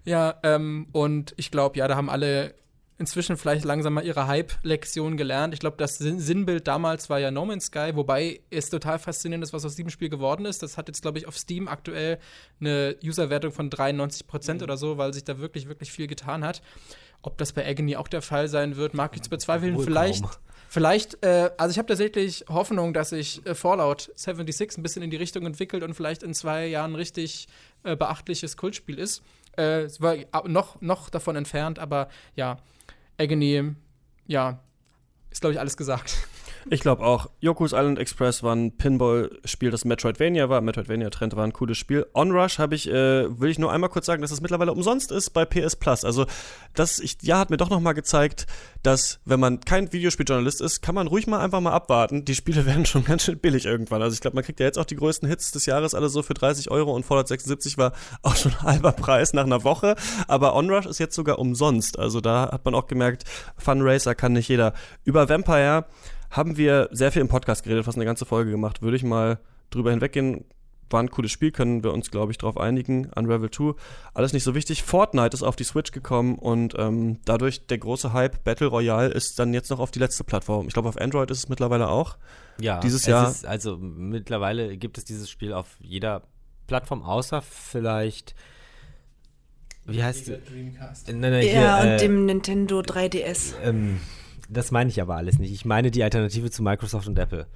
ja, 0.05 0.35
ähm, 0.43 0.87
und 0.91 1.33
ich 1.37 1.49
glaube, 1.49 1.77
ja, 1.79 1.87
da 1.87 1.95
haben 1.95 2.09
alle 2.09 2.53
inzwischen 2.99 3.37
vielleicht 3.37 3.63
langsam 3.63 3.93
mal 3.93 4.05
ihre 4.05 4.27
Hype-Lektion 4.27 5.15
gelernt. 5.15 5.53
Ich 5.53 5.61
glaube, 5.61 5.77
das 5.77 5.97
Sinnbild 5.97 6.67
damals 6.67 7.09
war 7.09 7.17
ja 7.17 7.31
No 7.31 7.45
Man's 7.45 7.67
Sky, 7.67 7.91
wobei 7.95 8.41
es 8.49 8.69
total 8.69 8.99
faszinierend 8.99 9.43
ist, 9.43 9.53
was 9.53 9.63
aus 9.63 9.75
diesem 9.75 9.89
Spiel 9.89 10.09
geworden 10.09 10.45
ist. 10.45 10.61
Das 10.61 10.77
hat 10.77 10.89
jetzt, 10.89 11.01
glaube 11.01 11.17
ich, 11.17 11.25
auf 11.25 11.37
Steam 11.37 11.69
aktuell 11.69 12.19
eine 12.59 12.97
Userwertung 13.03 13.53
von 13.53 13.69
93 13.69 14.27
Prozent 14.27 14.59
mhm. 14.59 14.65
oder 14.65 14.77
so, 14.77 14.97
weil 14.97 15.13
sich 15.13 15.23
da 15.23 15.39
wirklich, 15.39 15.69
wirklich 15.69 15.91
viel 15.91 16.07
getan 16.07 16.43
hat. 16.43 16.61
Ob 17.21 17.37
das 17.37 17.53
bei 17.53 17.65
Agony 17.65 17.95
auch 17.95 18.09
der 18.09 18.21
Fall 18.21 18.49
sein 18.49 18.75
wird, 18.75 18.93
mag 18.93 19.15
ich 19.15 19.21
zu 19.21 19.29
bezweifeln. 19.29 19.75
Wohl 19.75 19.85
vielleicht. 19.85 20.23
Kaum 20.23 20.31
Vielleicht, 20.71 21.23
äh, 21.25 21.49
also 21.57 21.71
ich 21.71 21.79
habe 21.79 21.87
tatsächlich 21.87 22.45
Hoffnung, 22.47 22.93
dass 22.93 23.09
sich 23.09 23.43
äh, 23.47 23.55
Fallout 23.55 24.11
76 24.15 24.77
ein 24.77 24.83
bisschen 24.83 25.01
in 25.01 25.09
die 25.09 25.17
Richtung 25.17 25.43
entwickelt 25.47 25.81
und 25.81 25.95
vielleicht 25.95 26.21
in 26.21 26.35
zwei 26.35 26.67
Jahren 26.67 26.93
richtig 26.93 27.47
äh, 27.83 27.95
beachtliches 27.95 28.55
Kultspiel 28.55 28.99
ist. 28.99 29.23
Äh, 29.57 29.81
es 29.81 29.99
war 29.99 30.15
noch, 30.47 30.79
noch 30.79 31.09
davon 31.09 31.35
entfernt, 31.35 31.79
aber 31.79 32.07
ja, 32.35 32.59
Agony, 33.17 33.73
ja, 34.27 34.59
ist 35.31 35.41
glaube 35.41 35.53
ich 35.53 35.59
alles 35.59 35.75
gesagt. 35.75 36.15
Ich 36.69 36.81
glaube 36.81 37.03
auch. 37.05 37.29
Yoku's 37.39 37.71
Island 37.71 37.99
Express 37.99 38.43
war 38.43 38.55
ein 38.55 38.75
Pinball-Spiel, 38.75 39.71
das 39.71 39.85
Metroidvania 39.85 40.49
war. 40.49 40.61
Metroidvania-Trend 40.61 41.35
war 41.35 41.43
ein 41.43 41.53
cooles 41.53 41.77
Spiel. 41.77 42.05
Onrush 42.13 42.59
habe 42.59 42.75
ich, 42.75 42.87
äh, 42.89 43.39
will 43.39 43.49
ich 43.49 43.59
nur 43.59 43.71
einmal 43.71 43.89
kurz 43.89 44.05
sagen, 44.05 44.21
dass 44.21 44.31
es 44.31 44.41
mittlerweile 44.41 44.73
umsonst 44.73 45.11
ist 45.11 45.31
bei 45.31 45.45
PS 45.45 45.75
Plus. 45.75 46.03
Also, 46.03 46.25
das 46.73 46.99
ich, 46.99 47.17
ja, 47.21 47.39
hat 47.39 47.49
mir 47.49 47.57
doch 47.57 47.69
nochmal 47.69 47.93
gezeigt, 47.93 48.45
dass, 48.83 49.19
wenn 49.25 49.39
man 49.39 49.61
kein 49.61 49.91
Videospieljournalist 49.91 50.61
ist, 50.61 50.81
kann 50.81 50.95
man 50.95 51.07
ruhig 51.07 51.27
mal 51.27 51.39
einfach 51.39 51.61
mal 51.61 51.71
abwarten. 51.71 52.25
Die 52.25 52.35
Spiele 52.35 52.65
werden 52.65 52.85
schon 52.85 53.05
ganz 53.05 53.23
schön 53.23 53.39
billig 53.39 53.65
irgendwann. 53.65 54.01
Also, 54.01 54.13
ich 54.13 54.21
glaube, 54.21 54.35
man 54.35 54.43
kriegt 54.43 54.59
ja 54.59 54.65
jetzt 54.65 54.77
auch 54.77 54.85
die 54.85 54.95
größten 54.95 55.27
Hits 55.27 55.51
des 55.51 55.65
Jahres 55.65 55.93
alle 55.93 56.09
so 56.09 56.23
für 56.23 56.33
30 56.33 56.71
Euro 56.71 56.93
und 56.93 57.05
Fallout 57.05 57.27
76 57.27 57.77
war 57.77 57.93
auch 58.21 58.35
schon 58.35 58.61
halber 58.61 58.91
Preis 58.91 59.33
nach 59.33 59.45
einer 59.45 59.63
Woche. 59.63 59.95
Aber 60.27 60.55
Onrush 60.55 60.85
ist 60.85 60.99
jetzt 60.99 61.15
sogar 61.15 61.39
umsonst. 61.39 61.97
Also, 61.97 62.21
da 62.21 62.49
hat 62.51 62.65
man 62.65 62.75
auch 62.75 62.87
gemerkt, 62.87 63.23
Fun 63.57 63.81
Racer 63.81 64.15
kann 64.15 64.33
nicht 64.33 64.49
jeder. 64.49 64.73
Über 65.03 65.29
Vampire 65.29 65.85
haben 66.31 66.57
wir 66.57 66.89
sehr 66.91 67.11
viel 67.11 67.21
im 67.21 67.27
Podcast 67.27 67.63
geredet, 67.63 67.85
fast 67.85 67.97
eine 67.97 68.05
ganze 68.05 68.25
Folge 68.25 68.51
gemacht. 68.51 68.81
Würde 68.81 68.97
ich 68.97 69.03
mal 69.03 69.39
drüber 69.69 69.91
hinweggehen. 69.91 70.45
War 70.91 71.03
ein 71.03 71.11
cooles 71.11 71.31
Spiel, 71.31 71.51
können 71.51 71.83
wir 71.83 71.93
uns, 71.93 72.09
glaube 72.09 72.31
ich, 72.31 72.39
darauf 72.39 72.57
einigen. 72.57 73.11
Unravel 73.15 73.51
2, 73.51 73.73
alles 74.15 74.33
nicht 74.33 74.43
so 74.43 74.55
wichtig. 74.55 74.81
Fortnite 74.81 75.35
ist 75.35 75.43
auf 75.43 75.55
die 75.55 75.63
Switch 75.63 75.91
gekommen 75.91 76.39
und 76.39 76.73
ähm, 76.79 77.19
dadurch 77.25 77.67
der 77.67 77.77
große 77.77 78.11
Hype 78.11 78.43
Battle 78.43 78.65
Royale 78.67 79.09
ist 79.09 79.37
dann 79.37 79.53
jetzt 79.53 79.69
noch 79.69 79.79
auf 79.79 79.91
die 79.91 79.99
letzte 79.99 80.23
Plattform. 80.23 80.67
Ich 80.67 80.73
glaube, 80.73 80.89
auf 80.89 80.99
Android 80.99 81.29
ist 81.29 81.37
es 81.37 81.49
mittlerweile 81.49 81.89
auch. 81.89 82.17
Ja, 82.59 82.79
dieses 82.79 83.05
Jahr. 83.05 83.29
Ist, 83.29 83.45
also 83.45 83.77
mittlerweile 83.77 84.77
gibt 84.77 84.97
es 84.97 85.05
dieses 85.05 85.29
Spiel 85.29 85.53
auf 85.53 85.67
jeder 85.79 86.23
Plattform, 86.65 87.03
außer 87.03 87.43
vielleicht 87.43 88.33
wie 89.85 90.03
heißt 90.03 90.27
Dreamcast. 90.27 91.07
Nein, 91.07 91.19
nein, 91.19 91.47
Ja, 91.47 91.81
hier, 91.81 91.83
und 91.83 91.93
äh, 91.93 91.97
dem 91.97 92.25
Nintendo 92.25 92.79
3DS. 92.79 93.53
ähm, 93.63 93.99
das 94.49 94.71
meine 94.71 94.89
ich 94.89 95.01
aber 95.01 95.15
alles 95.15 95.39
nicht. 95.39 95.51
Ich 95.51 95.65
meine 95.65 95.91
die 95.91 96.03
Alternative 96.03 96.49
zu 96.49 96.63
Microsoft 96.63 97.07
und 97.07 97.17
Apple. 97.17 97.47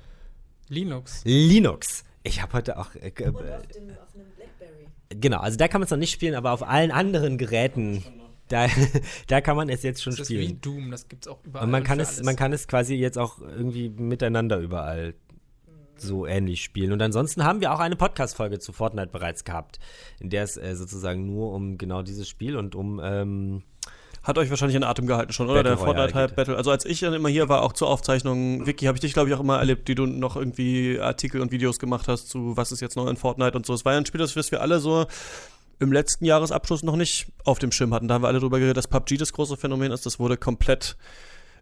Linux. 0.69 1.21
Linux. 1.25 2.03
Ich 2.23 2.41
habe 2.41 2.53
heute 2.53 2.77
auch. 2.77 2.95
Äh, 2.95 3.07
äh, 3.07 3.11
dem, 3.11 3.35
auf 3.35 3.43
einem 3.43 4.27
Blackberry. 4.35 4.87
genau, 5.09 5.39
also 5.39 5.57
da 5.57 5.67
kann 5.67 5.81
man 5.81 5.85
es 5.85 5.91
noch 5.91 5.97
nicht 5.97 6.13
spielen, 6.13 6.35
aber 6.35 6.51
auf 6.51 6.63
allen 6.63 6.91
anderen 6.91 7.37
Geräten, 7.37 8.03
da, 8.47 8.67
da 9.27 9.41
kann 9.41 9.57
man 9.57 9.69
es 9.69 9.83
jetzt 9.83 10.01
schon 10.01 10.11
Das 10.11 10.21
ist 10.21 10.29
wie 10.29 10.43
spielen. 10.43 10.61
Doom, 10.61 10.91
das 10.91 11.07
gibt's 11.07 11.27
auch 11.27 11.43
überall. 11.43 11.65
Und 11.65 11.71
man 11.71 11.83
kann 11.83 11.99
es, 11.99 12.15
alles. 12.15 12.23
man 12.23 12.35
kann 12.35 12.53
es 12.53 12.67
quasi 12.67 12.95
jetzt 12.95 13.17
auch 13.17 13.39
irgendwie 13.39 13.89
miteinander 13.89 14.59
überall 14.59 15.15
so 15.95 16.25
ähnlich 16.25 16.63
spielen. 16.63 16.91
Und 16.91 17.01
ansonsten 17.01 17.43
haben 17.43 17.61
wir 17.61 17.73
auch 17.73 17.79
eine 17.79 17.95
Podcast-Folge 17.95 18.59
zu 18.59 18.73
Fortnite 18.73 19.09
bereits 19.09 19.43
gehabt, 19.43 19.79
in 20.19 20.29
der 20.29 20.43
es 20.43 20.57
äh, 20.57 20.75
sozusagen 20.75 21.25
nur 21.25 21.53
um 21.53 21.77
genau 21.77 22.01
dieses 22.01 22.27
Spiel 22.27 22.57
und 22.57 22.75
um 22.75 22.99
ähm, 23.03 23.63
Hat 24.23 24.37
euch 24.37 24.49
wahrscheinlich 24.49 24.77
in 24.77 24.83
Atem 24.83 25.05
gehalten 25.05 25.33
schon, 25.33 25.49
oder? 25.49 25.63
Battle 25.63 25.75
der 25.75 25.79
Royale 25.79 25.95
Fortnite-Hype 25.95 26.29
geht. 26.29 26.35
Battle. 26.37 26.55
Also 26.55 26.71
als 26.71 26.85
ich 26.85 27.01
dann 27.01 27.13
immer 27.13 27.27
hier 27.27 27.49
war, 27.49 27.61
auch 27.61 27.73
zur 27.73 27.89
Aufzeichnung, 27.89 28.65
Vicky, 28.65 28.85
habe 28.85 28.95
ich 28.95 29.01
dich, 29.01 29.13
glaube 29.13 29.29
ich, 29.29 29.35
auch 29.35 29.41
immer 29.41 29.57
erlebt, 29.57 29.87
die 29.89 29.95
du 29.95 30.05
noch 30.05 30.37
irgendwie 30.37 30.97
Artikel 30.99 31.41
und 31.41 31.51
Videos 31.51 31.77
gemacht 31.77 32.07
hast 32.07 32.29
zu 32.29 32.55
was 32.55 32.71
ist 32.71 32.79
jetzt 32.79 32.95
neu 32.95 33.07
in 33.09 33.17
Fortnite 33.17 33.57
und 33.57 33.65
so. 33.65 33.73
Es 33.73 33.83
war 33.83 33.91
ja 33.91 33.97
ein 33.97 34.05
Spiel, 34.05 34.19
das 34.19 34.33
das 34.33 34.51
wir 34.51 34.61
alle 34.61 34.79
so 34.79 35.05
im 35.79 35.91
letzten 35.91 36.23
Jahresabschluss 36.23 36.83
noch 36.83 36.95
nicht 36.95 37.27
auf 37.43 37.59
dem 37.59 37.71
Schirm 37.71 37.93
hatten. 37.93 38.07
Da 38.07 38.15
haben 38.15 38.23
wir 38.23 38.29
alle 38.29 38.39
drüber 38.39 38.59
geredet, 38.59 38.77
dass 38.77 38.87
PUBG 38.87 39.17
das 39.17 39.33
große 39.33 39.57
Phänomen 39.57 39.91
ist. 39.91 40.05
Das 40.05 40.19
wurde 40.19 40.37
komplett 40.37 40.95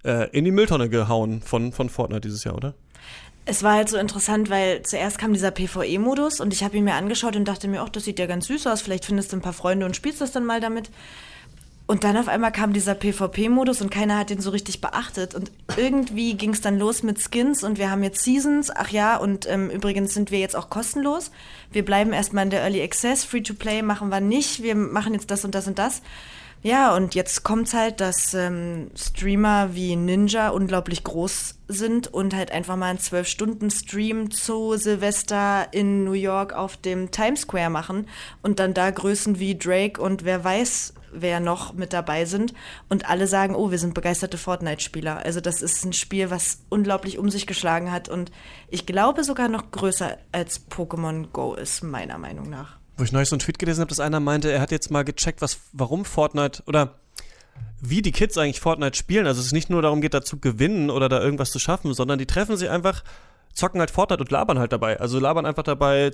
äh, 0.04 0.30
in 0.30 0.46
die 0.46 0.52
Mülltonne 0.52 0.90
gehauen 0.90 1.42
von, 1.42 1.72
von 1.72 1.90
Fortnite 1.90 2.22
dieses 2.22 2.44
Jahr, 2.44 2.56
oder? 2.56 2.76
Es 3.46 3.64
war 3.64 3.74
halt 3.74 3.90
so 3.90 3.98
interessant, 3.98 4.52
weil 4.52 4.84
zuerst 4.84 5.18
kam 5.18 5.34
dieser 5.34 5.50
PvE-Modus 5.50 6.40
und 6.40 6.54
ich 6.54 6.64
habe 6.64 6.78
ihn 6.78 6.84
mir 6.84 6.94
angeschaut 6.94 7.36
und 7.36 7.46
dachte 7.46 7.68
mir, 7.68 7.82
ach, 7.82 7.90
das 7.90 8.04
sieht 8.04 8.20
ja 8.20 8.28
ganz 8.28 8.46
süß 8.48 8.68
aus, 8.68 8.82
vielleicht 8.82 9.06
findest 9.06 9.32
du 9.32 9.38
ein 9.38 9.42
paar 9.42 9.54
Freunde 9.54 9.88
und 9.88 9.96
spielst 9.96 10.22
das 10.22 10.32
dann 10.32 10.46
mal 10.46 10.62
damit. 10.62 10.92
Und 11.88 12.06
dann 12.06 12.16
auf 12.16 12.30
einmal 12.30 12.52
kam 12.54 12.72
dieser 12.72 12.96
PvP-Modus 12.96 13.82
und 13.82 13.90
keiner 13.90 14.18
hat 14.18 14.30
den 14.30 14.40
so 14.40 14.52
richtig 14.52 14.80
beachtet. 14.80 15.36
Und 15.36 15.52
irgendwie 15.76 16.36
ging 16.36 16.52
es 16.52 16.62
dann 16.62 16.80
los 16.80 17.04
mit 17.04 17.20
Skins 17.20 17.64
und 17.64 17.78
wir 17.78 17.92
haben 17.92 18.02
jetzt 18.04 18.24
Seasons. 18.24 18.72
Ach 18.74 18.90
ja, 18.90 19.18
und 19.18 19.50
ähm, 19.50 19.70
übrigens 19.70 20.14
sind 20.14 20.32
wir 20.32 20.40
jetzt 20.40 20.56
auch 20.56 20.70
kostenlos. 20.70 21.32
Wir 21.72 21.84
bleiben 21.84 22.14
erstmal 22.14 22.46
in 22.46 22.50
der 22.50 22.62
Early 22.62 22.82
Access. 22.82 23.26
Free-to-Play 23.26 23.82
machen 23.82 24.10
wir 24.10 24.22
nicht. 24.22 24.64
Wir 24.64 24.76
machen 24.76 25.14
jetzt 25.14 25.32
das 25.32 25.44
und 25.44 25.54
das 25.54 25.68
und 25.68 25.80
das. 25.80 26.02
Ja, 26.64 26.96
und 26.96 27.16
jetzt 27.16 27.44
kommt's 27.44 27.74
halt, 27.74 28.02
dass 28.02 28.36
ähm, 28.36 28.92
Streamer 28.96 29.74
wie 29.74 29.96
Ninja 29.96 30.50
unglaublich 30.50 31.04
groß 31.04 31.56
sind 31.68 32.08
und 32.14 32.36
halt 32.36 32.52
einfach 32.52 32.76
mal 32.76 32.92
einen 32.92 33.00
12-Stunden-Stream 33.00 34.30
zu 34.30 34.78
Silvester 34.78 35.68
in 35.72 36.04
New 36.04 36.12
York 36.12 36.54
auf 36.54 36.78
dem 36.78 37.10
Times 37.10 37.42
Square 37.42 37.72
machen 37.72 38.08
und 38.44 38.60
dann 38.60 38.76
da 38.76 38.92
Größen 38.92 39.40
wie 39.40 39.58
Drake 39.58 40.00
und 40.00 40.24
wer 40.24 40.44
weiß, 40.44 40.94
wer 41.12 41.40
noch 41.40 41.74
mit 41.74 41.94
dabei 41.94 42.26
sind 42.26 42.54
und 42.90 43.10
alle 43.10 43.26
sagen, 43.26 43.56
oh, 43.56 43.72
wir 43.72 43.80
sind 43.80 43.96
begeisterte 43.96 44.38
Fortnite-Spieler. 44.38 45.18
Also 45.26 45.42
das 45.42 45.64
ist 45.64 45.84
ein 45.84 45.94
Spiel, 45.94 46.30
was 46.30 46.60
unglaublich 46.70 47.18
um 47.18 47.32
sich 47.32 47.48
geschlagen 47.48 47.92
hat 47.92 48.08
und 48.08 48.32
ich 48.70 48.86
glaube 48.86 49.24
sogar 49.24 49.48
noch 49.48 49.72
größer 49.72 50.16
als 50.32 50.70
Pokémon 50.70 51.32
Go 51.32 51.56
ist, 51.56 51.82
meiner 51.82 52.20
Meinung 52.20 52.52
nach. 52.52 52.81
Wo 53.02 53.04
ich 53.04 53.12
neulich 53.12 53.30
so 53.30 53.36
einen 53.36 53.40
Tweet 53.40 53.58
gelesen 53.58 53.82
habe, 53.82 53.90
dass 53.90 54.00
einer 54.00 54.20
meinte, 54.20 54.52
er 54.52 54.62
hat 54.62 54.70
jetzt 54.70 54.92
mal 54.92 55.04
gecheckt, 55.04 55.42
was, 55.42 55.58
warum 55.74 56.06
Fortnite 56.06 56.62
oder 56.68 57.00
wie 57.82 58.04
die 58.04 58.12
Kids 58.12 58.38
eigentlich 58.38 58.60
Fortnite 58.60 58.96
spielen. 58.96 59.26
Also 59.26 59.40
es 59.40 59.48
ist 59.48 59.54
nicht 59.54 59.72
nur 59.72 59.82
darum 59.82 60.02
geht, 60.02 60.14
da 60.14 60.22
zu 60.22 60.38
gewinnen 60.38 60.92
oder 60.92 61.10
da 61.10 61.20
irgendwas 61.20 61.50
zu 61.50 61.58
schaffen, 61.58 61.96
sondern 61.96 62.20
die 62.20 62.28
treffen 62.28 62.58
sich 62.58 62.70
einfach, 62.70 63.04
zocken 63.54 63.80
halt 63.80 63.92
Fortnite 63.92 64.22
und 64.22 64.32
labern 64.32 64.60
halt 64.60 64.72
dabei. 64.72 65.00
Also 65.00 65.20
labern 65.20 65.46
einfach 65.46 65.64
dabei, 65.64 66.12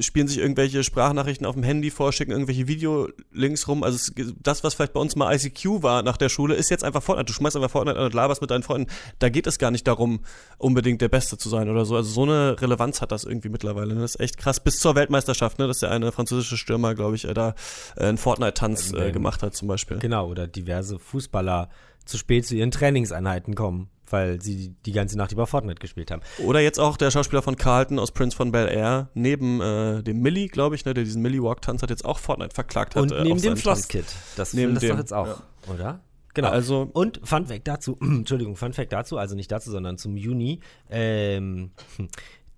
spielen 0.00 0.28
sich 0.28 0.38
irgendwelche 0.38 0.82
Sprachnachrichten 0.84 1.46
auf 1.46 1.54
dem 1.54 1.62
Handy 1.62 1.90
vor, 1.90 2.12
schicken 2.12 2.32
irgendwelche 2.32 2.68
Videolinks 2.68 3.68
rum. 3.68 3.82
Also 3.82 3.96
es, 3.96 4.34
das, 4.40 4.64
was 4.64 4.74
vielleicht 4.74 4.92
bei 4.92 5.00
uns 5.00 5.16
mal 5.16 5.34
ICQ 5.34 5.82
war 5.82 6.02
nach 6.02 6.16
der 6.16 6.28
Schule, 6.28 6.54
ist 6.54 6.70
jetzt 6.70 6.84
einfach 6.84 7.02
Fortnite. 7.02 7.26
Du 7.26 7.32
schmeißt 7.32 7.56
einfach 7.56 7.70
Fortnite 7.70 7.98
an 7.98 8.06
und 8.06 8.14
laberst 8.14 8.40
mit 8.40 8.50
deinen 8.50 8.62
Freunden. 8.62 8.90
Da 9.18 9.28
geht 9.28 9.46
es 9.46 9.58
gar 9.58 9.70
nicht 9.70 9.86
darum, 9.86 10.20
unbedingt 10.58 11.00
der 11.00 11.08
Beste 11.08 11.38
zu 11.38 11.48
sein 11.48 11.68
oder 11.68 11.84
so. 11.84 11.96
Also 11.96 12.10
so 12.10 12.22
eine 12.22 12.60
Relevanz 12.60 13.00
hat 13.00 13.12
das 13.12 13.24
irgendwie 13.24 13.48
mittlerweile. 13.48 13.94
Ne? 13.94 14.00
Das 14.00 14.14
ist 14.14 14.20
echt 14.20 14.38
krass. 14.38 14.60
Bis 14.60 14.78
zur 14.78 14.94
Weltmeisterschaft, 14.94 15.58
ne? 15.58 15.66
dass 15.66 15.78
der 15.78 15.90
eine 15.90 16.12
französische 16.12 16.56
Stürmer, 16.56 16.94
glaube 16.94 17.16
ich, 17.16 17.26
äh, 17.26 17.34
da 17.34 17.54
äh, 17.96 18.04
einen 18.04 18.18
Fortnite-Tanz 18.18 18.92
äh, 18.92 19.12
gemacht 19.12 19.42
hat 19.42 19.54
zum 19.54 19.68
Beispiel. 19.68 19.98
Genau, 19.98 20.28
oder 20.28 20.46
diverse 20.46 20.98
Fußballer 20.98 21.68
zu 22.04 22.18
spät 22.18 22.46
zu 22.46 22.56
ihren 22.56 22.70
Trainingseinheiten 22.70 23.54
kommen, 23.54 23.88
weil 24.12 24.40
sie 24.40 24.74
die 24.84 24.92
ganze 24.92 25.16
Nacht 25.16 25.32
über 25.32 25.46
Fortnite 25.46 25.80
gespielt 25.80 26.10
haben. 26.10 26.22
Oder 26.44 26.60
jetzt 26.60 26.78
auch 26.78 26.96
der 26.96 27.10
Schauspieler 27.10 27.42
von 27.42 27.56
Carlton 27.56 27.98
aus 27.98 28.12
Prince 28.12 28.36
von 28.36 28.52
Bel 28.52 28.68
Air, 28.68 29.10
neben 29.14 29.60
äh, 29.60 30.02
dem 30.02 30.20
Millie, 30.20 30.48
glaube 30.48 30.74
ich, 30.74 30.84
ne, 30.84 30.94
der 30.94 31.04
diesen 31.04 31.22
Millie-Walk-Tanz 31.22 31.82
hat, 31.82 31.90
jetzt 31.90 32.04
auch 32.04 32.18
Fortnite 32.18 32.54
verklagt 32.54 32.96
hat. 32.96 33.02
Und 33.02 33.12
äh, 33.12 33.22
neben 33.22 33.32
auf 33.32 33.40
dem 33.40 33.48
Tanz. 33.50 33.62
Flosskit. 33.62 34.06
Das 34.36 34.52
Neben 34.52 34.72
neben 34.72 34.74
das 34.74 34.80
dem, 34.82 34.90
doch 34.90 34.98
jetzt 34.98 35.12
auch, 35.12 35.42
oder? 35.72 36.00
Genau. 36.34 36.48
Also- 36.48 36.88
und 36.92 37.20
Fun 37.24 37.46
Fact 37.46 37.66
dazu, 37.66 37.98
Entschuldigung, 38.00 38.56
Fun 38.56 38.72
Fact 38.72 38.92
dazu, 38.92 39.18
also 39.18 39.34
nicht 39.34 39.50
dazu, 39.50 39.70
sondern 39.70 39.98
zum 39.98 40.16
Juni. 40.16 40.60
Ähm, 40.88 41.70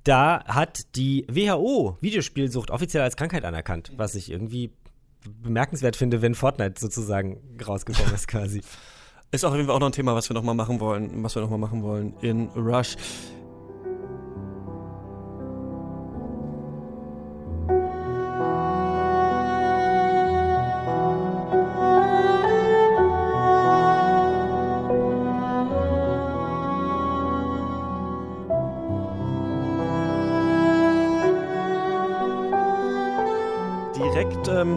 da 0.05 0.44
hat 0.44 0.94
die 0.96 1.26
WHO 1.30 1.96
Videospielsucht 2.00 2.70
offiziell 2.70 3.03
als 3.03 3.16
Krankheit 3.16 3.44
anerkannt, 3.44 3.92
was 3.96 4.14
ich 4.14 4.30
irgendwie 4.30 4.72
bemerkenswert 5.42 5.96
finde, 5.96 6.20
wenn 6.20 6.34
Fortnite 6.34 6.80
sozusagen 6.80 7.40
rausgekommen 7.64 8.12
ist 8.14 8.28
quasi. 8.28 8.62
Ist 9.35 9.47
auf 9.47 9.55
jeden 9.55 9.66
Fall 9.66 9.74
auch 9.74 9.80
noch 9.80 9.87
ein 9.87 9.93
Thema, 9.93 10.14
was 10.14 10.28
wir 10.28 10.35
nochmal 10.35 10.55
machen 10.55 10.78
wollen, 10.78 11.22
was 11.22 11.35
wir 11.35 11.41
noch 11.41 11.49
mal 11.49 11.57
machen 11.57 11.83
wollen 11.83 12.12
in 12.20 12.49
Rush. 12.55 12.97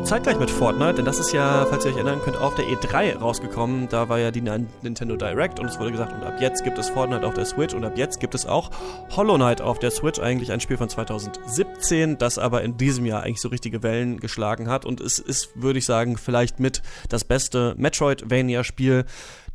Zeitgleich 0.06 0.38
mit 0.38 0.52
Fortnite, 0.52 0.94
denn 0.96 1.06
das 1.06 1.18
ist 1.18 1.32
ja, 1.34 1.66
falls 1.68 1.84
ihr 1.84 1.90
euch 1.92 1.98
erinnern 1.98 2.22
könnt, 2.24 2.38
auf 2.38 2.54
der 2.54 2.66
E3 2.66 3.18
rausgekommen. 3.18 3.90
Da 3.90 4.08
war 4.08 4.20
ja 4.20 4.30
die 4.30 4.42
Nin- 4.42 4.68
Nintendo 4.84 5.16
Direct 5.16 5.60
und 5.60 5.66
es 5.66 5.80
wurde 5.80 5.92
gesagt, 5.92 6.14
und 6.14 6.24
ab 6.24 6.36
jetzt 6.40 6.64
gibt 6.64 6.78
es 6.78 6.90
Fortnite 6.90 7.26
auf 7.26 7.34
der 7.34 7.46
Switch 7.46 7.74
und 7.74 7.84
ab 7.84 7.94
jetzt 7.98 8.20
gibt 8.20 8.36
es 8.36 8.46
auch 8.46 8.70
Hollow 9.16 9.36
Knight 9.36 9.62
auf 9.62 9.80
der 9.80 9.90
Switch. 9.90 10.20
Eigentlich 10.20 10.52
ein 10.52 10.60
Spiel 10.60 10.78
von 10.78 10.90
2017, 10.90 12.20
das 12.20 12.38
aber 12.38 12.62
in 12.62 12.78
diesem 12.78 13.06
Jahr 13.06 13.24
eigentlich 13.24 13.42
so 13.42 13.50
richtige 13.50 13.82
Wellen 13.82 14.20
geschlagen 14.20 14.70
hat. 14.70 14.86
Und 14.86 15.02
es 15.02 15.18
ist, 15.18 15.50
würde 15.56 15.80
ich 15.80 15.86
sagen, 15.86 16.18
vielleicht 16.18 16.60
mit 16.60 16.84
das 17.10 17.24
beste 17.24 17.74
Metroidvania-Spiel, 17.78 19.06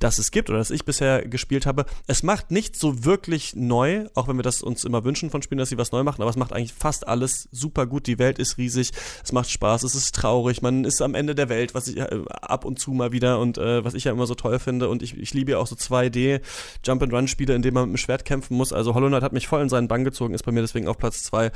das 0.01 0.18
es 0.18 0.30
gibt 0.30 0.51
oder 0.51 0.59
das 0.59 0.70
ich 0.70 0.84
bisher 0.84 1.26
gespielt 1.26 1.66
habe. 1.66 1.86
Es 2.07 2.22
macht 2.22 2.51
nicht 2.51 2.74
so 2.74 3.05
wirklich 3.05 3.55
neu, 3.55 4.07
auch 4.14 4.26
wenn 4.26 4.36
wir 4.36 4.42
das 4.42 4.62
uns 4.62 4.84
immer 4.84 5.05
wünschen 5.05 5.30
von 5.30 5.42
Spielen, 5.42 5.59
dass 5.59 5.68
sie 5.68 5.78
was 5.78 5.92
neu 5.92 6.03
machen, 6.03 6.22
aber 6.22 6.30
es 6.30 6.36
macht 6.36 6.53
eigentlich 6.53 6.72
fast 6.72 7.07
alles 7.07 7.48
super 7.53 7.86
gut. 7.86 8.07
Die 8.07 8.18
Welt 8.18 8.38
ist 8.38 8.59
riesig, 8.59 8.90
es 9.22 9.32
macht 9.32 9.51
Spaß, 9.51 9.84
es 9.84 9.94
ist 9.94 10.14
traurig, 10.14 10.62
man 10.62 10.84
ist 10.84 11.03
am 11.03 11.14
Ende 11.14 11.34
der 11.34 11.48
Welt, 11.48 11.74
was 11.74 11.86
ich 11.86 11.98
äh, 11.98 12.22
ab 12.28 12.64
und 12.64 12.78
zu 12.78 12.92
mal 12.92 13.12
wieder 13.12 13.38
und 13.38 13.59
äh, 13.59 13.84
was 13.84 13.94
ich 13.94 14.05
ja 14.05 14.12
immer 14.12 14.26
so 14.26 14.34
toll 14.34 14.59
finde 14.59 14.88
und 14.88 15.03
ich, 15.03 15.16
ich 15.16 15.34
liebe 15.34 15.53
ja 15.53 15.59
auch 15.59 15.66
so 15.66 15.76
2D 15.76 16.40
Jump 16.84 17.03
and 17.03 17.12
Run 17.12 17.28
Spiele, 17.28 17.55
in 17.55 17.62
denen 17.62 17.74
man 17.74 17.90
mit 17.90 17.98
dem 17.98 18.03
Schwert 18.03 18.24
kämpfen 18.24 18.57
muss. 18.57 18.72
Also 18.72 18.94
Hollow 18.94 19.09
Knight 19.09 19.22
hat 19.22 19.32
mich 19.32 19.46
voll 19.46 19.61
in 19.61 19.68
seinen 19.68 19.88
Bann 19.88 20.05
gezogen, 20.05 20.34
ist 20.34 20.44
bei 20.44 20.53
mir 20.53 20.62
deswegen 20.62 20.88
auf 20.88 20.98
Platz 20.98 21.22
2 21.24 21.53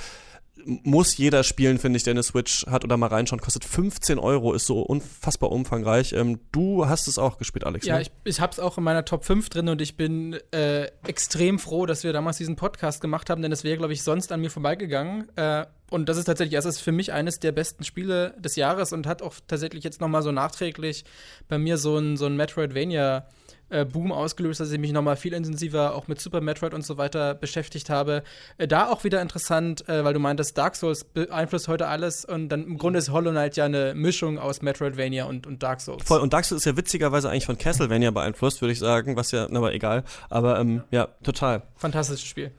muss 0.65 1.17
jeder 1.17 1.43
spielen, 1.43 1.79
finde 1.79 1.97
ich, 1.97 2.05
der 2.05 2.13
eine 2.13 2.23
Switch 2.23 2.67
hat 2.67 2.85
oder 2.85 2.97
mal 2.97 3.09
reinschauen. 3.09 3.41
Kostet 3.41 3.65
15 3.65 4.19
Euro, 4.19 4.53
ist 4.53 4.67
so 4.67 4.81
unfassbar 4.81 5.53
umfangreich. 5.53 6.13
Ähm, 6.13 6.41
du 6.53 6.87
hast 6.89 7.09
es 7.09 7.19
auch 7.19 7.39
gespielt, 7.39 7.65
Alex. 7.65 7.87
Ja, 7.87 7.97
ne? 7.97 8.03
ich, 8.03 8.11
ich 8.25 8.41
habe 8.41 8.53
es 8.53 8.61
auch 8.61 8.79
in 8.79 8.85
meiner 8.85 9.05
Top 9.05 9.25
5 9.25 9.49
drin 9.49 9.69
und 9.69 9.81
ich 9.81 9.97
bin 9.97 10.39
äh, 10.53 10.85
extrem 11.07 11.59
froh, 11.59 11.87
dass 11.87 12.05
wir 12.05 12.13
damals 12.13 12.39
diesen 12.39 12.57
Podcast 12.57 13.01
gemacht 13.01 13.31
haben, 13.31 13.43
denn 13.43 13.53
es 13.53 13.65
wäre, 13.65 13.77
glaube 13.77 13.93
ich, 13.93 14.03
sonst 14.03 14.33
an 14.33 14.41
mir 14.41 14.51
vorbeigegangen. 14.51 15.29
Äh, 15.37 15.67
und 15.91 16.09
das 16.09 16.17
ist 16.17 16.25
tatsächlich, 16.25 16.55
das 16.57 16.65
ist 16.65 16.81
für 16.81 16.93
mich 16.93 17.13
eines 17.13 17.41
der 17.41 17.53
besten 17.53 17.85
Spiele 17.85 18.35
des 18.39 18.57
Jahres 18.57 18.93
und 18.93 19.07
hat 19.07 19.23
auch 19.23 19.35
tatsächlich 19.47 19.85
jetzt 19.85 20.01
noch 20.01 20.09
mal 20.09 20.23
so 20.23 20.33
nachträglich 20.33 21.05
bei 21.49 21.59
mir 21.59 21.79
so 21.79 21.99
ein, 21.99 22.17
so 22.17 22.27
ein 22.27 22.37
Metroidvania 22.37 23.27
äh, 23.69 23.85
Boom 23.85 24.13
ausgelöst, 24.13 24.61
dass 24.61 24.71
ich 24.71 24.79
mich 24.79 24.93
nochmal 24.93 25.17
viel 25.17 25.33
intensiver 25.33 25.95
auch 25.95 26.09
mit 26.09 26.21
Super 26.21 26.41
Metroid 26.41 26.75
und 26.75 26.85
so 26.85 26.97
weiter 26.99 27.35
beschäftigt 27.35 27.91
habe. 27.91 28.23
Äh, 28.59 28.69
da 28.69 28.89
auch 28.89 29.05
wieder 29.05 29.21
interessant, 29.23 29.89
äh, 29.89 30.05
weil 30.05 30.15
du 30.15 30.21
meintest, 30.21 30.57
Dark 30.57 30.77
Souls 30.77 31.05
beeinflusst 31.05 31.69
heute 31.69 31.89
alles 31.89 32.25
und 32.25 32.49
dann 32.49 32.65
im 32.65 32.79
Grunde 32.79 32.99
ist 32.99 33.11
Hollow 33.11 33.31
Knight 33.31 33.57
ja 33.57 33.65
eine 33.65 33.95
Mischung 33.95 34.39
aus 34.39 34.63
Metroidvania 34.63 35.25
und, 35.25 35.47
und 35.47 35.63
Dark 35.63 35.81
Souls. 35.81 36.05
Voll, 36.05 36.21
und 36.21 36.33
Dark 36.33 36.45
Souls 36.45 36.63
ist 36.63 36.67
ja 36.67 36.77
witzigerweise 36.77 37.31
eigentlich 37.31 37.47
von 37.47 37.59
Castlevania 37.59 38.11
beeinflusst, 38.11 38.61
würde 38.61 38.73
ich 38.73 38.79
sagen, 38.79 39.17
was 39.17 39.31
ja, 39.31 39.49
aber 39.51 39.73
egal. 39.73 40.05
Aber 40.31 40.59
ähm, 40.59 40.83
ja, 40.91 41.09
total. 41.23 41.63
Fantastisches 41.77 42.25
Spiel. 42.25 42.53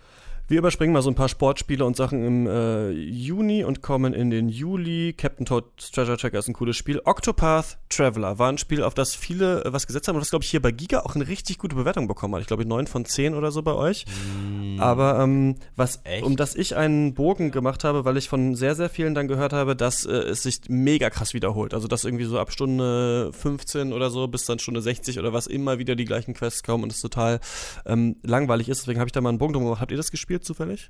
Wir 0.47 0.59
überspringen 0.59 0.93
mal 0.93 1.01
so 1.01 1.09
ein 1.09 1.15
paar 1.15 1.27
Sportspiele 1.27 1.83
und 1.83 1.95
Sachen 1.95 2.23
im 2.23 2.45
äh, 2.45 2.91
Juni 2.91 3.63
und 3.63 3.81
kommen 3.81 4.13
in 4.13 4.29
den 4.29 4.47
Juli. 4.47 5.13
Captain 5.13 5.43
Toad's 5.43 5.89
Treasure 5.89 6.17
Tracker 6.17 6.37
ist 6.37 6.47
ein 6.47 6.53
cooles 6.53 6.77
Spiel. 6.77 7.01
Octopath 7.03 7.79
Traveler 7.89 8.37
war 8.37 8.51
ein 8.51 8.59
Spiel, 8.59 8.83
auf 8.83 8.93
das 8.93 9.15
viele 9.15 9.65
äh, 9.65 9.73
was 9.73 9.87
gesetzt 9.87 10.07
haben 10.07 10.17
und 10.17 10.21
das, 10.21 10.29
glaube 10.29 10.43
ich, 10.43 10.51
hier 10.51 10.61
bei 10.61 10.69
Giga 10.69 10.99
auch 10.99 11.15
eine 11.15 11.27
richtig 11.27 11.57
gute 11.57 11.75
Bewertung 11.75 12.07
bekommen 12.07 12.35
hat. 12.35 12.41
Ich 12.41 12.47
glaube, 12.47 12.63
9 12.63 12.85
von 12.85 13.05
10 13.05 13.33
oder 13.33 13.49
so 13.49 13.63
bei 13.63 13.73
euch. 13.73 14.05
Mm. 14.05 14.79
Aber 14.79 15.19
ähm, 15.19 15.55
was, 15.75 16.01
Echt? 16.03 16.23
um 16.23 16.35
das 16.35 16.55
ich 16.55 16.75
einen 16.75 17.15
Bogen 17.15 17.49
gemacht 17.49 17.83
habe, 17.83 18.05
weil 18.05 18.15
ich 18.15 18.29
von 18.29 18.53
sehr, 18.53 18.75
sehr 18.75 18.89
vielen 18.89 19.15
dann 19.15 19.27
gehört 19.27 19.51
habe, 19.51 19.75
dass 19.75 20.05
äh, 20.05 20.11
es 20.11 20.43
sich 20.43 20.59
mega 20.67 21.09
krass 21.09 21.33
wiederholt. 21.33 21.73
Also, 21.73 21.87
dass 21.87 22.03
irgendwie 22.03 22.25
so 22.25 22.37
ab 22.37 22.51
Stunde 22.51 23.31
15 23.33 23.93
oder 23.93 24.11
so 24.11 24.27
bis 24.27 24.45
dann 24.45 24.59
Stunde 24.59 24.83
60 24.83 25.17
oder 25.17 25.33
was 25.33 25.47
immer 25.47 25.79
wieder 25.79 25.95
die 25.95 26.05
gleichen 26.05 26.35
Quests 26.35 26.61
kommen 26.61 26.83
und 26.83 26.91
es 26.91 27.01
total 27.01 27.39
ähm, 27.87 28.17
langweilig 28.21 28.69
ist. 28.69 28.81
Deswegen 28.81 28.99
habe 28.99 29.07
ich 29.07 29.11
da 29.11 29.21
mal 29.21 29.29
einen 29.29 29.39
Bogen 29.39 29.53
drum 29.53 29.63
gemacht. 29.63 29.81
Habt 29.81 29.89
ihr 29.89 29.97
das 29.97 30.11
gespielt 30.11 30.34
zufällig? 30.41 30.89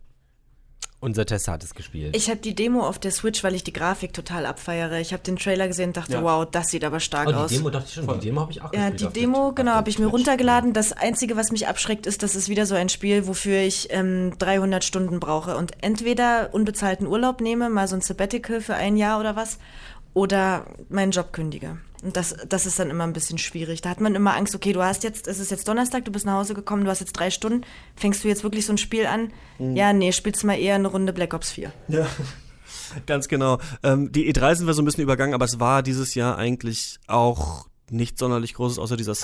Unser 1.02 1.26
Tester 1.26 1.52
hat 1.52 1.64
es 1.64 1.76
gespielt. 1.76 2.16
Ich 2.16 2.30
habe 2.30 2.40
die 2.40 2.56
Demo 2.56 2.82
auf 2.88 2.98
der 2.98 3.12
Switch, 3.12 3.44
weil 3.44 3.54
ich 3.54 3.64
die 3.64 3.74
Grafik 3.74 4.14
total 4.14 4.46
abfeiere. 4.48 5.00
Ich 5.02 5.14
habe 5.14 5.22
den 5.22 5.36
Trailer 5.36 5.68
gesehen 5.68 5.90
und 5.90 5.98
dachte, 5.98 6.14
Ja. 6.14 6.24
wow, 6.24 6.48
das 6.50 6.70
sieht 6.70 6.84
aber 6.84 7.00
stark 7.00 7.28
oh, 7.28 7.32
die 7.32 7.38
aus. 7.38 7.52
Demo 7.52 7.70
dachte 7.70 7.86
ich 7.90 7.94
schon, 7.94 8.08
die 8.20 8.26
Demo 8.28 8.42
habe 8.42 8.52
ich 8.52 8.62
auch 8.62 8.74
Ja, 8.74 8.90
gespielt. 8.90 9.02
die 9.02 9.06
auf 9.08 9.14
der- 9.14 9.22
Demo, 9.22 9.48
auf 9.50 9.56
genau, 9.56 9.72
habe 9.74 9.90
ich 9.90 10.00
mir 10.00 10.08
runtergeladen. 10.08 10.74
Das 10.74 10.94
Einzige, 10.94 11.36
was 11.36 11.52
mich 11.52 11.68
abschreckt, 11.68 12.08
ist, 12.08 12.24
dass 12.24 12.34
es 12.34 12.50
wieder 12.50 12.66
so 12.66 12.74
ein 12.74 12.90
Spiel, 12.90 13.28
wofür 13.28 13.60
ich 13.60 13.90
ähm, 13.92 14.34
300 14.40 14.84
Stunden 14.84 15.20
brauche 15.20 15.58
und 15.58 15.74
entweder 15.84 16.50
unbezahlten 16.54 17.06
Urlaub 17.06 17.40
nehme, 17.42 17.70
mal 17.70 17.88
so 17.88 17.96
ein 17.96 18.02
Sabbatical 18.02 18.62
für 18.62 18.74
ein 18.76 18.98
Jahr 18.98 19.20
oder 19.20 19.36
was, 19.36 19.60
oder 20.16 20.66
meinen 20.90 21.12
Job 21.12 21.34
kündige. 21.34 21.78
Und 22.06 22.16
das, 22.16 22.36
das 22.48 22.68
ist 22.68 22.78
dann 22.78 22.92
immer 22.92 23.04
ein 23.04 23.14
bisschen 23.14 23.40
schwierig. 23.40 23.82
Da 23.82 23.90
hat 23.90 24.00
man 24.00 24.14
immer 24.14 24.36
Angst, 24.36 24.54
okay, 24.54 24.74
du 24.74 24.84
hast 24.84 25.04
jetzt, 25.04 25.28
es 25.28 25.40
ist 25.40 25.50
jetzt 25.50 25.68
Donnerstag, 25.68 26.06
du 26.06 26.12
bist 26.12 26.24
nach 26.24 26.34
Hause 26.34 26.54
gekommen, 26.54 26.84
du 26.84 26.92
hast 26.92 27.00
jetzt 27.00 27.14
drei 27.14 27.32
Stunden, 27.32 27.66
fängst 27.96 28.24
du 28.24 28.28
jetzt 28.28 28.44
wirklich 28.44 28.68
so 28.68 28.74
ein 28.74 28.78
Spiel 28.78 29.08
an? 29.08 29.34
Ja, 29.76 29.92
nee, 29.92 30.12
spielst 30.12 30.44
mal 30.44 30.54
eher 30.54 30.76
eine 30.76 30.88
Runde 30.88 31.14
Black 31.14 31.34
Ops 31.34 31.52
4. 31.54 31.74
Ja. 31.88 32.06
Ganz 33.08 33.28
genau. 33.28 33.58
Ähm, 33.82 34.12
die 34.12 34.32
E3 34.32 34.56
sind 34.56 34.68
wir 34.68 34.76
so 34.76 34.84
ein 34.84 34.86
bisschen 34.86 35.04
übergangen, 35.04 35.34
aber 35.34 35.46
es 35.46 35.60
war 35.60 35.82
dieses 35.82 36.14
Jahr 36.14 36.38
eigentlich 36.38 37.00
auch 37.08 37.66
nicht 37.90 38.20
sonderlich 38.20 38.54
Großes, 38.54 38.78
außer 38.78 38.98
dieser 38.98 39.16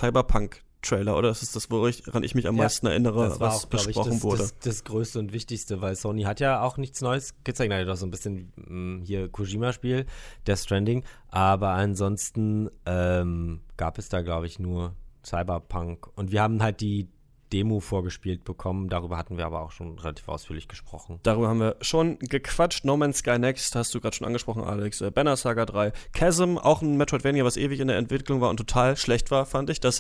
Cyberpunk-Trailer, 0.82 1.17
oder? 1.17 1.29
Das 1.29 1.43
ist 1.43 1.55
das, 1.55 1.69
woran 1.69 2.23
ich 2.23 2.36
mich 2.36 2.47
am 2.47 2.55
Ja, 2.55 2.63
meisten 2.63 2.88
erinnere, 2.88 3.29
Das 3.29 3.39
war 3.39 3.49
was 3.49 3.65
auch, 3.65 3.69
glaube 3.69 3.82
ich, 3.82 3.88
besprochen 3.88 4.11
das, 4.11 4.23
wurde. 4.23 4.38
das, 4.39 4.59
das 4.59 4.84
Größte 4.84 5.19
und 5.19 5.34
Wichtigste, 5.34 5.82
weil 5.82 5.95
Sony 5.95 6.23
hat 6.23 6.39
ja 6.39 6.61
auch 6.61 6.77
nichts 6.77 7.01
Neues 7.01 7.36
gezeigt. 7.43 7.69
Nein, 7.69 7.86
doch 7.88 7.95
so 7.95 8.05
ein 8.05 8.11
bisschen 8.11 8.51
mh, 8.55 9.05
hier 9.05 9.29
Kojima-Spiel, 9.29 10.05
Death 10.47 10.59
Stranding. 10.59 11.03
Aber 11.29 11.69
ansonsten 11.69 12.69
ähm, 12.86 13.61
gab 13.77 13.97
es 13.97 14.09
da, 14.09 14.21
glaube 14.21 14.47
ich, 14.47 14.59
nur 14.59 14.95
Cyberpunk. 15.25 16.07
Und 16.15 16.32
wir 16.32 16.41
haben 16.41 16.61
halt 16.61 16.82
die 16.82 17.07
Demo 17.53 17.82
vorgespielt 17.82 18.45
bekommen. 18.45 18.88
Darüber 18.88 19.17
hatten 19.17 19.38
wir 19.38 19.45
aber 19.45 19.61
auch 19.61 19.71
schon 19.71 19.99
relativ 19.99 20.29
ausführlich 20.29 20.69
gesprochen. 20.69 21.19
Darüber 21.23 21.49
haben 21.49 21.59
wir 21.59 21.75
schon 21.82 22.17
gequatscht. 22.19 22.86
No 22.86 22.95
Man's 22.95 23.17
Sky 23.17 23.38
Next 23.39 23.75
hast 23.75 23.93
du 23.93 23.99
gerade 23.99 24.15
schon 24.15 24.25
angesprochen, 24.25 24.63
Alex. 24.63 25.01
Äh, 25.01 25.11
Banner 25.11 25.36
Saga 25.36 25.65
3. 25.65 25.91
Chasm, 26.13 26.57
auch 26.57 26.82
ein 26.82 26.95
Metroidvania, 26.95 27.43
was 27.43 27.57
ewig 27.57 27.82
in 27.82 27.89
der 27.89 27.97
Entwicklung 27.97 28.39
war 28.39 28.49
und 28.49 28.55
total 28.55 28.95
schlecht 28.95 29.32
war, 29.32 29.45
fand 29.45 29.69
ich. 29.69 29.82
Das, 29.82 29.99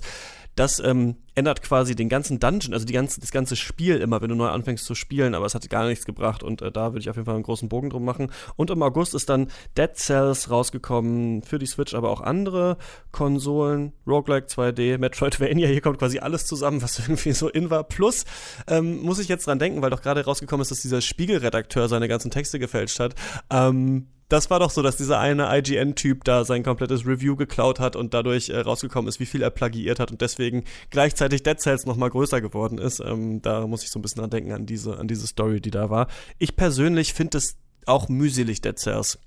das 0.55 0.79
ähm, 0.79 1.15
ändert 1.33 1.61
quasi 1.61 1.95
den 1.95 2.09
ganzen 2.09 2.39
Dungeon, 2.39 2.73
also 2.73 2.85
die 2.85 2.93
ganze, 2.93 3.21
das 3.21 3.31
ganze 3.31 3.55
Spiel 3.55 3.97
immer, 3.97 4.21
wenn 4.21 4.29
du 4.29 4.35
neu 4.35 4.47
anfängst 4.47 4.85
zu 4.85 4.95
spielen, 4.95 5.33
aber 5.33 5.45
es 5.45 5.55
hat 5.55 5.69
gar 5.69 5.87
nichts 5.87 6.05
gebracht 6.05 6.43
und 6.43 6.61
äh, 6.61 6.71
da 6.71 6.91
würde 6.91 6.99
ich 6.99 7.09
auf 7.09 7.15
jeden 7.15 7.25
Fall 7.25 7.35
einen 7.35 7.43
großen 7.43 7.69
Bogen 7.69 7.89
drum 7.89 8.03
machen. 8.03 8.31
Und 8.57 8.69
im 8.69 8.83
August 8.83 9.15
ist 9.15 9.29
dann 9.29 9.47
Dead 9.77 9.95
Cells 9.95 10.49
rausgekommen 10.49 11.41
für 11.43 11.57
die 11.57 11.65
Switch, 11.65 11.93
aber 11.93 12.09
auch 12.09 12.21
andere 12.21 12.77
Konsolen, 13.11 13.93
Roguelike 14.05 14.47
2D, 14.47 14.97
Metroidvania, 14.97 15.67
hier 15.67 15.81
kommt 15.81 15.99
quasi 15.99 16.19
alles 16.19 16.45
zusammen, 16.45 16.81
was 16.81 16.99
irgendwie 17.07 17.31
so 17.31 17.47
in 17.47 17.69
war. 17.69 17.83
Plus 17.83 18.25
ähm, 18.67 19.01
muss 19.01 19.19
ich 19.19 19.27
jetzt 19.27 19.47
dran 19.47 19.59
denken, 19.59 19.81
weil 19.81 19.89
doch 19.89 20.01
gerade 20.01 20.25
rausgekommen 20.25 20.61
ist, 20.61 20.71
dass 20.71 20.81
dieser 20.81 21.01
Spiegelredakteur 21.01 21.87
seine 21.87 22.07
ganzen 22.07 22.31
Texte 22.31 22.59
gefälscht 22.59 22.99
hat. 22.99 23.15
Ähm, 23.49 24.07
das 24.31 24.49
war 24.49 24.59
doch 24.59 24.69
so, 24.69 24.81
dass 24.81 24.95
dieser 24.95 25.19
eine 25.19 25.49
IGN-Typ 25.57 26.23
da 26.23 26.45
sein 26.45 26.63
komplettes 26.63 27.05
Review 27.05 27.35
geklaut 27.35 27.81
hat 27.81 27.97
und 27.97 28.13
dadurch 28.13 28.49
äh, 28.49 28.59
rausgekommen 28.59 29.09
ist, 29.09 29.19
wie 29.19 29.25
viel 29.25 29.41
er 29.41 29.49
plagiiert 29.49 29.99
hat 29.99 30.09
und 30.09 30.21
deswegen 30.21 30.63
gleichzeitig 30.89 31.43
Dead 31.43 31.59
Cells 31.59 31.85
noch 31.85 31.97
mal 31.97 32.09
größer 32.09 32.39
geworden 32.39 32.77
ist. 32.77 33.01
Ähm, 33.01 33.41
da 33.41 33.67
muss 33.67 33.83
ich 33.83 33.89
so 33.89 33.99
ein 33.99 34.01
bisschen 34.01 34.21
dran 34.21 34.29
denken 34.29 34.53
an 34.53 34.65
diese, 34.65 34.97
an 34.97 35.09
diese 35.09 35.27
Story, 35.27 35.59
die 35.59 35.71
da 35.71 35.89
war. 35.89 36.07
Ich 36.37 36.55
persönlich 36.55 37.13
finde 37.13 37.39
es 37.39 37.57
auch 37.85 38.07
mühselig, 38.07 38.61
Dead 38.61 38.77
Cells. 38.79 39.19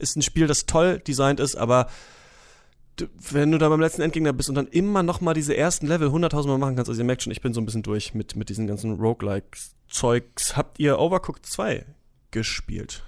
Ist 0.00 0.16
ein 0.16 0.22
Spiel, 0.22 0.48
das 0.48 0.66
toll 0.66 0.98
designt 0.98 1.38
ist, 1.38 1.54
aber 1.54 1.86
wenn 3.30 3.52
du 3.52 3.58
da 3.58 3.68
beim 3.68 3.80
letzten 3.80 4.02
Endgegner 4.02 4.32
bist 4.32 4.48
und 4.48 4.56
dann 4.56 4.66
immer 4.66 5.04
noch 5.04 5.20
mal 5.20 5.34
diese 5.34 5.56
ersten 5.56 5.86
Level 5.86 6.08
100.000 6.08 6.48
Mal 6.48 6.58
machen 6.58 6.74
kannst, 6.74 6.88
also 6.88 7.00
ihr 7.00 7.06
merkt 7.06 7.22
schon, 7.22 7.32
ich 7.32 7.42
bin 7.42 7.52
so 7.52 7.60
ein 7.60 7.64
bisschen 7.64 7.84
durch 7.84 8.12
mit, 8.12 8.34
mit 8.34 8.48
diesen 8.48 8.66
ganzen 8.66 8.96
Roguelike-Zeugs. 8.96 10.56
Habt 10.56 10.80
ihr 10.80 10.98
Overcooked 10.98 11.46
2 11.46 11.86
gespielt? 12.32 13.04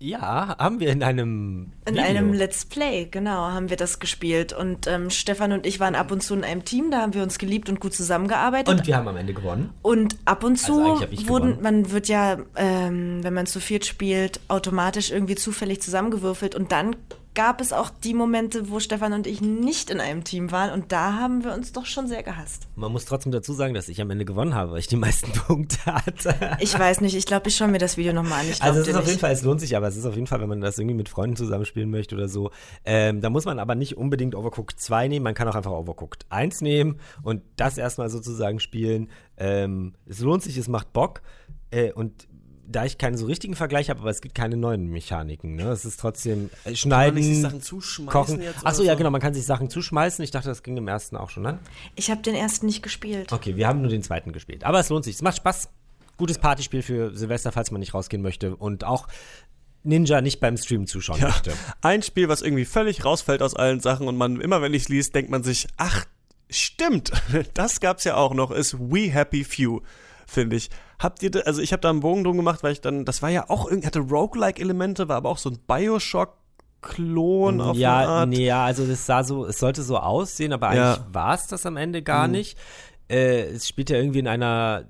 Ja, 0.00 0.56
haben 0.58 0.78
wir 0.78 0.90
in 0.92 1.02
einem 1.02 1.72
In 1.84 1.94
Video. 1.94 2.04
einem 2.06 2.32
Let's 2.32 2.64
Play, 2.64 3.08
genau, 3.10 3.48
haben 3.48 3.68
wir 3.68 3.76
das 3.76 3.98
gespielt. 3.98 4.52
Und 4.52 4.86
ähm, 4.86 5.10
Stefan 5.10 5.50
und 5.52 5.66
ich 5.66 5.80
waren 5.80 5.96
ab 5.96 6.12
und 6.12 6.22
zu 6.22 6.34
in 6.34 6.44
einem 6.44 6.64
Team, 6.64 6.92
da 6.92 7.00
haben 7.00 7.14
wir 7.14 7.22
uns 7.22 7.38
geliebt 7.38 7.68
und 7.68 7.80
gut 7.80 7.94
zusammengearbeitet. 7.94 8.68
Und 8.72 8.86
wir 8.86 8.96
haben 8.96 9.08
am 9.08 9.16
Ende 9.16 9.34
gewonnen. 9.34 9.70
Und 9.82 10.16
ab 10.24 10.44
und 10.44 10.56
zu 10.56 10.72
Also 10.80 11.00
wurden, 11.00 11.54
gewonnen. 11.54 11.58
man 11.62 11.90
wird 11.90 12.06
ja, 12.06 12.38
ähm, 12.54 13.24
wenn 13.24 13.34
man 13.34 13.46
zu 13.46 13.58
viert 13.58 13.86
spielt, 13.86 14.40
automatisch 14.46 15.10
irgendwie 15.10 15.34
zufällig 15.34 15.82
zusammengewürfelt. 15.82 16.54
Und 16.54 16.70
dann 16.70 16.94
gab 17.38 17.60
es 17.60 17.72
auch 17.72 17.90
die 18.02 18.14
Momente, 18.14 18.68
wo 18.68 18.80
Stefan 18.80 19.12
und 19.12 19.28
ich 19.28 19.40
nicht 19.40 19.90
in 19.90 20.00
einem 20.00 20.24
Team 20.24 20.50
waren. 20.50 20.72
Und 20.72 20.90
da 20.90 21.12
haben 21.12 21.44
wir 21.44 21.54
uns 21.54 21.70
doch 21.70 21.86
schon 21.86 22.08
sehr 22.08 22.24
gehasst. 22.24 22.66
Man 22.74 22.90
muss 22.90 23.04
trotzdem 23.04 23.30
dazu 23.30 23.52
sagen, 23.52 23.74
dass 23.74 23.88
ich 23.88 24.00
am 24.00 24.10
Ende 24.10 24.24
gewonnen 24.24 24.56
habe, 24.56 24.72
weil 24.72 24.80
ich 24.80 24.88
die 24.88 24.96
meisten 24.96 25.30
Punkte 25.46 25.78
hatte. 25.86 26.34
Ich 26.58 26.76
weiß 26.76 27.00
nicht, 27.00 27.14
ich 27.14 27.26
glaube, 27.26 27.48
ich 27.48 27.54
schaue 27.54 27.68
mir 27.68 27.78
das 27.78 27.96
Video 27.96 28.12
nochmal 28.12 28.40
an. 28.40 28.46
Ich 28.50 28.56
glaub 28.58 28.70
Also 28.70 28.80
es 28.80 28.88
ist 28.88 28.94
auf 28.96 29.02
nicht. 29.02 29.10
jeden 29.10 29.20
Fall, 29.20 29.30
es 29.30 29.42
lohnt 29.44 29.60
sich, 29.60 29.76
aber 29.76 29.86
es 29.86 29.96
ist 29.96 30.04
auf 30.04 30.16
jeden 30.16 30.26
Fall, 30.26 30.40
wenn 30.40 30.48
man 30.48 30.60
das 30.60 30.80
irgendwie 30.80 30.96
mit 30.96 31.08
Freunden 31.08 31.36
zusammenspielen 31.36 31.92
möchte 31.92 32.16
oder 32.16 32.28
so. 32.28 32.50
Ähm, 32.84 33.20
da 33.20 33.30
muss 33.30 33.44
man 33.44 33.60
aber 33.60 33.76
nicht 33.76 33.96
unbedingt 33.96 34.34
Overcooked 34.34 34.80
2 34.80 35.06
nehmen, 35.06 35.22
man 35.22 35.34
kann 35.34 35.46
auch 35.46 35.54
einfach 35.54 35.70
Overcooked 35.70 36.26
1 36.30 36.60
nehmen 36.62 36.98
und 37.22 37.42
das 37.54 37.78
erstmal 37.78 38.10
sozusagen 38.10 38.58
spielen. 38.58 39.10
Ähm, 39.36 39.94
es 40.06 40.18
lohnt 40.18 40.42
sich, 40.42 40.56
es 40.56 40.66
macht 40.66 40.92
Bock. 40.92 41.22
Äh, 41.70 41.92
und 41.92 42.26
da 42.70 42.84
ich 42.84 42.98
keinen 42.98 43.16
so 43.16 43.24
richtigen 43.26 43.56
Vergleich 43.56 43.88
habe, 43.88 44.00
aber 44.00 44.10
es 44.10 44.20
gibt 44.20 44.34
keine 44.34 44.56
neuen 44.56 44.88
Mechaniken. 44.90 45.56
Ne? 45.56 45.70
Es 45.70 45.84
ist 45.86 45.98
trotzdem 46.00 46.50
äh, 46.64 46.74
Schneiden, 46.74 47.60
zuschmeißen 47.62 48.06
Kochen. 48.06 48.42
Achso, 48.62 48.82
ja, 48.82 48.94
genau, 48.94 49.10
man 49.10 49.20
kann 49.22 49.32
sich 49.32 49.46
Sachen 49.46 49.70
zuschmeißen. 49.70 50.22
Ich 50.22 50.30
dachte, 50.30 50.48
das 50.48 50.62
ging 50.62 50.76
im 50.76 50.86
ersten 50.86 51.16
auch 51.16 51.30
schon 51.30 51.46
an. 51.46 51.58
Ich 51.96 52.10
habe 52.10 52.20
den 52.20 52.34
ersten 52.34 52.66
nicht 52.66 52.82
gespielt. 52.82 53.32
Okay, 53.32 53.56
wir 53.56 53.66
haben 53.66 53.80
nur 53.80 53.90
den 53.90 54.02
zweiten 54.02 54.32
gespielt. 54.32 54.64
Aber 54.64 54.78
es 54.80 54.90
lohnt 54.90 55.04
sich. 55.04 55.14
Es 55.16 55.22
macht 55.22 55.38
Spaß. 55.38 55.70
Gutes 56.18 56.38
Partyspiel 56.38 56.82
für 56.82 57.16
Silvester, 57.16 57.52
falls 57.52 57.70
man 57.70 57.78
nicht 57.80 57.94
rausgehen 57.94 58.22
möchte. 58.22 58.54
Und 58.56 58.84
auch 58.84 59.06
Ninja 59.84 60.20
nicht 60.20 60.40
beim 60.40 60.56
Stream 60.56 60.86
zuschauen 60.86 61.20
Ja. 61.20 61.28
möchte. 61.28 61.52
Ein 61.80 62.02
Spiel, 62.02 62.28
was 62.28 62.42
irgendwie 62.42 62.64
völlig 62.64 63.04
rausfällt 63.04 63.40
aus 63.40 63.54
allen 63.54 63.80
Sachen 63.80 64.08
und 64.08 64.16
man 64.16 64.40
immer, 64.40 64.60
wenn 64.60 64.74
ich 64.74 64.82
es 64.82 64.88
liest, 64.88 65.14
denkt 65.14 65.30
man 65.30 65.42
sich, 65.42 65.68
ach, 65.76 66.04
stimmt, 66.50 67.12
das 67.54 67.80
gab's 67.80 68.04
ja 68.04 68.16
auch 68.16 68.34
noch, 68.34 68.50
ist 68.50 68.78
We 68.78 69.10
Happy 69.10 69.44
Few, 69.44 69.80
finde 70.26 70.56
ich. 70.56 70.70
Habt 70.98 71.22
ihr, 71.22 71.30
also 71.46 71.60
ich 71.62 71.72
habe 71.72 71.80
da 71.80 71.90
einen 71.90 72.00
Bogen 72.00 72.24
drum 72.24 72.36
gemacht, 72.36 72.62
weil 72.62 72.72
ich 72.72 72.80
dann, 72.80 73.04
das 73.04 73.22
war 73.22 73.28
ja 73.30 73.48
auch 73.48 73.66
irgendwie, 73.68 73.86
hatte 73.86 74.00
Roguelike-Elemente, 74.00 75.08
war 75.08 75.16
aber 75.16 75.28
auch 75.28 75.38
so 75.38 75.50
ein 75.50 75.58
Bioshock-Klon 75.66 77.60
auf 77.60 77.70
eine 77.76 77.78
ja, 77.78 78.06
Art. 78.08 78.28
nee, 78.28 78.46
ja, 78.46 78.64
also 78.64 78.86
das 78.86 79.06
sah 79.06 79.22
so, 79.24 79.46
es 79.46 79.58
sollte 79.58 79.82
so 79.82 79.96
aussehen, 79.98 80.52
aber 80.52 80.74
Ja. 80.74 80.94
eigentlich 80.94 81.14
war 81.14 81.34
es 81.34 81.46
das 81.46 81.66
am 81.66 81.76
Ende 81.76 82.02
gar 82.02 82.26
Mhm. 82.26 82.32
nicht. 82.32 82.58
Äh, 83.08 83.44
es 83.50 83.66
spielt 83.68 83.90
ja 83.90 83.96
irgendwie 83.96 84.18
in 84.18 84.28
einer 84.28 84.84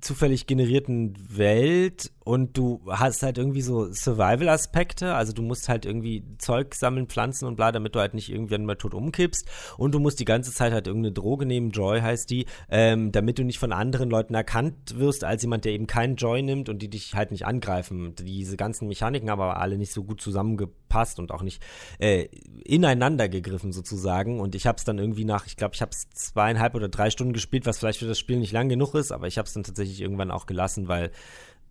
zufällig 0.00 0.46
generierten 0.46 1.14
Welt 1.34 2.10
und 2.24 2.56
du 2.56 2.80
hast 2.88 3.22
halt 3.22 3.36
irgendwie 3.36 3.60
so 3.60 3.92
Survival-Aspekte, 3.92 5.14
also 5.14 5.34
du 5.34 5.42
musst 5.42 5.68
halt 5.68 5.84
irgendwie 5.84 6.24
Zeug 6.38 6.74
sammeln, 6.74 7.06
Pflanzen 7.06 7.46
und 7.46 7.56
bla, 7.56 7.70
damit 7.70 7.94
du 7.94 8.00
halt 8.00 8.14
nicht 8.14 8.30
irgendwann 8.30 8.64
mal 8.64 8.76
tot 8.76 8.94
umkippst. 8.94 9.46
Und 9.76 9.94
du 9.94 10.00
musst 10.00 10.20
die 10.20 10.24
ganze 10.24 10.50
Zeit 10.52 10.72
halt 10.72 10.86
irgendeine 10.86 11.12
Droge 11.12 11.44
nehmen, 11.44 11.70
Joy 11.70 12.00
heißt 12.00 12.30
die, 12.30 12.46
ähm, 12.70 13.12
damit 13.12 13.38
du 13.38 13.44
nicht 13.44 13.58
von 13.58 13.72
anderen 13.72 14.08
Leuten 14.08 14.34
erkannt 14.34 14.98
wirst 14.98 15.22
als 15.22 15.42
jemand, 15.42 15.66
der 15.66 15.72
eben 15.72 15.86
keinen 15.86 16.16
Joy 16.16 16.42
nimmt 16.42 16.70
und 16.70 16.80
die 16.80 16.88
dich 16.88 17.14
halt 17.14 17.30
nicht 17.30 17.44
angreifen. 17.44 18.14
Diese 18.18 18.56
ganzen 18.56 18.88
Mechaniken 18.88 19.28
haben 19.30 19.42
aber 19.42 19.60
alle 19.60 19.76
nicht 19.76 19.92
so 19.92 20.02
gut 20.02 20.22
zusammengepasst 20.22 21.18
und 21.18 21.30
auch 21.30 21.42
nicht 21.42 21.62
äh, 21.98 22.28
ineinander 22.64 23.28
gegriffen 23.28 23.72
sozusagen. 23.72 24.40
Und 24.40 24.54
ich 24.54 24.66
habe 24.66 24.76
es 24.78 24.84
dann 24.84 24.98
irgendwie 24.98 25.26
nach, 25.26 25.46
ich 25.46 25.56
glaube, 25.56 25.74
ich 25.74 25.82
habe 25.82 25.90
es 25.92 26.08
zweieinhalb 26.08 26.74
oder 26.74 26.88
drei 26.88 27.10
Stunden 27.10 27.34
gespielt, 27.34 27.66
was 27.66 27.78
vielleicht 27.78 27.98
für 27.98 28.06
das 28.06 28.18
Spiel 28.18 28.38
nicht 28.38 28.52
lang 28.52 28.70
genug 28.70 28.94
ist, 28.94 29.12
aber 29.12 29.26
ich 29.26 29.36
habe 29.36 29.46
es 29.46 29.52
dann 29.52 29.64
tatsächlich 29.64 30.00
irgendwann 30.00 30.30
auch 30.30 30.46
gelassen, 30.46 30.88
weil 30.88 31.10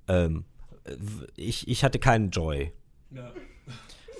ähm, 0.07 0.45
ich, 1.35 1.67
ich 1.67 1.83
hatte 1.83 1.99
keinen 1.99 2.29
Joy. 2.31 2.71
Ja. 3.11 3.31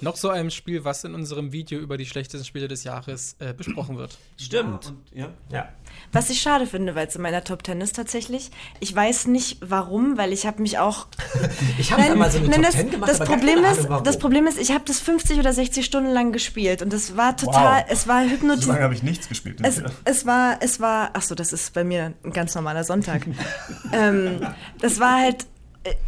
Noch 0.04 0.18
so 0.18 0.30
ein 0.30 0.52
Spiel, 0.52 0.84
was 0.84 1.06
in 1.06 1.16
unserem 1.16 1.54
Video 1.54 1.80
über 1.80 1.98
die 1.98 2.06
schlechtesten 2.06 2.46
Spiele 2.46 2.68
des 2.68 2.84
Jahres 2.84 3.38
äh, 3.40 3.54
besprochen 3.54 3.98
wird. 3.98 4.18
Stimmt. 4.36 4.94
Ja, 5.14 5.26
und, 5.26 5.34
ja. 5.50 5.58
ja. 5.58 5.70
Was 6.12 6.30
ich 6.30 6.42
schade 6.42 6.68
finde, 6.68 6.94
weil 6.94 7.08
es 7.08 7.16
in 7.16 7.22
meiner 7.22 7.44
Top 7.46 7.64
Ten 7.64 7.80
ist 7.80 7.96
tatsächlich. 7.96 8.52
Ich 8.82 8.94
weiß 8.94 9.28
nicht 9.28 9.60
warum, 9.62 10.18
weil 10.18 10.34
ich 10.34 10.46
habe 10.46 10.62
mich 10.62 10.78
auch. 10.78 11.08
ich 11.78 11.94
habe 11.94 12.04
da 12.04 12.16
mal 12.16 12.30
so 12.30 12.40
eine 12.40 12.50
nein, 12.50 12.64
Top 12.64 12.66
das, 12.66 12.76
Ten 12.76 12.92
gemacht, 12.92 13.12
das 13.12 13.20
Problem 13.20 13.64
ist, 13.64 13.86
Ahnung, 13.86 14.04
Das 14.04 14.20
Problem 14.20 14.48
ist, 14.48 14.60
ich 14.60 14.72
habe 14.72 14.84
das 14.86 15.00
50 15.00 15.40
oder 15.40 15.54
60 15.54 15.86
Stunden 15.86 16.12
lang 16.12 16.34
gespielt 16.34 16.82
und 16.82 16.92
das 16.92 17.16
war 17.16 17.38
total. 17.38 17.84
Wow. 17.84 17.88
Es 17.90 18.06
war 18.06 18.24
hypnotisierend. 18.24 18.64
So 18.64 18.72
lange 18.72 18.84
habe 18.84 18.94
ich 18.94 19.04
nichts 19.04 19.30
gespielt. 19.30 19.60
Es, 19.64 19.82
es, 20.04 20.26
war, 20.26 20.58
es 20.60 20.82
war. 20.82 21.12
Ach 21.14 21.22
so, 21.22 21.34
das 21.34 21.54
ist 21.54 21.74
bei 21.74 21.86
mir 21.86 22.14
ein 22.24 22.32
ganz 22.34 22.56
normaler 22.56 22.84
Sonntag. 22.84 23.26
ähm, 23.94 24.46
das 24.82 25.00
war 25.00 25.22
halt 25.22 25.46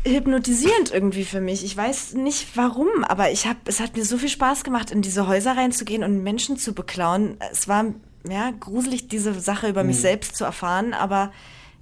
hypnotisierend 0.06 0.92
irgendwie 0.92 1.26
für 1.26 1.42
mich. 1.42 1.66
Ich 1.66 1.76
weiß 1.76 2.14
nicht 2.14 2.56
warum, 2.56 2.88
aber 3.04 3.32
ich 3.32 3.46
hab, 3.48 3.58
es 3.68 3.80
hat 3.80 3.98
mir 3.98 4.06
so 4.06 4.18
viel 4.18 4.30
Spaß 4.30 4.64
gemacht, 4.64 4.92
in 4.92 5.02
diese 5.02 5.28
Häuser 5.28 5.58
reinzugehen 5.58 6.04
und 6.04 6.24
Menschen 6.24 6.58
zu 6.58 6.74
beklauen. 6.74 7.38
Es 7.52 7.68
war 7.68 7.86
ja 8.28 8.52
gruselig, 8.52 9.10
diese 9.10 9.38
Sache 9.40 9.68
über 9.68 9.84
mhm. 9.84 9.88
mich 9.88 10.00
selbst 10.00 10.36
zu 10.36 10.46
erfahren, 10.46 10.94
aber 10.94 11.32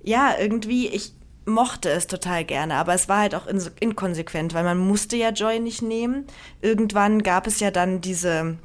ja, 0.04 0.34
irgendwie, 0.40 0.88
ich 0.88 1.14
mochte 1.46 1.90
es 1.90 2.08
total 2.08 2.46
gerne, 2.46 2.76
aber 2.76 2.94
es 2.94 3.10
war 3.10 3.20
halt 3.20 3.36
auch 3.36 3.48
inkonsequent, 3.48 4.54
weil 4.54 4.64
man 4.64 4.78
musste 4.78 5.16
ja 5.16 5.30
Joy 5.30 5.60
nicht 5.60 5.82
nehmen. 5.82 6.26
Irgendwann 6.62 7.22
gab 7.22 7.48
es 7.48 7.60
ja 7.60 7.70
dann 7.70 8.02
diese, 8.02 8.58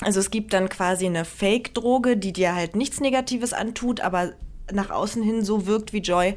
also 0.00 0.20
es 0.20 0.30
gibt 0.30 0.52
dann 0.52 0.68
quasi 0.68 1.06
eine 1.06 1.24
Fake-Droge, 1.24 2.16
die 2.16 2.32
dir 2.32 2.54
halt 2.54 2.76
nichts 2.76 3.00
Negatives 3.00 3.52
antut, 3.52 4.00
aber 4.00 4.34
nach 4.72 4.90
außen 4.90 5.22
hin 5.22 5.44
so 5.44 5.66
wirkt 5.66 5.92
wie 5.92 6.00
Joy. 6.00 6.36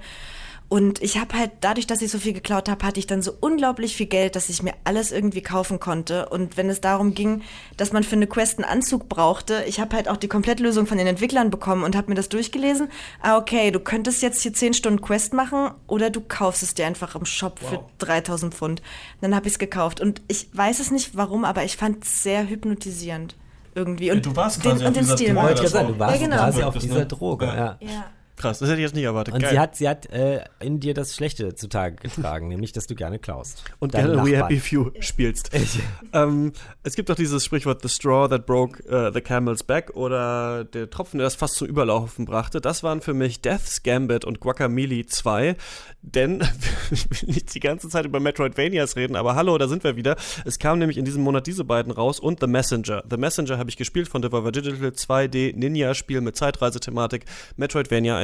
Und 0.69 1.01
ich 1.01 1.17
habe 1.17 1.35
halt, 1.35 1.51
dadurch, 1.61 1.87
dass 1.87 2.03
ich 2.03 2.11
so 2.11 2.19
viel 2.19 2.33
geklaut 2.33 2.69
habe, 2.69 2.85
hatte 2.85 2.99
ich 2.99 3.07
dann 3.07 3.23
so 3.23 3.33
unglaublich 3.39 3.95
viel 3.95 4.05
Geld, 4.05 4.35
dass 4.35 4.49
ich 4.49 4.61
mir 4.61 4.75
alles 4.83 5.11
irgendwie 5.11 5.41
kaufen 5.41 5.79
konnte. 5.79 6.29
Und 6.29 6.57
wenn 6.57 6.69
es 6.69 6.79
darum 6.79 7.15
ging, 7.15 7.41
dass 7.75 7.91
man 7.91 8.03
für 8.03 8.15
eine 8.15 8.27
Quest 8.27 8.59
einen 8.59 8.69
Anzug 8.69 9.09
brauchte, 9.09 9.63
ich 9.67 9.79
habe 9.79 9.95
halt 9.95 10.07
auch 10.07 10.17
die 10.17 10.27
Komplettlösung 10.27 10.85
von 10.85 10.99
den 10.99 11.07
Entwicklern 11.07 11.49
bekommen 11.49 11.83
und 11.83 11.95
habe 11.95 12.09
mir 12.09 12.15
das 12.15 12.29
durchgelesen. 12.29 12.89
Ah, 13.23 13.37
okay, 13.37 13.71
du 13.71 13.79
könntest 13.79 14.21
jetzt 14.21 14.43
hier 14.43 14.53
10 14.53 14.75
Stunden 14.75 15.01
Quest 15.01 15.33
machen 15.33 15.71
oder 15.87 16.11
du 16.11 16.21
kaufst 16.21 16.61
es 16.61 16.75
dir 16.75 16.85
einfach 16.85 17.15
im 17.15 17.25
Shop 17.25 17.59
wow. 17.61 17.69
für 17.71 18.05
3000 18.05 18.53
Pfund. 18.53 18.83
Dann 19.21 19.33
habe 19.33 19.47
ich 19.47 19.53
es 19.53 19.59
gekauft. 19.59 19.99
Und 19.99 20.21
ich 20.27 20.49
weiß 20.53 20.79
es 20.79 20.91
nicht 20.91 21.17
warum, 21.17 21.45
aber 21.45 21.63
ich 21.63 21.77
fand 21.77 22.03
es 22.03 22.21
sehr 22.21 22.47
hypnotisierend 22.47 23.35
irgendwie. 23.73 24.11
Und 24.11 24.17
ja, 24.17 24.21
du 24.21 24.35
warst 24.35 24.61
quasi 24.61 24.75
den, 24.75 24.83
auf 24.83 24.87
und 24.89 24.95
den 24.97 25.05
Stil. 25.05 25.33
Droge. 25.33 25.55
Du 25.93 25.99
warst 25.99 26.21
ja, 26.21 26.27
genau. 26.27 26.37
quasi 26.37 26.61
auf 26.61 26.77
dieser 26.77 27.05
Droge, 27.05 27.45
ja. 27.45 27.77
ja. 27.79 28.05
Krass, 28.39 28.59
das 28.59 28.69
hätte 28.69 28.79
ich 28.79 28.85
jetzt 28.85 28.95
nicht 28.95 29.03
erwartet. 29.03 29.33
Und 29.33 29.41
Geil. 29.41 29.51
sie 29.51 29.59
hat, 29.59 29.75
sie 29.75 29.89
hat 29.89 30.05
äh, 30.11 30.45
in 30.61 30.79
dir 30.79 30.93
das 30.93 31.13
Schlechte 31.13 31.55
zutage 31.55 31.97
getragen, 31.97 32.47
nämlich, 32.47 32.71
dass 32.71 32.87
du 32.87 32.95
gerne 32.95 33.19
klaust. 33.19 33.65
Und 33.79 33.91
gerne 33.91 34.23
We 34.23 34.37
Happy 34.37 34.61
Few 34.61 34.91
spielst. 35.01 35.51
ähm, 36.13 36.53
es 36.83 36.95
gibt 36.95 37.09
doch 37.09 37.15
dieses 37.15 37.43
Sprichwort, 37.43 37.81
the 37.81 37.89
straw 37.89 38.29
that 38.29 38.45
broke 38.45 38.81
uh, 38.89 39.11
the 39.13 39.19
camel's 39.19 39.61
back 39.61 39.93
oder 39.93 40.63
der 40.63 40.89
Tropfen, 40.89 41.17
der 41.17 41.25
das 41.25 41.35
fast 41.35 41.55
zum 41.55 41.67
Überlaufen 41.67 42.23
brachte. 42.23 42.61
Das 42.61 42.81
waren 42.81 43.01
für 43.01 43.13
mich 43.13 43.41
Death's 43.41 43.83
Gambit 43.83 44.23
und 44.23 44.39
Guacamole 44.39 45.05
2. 45.05 45.57
Denn, 46.01 46.41
ich 46.91 47.09
will 47.09 47.33
nicht 47.33 47.53
die 47.53 47.59
ganze 47.59 47.89
Zeit 47.89 48.05
über 48.05 48.21
Metroidvanias 48.21 48.95
reden, 48.95 49.17
aber 49.17 49.35
hallo, 49.35 49.57
da 49.57 49.67
sind 49.67 49.83
wir 49.83 49.97
wieder. 49.97 50.15
Es 50.45 50.59
kam 50.59 50.79
nämlich 50.79 50.97
in 50.97 51.03
diesem 51.03 51.23
Monat 51.23 51.45
diese 51.45 51.65
beiden 51.65 51.91
raus 51.91 52.21
und 52.21 52.39
The 52.39 52.47
Messenger. 52.47 53.03
The 53.09 53.17
Messenger 53.17 53.57
habe 53.57 53.69
ich 53.69 53.75
gespielt 53.75 54.07
von 54.07 54.21
Devolver 54.21 54.53
Digital 54.53 54.91
2D 54.91 55.57
Ninja-Spiel 55.57 56.21
mit 56.21 56.37
Zeitreisethematik, 56.37 57.25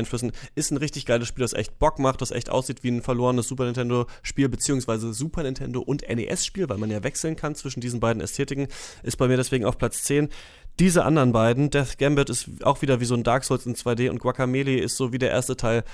Metroidvania-Einflüssen. 0.05 0.31
Ist 0.55 0.71
ein 0.71 0.77
richtig 0.77 1.05
geiles 1.05 1.27
Spiel, 1.27 1.41
das 1.43 1.53
echt 1.53 1.79
Bock 1.79 1.99
macht, 1.99 2.21
das 2.21 2.31
echt 2.31 2.49
aussieht 2.49 2.83
wie 2.83 2.89
ein 2.89 3.01
verlorenes 3.01 3.47
Super 3.47 3.65
Nintendo-Spiel, 3.65 4.49
beziehungsweise 4.49 5.13
Super 5.13 5.43
Nintendo 5.43 5.81
und 5.81 6.07
NES-Spiel, 6.07 6.69
weil 6.69 6.77
man 6.77 6.91
ja 6.91 7.03
wechseln 7.03 7.35
kann 7.35 7.55
zwischen 7.55 7.81
diesen 7.81 7.99
beiden 7.99 8.21
Ästhetiken. 8.21 8.67
Ist 9.03 9.17
bei 9.17 9.27
mir 9.27 9.37
deswegen 9.37 9.65
auf 9.65 9.77
Platz 9.77 10.03
10 10.03 10.29
diese 10.77 11.05
anderen 11.05 11.31
beiden, 11.31 11.69
Death 11.69 11.97
Gambit 11.97 12.29
ist 12.29 12.49
auch 12.65 12.81
wieder 12.81 12.99
wie 12.99 13.05
so 13.05 13.15
ein 13.15 13.23
Dark 13.23 13.45
Souls 13.45 13.65
in 13.65 13.75
2D 13.75 14.09
und 14.09 14.19
Guacamele 14.19 14.77
ist 14.77 14.97
so 14.97 15.13
wie 15.13 15.17
der 15.17 15.31
erste 15.31 15.55
Teil 15.55 15.85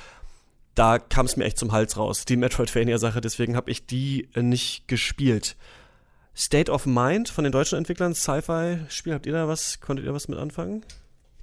da 0.74 1.00
kam 1.00 1.26
es 1.26 1.36
mir 1.36 1.44
echt 1.44 1.58
zum 1.58 1.74
Hals 1.74 1.98
raus, 1.98 2.24
die 2.24 2.38
Metroidvania-Sache, 2.38 3.20
deswegen 3.20 3.56
habe 3.56 3.70
ich 3.70 3.86
die 3.86 4.30
nicht 4.36 4.88
gespielt. 4.88 5.58
State 6.34 6.72
of 6.72 6.86
Mind 6.86 7.28
von 7.28 7.44
den 7.44 7.52
deutschen 7.52 7.78
Entwicklern, 7.78 8.16
Sci-Fi-Spiel, 8.16 9.14
habt 9.14 9.26
ihr 9.26 9.34
da 9.34 9.50
was, 9.50 9.82
konntet 9.82 10.06
ihr 10.06 10.14
was 10.14 10.30
mit 10.30 10.40
anfangen? 10.40 10.86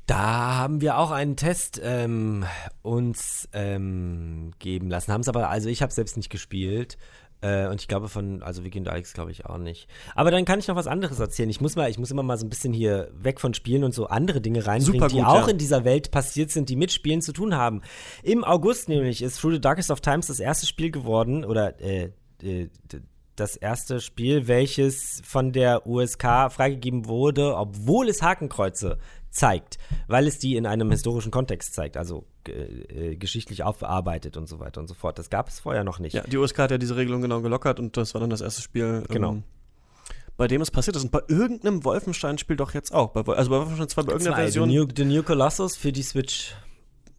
Da 0.09 0.57
haben 0.57 0.81
wir 0.81 0.97
auch 0.97 1.11
einen 1.11 1.37
Test 1.37 1.79
ähm, 1.85 2.47
uns 2.81 3.47
ähm, 3.53 4.53
geben 4.59 4.89
lassen, 4.89 5.13
haben 5.13 5.21
es 5.21 5.29
aber, 5.29 5.51
also 5.51 5.69
ich 5.69 5.83
habe 5.83 5.93
selbst 5.93 6.17
nicht 6.17 6.31
gespielt. 6.31 6.97
Äh, 7.43 7.69
und 7.69 7.83
ich 7.83 7.89
glaube 7.89 8.09
von, 8.09 8.43
also 8.43 8.65
Weekend 8.65 8.89
Alex 8.89 9.13
glaube 9.13 9.33
ich 9.33 9.45
auch 9.45 9.59
nicht. 9.59 9.87
Aber 10.15 10.31
dann 10.31 10.47
kann 10.47 10.61
ich 10.61 10.67
noch 10.67 10.77
was 10.77 10.87
anderes 10.87 11.21
erzählen. 11.21 11.51
Ich 11.51 11.61
muss 11.61 11.77
mal, 11.77 11.91
ich 11.91 11.99
muss 11.99 12.11
immer 12.11 12.23
mal 12.23 12.39
so 12.39 12.47
ein 12.47 12.49
bisschen 12.49 12.73
hier 12.73 13.11
weg 13.13 13.39
von 13.39 13.53
Spielen 13.53 13.85
und 13.85 13.93
so 13.93 14.07
andere 14.07 14.41
Dinge 14.41 14.67
reinbringen, 14.67 14.99
gut, 14.99 15.13
die 15.13 15.23
auch 15.23 15.47
ja. 15.47 15.53
in 15.53 15.59
dieser 15.59 15.85
Welt 15.85 16.11
passiert 16.11 16.51
sind, 16.51 16.71
die 16.71 16.77
mit 16.77 16.91
Spielen 16.91 17.21
zu 17.21 17.35
tun 17.35 17.55
haben. 17.55 17.83
Im 18.23 18.45
August 18.45 18.89
nämlich 18.89 19.21
ist 19.21 19.39
Through 19.39 19.57
the 19.57 19.61
Darkest 19.61 19.91
of 19.91 20.01
Times 20.01 20.29
das 20.29 20.41
erste 20.41 20.67
Spiel 20.67 20.91
geworden, 20.91 21.45
oder 21.45 21.79
äh, 21.83 22.13
äh, 22.43 22.71
das 23.39 23.57
erste 23.57 24.01
Spiel, 24.01 24.49
welches 24.49 25.21
von 25.25 25.53
der 25.53 25.87
USK 25.87 26.51
freigegeben 26.51 27.07
wurde, 27.07 27.57
obwohl 27.57 28.09
es 28.09 28.23
Hakenkreuze 28.23 28.99
zeigt, 29.31 29.79
weil 30.07 30.27
es 30.27 30.39
die 30.39 30.57
in 30.57 30.67
einem 30.67 30.91
historischen 30.91 31.31
Kontext 31.31 31.75
zeigt, 31.75 31.97
also 31.97 32.27
äh, 32.47 33.17
geschichtlich 33.17 33.63
aufarbeitet 33.63 34.37
und 34.37 34.49
so 34.49 34.59
weiter 34.61 34.81
und 34.81 34.87
so 34.87 34.95
fort. 34.95 35.19
Das 35.19 35.31
gab 35.31 35.49
es 35.49 35.61
vorher 35.61 35.85
noch 35.85 35.99
nicht. 35.99 36.15
Ja, 36.15 36.23
die 36.23 36.37
USK 36.37 36.59
hat 36.59 36.71
ja 36.71 36.79
diese 36.79 36.97
Regelung 36.97 37.23
genau 37.23 37.41
gelockert 37.41 37.79
und 37.81 37.97
das 37.97 38.15
war 38.15 38.21
dann 38.21 38.31
das 38.31 38.41
erste 38.41 38.63
Spiel. 38.63 39.05
Genau. 39.09 39.33
Ähm, 39.33 39.43
bei 40.39 40.47
dem 40.47 40.63
es 40.63 40.71
passiert 40.71 40.97
ist. 40.97 41.03
Und 41.03 41.11
bei 41.11 41.21
irgendeinem 41.27 41.85
Wolfenstein-Spiel 41.85 42.57
doch 42.57 42.73
jetzt 42.73 42.95
auch. 42.95 43.11
Bei, 43.11 43.35
also 43.35 43.51
bei 43.51 43.59
Wolfenstein 43.59 43.89
2 43.89 44.03
bei 44.03 44.13
irgendeiner 44.13 44.37
Zwei, 44.37 44.43
Version. 44.43 44.71
The 44.71 44.77
New, 44.77 44.87
The 44.97 45.05
New 45.05 45.23
Colossus 45.25 45.77
für 45.77 45.93
die 45.93 46.03
Switch. 46.03 46.55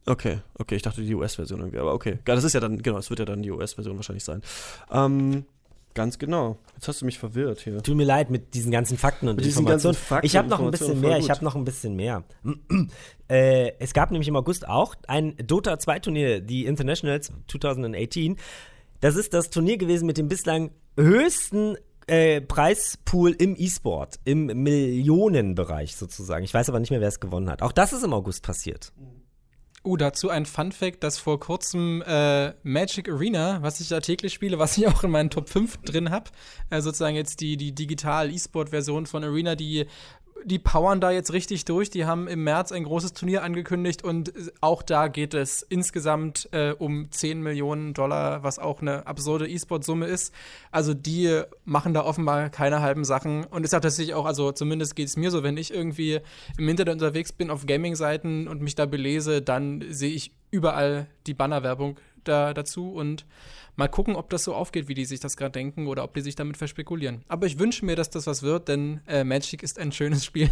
Okay, 0.05 0.39
okay, 0.57 0.75
ich 0.75 0.81
dachte 0.81 1.01
die 1.01 1.13
US-Version 1.13 1.59
irgendwie, 1.59 1.77
aber 1.77 1.93
okay. 1.93 2.19
Das 2.25 2.43
ist 2.43 2.53
ja 2.53 2.61
dann, 2.61 2.81
genau, 2.81 2.97
es 2.97 3.09
wird 3.09 3.19
ja 3.19 3.25
dann 3.25 3.43
die 3.43 3.51
US-Version 3.51 3.95
wahrscheinlich 3.97 4.23
sein. 4.23 4.41
Ähm, 4.89 5.45
Ganz 5.93 6.19
genau. 6.19 6.57
Jetzt 6.75 6.87
hast 6.87 7.01
du 7.01 7.05
mich 7.05 7.17
verwirrt 7.17 7.61
hier. 7.61 7.81
Tut 7.81 7.95
mir 7.95 8.05
leid 8.05 8.29
mit 8.29 8.53
diesen 8.53 8.71
ganzen 8.71 8.97
Fakten 8.97 9.27
und 9.27 9.37
mit 9.37 9.45
Informationen. 9.45 9.95
Fakten 9.95 10.25
ich 10.25 10.35
habe 10.37 10.47
noch 10.47 10.59
ein 10.59 10.71
bisschen 10.71 10.99
mehr. 11.01 11.17
Ich 11.17 11.29
habe 11.29 11.43
noch 11.43 11.55
ein 11.55 11.65
bisschen 11.65 11.95
mehr. 11.95 12.23
äh, 13.27 13.71
es 13.79 13.93
gab 13.93 14.11
nämlich 14.11 14.27
im 14.27 14.35
August 14.35 14.67
auch 14.67 14.95
ein 15.07 15.35
Dota 15.37 15.79
2 15.79 15.99
Turnier, 15.99 16.41
die 16.41 16.65
Internationals 16.65 17.31
2018. 17.47 18.37
Das 19.01 19.15
ist 19.15 19.33
das 19.33 19.49
Turnier 19.49 19.77
gewesen 19.77 20.05
mit 20.05 20.17
dem 20.17 20.27
bislang 20.27 20.71
höchsten 20.97 21.75
äh, 22.07 22.41
Preispool 22.41 23.31
im 23.31 23.55
E-Sport, 23.57 24.19
im 24.25 24.45
Millionenbereich 24.45 25.95
sozusagen. 25.95 26.43
Ich 26.43 26.53
weiß 26.53 26.69
aber 26.69 26.79
nicht 26.79 26.91
mehr, 26.91 27.01
wer 27.01 27.07
es 27.07 27.19
gewonnen 27.19 27.49
hat. 27.49 27.61
Auch 27.61 27.71
das 27.71 27.93
ist 27.93 28.03
im 28.03 28.13
August 28.13 28.43
passiert. 28.43 28.93
Mhm. 28.97 29.18
Uh, 29.83 29.95
dazu 29.95 30.29
ein 30.29 30.45
Fun 30.45 30.71
Fact, 30.71 31.03
dass 31.03 31.17
vor 31.17 31.39
kurzem 31.39 32.03
äh, 32.05 32.53
Magic 32.63 33.07
Arena, 33.07 33.61
was 33.61 33.79
ich 33.79 33.87
da 33.87 34.01
täglich 34.01 34.33
spiele, 34.33 34.59
was 34.59 34.77
ich 34.77 34.87
auch 34.89 35.03
in 35.03 35.11
meinen 35.11 35.29
Top 35.29 35.47
5 35.49 35.77
drin 35.77 36.11
habe, 36.11 36.29
äh, 36.69 36.81
sozusagen 36.81 37.15
jetzt 37.15 37.39
die, 37.39 37.55
die 37.55 37.73
Digital-E-Sport-Version 37.73 39.05
von 39.05 39.23
Arena, 39.23 39.55
die 39.55 39.85
die 40.45 40.59
powern 40.59 41.01
da 41.01 41.11
jetzt 41.11 41.33
richtig 41.33 41.65
durch. 41.65 41.89
Die 41.89 42.05
haben 42.05 42.27
im 42.27 42.43
März 42.43 42.71
ein 42.71 42.83
großes 42.83 43.13
Turnier 43.13 43.43
angekündigt 43.43 44.03
und 44.03 44.33
auch 44.61 44.81
da 44.81 45.07
geht 45.07 45.33
es 45.33 45.61
insgesamt 45.61 46.49
äh, 46.51 46.71
um 46.71 47.11
10 47.11 47.41
Millionen 47.41 47.93
Dollar, 47.93 48.43
was 48.43 48.59
auch 48.59 48.81
eine 48.81 49.07
absurde 49.07 49.47
E-Sport-Summe 49.47 50.05
ist. 50.05 50.33
Also 50.71 50.93
die 50.93 51.41
machen 51.65 51.93
da 51.93 52.03
offenbar 52.03 52.49
keine 52.49 52.81
halben 52.81 53.03
Sachen 53.03 53.43
und 53.45 53.65
es 53.65 53.73
hat 53.73 53.83
tatsächlich 53.83 54.15
auch, 54.15 54.25
also 54.25 54.51
zumindest 54.51 54.95
geht 54.95 55.07
es 55.07 55.17
mir 55.17 55.31
so, 55.31 55.43
wenn 55.43 55.57
ich 55.57 55.73
irgendwie 55.73 56.19
im 56.57 56.69
Internet 56.69 56.95
unterwegs 56.95 57.31
bin 57.31 57.49
auf 57.49 57.65
Gaming-Seiten 57.65 58.47
und 58.47 58.61
mich 58.61 58.75
da 58.75 58.85
belese, 58.85 59.41
dann 59.41 59.83
sehe 59.89 60.11
ich 60.11 60.31
überall 60.51 61.07
die 61.27 61.33
Bannerwerbung 61.33 61.99
da 62.23 62.53
dazu 62.53 62.91
und 62.91 63.25
Mal 63.79 63.87
gucken, 63.87 64.17
ob 64.17 64.29
das 64.29 64.43
so 64.43 64.53
aufgeht, 64.53 64.89
wie 64.89 64.93
die 64.93 65.05
sich 65.05 65.21
das 65.21 65.37
gerade 65.37 65.53
denken 65.53 65.87
oder 65.87 66.03
ob 66.03 66.13
die 66.13 66.19
sich 66.19 66.35
damit 66.35 66.57
verspekulieren. 66.57 67.23
Aber 67.29 67.45
ich 67.45 67.59
wünsche 67.59 67.85
mir, 67.85 67.95
dass 67.95 68.09
das 68.09 68.27
was 68.27 68.43
wird, 68.43 68.67
denn 68.67 68.99
äh, 69.07 69.23
Magic 69.23 69.63
ist 69.63 69.79
ein 69.79 69.93
schönes 69.93 70.25
Spiel. 70.25 70.49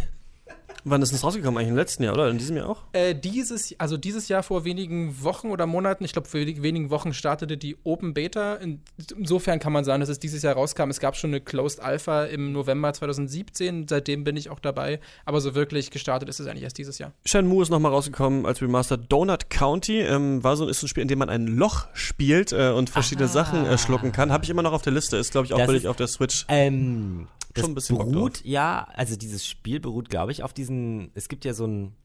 Wann 0.84 1.02
ist 1.02 1.12
das 1.12 1.24
rausgekommen? 1.24 1.58
Eigentlich 1.58 1.70
im 1.70 1.76
letzten 1.76 2.04
Jahr, 2.04 2.14
oder? 2.14 2.30
In 2.30 2.38
diesem 2.38 2.56
Jahr 2.56 2.68
auch? 2.70 2.84
Äh, 2.92 3.14
dieses, 3.14 3.74
also 3.78 3.96
dieses 3.96 4.28
Jahr 4.28 4.42
vor 4.42 4.64
wenigen 4.64 5.22
Wochen 5.22 5.48
oder 5.50 5.66
Monaten, 5.66 6.04
ich 6.04 6.12
glaube 6.12 6.28
vor 6.28 6.40
wenigen 6.40 6.88
Wochen 6.90 7.12
startete 7.12 7.58
die 7.58 7.76
Open 7.84 8.14
Beta. 8.14 8.54
In, 8.54 8.80
insofern 9.14 9.58
kann 9.58 9.72
man 9.72 9.84
sagen, 9.84 10.00
dass 10.00 10.08
es 10.08 10.18
dieses 10.20 10.42
Jahr 10.42 10.54
rauskam. 10.54 10.88
Es 10.88 11.00
gab 11.00 11.16
schon 11.16 11.30
eine 11.30 11.40
Closed 11.40 11.80
Alpha 11.80 12.24
im 12.24 12.52
November 12.52 12.92
2017. 12.92 13.86
Seitdem 13.88 14.24
bin 14.24 14.36
ich 14.36 14.50
auch 14.50 14.60
dabei. 14.60 15.00
Aber 15.26 15.40
so 15.40 15.54
wirklich 15.54 15.90
gestartet 15.90 16.28
ist 16.28 16.38
es 16.38 16.46
eigentlich 16.46 16.62
erst 16.64 16.78
dieses 16.78 16.98
Jahr. 16.98 17.12
Shenmue 17.26 17.62
ist 17.62 17.70
nochmal 17.70 17.92
rausgekommen 17.92 18.46
als 18.46 18.62
Remaster. 18.62 18.96
Donut 18.96 19.50
County 19.50 20.00
ähm, 20.00 20.42
war 20.44 20.56
so 20.56 20.68
ist 20.68 20.82
ein 20.82 20.88
Spiel, 20.88 21.02
in 21.02 21.08
dem 21.08 21.18
man 21.18 21.28
ein 21.28 21.48
Loch 21.48 21.86
spielt 21.92 22.52
äh, 22.52 22.70
und 22.70 22.88
verschiedene 22.88 23.26
Ah. 23.26 23.32
Sachen 23.32 23.66
äh, 23.66 23.76
schlucken 23.78 24.12
kann. 24.12 24.32
Habe 24.32 24.44
ich 24.44 24.50
immer 24.50 24.62
noch 24.62 24.72
auf 24.72 24.82
der 24.82 24.92
Liste. 24.92 25.16
Ist, 25.16 25.32
glaube 25.32 25.46
ich, 25.46 25.54
auch 25.54 25.68
ist- 25.68 25.86
auf 25.86 25.96
der 25.96 26.06
Switch. 26.06 26.46
Ähm, 26.48 27.26
das 27.58 27.64
Schon 27.64 27.72
ein 27.72 27.74
bisschen 27.74 27.98
beruht, 27.98 28.44
ja, 28.44 28.88
also 28.94 29.16
dieses 29.16 29.46
Spiel 29.46 29.80
beruht, 29.80 30.08
glaube 30.08 30.32
ich, 30.32 30.42
auf 30.42 30.52
diesen, 30.52 31.10
es 31.14 31.28
gibt 31.28 31.44
ja 31.44 31.54
so 31.54 31.66
ein 31.66 31.96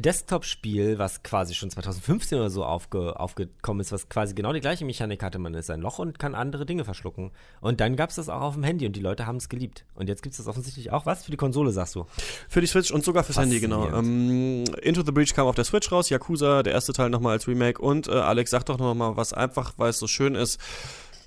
Desktop-Spiel, 0.00 0.98
was 0.98 1.22
quasi 1.22 1.54
schon 1.54 1.70
2015 1.70 2.38
oder 2.38 2.50
so 2.50 2.64
aufge, 2.64 3.18
aufgekommen 3.18 3.80
ist, 3.80 3.92
was 3.92 4.08
quasi 4.08 4.34
genau 4.34 4.52
die 4.52 4.60
gleiche 4.60 4.84
Mechanik 4.84 5.22
hatte. 5.22 5.38
Man 5.38 5.54
ist 5.54 5.70
ein 5.70 5.80
Loch 5.80 5.98
und 5.98 6.18
kann 6.18 6.34
andere 6.34 6.66
Dinge 6.66 6.84
verschlucken. 6.84 7.30
Und 7.60 7.80
dann 7.80 7.96
gab 7.96 8.10
es 8.10 8.16
das 8.16 8.28
auch 8.28 8.42
auf 8.42 8.54
dem 8.54 8.62
Handy 8.62 8.86
und 8.86 8.94
die 8.94 9.00
Leute 9.00 9.26
haben 9.26 9.36
es 9.36 9.48
geliebt. 9.48 9.86
Und 9.94 10.08
jetzt 10.08 10.22
gibt 10.22 10.34
es 10.34 10.38
das 10.38 10.48
offensichtlich 10.48 10.92
auch, 10.92 11.06
was? 11.06 11.24
Für 11.24 11.30
die 11.30 11.36
Konsole, 11.36 11.72
sagst 11.72 11.94
du? 11.94 12.06
Für 12.48 12.60
die 12.60 12.66
Switch 12.66 12.90
und 12.90 13.04
sogar 13.04 13.24
fürs 13.24 13.38
Handy, 13.38 13.58
genau. 13.58 13.88
Ähm, 13.88 14.64
Into 14.82 15.02
the 15.02 15.12
Breach 15.12 15.34
kam 15.34 15.46
auf 15.46 15.54
der 15.54 15.64
Switch 15.64 15.90
raus, 15.90 16.10
Yakuza, 16.10 16.62
der 16.62 16.74
erste 16.74 16.92
Teil 16.92 17.08
nochmal 17.08 17.32
als 17.32 17.48
Remake. 17.48 17.80
Und 17.80 18.08
äh, 18.08 18.12
Alex, 18.12 18.50
sag 18.50 18.64
doch 18.66 18.78
nochmal 18.78 19.16
was 19.16 19.32
einfach, 19.32 19.74
weil 19.78 19.90
es 19.90 19.98
so 19.98 20.06
schön 20.06 20.34
ist, 20.34 20.60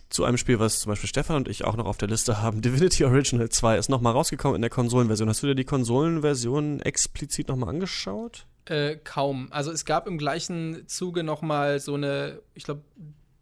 zu 0.10 0.24
einem 0.24 0.38
Spiel, 0.38 0.60
was 0.60 0.80
zum 0.80 0.92
Beispiel 0.92 1.10
Stefan 1.10 1.36
und 1.36 1.48
ich 1.48 1.66
auch 1.66 1.76
noch 1.76 1.86
auf 1.86 1.98
der 1.98 2.08
Liste 2.08 2.42
haben. 2.42 2.62
Divinity 2.64 3.06
Original 3.06 3.50
2 3.50 3.78
ist 3.78 3.90
nochmal 3.90 4.14
rausgekommen 4.14 4.56
in 4.56 4.62
der 4.62 4.70
Konsolenversion. 4.70 5.30
Hast 5.30 5.44
du 5.44 5.48
dir 5.48 5.56
die 5.56 5.66
Konsolenversion 5.66 6.82
explizit 6.82 7.48
nochmal 7.48 7.70
angeschaut? 7.70 8.46
Äh, 8.66 8.98
kaum. 8.98 9.48
Also 9.52 9.72
es 9.72 9.86
gab 9.86 10.08
im 10.08 10.18
gleichen 10.18 10.88
Zuge 10.88 11.24
noch 11.24 11.42
mal 11.42 11.80
so 11.80 11.96
eine, 11.96 12.42
ich 12.54 12.64
glaube, 12.64 12.82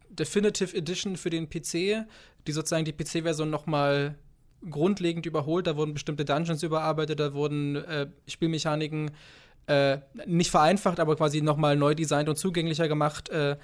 Definitive 0.10 0.76
Edition 0.76 1.16
für 1.16 1.30
den 1.30 1.50
PC, 1.50 2.08
die 2.48 2.52
sozusagen 2.52 2.86
die 2.86 2.94
PC-Version 2.94 3.50
noch 3.50 3.66
mal 3.66 4.16
grundlegend 4.70 5.26
überholt. 5.26 5.68
Da 5.68 5.78
wurden 5.78 5.94
bestimmte 5.94 6.26
Dungeons 6.26 6.64
überarbeitet, 6.64 7.20
da 7.20 7.34
wurden 7.34 7.76
äh, 7.76 8.08
Spielmechaniken 8.28 9.12
äh, 9.68 10.00
nicht 10.26 10.50
vereinfacht, 10.50 11.00
aber 11.00 11.16
quasi 11.16 11.42
noch 11.42 11.58
mal 11.58 11.76
neu 11.76 11.94
designt 11.94 12.30
und 12.30 12.38
zugänglicher 12.38 12.88
gemacht. 12.88 13.30
Äh, 13.30 13.58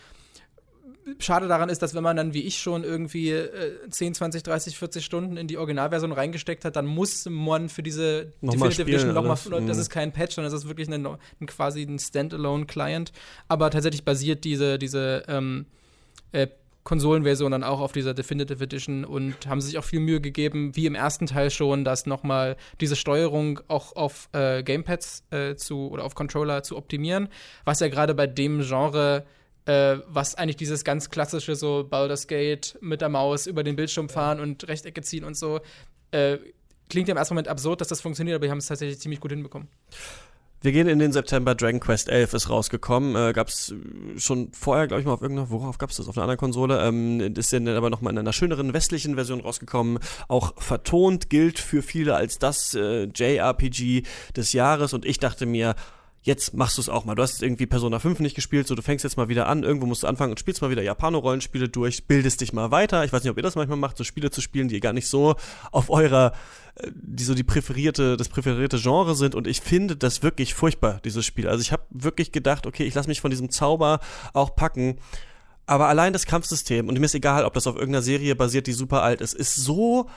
Schade 1.20 1.48
daran 1.48 1.70
ist, 1.70 1.82
dass 1.82 1.94
wenn 1.94 2.04
man 2.04 2.16
dann 2.16 2.34
wie 2.34 2.42
ich 2.44 2.58
schon 2.60 2.84
irgendwie 2.84 3.32
äh, 3.32 3.90
10, 3.90 4.14
20, 4.16 4.44
30, 4.44 4.78
40 4.78 5.04
Stunden 5.04 5.38
in 5.38 5.48
die 5.48 5.58
Originalversion 5.58 6.12
reingesteckt 6.12 6.66
hat, 6.66 6.76
dann 6.76 6.86
muss 6.86 7.26
man 7.30 7.70
für 7.70 7.84
diese 7.84 8.32
Nochmal 8.42 8.72
spielen 8.72 9.14
nochmal, 9.14 9.32
alles. 9.32 9.68
das 9.68 9.78
Mhm. 9.78 9.82
ist 9.82 9.90
kein 9.90 10.12
Patch, 10.12 10.36
sondern 10.36 10.52
das 10.52 10.64
ist 10.64 10.68
wirklich 10.68 10.90
ein, 10.90 11.06
ein 11.06 11.46
quasi 11.46 11.84
ein 11.84 12.00
Standalone-Client. 12.00 13.12
Aber 13.48 13.70
tatsächlich 13.70 14.04
basiert 14.06 14.44
diese, 14.44 14.80
diese 14.80 15.24
ähm, 15.28 15.66
äh, 16.32 16.48
Konsolenversion 16.84 17.52
dann 17.52 17.64
auch 17.64 17.80
auf 17.80 17.94
dieser 17.94 18.14
Definitive 18.14 18.64
Edition 18.64 19.06
und 19.06 19.48
haben 19.48 19.62
sich 19.62 19.78
auch 19.78 19.84
viel 19.84 20.00
Mühe 20.00 20.20
gegeben, 20.20 20.76
wie 20.76 20.86
im 20.86 20.96
ersten 20.96 21.28
Teil 21.28 21.50
schon, 21.50 21.86
dass 21.86 22.06
nochmal 22.06 22.58
diese 22.82 22.96
Steuerung 22.96 23.62
auch 23.68 23.96
auf 23.96 24.30
äh, 24.34 24.64
Gamepads 24.64 25.24
äh, 25.32 25.56
zu 25.56 25.90
oder 25.90 26.04
auf 26.04 26.16
Controller 26.16 26.64
zu 26.64 26.76
optimieren, 26.78 27.30
was 27.64 27.80
ja 27.80 27.88
gerade 27.88 28.14
bei 28.14 28.28
dem 28.28 28.62
Genre 28.62 29.26
äh, 29.66 29.98
was 30.08 30.36
eigentlich 30.36 30.58
dieses 30.58 30.84
ganz 30.84 31.10
klassische 31.10 31.56
so 31.56 31.86
Baldur's 31.90 32.28
Gate 32.28 32.78
mit 32.82 33.02
der 33.02 33.10
Maus 33.10 33.48
über 33.48 33.64
den 33.64 33.76
Bildschirm 33.76 34.10
fahren 34.10 34.40
und 34.40 34.68
Rechtecke 34.68 35.02
ziehen 35.02 35.24
und 35.24 35.38
so, 35.38 35.62
äh, 36.12 36.38
klingt 36.90 37.08
ja 37.08 37.14
im 37.14 37.18
ersten 37.18 37.34
Moment 37.34 37.48
absurd, 37.48 37.82
dass 37.82 37.88
das 37.88 38.02
funktioniert, 38.02 38.36
aber 38.36 38.44
wir 38.44 38.52
haben 38.52 38.60
es 38.60 38.68
tatsächlich 38.68 39.00
ziemlich 39.00 39.20
gut 39.20 39.32
hinbekommen. 39.32 39.68
Wir 40.64 40.72
gehen 40.72 40.88
in 40.88 40.98
den 40.98 41.12
September. 41.12 41.56
Dragon 41.56 41.82
Quest 41.82 42.08
11 42.08 42.34
ist 42.36 42.50
rausgekommen. 42.50 43.18
Äh, 43.18 43.34
gab 43.34 43.50
es 43.50 43.76
schon 44.16 44.54
vorher, 44.54 44.88
glaube 44.88 45.02
ich, 45.02 45.06
mal 45.06 45.12
auf 45.12 45.22
irgendeiner, 45.22 45.50
worauf 45.50 45.78
gab 45.78 45.90
es 45.90 45.98
das? 45.98 46.08
Auf 46.08 46.16
einer 46.16 46.24
anderen 46.24 46.38
Konsole. 46.38 46.88
Ähm, 46.88 47.20
ist 47.36 47.52
dann 47.52 47.68
aber 47.68 47.90
nochmal 47.90 48.14
in 48.14 48.20
einer 48.20 48.32
schöneren 48.32 48.72
westlichen 48.72 49.16
Version 49.16 49.42
rausgekommen. 49.42 50.00
Auch 50.30 50.54
vertont 50.62 51.30
gilt 51.30 51.60
für 51.60 51.82
viele 51.82 52.16
als 52.16 52.40
das 52.40 52.76
äh, 52.76 53.10
JRPG 53.14 54.04
des 54.38 54.54
Jahres. 54.54 54.94
Und 54.94 55.04
ich 55.06 55.20
dachte 55.20 55.46
mir, 55.46 55.76
jetzt 56.24 56.54
machst 56.54 56.78
du 56.78 56.82
es 56.82 56.90
auch 56.90 57.06
mal. 57.06 57.16
Du 57.16 57.22
hast 57.22 57.34
jetzt 57.34 57.44
irgendwie 57.44 57.66
Persona 57.66 58.00
5 58.00 58.20
nicht 58.20 58.36
gespielt, 58.36 58.68
so 58.68 58.76
du 58.76 58.82
fängst 58.82 59.04
jetzt 59.04 59.18
mal 59.18 59.28
wieder 59.28 59.48
an, 59.48 59.64
irgendwo 59.64 59.86
musst 59.86 60.04
du 60.04 60.08
anfangen 60.08 60.32
und 60.32 60.40
spielst 60.40 60.62
mal 60.62 60.70
wieder 60.70 60.82
Japano-Rollenspiele 60.82 61.70
durch, 61.70 62.08
bildest 62.08 62.42
dich 62.42 62.54
mal 62.54 62.72
weiter. 62.72 63.04
Ich 63.04 63.12
weiß 63.12 63.24
nicht, 63.24 63.32
ob 63.32 63.38
ihr 63.38 63.44
das 63.44 63.56
manchmal 63.56 63.78
macht, 63.78 63.98
so 63.98 64.04
Spiele 64.04 64.32
zu 64.32 64.42
spielen, 64.42 64.70
die 64.70 64.80
gar 64.80 64.94
nicht 64.94 65.08
so 65.08 65.36
auf 65.72 65.90
eurer, 65.90 66.32
äh, 66.76 66.90
die 66.94 67.24
so 67.24 67.36
die 67.36 67.44
präferierte, 67.44 68.16
das 68.16 68.30
präferierte 68.30 68.80
Genre 68.80 69.16
sind 69.16 69.36
und 69.36 69.48
ich 69.48 69.62
finde 69.62 69.98
das 69.98 70.24
wirklich 70.24 70.54
furchtbar, 70.54 71.02
dieses 71.04 71.26
Spiel. 71.26 71.48
Also 71.48 71.62
ich 71.62 71.74
habe 71.74 71.84
wirklich 71.90 72.32
gedacht, 72.32 72.66
okay, 72.66 72.86
ich 72.86 72.94
lasse 72.94 73.10
mich 73.10 73.22
von 73.22 73.30
diesem 73.30 73.50
Zauber 73.50 74.00
auch 74.34 74.56
packen. 74.56 74.98
Aber 75.66 75.88
allein 75.88 76.12
das 76.12 76.26
Kampfsystem, 76.26 76.90
und 76.90 77.00
mir 77.00 77.06
ist 77.06 77.16
egal, 77.16 77.46
ob 77.46 77.54
das 77.54 77.68
auf 77.68 77.76
irgendeiner 77.76 78.02
Serie 78.02 78.36
basiert, 78.36 78.68
die 78.68 78.74
super 78.74 79.02
alt 79.02 79.22
ist, 79.22 79.34
ist 79.34 79.56
so 79.56 80.10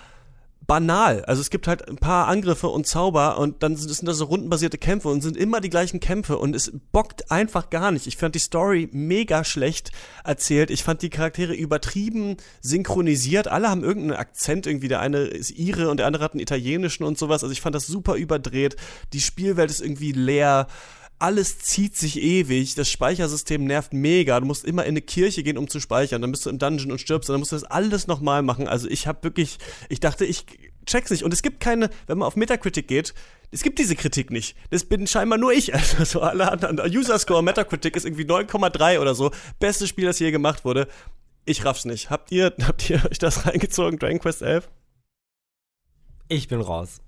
banal. 0.66 1.24
Also 1.24 1.41
es 1.41 1.51
gibt 1.51 1.69
halt 1.69 1.89
ein 1.89 1.97
paar 1.97 2.27
Angriffe 2.27 2.69
und 2.69 2.87
Zauber 2.87 3.39
und 3.39 3.62
dann 3.62 3.77
sind, 3.77 4.09
das 4.09 4.16
so 4.16 4.24
rundenbasierte 4.24 4.78
Kämpfe 4.78 5.09
und 5.09 5.20
sind 5.20 5.37
immer 5.37 5.61
die 5.61 5.70
gleichen 5.70 6.01
Kämpfe 6.01 6.39
und 6.39 6.57
es 6.57 6.73
bockt 6.93 7.31
einfach 7.31 7.70
gar 7.70 7.93
nicht. 7.93 8.07
Ich 8.07 8.16
fand 8.16 8.35
die 8.35 8.41
Story 8.41 8.89
mega 8.93 9.45
schlecht 9.45 9.93
erzählt. 10.24 10.70
Ich 10.70 10.83
fand 10.83 11.03
die 11.03 11.11
Charaktere 11.11 11.55
übertrieben 11.55 12.37
synchronisiert. 12.61 13.49
Alle 13.49 13.70
haben 13.70 13.85
irgendeinen 13.85 14.19
Akzent 14.19 14.66
irgendwie. 14.66 14.89
Der 14.89 15.01
eine 15.01 15.19
ist 15.19 15.51
ihre 15.51 15.91
und 15.91 15.99
der 15.99 16.07
andere 16.07 16.24
hat 16.24 16.33
einen 16.33 16.41
italienischen 16.41 17.05
und 17.05 17.16
sowas. 17.16 17.43
Also 17.43 17.53
ich 17.53 17.61
fand 17.61 17.74
das 17.74 17.87
super 17.87 18.16
überdreht. 18.16 18.77
Die 19.12 19.20
Spielwelt 19.20 19.70
ist 19.70 19.81
irgendwie 19.81 20.12
leer 20.12 20.66
alles 21.18 21.59
zieht 21.59 21.97
sich 21.97 22.20
ewig, 22.20 22.74
das 22.74 22.90
Speichersystem 22.90 23.64
nervt 23.64 23.93
mega, 23.93 24.38
du 24.38 24.47
musst 24.47 24.64
immer 24.64 24.84
in 24.84 24.90
eine 24.90 25.02
Kirche 25.02 25.43
gehen, 25.43 25.56
um 25.56 25.68
zu 25.68 25.80
speichern, 25.80 26.20
dann 26.20 26.30
bist 26.30 26.44
du 26.44 26.51
im 26.51 26.59
Dungeon 26.59 26.93
und 26.93 27.01
stirbst, 27.01 27.30
und 27.30 27.34
dann 27.34 27.40
musst 27.40 27.52
du 27.52 27.56
das 27.56 27.64
alles 27.64 28.06
nochmal 28.06 28.43
machen. 28.43 28.68
Also 28.68 28.88
ich 28.88 29.06
habe 29.06 29.22
wirklich, 29.22 29.59
ich 29.88 30.01
dachte, 30.01 30.24
ich 30.24 30.44
check's 30.86 31.10
nicht. 31.10 31.24
Und 31.24 31.32
es 31.32 31.43
gibt 31.43 31.60
keine, 31.60 31.90
wenn 32.06 32.18
man 32.18 32.26
auf 32.26 32.36
Metacritic 32.36 32.88
geht, 32.88 33.14
es 33.51 33.62
gibt 33.62 33.78
diese 33.78 33.97
Kritik 33.97 34.30
nicht. 34.30 34.56
Das 34.70 34.84
bin 34.84 35.06
scheinbar 35.06 35.38
nur 35.38 35.52
ich. 35.52 35.72
Also 35.74 36.05
so 36.05 36.20
alle 36.20 36.51
anderen. 36.51 36.78
User 36.94 37.18
Score 37.18 37.43
Metacritic 37.43 37.97
ist 37.97 38.05
irgendwie 38.05 38.24
9,3 38.24 39.01
oder 39.01 39.14
so. 39.14 39.30
Bestes 39.59 39.88
Spiel, 39.88 40.06
das 40.06 40.18
je 40.18 40.30
gemacht 40.30 40.64
wurde. 40.64 40.88
Ich 41.44 41.64
raff's 41.64 41.84
nicht. 41.84 42.10
Habt 42.10 42.32
ihr, 42.32 42.55
habt 42.62 42.88
ihr 42.90 43.05
euch 43.10 43.18
das 43.18 43.47
reingezogen, 43.47 43.98
Dragon 43.98 44.18
Quest 44.18 44.43
11? 44.43 44.68
Ich 46.28 46.48
bin 46.48 46.60
raus. 46.60 47.01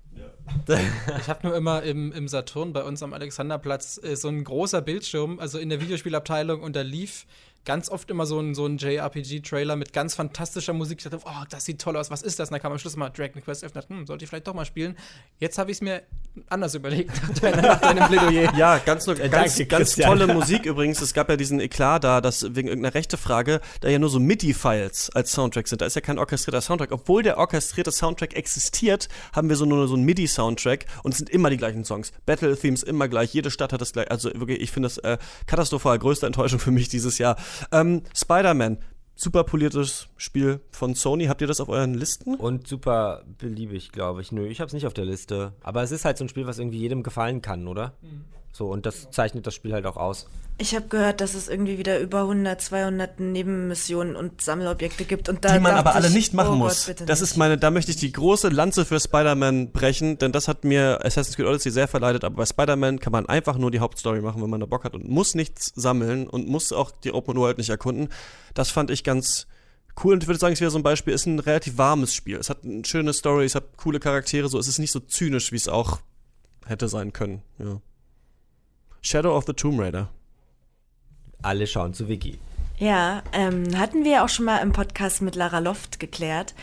Ich 1.19 1.27
habe 1.27 1.47
nur 1.47 1.55
immer 1.55 1.83
im, 1.83 2.11
im 2.11 2.27
Saturn 2.27 2.73
bei 2.73 2.83
uns 2.83 3.01
am 3.03 3.13
Alexanderplatz 3.13 3.99
äh, 4.03 4.15
so 4.15 4.27
ein 4.27 4.43
großer 4.43 4.81
Bildschirm, 4.81 5.39
also 5.39 5.57
in 5.57 5.69
der 5.69 5.81
Videospielabteilung, 5.81 6.61
und 6.61 6.75
da 6.75 6.81
lief 6.81 7.25
ganz 7.69 7.87
oft 7.87 8.09
immer 8.09 8.25
so 8.25 8.39
ein, 8.39 8.55
so 8.55 8.65
ein 8.65 8.77
JRPG-Trailer 8.79 9.75
mit 9.75 9.93
ganz 9.93 10.15
fantastischer 10.15 10.73
Musik. 10.73 10.97
Ich 10.97 11.03
dachte, 11.03 11.23
oh, 11.23 11.43
das 11.51 11.65
sieht 11.65 11.79
toll 11.79 11.97
aus, 11.97 12.09
was 12.09 12.23
ist 12.23 12.39
das? 12.39 12.49
Und 12.49 12.53
dann 12.53 12.61
kam 12.63 12.71
am 12.71 12.79
Schluss 12.79 12.95
mal 12.95 13.11
Dragon 13.11 13.43
Quest 13.43 13.61
11 13.61 13.71
und 13.71 13.75
dachte, 13.75 13.93
hm, 13.93 14.07
sollte 14.07 14.23
ich 14.23 14.29
vielleicht 14.29 14.47
doch 14.47 14.55
mal 14.55 14.65
spielen. 14.65 14.97
Jetzt 15.37 15.59
habe 15.59 15.69
ich 15.69 15.77
es 15.77 15.81
mir 15.81 16.01
anders 16.47 16.73
überlegt, 16.73 17.11
nach 17.43 17.79
deinem 17.79 18.07
Plädoyer. 18.07 18.55
Ja, 18.57 18.79
ganz, 18.79 19.05
nur, 19.05 19.19
Äh, 19.19 19.29
ganz, 19.29 19.55
danke, 19.55 19.67
ganz 19.67 19.95
tolle 19.95 20.25
Musik 20.25 20.65
übrigens. 20.65 20.99
Es 20.99 21.13
gab 21.13 21.29
ja 21.29 21.37
diesen 21.37 21.59
Eklat 21.59 22.03
da, 22.03 22.21
dass 22.21 22.55
wegen 22.55 22.69
irgendeiner 22.69 22.95
Rechtefrage 22.95 23.61
da 23.81 23.87
ja 23.87 23.99
nur 23.99 24.09
so 24.09 24.19
MIDI-Files 24.19 25.11
als 25.11 25.31
Soundtrack 25.31 25.67
sind. 25.67 25.81
Da 25.81 25.85
ist 25.85 25.95
ja 25.95 26.01
kein 26.01 26.17
orchestrierter 26.17 26.61
Soundtrack. 26.61 26.91
Obwohl 26.91 27.21
der 27.21 27.37
orchestrierte 27.37 27.91
Soundtrack 27.91 28.33
existiert, 28.33 29.09
haben 29.31 29.47
wir 29.47 29.55
so 29.55 29.65
nur 29.65 29.87
so 29.87 29.93
einen 29.93 30.05
MIDI-Soundtrack 30.05 30.85
und 31.03 31.11
es 31.11 31.19
sind 31.19 31.29
immer 31.29 31.51
die 31.51 31.57
gleichen 31.57 31.85
Songs. 31.85 32.13
Battle-Themes 32.25 32.81
immer 32.81 33.07
gleich. 33.07 33.31
Jede 33.31 33.51
Stadt 33.51 33.73
hat 33.73 33.81
das 33.81 33.93
gleich. 33.93 34.09
Also 34.09 34.31
wirklich, 34.33 34.59
ich 34.59 34.71
finde 34.71 34.87
das 34.87 34.97
äh, 34.97 35.19
katastrophal. 35.45 35.99
Größte 35.99 36.25
Enttäuschung 36.25 36.57
für 36.57 36.71
mich 36.71 36.89
dieses 36.89 37.19
Jahr. 37.19 37.35
Ähm, 37.71 38.03
Spider-Man. 38.15 38.77
Super 39.15 39.43
poliertes 39.43 40.07
Spiel 40.15 40.61
von 40.71 40.95
Sony. 40.95 41.25
Habt 41.25 41.41
ihr 41.41 41.47
das 41.47 41.59
auf 41.59 41.67
euren 41.67 41.93
Listen? 41.93 42.35
Und 42.35 42.67
super 42.67 43.23
beliebig, 43.37 43.91
glaube 43.91 44.21
ich. 44.21 44.31
Nö, 44.31 44.47
ich 44.47 44.61
habe 44.61 44.67
es 44.67 44.73
nicht 44.73 44.87
auf 44.87 44.93
der 44.93 45.03
Liste. 45.03 45.53
Aber 45.61 45.83
es 45.83 45.91
ist 45.91 46.05
halt 46.05 46.17
so 46.17 46.23
ein 46.23 46.29
Spiel, 46.29 46.47
was 46.47 46.57
irgendwie 46.57 46.79
jedem 46.79 47.03
gefallen 47.03 47.41
kann, 47.41 47.67
oder? 47.67 47.93
So, 48.59 48.67
und 48.67 48.85
das 48.85 49.09
zeichnet 49.09 49.47
das 49.47 49.55
Spiel 49.55 49.71
halt 49.71 49.85
auch 49.85 49.95
aus. 49.95 50.27
Ich 50.57 50.75
habe 50.75 50.89
gehört, 50.89 51.21
dass 51.21 51.33
es 51.33 51.47
irgendwie 51.47 51.77
wieder 51.77 51.97
über 52.01 52.23
100, 52.23 52.59
200 52.59 53.21
Nebenmissionen 53.21 54.17
und 54.17 54.41
Sammelobjekte 54.41 55.05
gibt. 55.05 55.29
Und 55.29 55.45
da 55.45 55.53
die 55.53 55.61
man 55.61 55.75
aber 55.75 55.95
alle 55.95 56.09
ich, 56.09 56.13
nicht 56.13 56.33
machen 56.33 56.55
oh 56.55 56.57
muss. 56.57 56.87
Gott, 56.87 57.07
das 57.07 57.21
nicht. 57.21 57.31
ist 57.31 57.37
meine, 57.37 57.57
da 57.57 57.71
möchte 57.71 57.91
ich 57.91 57.95
die 57.95 58.11
große 58.11 58.49
Lanze 58.49 58.83
für 58.83 58.99
Spider-Man 58.99 59.71
brechen, 59.71 60.17
denn 60.17 60.33
das 60.33 60.49
hat 60.49 60.65
mir 60.65 60.99
Assassin's 61.05 61.37
Creed 61.37 61.45
Odyssey 61.45 61.71
sehr 61.71 61.87
verleidet, 61.87 62.25
aber 62.25 62.35
bei 62.35 62.45
Spider-Man 62.45 62.99
kann 62.99 63.13
man 63.13 63.27
einfach 63.27 63.57
nur 63.57 63.71
die 63.71 63.79
Hauptstory 63.79 64.19
machen, 64.19 64.41
wenn 64.41 64.49
man 64.49 64.59
da 64.59 64.65
Bock 64.65 64.83
hat 64.83 64.93
und 64.93 65.07
muss 65.07 65.35
nichts 65.35 65.71
sammeln 65.75 66.27
und 66.27 66.49
muss 66.49 66.73
auch 66.73 66.91
die 66.91 67.13
Open 67.13 67.37
World 67.37 67.59
nicht 67.59 67.69
erkunden. 67.69 68.09
Das 68.55 68.71
fand 68.71 68.91
ich 68.91 69.05
ganz 69.05 69.47
cool 70.03 70.15
und 70.15 70.23
ich 70.23 70.27
würde 70.27 70.41
sagen, 70.41 70.51
es 70.51 70.59
wäre 70.59 70.69
so 70.69 70.79
ein 70.79 70.83
Beispiel, 70.83 71.13
ist 71.13 71.27
ein 71.27 71.39
relativ 71.39 71.77
warmes 71.77 72.13
Spiel. 72.13 72.35
Es 72.35 72.49
hat 72.49 72.65
eine 72.65 72.83
schöne 72.83 73.13
Story, 73.13 73.45
es 73.45 73.55
hat 73.55 73.77
coole 73.77 74.01
Charaktere, 74.01 74.49
so 74.49 74.59
es 74.59 74.67
ist 74.67 74.79
nicht 74.79 74.91
so 74.91 74.99
zynisch, 74.99 75.53
wie 75.53 75.55
es 75.55 75.69
auch 75.69 75.99
hätte 76.65 76.89
sein 76.89 77.13
können, 77.13 77.41
ja. 77.57 77.79
Shadow 79.01 79.35
of 79.35 79.45
the 79.47 79.53
Tomb 79.53 79.79
Raider. 79.79 80.09
Alle 81.41 81.67
schauen 81.67 81.93
zu 81.93 82.07
Wiki. 82.07 82.39
Ja, 82.77 83.23
ähm, 83.33 83.77
hatten 83.77 84.03
wir 84.05 84.23
auch 84.23 84.29
schon 84.29 84.45
mal 84.45 84.59
im 84.59 84.71
Podcast 84.71 85.21
mit 85.21 85.35
Lara 85.35 85.59
Loft 85.59 85.99
geklärt. 85.99 86.53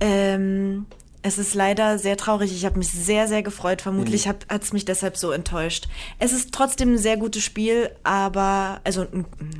Ähm, 0.00 0.86
Es 1.22 1.36
ist 1.36 1.54
leider 1.54 1.98
sehr 1.98 2.16
traurig. 2.16 2.50
Ich 2.50 2.64
habe 2.64 2.78
mich 2.78 2.88
sehr, 2.88 3.28
sehr 3.28 3.42
gefreut. 3.42 3.82
Vermutlich 3.82 4.24
mhm. 4.24 4.30
hat 4.30 4.62
es 4.62 4.72
mich 4.72 4.86
deshalb 4.86 5.18
so 5.18 5.32
enttäuscht. 5.32 5.86
Es 6.18 6.32
ist 6.32 6.52
trotzdem 6.52 6.94
ein 6.94 6.98
sehr 6.98 7.18
gutes 7.18 7.44
Spiel, 7.44 7.90
aber, 8.04 8.80
also, 8.84 9.06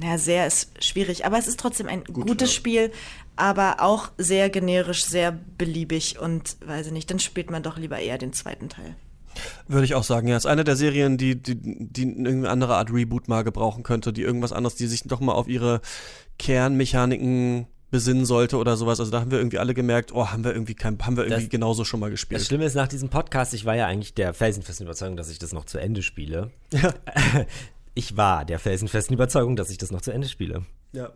ja, 0.02 0.16
sehr 0.16 0.46
ist 0.46 0.82
schwierig, 0.82 1.26
aber 1.26 1.38
es 1.38 1.46
ist 1.46 1.60
trotzdem 1.60 1.86
ein 1.86 2.04
Gut, 2.04 2.26
gutes 2.26 2.50
ja. 2.50 2.56
Spiel, 2.56 2.92
aber 3.36 3.76
auch 3.80 4.10
sehr 4.16 4.48
generisch, 4.48 5.04
sehr 5.04 5.32
beliebig 5.58 6.18
und 6.18 6.56
weiß 6.64 6.86
ich 6.86 6.92
nicht, 6.92 7.10
dann 7.10 7.18
spielt 7.18 7.50
man 7.50 7.62
doch 7.62 7.76
lieber 7.76 7.98
eher 7.98 8.16
den 8.16 8.32
zweiten 8.32 8.70
Teil. 8.70 8.96
Würde 9.68 9.84
ich 9.84 9.94
auch 9.94 10.04
sagen, 10.04 10.28
ja. 10.28 10.36
Ist 10.36 10.46
eine 10.46 10.64
der 10.64 10.76
Serien, 10.76 11.16
die, 11.16 11.40
die, 11.40 11.56
die 11.56 12.02
irgendeine 12.02 12.50
andere 12.50 12.76
Art 12.76 12.92
Reboot 12.92 13.28
mal 13.28 13.42
gebrauchen 13.42 13.82
könnte, 13.82 14.12
die 14.12 14.22
irgendwas 14.22 14.52
anderes, 14.52 14.74
die 14.74 14.86
sich 14.86 15.02
doch 15.04 15.20
mal 15.20 15.32
auf 15.32 15.48
ihre 15.48 15.80
Kernmechaniken 16.38 17.66
besinnen 17.90 18.24
sollte 18.24 18.56
oder 18.56 18.76
sowas. 18.76 19.00
Also 19.00 19.10
da 19.10 19.20
haben 19.20 19.30
wir 19.30 19.38
irgendwie 19.38 19.58
alle 19.58 19.74
gemerkt, 19.74 20.12
oh, 20.12 20.28
haben 20.28 20.44
wir 20.44 20.52
irgendwie 20.52 20.74
kein, 20.74 20.98
haben 21.00 21.16
wir 21.16 21.24
irgendwie 21.24 21.44
das, 21.44 21.50
genauso 21.50 21.84
schon 21.84 22.00
mal 22.00 22.10
gespielt. 22.10 22.40
Das 22.40 22.46
Schlimme 22.46 22.64
ist, 22.64 22.74
nach 22.74 22.88
diesem 22.88 23.08
Podcast, 23.08 23.52
ich 23.54 23.64
war 23.64 23.74
ja 23.76 23.86
eigentlich 23.86 24.14
der 24.14 24.32
felsenfesten 24.32 24.86
Überzeugung, 24.86 25.16
dass 25.16 25.28
ich 25.28 25.38
das 25.38 25.52
noch 25.52 25.64
zu 25.64 25.78
Ende 25.78 26.02
spiele. 26.02 26.50
Ja. 26.72 26.94
Ich 27.92 28.16
war 28.16 28.44
der 28.44 28.60
felsenfesten 28.60 29.14
Überzeugung, 29.14 29.56
dass 29.56 29.68
ich 29.68 29.76
das 29.76 29.90
noch 29.90 30.00
zu 30.00 30.12
Ende 30.12 30.28
spiele. 30.28 30.64
Ja. 30.92 31.10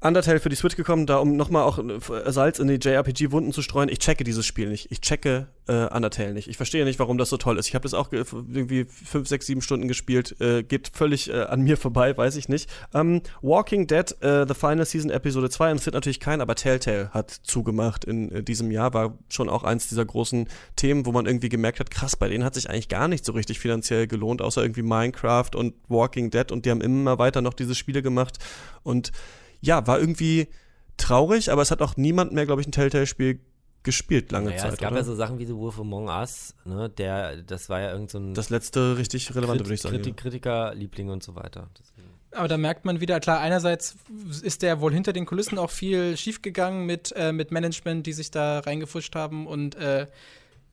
Undertale 0.00 0.40
für 0.40 0.50
die 0.50 0.56
Switch 0.56 0.76
gekommen, 0.76 1.06
da 1.06 1.18
um 1.18 1.36
nochmal 1.36 1.62
auch 1.62 1.78
äh, 1.78 2.30
Salz 2.30 2.58
in 2.58 2.68
die 2.68 2.74
JRPG-Wunden 2.74 3.52
zu 3.52 3.62
streuen. 3.62 3.88
Ich 3.88 3.98
checke 3.98 4.24
dieses 4.24 4.44
Spiel 4.44 4.68
nicht. 4.68 4.90
Ich 4.90 5.00
checke 5.00 5.48
äh, 5.68 5.86
Undertale 5.86 6.34
nicht. 6.34 6.48
Ich 6.48 6.58
verstehe 6.58 6.84
nicht, 6.84 6.98
warum 6.98 7.16
das 7.16 7.30
so 7.30 7.38
toll 7.38 7.58
ist. 7.58 7.68
Ich 7.68 7.74
habe 7.74 7.84
das 7.84 7.94
auch 7.94 8.12
irgendwie 8.12 8.84
fünf, 8.84 9.26
sechs, 9.26 9.46
sieben 9.46 9.62
Stunden 9.62 9.88
gespielt. 9.88 10.38
Äh, 10.38 10.64
geht 10.64 10.90
völlig 10.94 11.30
äh, 11.30 11.44
an 11.44 11.62
mir 11.62 11.78
vorbei, 11.78 12.14
weiß 12.14 12.36
ich 12.36 12.50
nicht. 12.50 12.68
Ähm, 12.92 13.22
Walking 13.40 13.86
Dead, 13.86 14.14
äh, 14.20 14.46
The 14.46 14.54
Final 14.54 14.84
Season 14.84 15.10
Episode 15.10 15.48
2 15.48 15.70
interessiert 15.70 15.94
natürlich 15.94 16.20
keinen, 16.20 16.42
aber 16.42 16.56
Telltale 16.56 17.10
hat 17.10 17.30
zugemacht 17.30 18.04
in 18.04 18.30
äh, 18.30 18.42
diesem 18.42 18.70
Jahr. 18.70 18.92
War 18.92 19.18
schon 19.30 19.48
auch 19.48 19.64
eins 19.64 19.88
dieser 19.88 20.04
großen 20.04 20.46
Themen, 20.76 21.06
wo 21.06 21.12
man 21.12 21.24
irgendwie 21.24 21.48
gemerkt 21.48 21.80
hat, 21.80 21.90
krass, 21.90 22.16
bei 22.16 22.28
denen 22.28 22.44
hat 22.44 22.54
sich 22.54 22.68
eigentlich 22.68 22.88
gar 22.88 23.08
nicht 23.08 23.24
so 23.24 23.32
richtig 23.32 23.58
finanziell 23.60 24.06
gelohnt, 24.06 24.42
außer 24.42 24.60
irgendwie 24.60 24.82
Minecraft 24.82 25.50
und 25.54 25.74
Walking 25.88 26.30
Dead 26.30 26.52
und 26.52 26.66
die 26.66 26.70
haben 26.70 26.82
immer 26.82 27.18
weiter 27.18 27.40
noch 27.40 27.54
diese 27.54 27.74
Spiele 27.74 28.02
gemacht 28.02 28.38
und 28.82 29.10
ja, 29.60 29.86
war 29.86 29.98
irgendwie 29.98 30.48
traurig, 30.96 31.50
aber 31.50 31.62
es 31.62 31.70
hat 31.70 31.82
auch 31.82 31.96
niemand 31.96 32.32
mehr, 32.32 32.46
glaube 32.46 32.60
ich, 32.60 32.68
ein 32.68 32.72
Telltale-Spiel 32.72 33.40
gespielt 33.86 34.32
lange 34.32 34.50
naja, 34.50 34.58
Zeit. 34.58 34.72
Es 34.74 34.78
gab 34.78 34.90
oder? 34.90 35.00
ja 35.00 35.04
so 35.04 35.14
Sachen 35.14 35.38
wie 35.38 35.46
The 35.46 35.54
Wolf 35.54 35.78
Among 35.78 36.08
Us, 36.08 36.54
ne? 36.64 36.90
Der, 36.90 37.36
das 37.36 37.68
war 37.68 37.80
ja 37.80 37.92
irgend 37.92 38.10
so 38.10 38.18
ein. 38.18 38.34
Das 38.34 38.50
letzte 38.50 38.98
richtig 38.98 39.34
relevante, 39.34 39.64
würde 39.64 39.74
ich 39.74 39.80
sagen. 39.80 39.94
Kritik, 39.94 40.16
Kritiker, 40.16 40.74
Liebling 40.74 41.08
und 41.08 41.22
so 41.22 41.36
weiter. 41.36 41.70
Deswegen. 41.78 42.08
Aber 42.32 42.48
da 42.48 42.58
merkt 42.58 42.84
man 42.84 43.00
wieder, 43.00 43.20
klar, 43.20 43.40
einerseits 43.40 43.96
ist 44.42 44.62
der 44.62 44.80
wohl 44.80 44.92
hinter 44.92 45.12
den 45.12 45.24
Kulissen 45.24 45.56
auch 45.56 45.70
viel 45.70 46.16
schiefgegangen 46.16 46.84
mit, 46.84 47.12
äh, 47.16 47.32
mit 47.32 47.50
Management, 47.50 48.06
die 48.06 48.12
sich 48.12 48.30
da 48.30 48.58
reingefuscht 48.58 49.14
haben 49.14 49.46
und 49.46 49.76
äh, 49.76 50.06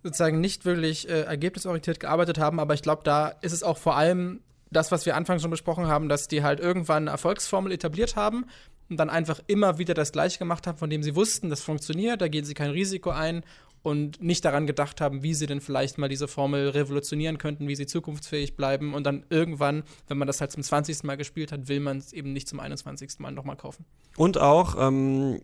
sozusagen 0.02 0.42
nicht 0.42 0.66
wirklich 0.66 1.08
äh, 1.08 1.22
ergebnisorientiert 1.22 2.00
gearbeitet 2.00 2.40
haben. 2.40 2.60
Aber 2.60 2.74
ich 2.74 2.82
glaube, 2.82 3.04
da 3.06 3.28
ist 3.28 3.54
es 3.54 3.64
auch 3.64 3.78
vor 3.78 3.96
allem 3.96 4.42
das, 4.72 4.92
was 4.92 5.06
wir 5.06 5.16
anfangs 5.16 5.44
schon 5.44 5.52
besprochen 5.52 5.88
haben, 5.88 6.10
dass 6.10 6.28
die 6.28 6.44
halt 6.44 6.60
irgendwann 6.60 7.04
eine 7.04 7.12
Erfolgsformel 7.12 7.72
etabliert 7.72 8.16
haben 8.16 8.46
und 8.90 8.98
dann 8.98 9.10
einfach 9.10 9.40
immer 9.48 9.78
wieder 9.78 9.94
das 9.94 10.12
Gleiche 10.12 10.40
gemacht 10.40 10.68
haben, 10.68 10.78
von 10.78 10.90
dem 10.90 11.04
sie 11.04 11.16
wussten, 11.16 11.50
das 11.50 11.62
funktioniert, 11.62 12.22
da 12.22 12.28
gehen 12.28 12.46
sie 12.46 12.54
kein 12.54 12.72
Risiko 12.72 13.10
ein 13.10 13.44
und 13.82 14.22
nicht 14.24 14.46
daran 14.46 14.66
gedacht 14.66 15.02
haben, 15.02 15.24
wie 15.24 15.34
sie 15.34 15.46
denn 15.46 15.62
vielleicht 15.62 15.98
mal 15.98 16.10
diese 16.10 16.28
Formel 16.28 16.70
revolutionieren 16.70 17.38
könnten, 17.38 17.68
wie 17.68 17.76
sie 17.76 17.86
zukunftsfähig 17.86 18.56
bleiben 18.56 18.94
und 18.94 19.04
dann 19.04 19.26
irgendwann, 19.30 19.84
wenn 20.08 20.18
man 20.18 20.28
das 20.28 20.42
halt 20.42 20.52
zum 20.52 20.64
20. 20.64 21.04
Mal 21.04 21.18
gespielt 21.18 21.52
hat, 21.52 21.68
will 21.68 21.82
man 21.82 21.98
es 21.98 22.14
eben 22.14 22.34
nicht 22.34 22.48
zum 22.48 22.60
21. 22.60 23.20
Mal 23.20 23.32
nochmal 23.32 23.58
kaufen. 23.58 23.86
Und 24.16 24.38
auch, 24.38 24.76
ähm, 24.80 25.42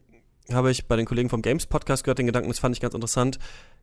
habe 0.52 0.72
ich 0.72 0.88
bei 0.88 0.96
den 0.96 1.06
Kollegen 1.06 1.30
vom 1.30 1.42
Games 1.42 1.66
Podcast 1.66 2.04
gehört, 2.04 2.20
den 2.20 2.26
Gedanken, 2.26 2.50
das 2.50 2.60
fand 2.60 2.76
ich 2.76 2.82
ganz 2.82 2.94
interessant, 2.94 3.40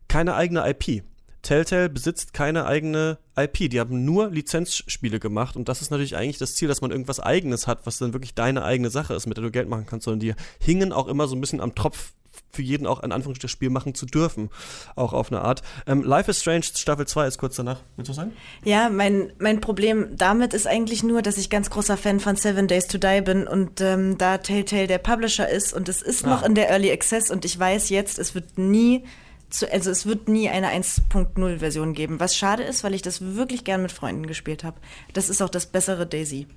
keine 0.07 0.35
eigene 0.35 0.67
IP. 0.69 1.03
Telltale 1.47 1.87
besitzt 1.87 2.33
keine 2.33 2.65
eigene 2.65 3.19
IP. 3.37 3.69
Die 3.69 3.79
haben 3.79 4.03
nur 4.03 4.29
Lizenzspiele 4.29 5.17
gemacht 5.21 5.55
und 5.55 5.69
das 5.69 5.81
ist 5.81 5.91
natürlich 5.91 6.17
eigentlich 6.17 6.37
das 6.37 6.55
Ziel, 6.55 6.67
dass 6.67 6.81
man 6.81 6.91
irgendwas 6.91 7.21
Eigenes 7.21 7.67
hat, 7.67 7.85
was 7.85 7.99
dann 7.99 8.11
wirklich 8.11 8.33
deine 8.33 8.65
eigene 8.65 8.89
Sache 8.89 9.13
ist, 9.13 9.27
mit 9.27 9.37
der 9.37 9.45
du 9.45 9.51
Geld 9.51 9.69
machen 9.69 9.85
kannst. 9.85 10.03
Sondern 10.03 10.19
die 10.19 10.33
hingen 10.59 10.91
auch 10.91 11.07
immer 11.07 11.25
so 11.27 11.37
ein 11.37 11.41
bisschen 11.41 11.61
am 11.61 11.73
Tropf 11.73 12.11
für 12.51 12.61
jeden 12.61 12.85
auch 12.85 12.99
ein 12.99 13.13
Anführungsstrichen 13.13 13.49
Spiel 13.49 13.69
machen 13.69 13.95
zu 13.95 14.05
dürfen, 14.05 14.49
auch 14.97 15.13
auf 15.13 15.31
eine 15.31 15.41
Art. 15.41 15.61
Ähm, 15.85 16.03
Life 16.03 16.29
is 16.29 16.41
Strange 16.41 16.63
Staffel 16.63 17.07
2 17.07 17.27
ist 17.27 17.37
kurz 17.37 17.55
danach. 17.55 17.79
Willst 17.95 18.09
du 18.09 18.13
sagen? 18.13 18.33
Ja, 18.65 18.89
mein, 18.89 19.31
mein 19.39 19.61
Problem 19.61 20.17
damit 20.17 20.53
ist 20.53 20.67
eigentlich 20.67 21.01
nur, 21.01 21.21
dass 21.21 21.37
ich 21.37 21.49
ganz 21.49 21.69
großer 21.69 21.95
Fan 21.95 22.19
von 22.19 22.35
Seven 22.35 22.67
Days 22.67 22.87
to 22.87 22.97
Die 22.97 23.21
bin 23.21 23.47
und 23.47 23.79
ähm, 23.79 24.17
da 24.17 24.37
Telltale 24.39 24.87
der 24.87 24.97
Publisher 24.97 25.47
ist 25.47 25.73
und 25.73 25.87
es 25.87 26.01
ist 26.01 26.25
ah. 26.25 26.29
noch 26.29 26.43
in 26.43 26.55
der 26.55 26.69
Early 26.69 26.91
Access 26.91 27.31
und 27.31 27.45
ich 27.45 27.57
weiß 27.57 27.89
jetzt, 27.89 28.19
es 28.19 28.35
wird 28.35 28.57
nie 28.57 29.05
zu, 29.49 29.71
also 29.71 29.91
es 29.91 30.05
wird 30.05 30.27
nie 30.27 30.49
eine 30.49 30.69
1.0 30.69 31.59
Version 31.59 31.93
geben, 31.93 32.19
was 32.19 32.35
schade 32.35 32.63
ist, 32.63 32.83
weil 32.83 32.93
ich 32.93 33.01
das 33.01 33.35
wirklich 33.35 33.63
gern 33.63 33.81
mit 33.81 33.91
Freunden 33.91 34.27
gespielt 34.27 34.63
habe. 34.63 34.79
Das 35.13 35.29
ist 35.29 35.41
auch 35.41 35.49
das 35.49 35.67
bessere 35.67 36.05
Daisy. 36.05 36.47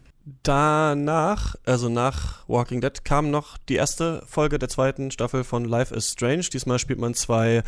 Danach, 0.42 1.56
also 1.64 1.88
nach 1.88 2.46
Walking 2.46 2.82
Dead, 2.82 3.04
kam 3.04 3.30
noch 3.30 3.56
die 3.56 3.76
erste 3.76 4.22
Folge 4.26 4.58
der 4.58 4.68
zweiten 4.68 5.10
Staffel 5.10 5.44
von 5.44 5.64
Life 5.64 5.94
is 5.94 6.12
Strange. 6.12 6.44
Diesmal 6.52 6.78
spielt 6.78 6.98
man 6.98 7.14
zwei 7.14 7.62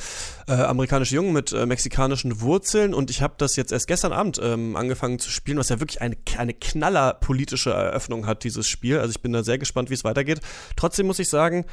äh, 0.46 0.52
amerikanische 0.52 1.14
Jungen 1.14 1.32
mit 1.32 1.52
äh, 1.52 1.64
mexikanischen 1.64 2.42
Wurzeln 2.42 2.92
und 2.92 3.10
ich 3.10 3.22
habe 3.22 3.34
das 3.38 3.56
jetzt 3.56 3.72
erst 3.72 3.86
gestern 3.86 4.12
Abend 4.12 4.38
ähm, 4.42 4.76
angefangen 4.76 5.18
zu 5.18 5.30
spielen, 5.30 5.56
was 5.56 5.70
ja 5.70 5.80
wirklich 5.80 6.02
eine, 6.02 6.16
eine 6.36 6.52
knaller 6.52 7.18
Eröffnung 7.64 8.26
hat, 8.26 8.44
dieses 8.44 8.68
Spiel. 8.68 8.98
Also 8.98 9.12
ich 9.12 9.22
bin 9.22 9.32
da 9.32 9.42
sehr 9.42 9.58
gespannt, 9.58 9.88
wie 9.88 9.94
es 9.94 10.04
weitergeht. 10.04 10.40
Trotzdem 10.76 11.06
muss 11.06 11.18
ich 11.18 11.30
sagen, 11.30 11.64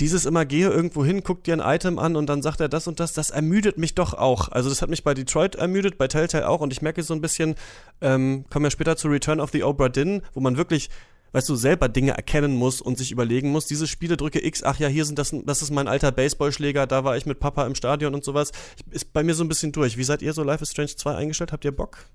dieses 0.00 0.26
immer 0.26 0.44
gehe 0.44 0.68
irgendwo 0.68 1.04
hin, 1.04 1.22
guck 1.22 1.44
dir 1.44 1.54
ein 1.54 1.74
Item 1.76 1.98
an 1.98 2.16
und 2.16 2.26
dann 2.26 2.42
sagt 2.42 2.60
er 2.60 2.68
das 2.68 2.88
und 2.88 2.98
das, 3.00 3.12
das 3.12 3.30
ermüdet 3.30 3.78
mich 3.78 3.94
doch 3.94 4.14
auch. 4.14 4.48
Also 4.48 4.68
das 4.68 4.82
hat 4.82 4.90
mich 4.90 5.04
bei 5.04 5.14
Detroit 5.14 5.56
ermüdet, 5.56 5.98
bei 5.98 6.08
Telltale 6.08 6.48
auch 6.48 6.60
und 6.60 6.72
ich 6.72 6.82
merke 6.82 7.02
so 7.02 7.14
ein 7.14 7.20
bisschen, 7.20 7.54
ähm, 8.00 8.44
kommen 8.50 8.64
wir 8.64 8.70
später 8.70 8.96
zu 8.96 9.08
Return 9.08 9.40
of 9.40 9.50
the 9.52 9.62
Obra 9.62 9.88
Dinn, 9.88 10.22
wo 10.34 10.40
man 10.40 10.56
wirklich 10.56 10.90
weißt 11.32 11.48
du, 11.48 11.54
selber 11.54 11.88
Dinge 11.88 12.12
erkennen 12.12 12.54
muss 12.54 12.80
und 12.80 12.98
sich 12.98 13.12
überlegen 13.12 13.50
muss, 13.50 13.66
diese 13.66 13.86
Spiele 13.86 14.16
drücke 14.16 14.44
X, 14.44 14.62
ach 14.62 14.78
ja, 14.78 14.88
hier 14.88 15.04
sind 15.04 15.18
das, 15.18 15.34
das 15.44 15.62
ist 15.62 15.70
mein 15.70 15.88
alter 15.88 16.12
Baseballschläger, 16.12 16.86
da 16.86 17.04
war 17.04 17.16
ich 17.16 17.26
mit 17.26 17.38
Papa 17.38 17.66
im 17.66 17.74
Stadion 17.74 18.14
und 18.14 18.24
sowas. 18.24 18.50
Ist 18.90 19.12
bei 19.12 19.22
mir 19.22 19.34
so 19.34 19.44
ein 19.44 19.48
bisschen 19.48 19.72
durch. 19.72 19.96
Wie 19.96 20.04
seid 20.04 20.22
ihr 20.22 20.32
so 20.32 20.42
Life 20.42 20.62
is 20.62 20.70
Strange 20.70 20.96
2 20.96 21.14
eingestellt? 21.14 21.52
Habt 21.52 21.64
ihr 21.64 21.72
Bock? 21.72 22.06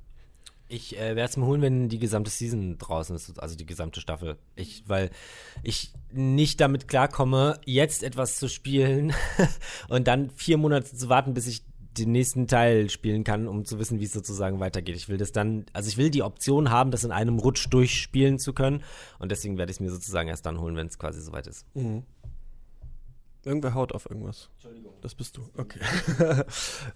Ich 0.67 0.97
äh, 0.97 1.15
werde 1.15 1.29
es 1.29 1.37
mir 1.37 1.45
holen, 1.45 1.61
wenn 1.61 1.89
die 1.89 1.99
gesamte 1.99 2.31
Season 2.31 2.77
draußen 2.77 3.15
ist, 3.15 3.39
also 3.39 3.55
die 3.55 3.65
gesamte 3.65 4.01
Staffel. 4.01 4.37
Ich, 4.55 4.83
weil 4.87 5.11
ich 5.63 5.93
nicht 6.11 6.59
damit 6.59 6.87
klarkomme, 6.87 7.59
jetzt 7.65 8.03
etwas 8.03 8.37
zu 8.37 8.49
spielen 8.49 9.13
und 9.89 10.07
dann 10.07 10.31
vier 10.31 10.57
Monate 10.57 10.95
zu 10.95 11.09
warten, 11.09 11.33
bis 11.33 11.47
ich 11.47 11.63
den 11.97 12.11
nächsten 12.11 12.47
Teil 12.47 12.89
spielen 12.89 13.23
kann, 13.23 13.47
um 13.47 13.65
zu 13.65 13.79
wissen, 13.79 13.99
wie 13.99 14.05
es 14.05 14.13
sozusagen 14.13 14.59
weitergeht. 14.59 14.95
Ich 14.95 15.09
will 15.09 15.17
das 15.17 15.31
dann, 15.31 15.65
also 15.73 15.87
ich 15.87 15.97
will 15.97 16.09
die 16.09 16.23
Option 16.23 16.69
haben, 16.69 16.91
das 16.91 17.03
in 17.03 17.11
einem 17.11 17.39
Rutsch 17.39 17.67
durchspielen 17.69 18.39
zu 18.39 18.53
können 18.53 18.83
und 19.19 19.31
deswegen 19.31 19.57
werde 19.57 19.71
ich 19.71 19.77
es 19.77 19.79
mir 19.79 19.91
sozusagen 19.91 20.29
erst 20.29 20.45
dann 20.45 20.59
holen, 20.59 20.75
wenn 20.75 20.87
es 20.87 20.99
quasi 20.99 21.21
soweit 21.21 21.47
ist. 21.47 21.65
Mhm. 21.75 22.03
Irgendwer 23.45 23.75
haut 23.75 23.93
auf 23.93 24.09
irgendwas. 24.09 24.49
Entschuldigung. 24.55 24.93
Das 25.01 25.13
bist 25.13 25.37
du. 25.37 25.47
Okay. 25.55 25.79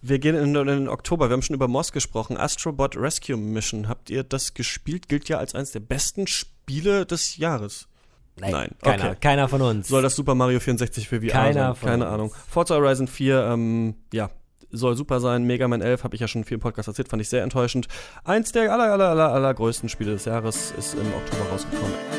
wir 0.01 0.17
gehen 0.17 0.35
in, 0.35 0.55
in, 0.55 0.65
den 0.65 0.89
Oktober. 0.89 1.29
Wir 1.29 1.33
haben 1.33 1.43
schon 1.43 1.53
über 1.53 1.67
Moss 1.67 1.91
gesprochen. 1.91 2.37
Astrobot 2.37 2.97
Rescue 2.97 3.37
Mission. 3.37 3.87
Habt 3.87 4.09
ihr 4.09 4.23
das 4.23 4.55
gespielt? 4.55 5.07
Gilt 5.09 5.29
ja 5.29 5.37
als 5.37 5.53
eines 5.53 5.71
der 5.71 5.79
besten 5.81 6.25
Spiele 6.25 7.05
des 7.05 7.37
Jahres. 7.37 7.87
Nein, 8.35 8.51
Nein. 8.51 8.75
Keiner, 8.81 9.05
okay. 9.05 9.17
keiner 9.21 9.47
von 9.47 9.61
uns. 9.61 9.87
Soll 9.89 10.01
das 10.01 10.15
Super 10.15 10.33
Mario 10.33 10.59
64 10.59 11.07
für 11.07 11.21
VR 11.21 11.27
keiner 11.27 11.75
sein? 11.75 11.89
Keine 11.89 12.05
uns. 12.05 12.13
Ahnung. 12.13 12.33
Forza 12.47 12.75
Horizon 12.75 13.07
4, 13.07 13.43
ähm, 13.43 13.95
ja, 14.11 14.29
soll 14.71 14.95
super 14.95 15.19
sein. 15.19 15.43
Mega 15.43 15.67
Man 15.67 15.81
11 15.81 16.03
habe 16.03 16.15
ich 16.15 16.21
ja 16.21 16.27
schon 16.27 16.45
viel 16.45 16.55
im 16.55 16.61
Podcast 16.61 16.87
erzählt, 16.87 17.09
fand 17.09 17.21
ich 17.21 17.29
sehr 17.29 17.43
enttäuschend. 17.43 17.87
Eins 18.23 18.51
der 18.51 18.73
aller, 18.73 18.91
aller, 18.91 19.09
aller, 19.09 19.29
aller 19.33 19.53
größten 19.53 19.89
Spiele 19.89 20.11
des 20.11 20.25
Jahres 20.25 20.73
ist 20.77 20.93
im 20.95 21.13
Oktober 21.13 21.49
rausgekommen. 21.51 22.18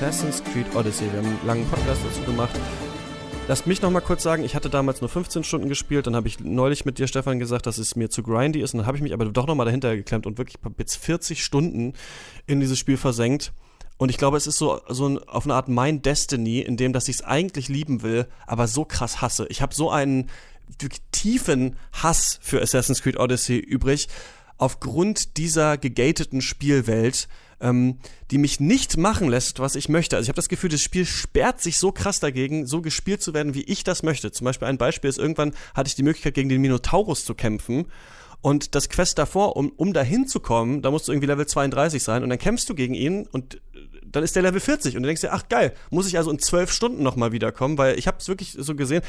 Assassin's 0.00 0.42
Creed 0.42 0.74
Odyssey. 0.74 1.12
Wir 1.12 1.18
haben 1.18 1.26
einen 1.26 1.46
langen 1.46 1.66
Podcast 1.68 2.00
dazu 2.02 2.22
gemacht. 2.22 2.58
Lasst 3.48 3.66
mich 3.66 3.82
noch 3.82 3.90
mal 3.90 4.00
kurz 4.00 4.22
sagen, 4.22 4.44
ich 4.44 4.54
hatte 4.54 4.70
damals 4.70 5.02
nur 5.02 5.10
15 5.10 5.44
Stunden 5.44 5.68
gespielt, 5.68 6.06
dann 6.06 6.16
habe 6.16 6.26
ich 6.26 6.40
neulich 6.40 6.86
mit 6.86 6.98
dir, 6.98 7.06
Stefan, 7.06 7.38
gesagt, 7.38 7.66
dass 7.66 7.76
es 7.76 7.96
mir 7.96 8.08
zu 8.08 8.22
grindy 8.22 8.62
ist 8.62 8.72
und 8.72 8.78
dann 8.78 8.86
habe 8.86 8.96
ich 8.96 9.02
mich 9.02 9.12
aber 9.12 9.26
doch 9.26 9.46
noch 9.46 9.54
mal 9.54 9.66
dahinter 9.66 9.94
geklemmt 9.94 10.24
und 10.24 10.38
wirklich 10.38 10.56
jetzt 10.78 10.96
40 10.96 11.44
Stunden 11.44 11.92
in 12.46 12.60
dieses 12.60 12.78
Spiel 12.78 12.96
versenkt. 12.96 13.52
Und 13.98 14.08
ich 14.08 14.16
glaube, 14.16 14.38
es 14.38 14.46
ist 14.46 14.56
so, 14.56 14.80
so 14.88 15.06
ein, 15.06 15.18
auf 15.18 15.44
eine 15.44 15.52
Art 15.52 15.68
mein 15.68 16.00
Destiny, 16.00 16.60
in 16.60 16.78
dem, 16.78 16.94
dass 16.94 17.06
ich 17.08 17.16
es 17.16 17.22
eigentlich 17.22 17.68
lieben 17.68 18.00
will, 18.00 18.26
aber 18.46 18.68
so 18.68 18.86
krass 18.86 19.20
hasse. 19.20 19.48
Ich 19.50 19.60
habe 19.60 19.74
so 19.74 19.90
einen 19.90 20.30
tiefen 21.12 21.76
Hass 21.92 22.38
für 22.40 22.62
Assassin's 22.62 23.02
Creed 23.02 23.18
Odyssey 23.18 23.58
übrig, 23.58 24.08
aufgrund 24.56 25.36
dieser 25.36 25.76
gegateten 25.76 26.40
Spielwelt, 26.40 27.28
ähm, 27.60 27.98
die 28.30 28.38
mich 28.38 28.60
nicht 28.60 28.96
machen 28.96 29.28
lässt, 29.28 29.60
was 29.60 29.74
ich 29.74 29.88
möchte. 29.88 30.16
Also 30.16 30.24
ich 30.24 30.28
habe 30.28 30.36
das 30.36 30.48
Gefühl, 30.48 30.70
das 30.70 30.82
Spiel 30.82 31.06
sperrt 31.06 31.60
sich 31.60 31.78
so 31.78 31.92
krass 31.92 32.20
dagegen, 32.20 32.66
so 32.66 32.80
gespielt 32.80 33.22
zu 33.22 33.34
werden, 33.34 33.54
wie 33.54 33.62
ich 33.62 33.84
das 33.84 34.02
möchte. 34.02 34.32
Zum 34.32 34.44
Beispiel 34.44 34.68
ein 34.68 34.78
Beispiel 34.78 35.10
ist, 35.10 35.18
irgendwann 35.18 35.54
hatte 35.74 35.88
ich 35.88 35.94
die 35.94 36.02
Möglichkeit, 36.02 36.34
gegen 36.34 36.48
den 36.48 36.60
Minotaurus 36.60 37.24
zu 37.24 37.34
kämpfen. 37.34 37.86
Und 38.42 38.74
das 38.74 38.88
Quest 38.88 39.18
davor, 39.18 39.56
um, 39.56 39.70
um 39.76 39.92
da 39.92 40.02
hinzukommen, 40.02 40.80
da 40.80 40.90
musst 40.90 41.08
du 41.08 41.12
irgendwie 41.12 41.26
Level 41.26 41.46
32 41.46 42.02
sein 42.02 42.22
und 42.22 42.30
dann 42.30 42.38
kämpfst 42.38 42.68
du 42.70 42.74
gegen 42.74 42.94
ihn 42.94 43.26
und 43.26 43.60
dann 44.06 44.24
ist 44.24 44.36
der 44.36 44.42
Level 44.42 44.60
40 44.60 44.96
und 44.96 45.02
du 45.02 45.06
denkst 45.06 45.20
dir, 45.20 45.32
ach 45.32 45.48
geil, 45.48 45.72
muss 45.90 46.06
ich 46.06 46.16
also 46.16 46.30
in 46.30 46.38
zwölf 46.38 46.72
Stunden 46.72 47.02
nochmal 47.02 47.32
wiederkommen, 47.32 47.78
weil 47.78 47.98
ich 47.98 48.06
habe 48.06 48.18
es 48.18 48.28
wirklich 48.28 48.56
so 48.58 48.74
gesehen, 48.74 49.02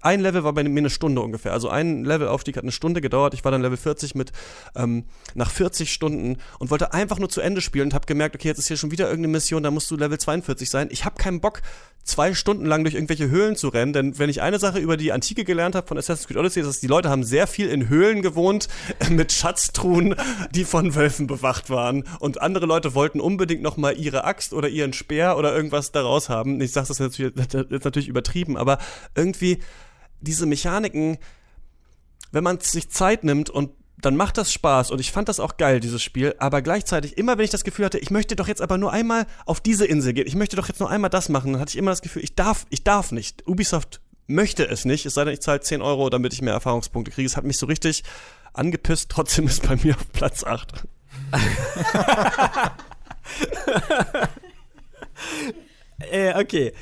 ein 0.00 0.20
Level 0.20 0.44
war 0.44 0.52
bei 0.52 0.62
mir 0.64 0.78
eine 0.78 0.90
Stunde 0.90 1.20
ungefähr, 1.20 1.52
also 1.52 1.68
ein 1.68 2.04
Levelaufstieg 2.04 2.56
hat 2.56 2.64
eine 2.64 2.72
Stunde 2.72 3.00
gedauert, 3.00 3.34
ich 3.34 3.44
war 3.44 3.52
dann 3.52 3.62
Level 3.62 3.76
40 3.76 4.14
mit 4.14 4.32
ähm, 4.74 5.04
nach 5.34 5.50
40 5.50 5.92
Stunden 5.92 6.38
und 6.58 6.70
wollte 6.70 6.92
einfach 6.92 7.18
nur 7.18 7.28
zu 7.28 7.40
Ende 7.40 7.60
spielen 7.60 7.88
und 7.88 7.94
habe 7.94 8.06
gemerkt, 8.06 8.34
okay, 8.34 8.48
jetzt 8.48 8.58
ist 8.58 8.68
hier 8.68 8.76
schon 8.76 8.90
wieder 8.90 9.06
irgendeine 9.06 9.32
Mission, 9.32 9.62
da 9.62 9.70
musst 9.70 9.90
du 9.90 9.96
Level 9.96 10.18
42 10.18 10.68
sein. 10.68 10.88
Ich 10.90 11.04
habe 11.04 11.16
keinen 11.16 11.40
Bock, 11.40 11.62
zwei 12.08 12.34
Stunden 12.34 12.64
lang 12.64 12.84
durch 12.84 12.94
irgendwelche 12.94 13.30
Höhlen 13.30 13.54
zu 13.54 13.68
rennen, 13.68 13.92
denn 13.92 14.18
wenn 14.18 14.30
ich 14.30 14.42
eine 14.42 14.58
Sache 14.58 14.78
über 14.78 14.96
die 14.96 15.12
Antike 15.12 15.44
gelernt 15.44 15.74
habe 15.74 15.86
von 15.86 15.98
Assassin's 15.98 16.26
Creed 16.26 16.38
Odyssey, 16.38 16.60
ist, 16.60 16.66
dass 16.66 16.80
die 16.80 16.86
Leute 16.86 17.10
haben 17.10 17.22
sehr 17.22 17.46
viel 17.46 17.68
in 17.68 17.88
Höhlen 17.88 18.22
gewohnt 18.22 18.68
mit 19.10 19.32
Schatztruhen, 19.32 20.14
die 20.52 20.64
von 20.64 20.94
Wölfen 20.94 21.26
bewacht 21.26 21.70
waren. 21.70 22.04
Und 22.18 22.40
andere 22.40 22.66
Leute 22.66 22.94
wollten 22.94 23.20
unbedingt 23.20 23.62
noch 23.62 23.76
mal 23.76 23.96
ihre 23.96 24.24
Axt 24.28 24.52
oder 24.52 24.68
ihren 24.68 24.92
Speer 24.92 25.36
oder 25.36 25.54
irgendwas 25.54 25.90
daraus 25.90 26.28
haben. 26.28 26.60
Ich 26.60 26.72
sage 26.72 26.88
das 26.88 26.98
jetzt, 26.98 27.18
natürlich 27.18 28.08
übertrieben, 28.08 28.56
aber 28.56 28.78
irgendwie 29.14 29.58
diese 30.20 30.46
Mechaniken, 30.46 31.18
wenn 32.30 32.44
man 32.44 32.60
sich 32.60 32.90
Zeit 32.90 33.24
nimmt 33.24 33.50
und 33.50 33.70
dann 34.00 34.16
macht 34.16 34.38
das 34.38 34.52
Spaß 34.52 34.90
und 34.92 35.00
ich 35.00 35.10
fand 35.10 35.28
das 35.28 35.40
auch 35.40 35.56
geil, 35.56 35.80
dieses 35.80 36.02
Spiel, 36.02 36.34
aber 36.38 36.62
gleichzeitig, 36.62 37.18
immer 37.18 37.36
wenn 37.36 37.44
ich 37.44 37.50
das 37.50 37.64
Gefühl 37.64 37.84
hatte, 37.84 37.98
ich 37.98 38.10
möchte 38.10 38.36
doch 38.36 38.46
jetzt 38.46 38.62
aber 38.62 38.78
nur 38.78 38.92
einmal 38.92 39.26
auf 39.44 39.60
diese 39.60 39.86
Insel 39.86 40.12
gehen, 40.12 40.26
ich 40.26 40.36
möchte 40.36 40.54
doch 40.54 40.68
jetzt 40.68 40.78
nur 40.78 40.90
einmal 40.90 41.10
das 41.10 41.28
machen, 41.28 41.52
dann 41.52 41.60
hatte 41.60 41.70
ich 41.70 41.78
immer 41.78 41.90
das 41.90 42.02
Gefühl, 42.02 42.22
ich 42.22 42.36
darf, 42.36 42.66
ich 42.70 42.84
darf 42.84 43.10
nicht. 43.10 43.48
Ubisoft 43.48 44.00
möchte 44.28 44.68
es 44.68 44.84
nicht, 44.84 45.04
es 45.06 45.14
sei 45.14 45.24
denn, 45.24 45.34
ich 45.34 45.40
zahle 45.40 45.60
10 45.60 45.82
Euro, 45.82 46.10
damit 46.10 46.32
ich 46.32 46.42
mehr 46.42 46.52
Erfahrungspunkte 46.52 47.10
kriege. 47.10 47.26
Es 47.26 47.36
hat 47.36 47.44
mich 47.44 47.58
so 47.58 47.66
richtig 47.66 48.04
angepisst, 48.52 49.10
trotzdem 49.10 49.48
ist 49.48 49.66
bei 49.66 49.76
mir 49.76 49.96
auf 49.96 50.12
Platz 50.12 50.44
8. 50.44 50.86
äh, 56.10 56.40
okay. 56.40 56.72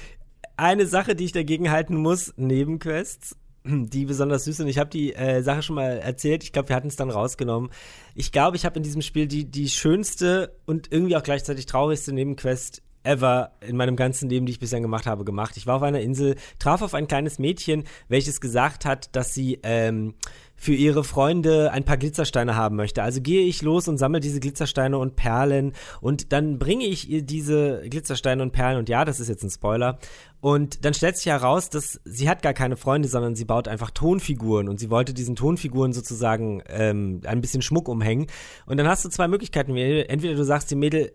Eine 0.57 0.87
Sache, 0.87 1.15
die 1.15 1.25
ich 1.25 1.33
dagegen 1.33 1.71
halten 1.71 1.97
muss, 1.97 2.33
Nebenquests, 2.37 3.37
die 3.65 4.07
besonders 4.07 4.45
süß 4.45 4.59
sind. 4.59 4.69
Ich 4.69 4.79
habe 4.79 4.91
die 4.91 5.15
äh, 5.15 5.43
Sache 5.43 5.63
schon 5.63 5.77
mal 5.77 5.99
erzählt. 5.99 6.45
Ich 6.45 6.53
glaube, 6.53 6.69
wir 6.71 6.77
hatten 6.77 6.89
es 6.89 6.97
dann 6.97 7.11
rausgenommen. 7.11 7.71
Ich 8.15 8.33
glaube, 8.33 8.57
ich 8.57 8.65
habe 8.65 8.77
in 8.77 8.83
diesem 8.83 9.03
Spiel 9.03 9.27
die, 9.27 9.45
die 9.51 9.69
schönste 9.69 10.57
und 10.65 10.93
irgendwie 10.93 11.17
auch 11.17 11.23
gleichzeitig 11.23 11.67
traurigste 11.67 12.13
Nebenquest 12.13 12.83
ever 13.07 13.53
in 13.61 13.77
meinem 13.77 13.97
ganzen 13.97 14.29
Leben, 14.29 14.47
die 14.47 14.53
ich 14.53 14.59
bisher 14.59 14.81
gemacht 14.81 15.07
habe, 15.07 15.25
gemacht. 15.25 15.57
Ich 15.57 15.67
war 15.67 15.77
auf 15.77 15.83
einer 15.83 16.01
Insel, 16.01 16.37
traf 16.59 16.83
auf 16.83 16.95
ein 16.95 17.09
kleines 17.09 17.39
Mädchen, 17.39 17.85
welches 18.09 18.41
gesagt 18.41 18.85
hat, 18.85 19.15
dass 19.15 19.33
sie 19.33 19.61
ähm, 19.63 20.15
für 20.57 20.75
ihre 20.75 21.05
Freunde 21.05 21.71
ein 21.71 21.85
paar 21.85 21.99
Glitzersteine 21.99 22.57
haben 22.57 22.77
möchte. 22.77 23.03
Also 23.03 23.21
gehe 23.21 23.45
ich 23.45 23.63
los 23.63 23.89
und 23.89 23.99
sammle 23.99 24.21
diese 24.21 24.41
Glitzersteine 24.41 24.99
und 24.99 25.15
Perlen 25.15 25.75
und 26.01 26.33
dann 26.33 26.59
bringe 26.59 26.87
ich 26.87 27.09
ihr 27.09 27.23
diese 27.23 27.83
Glitzersteine 27.89 28.43
und 28.43 28.53
Perlen 28.53 28.79
und 28.79 28.89
ja, 28.89 29.05
das 29.05 29.21
ist 29.21 29.29
jetzt 29.29 29.45
ein 29.45 29.51
Spoiler. 29.51 29.99
Und 30.41 30.85
dann 30.85 30.95
stellt 30.95 31.17
sich 31.17 31.27
heraus, 31.27 31.71
dass 31.71 32.01
sie 32.05 32.29
hat 32.29 32.43
gar 32.43 32.55
keine 32.55 32.77
Freunde, 32.77 33.09
sondern 33.09 33.35
sie 33.35 33.45
baut 33.45 33.69
einfach 33.69 33.91
Tonfiguren 33.91 34.69
und 34.69 34.81
sie 34.81 34.91
wollte 34.91 35.13
diesen 35.13 35.37
Tonfiguren 35.37 35.93
sozusagen 35.93 36.63
ähm, 36.69 37.21
ein 37.27 37.41
bisschen 37.41 37.63
Schmuck 37.63 37.89
umhängen. 37.89 38.27
Und 38.65 38.79
dann 38.79 38.89
hast 38.89 39.05
du 39.05 39.09
zwei 39.09 39.29
Möglichkeiten. 39.29 39.77
Entweder 39.77 40.35
du 40.35 40.45
sagst 40.45 40.71
dem 40.71 40.79
Mädel, 40.79 41.13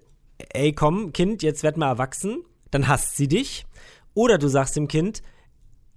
ey 0.53 0.73
komm, 0.73 1.13
Kind, 1.13 1.43
jetzt 1.43 1.63
werd 1.63 1.77
mal 1.77 1.87
erwachsen, 1.87 2.43
dann 2.71 2.87
hasst 2.87 3.17
sie 3.17 3.27
dich. 3.27 3.65
Oder 4.13 4.37
du 4.37 4.47
sagst 4.47 4.75
dem 4.75 4.87
Kind, 4.87 5.21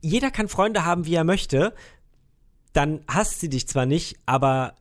jeder 0.00 0.30
kann 0.30 0.48
Freunde 0.48 0.84
haben, 0.84 1.06
wie 1.06 1.14
er 1.14 1.24
möchte, 1.24 1.74
dann 2.72 3.00
hasst 3.08 3.40
sie 3.40 3.48
dich 3.48 3.66
zwar 3.68 3.86
nicht, 3.86 4.16
aber 4.26 4.74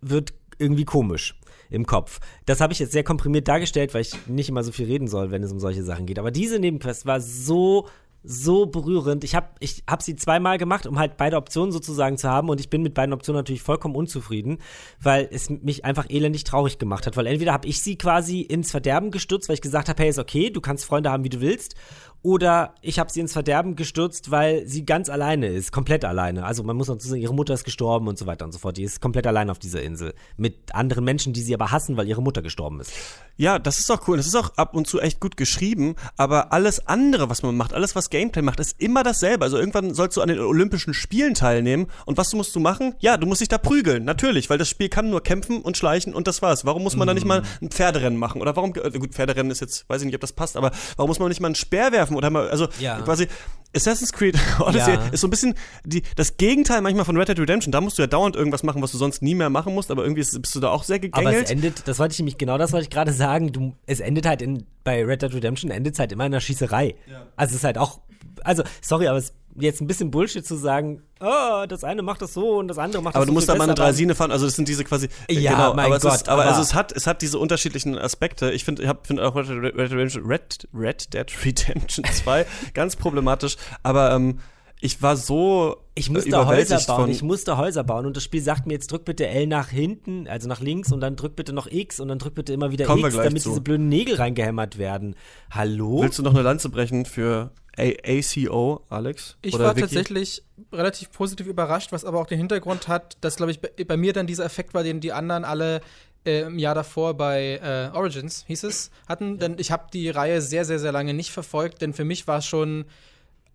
wird 0.00 0.32
irgendwie 0.58 0.84
komisch 0.84 1.38
im 1.68 1.86
Kopf. 1.86 2.20
Das 2.46 2.60
habe 2.60 2.72
ich 2.72 2.78
jetzt 2.78 2.92
sehr 2.92 3.04
komprimiert 3.04 3.48
dargestellt, 3.48 3.94
weil 3.94 4.02
ich 4.02 4.26
nicht 4.26 4.48
immer 4.48 4.62
so 4.62 4.72
viel 4.72 4.86
reden 4.86 5.08
soll, 5.08 5.30
wenn 5.30 5.42
es 5.42 5.52
um 5.52 5.60
solche 5.60 5.84
Sachen 5.84 6.06
geht. 6.06 6.18
Aber 6.18 6.30
diese 6.30 6.58
Nebenquest 6.58 7.06
war 7.06 7.20
so 7.20 7.88
so 8.22 8.66
berührend. 8.66 9.24
Ich 9.24 9.34
habe 9.34 9.48
ich 9.60 9.82
hab 9.88 10.02
sie 10.02 10.16
zweimal 10.16 10.58
gemacht, 10.58 10.86
um 10.86 10.98
halt 10.98 11.16
beide 11.16 11.36
Optionen 11.36 11.72
sozusagen 11.72 12.18
zu 12.18 12.28
haben. 12.28 12.48
Und 12.48 12.60
ich 12.60 12.68
bin 12.68 12.82
mit 12.82 12.94
beiden 12.94 13.12
Optionen 13.12 13.38
natürlich 13.38 13.62
vollkommen 13.62 13.94
unzufrieden, 13.94 14.58
weil 15.00 15.28
es 15.30 15.48
mich 15.48 15.84
einfach 15.84 16.06
elendig 16.08 16.44
traurig 16.44 16.78
gemacht 16.78 17.06
hat, 17.06 17.16
weil 17.16 17.26
entweder 17.26 17.52
habe 17.52 17.66
ich 17.66 17.82
sie 17.82 17.96
quasi 17.96 18.40
ins 18.40 18.70
Verderben 18.70 19.10
gestürzt, 19.10 19.48
weil 19.48 19.54
ich 19.54 19.62
gesagt 19.62 19.88
habe, 19.88 20.02
hey, 20.02 20.10
ist 20.10 20.18
okay, 20.18 20.50
du 20.50 20.60
kannst 20.60 20.84
Freunde 20.84 21.10
haben, 21.10 21.24
wie 21.24 21.30
du 21.30 21.40
willst, 21.40 21.74
oder 22.22 22.74
ich 22.82 22.98
habe 22.98 23.10
sie 23.10 23.20
ins 23.20 23.32
Verderben 23.32 23.76
gestürzt, 23.76 24.30
weil 24.30 24.66
sie 24.66 24.84
ganz 24.84 25.08
alleine 25.08 25.48
ist, 25.48 25.72
komplett 25.72 26.04
alleine. 26.04 26.44
Also 26.44 26.62
man 26.62 26.76
muss 26.76 26.88
dazu 26.88 27.08
sagen, 27.08 27.20
ihre 27.20 27.34
Mutter 27.34 27.54
ist 27.54 27.64
gestorben 27.64 28.08
und 28.08 28.18
so 28.18 28.26
weiter 28.26 28.44
und 28.44 28.52
so 28.52 28.58
fort. 28.58 28.76
Die 28.76 28.82
ist 28.82 29.00
komplett 29.00 29.26
allein 29.26 29.48
auf 29.48 29.58
dieser 29.58 29.82
Insel. 29.82 30.14
Mit 30.36 30.74
anderen 30.74 31.04
Menschen, 31.04 31.32
die 31.32 31.40
sie 31.40 31.54
aber 31.54 31.70
hassen, 31.70 31.96
weil 31.96 32.08
ihre 32.08 32.22
Mutter 32.22 32.42
gestorben 32.42 32.80
ist. 32.80 32.92
Ja, 33.36 33.58
das 33.58 33.78
ist 33.78 33.90
auch 33.90 34.06
cool. 34.06 34.18
Das 34.18 34.26
ist 34.26 34.34
auch 34.34 34.50
ab 34.56 34.74
und 34.74 34.86
zu 34.86 35.00
echt 35.00 35.18
gut 35.18 35.38
geschrieben. 35.38 35.94
Aber 36.18 36.52
alles 36.52 36.86
andere, 36.86 37.30
was 37.30 37.42
man 37.42 37.56
macht, 37.56 37.72
alles, 37.72 37.96
was 37.96 38.10
Gameplay 38.10 38.42
macht, 38.42 38.60
ist 38.60 38.78
immer 38.78 39.02
dasselbe. 39.02 39.44
Also 39.44 39.56
irgendwann 39.56 39.94
sollst 39.94 40.18
du 40.18 40.20
an 40.20 40.28
den 40.28 40.40
Olympischen 40.40 40.92
Spielen 40.92 41.32
teilnehmen. 41.32 41.86
Und 42.04 42.18
was 42.18 42.34
musst 42.34 42.54
du 42.54 42.60
machen? 42.60 42.94
Ja, 42.98 43.16
du 43.16 43.26
musst 43.26 43.40
dich 43.40 43.48
da 43.48 43.56
prügeln. 43.56 44.04
Natürlich, 44.04 44.50
weil 44.50 44.58
das 44.58 44.68
Spiel 44.68 44.90
kann 44.90 45.08
nur 45.08 45.22
kämpfen 45.22 45.62
und 45.62 45.78
schleichen 45.78 46.12
und 46.12 46.26
das 46.26 46.42
war's. 46.42 46.66
Warum 46.66 46.82
muss 46.82 46.96
man 46.96 47.06
mm. 47.06 47.08
da 47.08 47.14
nicht 47.14 47.26
mal 47.26 47.42
ein 47.62 47.70
Pferderennen 47.70 48.18
machen? 48.18 48.42
Oder 48.42 48.56
warum, 48.56 48.74
äh, 48.74 48.90
gut, 48.98 49.14
Pferderennen 49.14 49.50
ist 49.50 49.60
jetzt, 49.60 49.88
weiß 49.88 50.02
ich 50.02 50.06
nicht, 50.06 50.16
ob 50.16 50.20
das 50.20 50.34
passt, 50.34 50.58
aber 50.58 50.70
warum 50.96 51.08
muss 51.08 51.18
man 51.18 51.28
nicht 51.28 51.40
mal 51.40 51.48
einen 51.48 51.54
Speer 51.54 51.92
werfen 51.92 52.09
oder 52.16 52.30
mal, 52.30 52.48
also 52.48 52.68
ja. 52.78 53.00
quasi 53.00 53.26
Assassin's 53.74 54.12
Creed 54.12 54.36
Odyssey 54.60 54.94
ja. 54.94 55.08
ist 55.08 55.20
so 55.20 55.26
ein 55.26 55.30
bisschen 55.30 55.54
die, 55.84 56.02
das 56.16 56.36
Gegenteil 56.36 56.80
manchmal 56.80 57.04
von 57.04 57.16
Red 57.16 57.28
Dead 57.28 57.38
Redemption. 57.38 57.70
Da 57.70 57.80
musst 57.80 57.98
du 57.98 58.02
ja 58.02 58.08
dauernd 58.08 58.34
irgendwas 58.34 58.62
machen, 58.62 58.82
was 58.82 58.92
du 58.92 58.98
sonst 58.98 59.22
nie 59.22 59.34
mehr 59.34 59.50
machen 59.50 59.74
musst, 59.74 59.90
aber 59.90 60.02
irgendwie 60.02 60.20
bist 60.20 60.54
du 60.54 60.60
da 60.60 60.70
auch 60.70 60.82
sehr 60.82 60.98
gegängelt. 60.98 61.34
Aber 61.34 61.44
es 61.44 61.50
endet, 61.50 61.86
das 61.86 61.98
wollte 61.98 62.12
ich 62.12 62.18
nämlich 62.18 62.38
genau 62.38 62.58
das 62.58 62.72
wollte 62.72 62.84
ich 62.84 62.90
gerade 62.90 63.12
sagen, 63.12 63.52
du, 63.52 63.74
es 63.86 64.00
endet 64.00 64.26
halt 64.26 64.42
in, 64.42 64.66
bei 64.82 65.04
Red 65.04 65.22
Dead 65.22 65.32
Redemption 65.32 65.70
endet 65.70 65.94
es 65.94 66.00
halt 66.00 66.12
immer 66.12 66.26
in 66.26 66.32
einer 66.32 66.40
Schießerei. 66.40 66.96
Ja. 67.10 67.26
Also 67.36 67.52
es 67.52 67.58
ist 67.58 67.64
halt 67.64 67.78
auch, 67.78 68.00
also 68.42 68.64
sorry, 68.80 69.06
aber 69.06 69.18
es 69.18 69.34
jetzt 69.56 69.80
ein 69.80 69.86
bisschen 69.86 70.10
Bullshit 70.10 70.46
zu 70.46 70.56
sagen, 70.56 71.02
oh, 71.20 71.64
das 71.68 71.84
eine 71.84 72.02
macht 72.02 72.22
das 72.22 72.34
so 72.34 72.58
und 72.58 72.68
das 72.68 72.78
andere 72.78 73.02
macht 73.02 73.14
aber 73.14 73.24
das 73.24 73.26
so. 73.26 73.30
Aber 73.30 73.32
du 73.32 73.32
musst 73.32 73.48
da 73.48 73.54
mal 73.54 73.64
eine 73.64 73.74
Draisine 73.74 74.14
fahren, 74.14 74.30
also 74.30 74.46
das 74.46 74.56
sind 74.56 74.68
diese 74.68 74.84
quasi 74.84 75.08
äh, 75.28 75.34
Ja, 75.34 75.52
genau, 75.52 75.74
mein 75.74 75.86
aber 75.86 75.98
Gott, 75.98 76.12
es 76.12 76.20
ist, 76.22 76.28
aber, 76.28 76.42
aber 76.42 76.50
also 76.50 76.62
es 76.62 76.74
hat 76.74 76.92
es 76.92 77.06
hat 77.06 77.22
diese 77.22 77.38
unterschiedlichen 77.38 77.98
Aspekte. 77.98 78.52
Ich 78.52 78.64
finde 78.64 78.82
ich 78.82 78.90
finde 79.02 79.26
auch 79.26 79.34
Red, 79.34 79.48
Red, 79.48 80.16
Red, 80.16 80.68
Red 80.74 81.14
Dead 81.14 81.26
Redemption 81.44 82.04
2 82.12 82.46
ganz 82.74 82.96
problematisch, 82.96 83.56
aber 83.82 84.12
ähm, 84.12 84.38
ich 84.80 85.02
war 85.02 85.16
so 85.16 85.76
ich 85.94 86.08
musste 86.08 86.46
Häuser 86.46 86.80
bauen, 86.86 87.10
ich 87.10 87.22
musste 87.22 87.58
Häuser 87.58 87.84
bauen 87.84 88.06
und 88.06 88.16
das 88.16 88.24
Spiel 88.24 88.40
sagt 88.40 88.66
mir 88.66 88.72
jetzt 88.74 88.90
drück 88.90 89.04
bitte 89.04 89.26
L 89.26 89.46
nach 89.46 89.68
hinten, 89.68 90.26
also 90.26 90.48
nach 90.48 90.60
links 90.60 90.90
und 90.92 91.00
dann 91.00 91.16
drück 91.16 91.36
bitte 91.36 91.52
noch 91.52 91.66
X 91.70 92.00
und 92.00 92.08
dann 92.08 92.18
drück 92.18 92.34
bitte 92.34 92.52
immer 92.52 92.70
wieder 92.70 92.86
Kommen 92.86 93.04
X, 93.04 93.16
damit 93.16 93.42
zu. 93.42 93.50
diese 93.50 93.60
blöden 93.60 93.88
Nägel 93.88 94.14
reingehämmert 94.14 94.78
werden. 94.78 95.16
Hallo? 95.50 96.02
Willst 96.02 96.18
du 96.18 96.22
noch 96.22 96.32
eine 96.32 96.42
Lanze 96.42 96.70
brechen 96.70 97.04
für 97.04 97.50
A 97.76 97.92
ACO, 98.04 98.84
Alex? 98.88 99.36
Ich 99.42 99.58
war 99.58 99.76
Vicky? 99.76 99.82
tatsächlich 99.82 100.42
relativ 100.72 101.10
positiv 101.12 101.46
überrascht, 101.46 101.92
was 101.92 102.04
aber 102.04 102.20
auch 102.20 102.26
den 102.26 102.38
Hintergrund 102.38 102.88
hat, 102.88 103.16
dass, 103.20 103.36
glaube 103.36 103.52
ich, 103.52 103.60
bei, 103.60 103.70
bei, 103.84 103.96
mir 103.96 104.12
dann 104.12 104.26
dieser 104.26 104.44
Effekt 104.44 104.74
war, 104.74 104.82
den 104.82 105.00
die 105.00 105.12
anderen 105.12 105.44
alle 105.44 105.80
äh, 106.24 106.42
im 106.42 106.58
Jahr 106.58 106.74
davor 106.74 107.14
bei 107.14 107.60
äh, 107.62 107.96
Origins, 107.96 108.44
hieß 108.46 108.64
es, 108.64 108.90
hatten. 109.08 109.38
Denn 109.38 109.56
ich 109.58 109.70
habe 109.70 109.86
die 109.92 110.10
Reihe 110.10 110.42
sehr, 110.42 110.64
sehr, 110.64 110.78
sehr 110.78 110.92
lange 110.92 111.14
nicht 111.14 111.30
verfolgt, 111.30 111.82
denn 111.82 111.92
für 111.92 112.04
mich 112.04 112.26
war 112.26 112.38
es 112.38 112.46
schon 112.46 112.84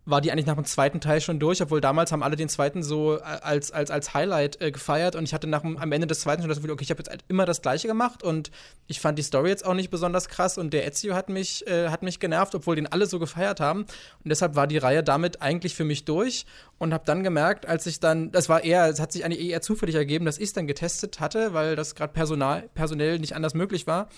war 0.06 0.22
die 0.22 0.32
eigentlich 0.32 0.46
nach 0.46 0.56
dem 0.56 0.66
zweiten 0.66 1.02
Teil 1.02 1.20
schon 1.20 1.40
durch, 1.40 1.62
obwohl 1.62 1.82
damals 1.82 2.12
haben 2.12 2.22
alle 2.22 2.36
den 2.36 2.48
zweiten 2.48 2.84
so 2.84 3.18
äh, 3.18 3.22
als, 3.22 3.72
als, 3.72 3.90
als 3.90 4.14
Highlight 4.14 4.62
äh, 4.62 4.72
gefeiert 4.72 5.16
und 5.16 5.24
ich 5.24 5.34
hatte 5.34 5.48
nach 5.48 5.64
am 5.64 5.92
Ende 5.92 6.08
des 6.08 6.22
zweiten 6.22 6.42
schon 6.42 6.50
das 6.50 6.60
Gefühl, 6.60 6.72
okay, 6.72 6.84
ich 6.84 6.92
habe 6.92 7.00
jetzt 7.00 7.10
halt 7.10 7.24
immer 7.28 7.46
das 7.46 7.62
gleiche 7.62 7.88
gemacht 7.88 8.24
und 8.24 8.52
ich 8.88 9.00
fand 9.00 9.18
die 9.18 9.24
Story 9.24 9.50
jetzt 9.50 9.66
auch 9.66 9.74
nicht 9.74 9.90
besonders 9.90 10.28
krass 10.28 10.58
und 10.58 10.74
der 10.74 10.86
Ezio 10.86 11.16
hat 11.16 11.30
mich, 11.30 11.66
äh, 11.68 11.90
hat 11.90 12.04
mich 12.04 12.20
genervt, 12.20 12.54
obwohl 12.54 12.76
den 12.76 12.88
alle 12.88 13.08
so 13.08 13.18
gefeiert 13.18 13.60
haben 13.60 13.82
und 13.82 14.30
deshalb 14.30 14.56
war 14.56 14.68
die 14.68 14.78
Reihe 14.78 15.04
damit 15.04 15.42
eigentlich 15.42 15.74
für 15.74 15.86
mich 15.86 16.06
durch 16.06 16.46
und 16.78 16.94
habe 16.94 17.06
dann 17.06 17.24
gemerkt, 17.24 17.66
als 17.66 17.86
ich 17.88 18.00
dann, 18.00 18.32
das 18.32 18.48
war 18.48 18.64
eher, 18.64 18.88
es 18.88 19.00
hat 19.00 19.12
sich 19.12 19.26
eigentlich 19.26 19.42
eher 19.42 19.62
zufällig 19.62 19.96
ergeben, 19.96 20.26
dass 20.26 20.38
ich 20.38 20.46
es 20.46 20.54
dann 20.54 20.68
getestet 20.68 21.20
hatte, 21.20 21.54
weil 21.54 21.76
das 21.76 21.96
gerade 21.96 22.14
personell 22.14 23.20
nicht 23.20 23.36
anders 23.36 23.56
möglich 23.56 23.88
war 23.88 24.10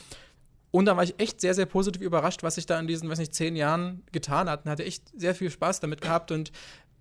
und 0.72 0.85
da 0.85 0.98
war 0.98 1.03
ich 1.03 1.15
echt 1.19 1.41
sehr, 1.41 1.53
sehr 1.53 1.65
positiv 1.65 2.02
überrascht, 2.02 2.44
was 2.44 2.56
sich 2.56 2.65
da 2.65 2.80
in 2.80 2.88
diesen, 2.88 3.10
weiß 3.10 3.19
nicht, 3.19 3.34
zehn 3.34 3.56
Jahren 3.56 4.03
getan 4.11 4.49
hat. 4.49 4.65
Und 4.65 4.72
hatte 4.72 4.84
echt 4.85 5.03
sehr 5.18 5.34
viel 5.34 5.49
Spaß 5.49 5.80
damit 5.80 6.02
gehabt. 6.02 6.31
Und 6.31 6.52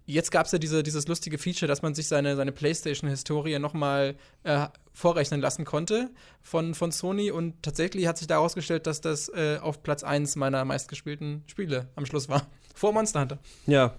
jetzt 0.06 0.30
gab 0.30 0.46
es 0.46 0.52
ja 0.52 0.58
diese, 0.58 0.82
dieses 0.82 1.08
lustige 1.08 1.36
Feature, 1.36 1.66
dass 1.66 1.82
man 1.82 1.94
sich 1.94 2.06
seine, 2.06 2.36
seine 2.36 2.52
PlayStation-Historie 2.52 3.58
nochmal 3.58 4.14
äh, 4.44 4.66
vorrechnen 4.92 5.40
lassen 5.40 5.64
konnte 5.64 6.10
von, 6.40 6.74
von 6.74 6.92
Sony. 6.92 7.30
Und 7.32 7.62
tatsächlich 7.62 8.06
hat 8.06 8.18
sich 8.18 8.28
da 8.28 8.36
herausgestellt, 8.36 8.86
dass 8.86 9.00
das 9.00 9.28
äh, 9.30 9.58
auf 9.60 9.82
Platz 9.82 10.04
1 10.04 10.36
meiner 10.36 10.64
meistgespielten 10.64 11.42
Spiele 11.46 11.88
am 11.96 12.06
Schluss 12.06 12.28
war. 12.28 12.46
Vor 12.74 12.92
Monster 12.92 13.20
Hunter. 13.22 13.38
Ja, 13.66 13.94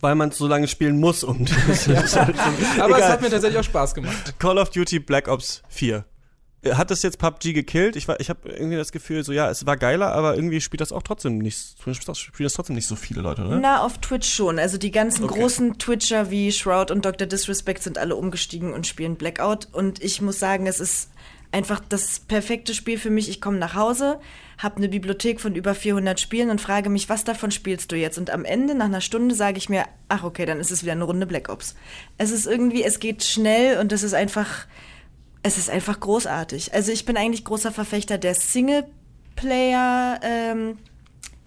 weil 0.00 0.14
man 0.14 0.30
so 0.30 0.46
lange 0.46 0.68
spielen 0.68 1.00
muss, 1.00 1.20
das. 1.66 1.86
ja. 1.86 2.02
Aber 2.78 2.96
Egal. 2.96 3.00
es 3.00 3.08
hat 3.08 3.20
mir 3.20 3.30
tatsächlich 3.30 3.58
auch 3.58 3.64
Spaß 3.64 3.94
gemacht. 3.94 4.38
Call 4.38 4.58
of 4.58 4.70
Duty 4.70 5.00
Black 5.00 5.26
Ops 5.26 5.62
4. 5.70 6.04
hat 6.66 6.90
das 6.90 7.02
jetzt 7.02 7.18
PUBG 7.18 7.52
gekillt? 7.52 7.94
Ich, 7.94 8.08
ich 8.18 8.30
habe 8.30 8.48
irgendwie 8.48 8.76
das 8.76 8.90
Gefühl, 8.90 9.22
so 9.22 9.32
ja, 9.32 9.48
es 9.48 9.64
war 9.64 9.76
geiler, 9.76 10.12
aber 10.12 10.34
irgendwie 10.34 10.60
spielt 10.60 10.80
das 10.80 10.90
auch 10.90 11.02
trotzdem 11.02 11.38
nicht, 11.38 11.76
spielen 11.78 11.96
das 12.38 12.52
trotzdem 12.52 12.74
nicht 12.74 12.88
so 12.88 12.96
viele 12.96 13.20
Leute, 13.20 13.44
oder? 13.44 13.58
Na, 13.60 13.82
auf 13.82 13.98
Twitch 13.98 14.28
schon. 14.28 14.58
Also 14.58 14.76
die 14.76 14.90
ganzen 14.90 15.24
okay. 15.24 15.38
großen 15.38 15.78
Twitcher 15.78 16.30
wie 16.30 16.50
Shroud 16.50 16.90
und 16.90 17.04
Dr. 17.04 17.26
Disrespect 17.26 17.82
sind 17.82 17.98
alle 17.98 18.16
umgestiegen 18.16 18.72
und 18.72 18.86
spielen 18.86 19.16
Blackout. 19.16 19.68
Und 19.72 20.02
ich 20.02 20.20
muss 20.20 20.40
sagen, 20.40 20.66
es 20.66 20.80
ist 20.80 21.10
einfach 21.52 21.80
das 21.88 22.20
perfekte 22.20 22.74
Spiel 22.74 22.98
für 22.98 23.10
mich. 23.10 23.28
Ich 23.28 23.40
komme 23.40 23.58
nach 23.58 23.74
Hause, 23.74 24.18
habe 24.58 24.76
eine 24.76 24.88
Bibliothek 24.88 25.40
von 25.40 25.54
über 25.54 25.74
400 25.74 26.18
Spielen 26.18 26.50
und 26.50 26.60
frage 26.60 26.90
mich, 26.90 27.08
was 27.08 27.24
davon 27.24 27.52
spielst 27.52 27.92
du 27.92 27.96
jetzt? 27.96 28.18
Und 28.18 28.30
am 28.30 28.44
Ende, 28.44 28.74
nach 28.74 28.86
einer 28.86 29.00
Stunde, 29.00 29.34
sage 29.34 29.58
ich 29.58 29.68
mir, 29.68 29.84
ach 30.08 30.24
okay, 30.24 30.44
dann 30.44 30.60
ist 30.60 30.72
es 30.72 30.82
wieder 30.82 30.92
eine 30.92 31.04
Runde 31.04 31.26
Black 31.26 31.48
Ops. 31.48 31.76
Es 32.18 32.32
ist 32.32 32.46
irgendwie, 32.46 32.82
es 32.82 32.98
geht 32.98 33.22
schnell 33.22 33.78
und 33.78 33.92
es 33.92 34.02
ist 34.02 34.14
einfach, 34.14 34.66
es 35.42 35.58
ist 35.58 35.70
einfach 35.70 36.00
großartig. 36.00 36.74
Also 36.74 36.92
ich 36.92 37.04
bin 37.04 37.16
eigentlich 37.16 37.44
großer 37.44 37.72
Verfechter 37.72 38.18
der 38.18 38.34
Singleplayer. 38.34 40.20
Ähm, 40.22 40.78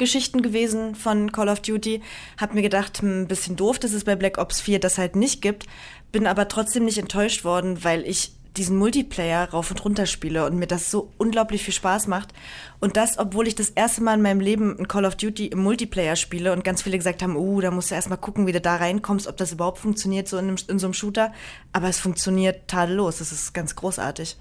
Geschichten 0.01 0.41
gewesen 0.41 0.95
von 0.95 1.31
Call 1.31 1.47
of 1.47 1.59
Duty. 1.59 2.01
Hab 2.39 2.55
mir 2.55 2.63
gedacht, 2.63 3.01
hm, 3.01 3.21
ein 3.21 3.27
bisschen 3.27 3.55
doof, 3.55 3.77
dass 3.77 3.93
es 3.93 4.03
bei 4.03 4.15
Black 4.15 4.39
Ops 4.39 4.59
4 4.59 4.79
das 4.79 4.97
halt 4.97 5.15
nicht 5.15 5.43
gibt. 5.43 5.67
Bin 6.11 6.25
aber 6.25 6.47
trotzdem 6.47 6.85
nicht 6.85 6.97
enttäuscht 6.97 7.43
worden, 7.43 7.83
weil 7.83 8.05
ich 8.07 8.31
diesen 8.57 8.77
Multiplayer 8.77 9.49
rauf 9.49 9.71
und 9.71 9.83
runter 9.83 10.05
spiele 10.05 10.45
und 10.45 10.57
mir 10.57 10.67
das 10.67 10.91
so 10.91 11.11
unglaublich 11.17 11.63
viel 11.63 11.73
Spaß 11.73 12.07
macht. 12.07 12.33
Und 12.79 12.97
das, 12.97 13.17
obwohl 13.17 13.47
ich 13.47 13.55
das 13.55 13.69
erste 13.69 14.03
Mal 14.03 14.15
in 14.15 14.21
meinem 14.21 14.41
Leben 14.41 14.77
ein 14.77 14.87
Call 14.87 15.05
of 15.05 15.15
Duty 15.15 15.47
im 15.47 15.59
Multiplayer 15.59 16.15
spiele 16.15 16.51
und 16.51 16.63
ganz 16.63 16.81
viele 16.81 16.97
gesagt 16.97 17.23
haben, 17.23 17.35
uh, 17.35 17.61
da 17.61 17.71
musst 17.71 17.91
du 17.91 17.95
erstmal 17.95 18.17
gucken, 18.17 18.47
wie 18.47 18.51
du 18.51 18.59
da 18.59 18.75
reinkommst, 18.75 19.27
ob 19.27 19.37
das 19.37 19.53
überhaupt 19.53 19.77
funktioniert, 19.77 20.27
so 20.27 20.37
in, 20.37 20.49
einem, 20.49 20.57
in 20.67 20.79
so 20.79 20.87
einem 20.87 20.93
Shooter. 20.93 21.33
Aber 21.71 21.87
es 21.87 21.99
funktioniert 21.99 22.67
tadellos. 22.67 23.19
Das 23.19 23.31
ist 23.31 23.53
ganz 23.53 23.75
großartig. 23.75 24.35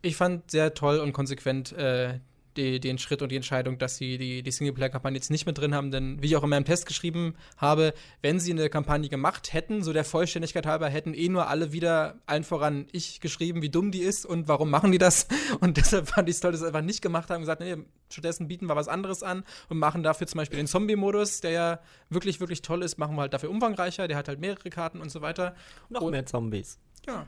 Ich 0.00 0.16
fand 0.16 0.50
sehr 0.50 0.74
toll 0.74 0.98
und 0.98 1.12
konsequent 1.12 1.72
äh, 1.72 2.18
die, 2.56 2.80
den 2.80 2.98
Schritt 2.98 3.22
und 3.22 3.30
die 3.30 3.36
Entscheidung, 3.36 3.78
dass 3.78 3.96
sie 3.96 4.18
die, 4.18 4.42
die 4.42 4.50
Singleplayer-Kampagne 4.50 5.16
jetzt 5.16 5.30
nicht 5.30 5.46
mit 5.46 5.58
drin 5.58 5.74
haben. 5.74 5.90
Denn 5.90 6.22
wie 6.22 6.26
ich 6.26 6.36
auch 6.36 6.44
in 6.44 6.50
meinem 6.50 6.64
Test 6.64 6.86
geschrieben 6.86 7.34
habe, 7.56 7.94
wenn 8.22 8.40
sie 8.40 8.52
eine 8.52 8.68
Kampagne 8.68 9.08
gemacht 9.08 9.52
hätten, 9.52 9.82
so 9.82 9.92
der 9.92 10.04
Vollständigkeit 10.04 10.66
halber, 10.66 10.88
hätten 10.88 11.14
eh 11.14 11.28
nur 11.28 11.48
alle 11.48 11.72
wieder, 11.72 12.20
allen 12.26 12.44
voran 12.44 12.86
ich 12.92 13.20
geschrieben, 13.20 13.62
wie 13.62 13.70
dumm 13.70 13.90
die 13.90 14.00
ist 14.00 14.26
und 14.26 14.48
warum 14.48 14.70
machen 14.70 14.92
die 14.92 14.98
das. 14.98 15.26
Und 15.60 15.76
deshalb 15.76 16.08
fand 16.08 16.28
ich 16.28 16.36
es 16.36 16.40
toll, 16.40 16.52
dass 16.52 16.60
sie 16.60 16.66
einfach 16.66 16.82
nicht 16.82 17.00
gemacht 17.00 17.30
haben 17.30 17.36
und 17.36 17.42
gesagt, 17.42 17.60
nee, 17.60 17.76
stattdessen 18.10 18.48
bieten 18.48 18.66
wir 18.66 18.76
was 18.76 18.88
anderes 18.88 19.22
an 19.22 19.44
und 19.68 19.78
machen 19.78 20.02
dafür 20.02 20.26
zum 20.26 20.38
Beispiel 20.38 20.56
den 20.56 20.66
Zombie-Modus, 20.66 21.40
der 21.40 21.50
ja 21.50 21.80
wirklich, 22.08 22.40
wirklich 22.40 22.62
toll 22.62 22.82
ist, 22.82 22.98
machen 22.98 23.16
wir 23.16 23.22
halt 23.22 23.34
dafür 23.34 23.50
umfangreicher, 23.50 24.08
der 24.08 24.16
hat 24.16 24.28
halt 24.28 24.40
mehrere 24.40 24.70
Karten 24.70 25.00
und 25.00 25.10
so 25.10 25.20
weiter. 25.20 25.54
Noch 25.88 26.02
und 26.02 26.10
mehr 26.10 26.26
Zombies. 26.26 26.78
Ja. 27.06 27.26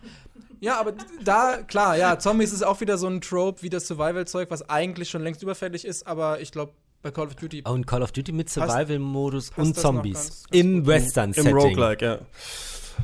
Ja, 0.61 0.81
aber 0.81 0.95
da, 1.23 1.63
klar, 1.63 1.97
ja, 1.97 2.19
Zombies 2.19 2.53
ist 2.53 2.65
auch 2.65 2.81
wieder 2.81 2.97
so 2.97 3.07
ein 3.07 3.21
Trope 3.21 3.63
wie 3.63 3.69
das 3.69 3.87
Survival-Zeug, 3.87 4.51
was 4.51 4.69
eigentlich 4.69 5.11
schon 5.11 5.23
längst 5.23 5.43
überfällig 5.43 5.85
ist, 5.85 6.07
aber 6.07 6.41
ich 6.41 6.51
glaube, 6.51 6.73
bei 7.03 7.11
Call 7.11 7.27
of 7.27 7.35
Duty. 7.35 7.63
Oh, 7.67 7.73
und 7.73 7.87
Call 7.87 8.03
of 8.03 8.13
Duty 8.13 8.33
mit 8.33 8.49
Survival-Modus 8.49 9.53
und 9.57 9.77
Zombies. 9.77 10.15
Ganz, 10.15 10.43
ganz 10.45 10.47
Im 10.51 10.87
Western-Setting. 10.87 11.51
Im 11.51 11.57
Roguelike, 11.57 12.05
ja. 12.05 12.19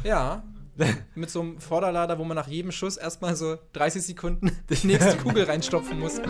Ja. 0.02 0.42
mit 1.14 1.30
so 1.30 1.40
einem 1.40 1.60
Vorderlader, 1.60 2.18
wo 2.18 2.24
man 2.24 2.34
nach 2.34 2.48
jedem 2.48 2.72
Schuss 2.72 2.96
erstmal 2.96 3.36
so 3.36 3.58
30 3.74 4.02
Sekunden 4.02 4.50
die 4.70 4.86
nächste 4.86 5.18
Kugel 5.18 5.44
reinstopfen 5.44 6.00
muss. 6.00 6.20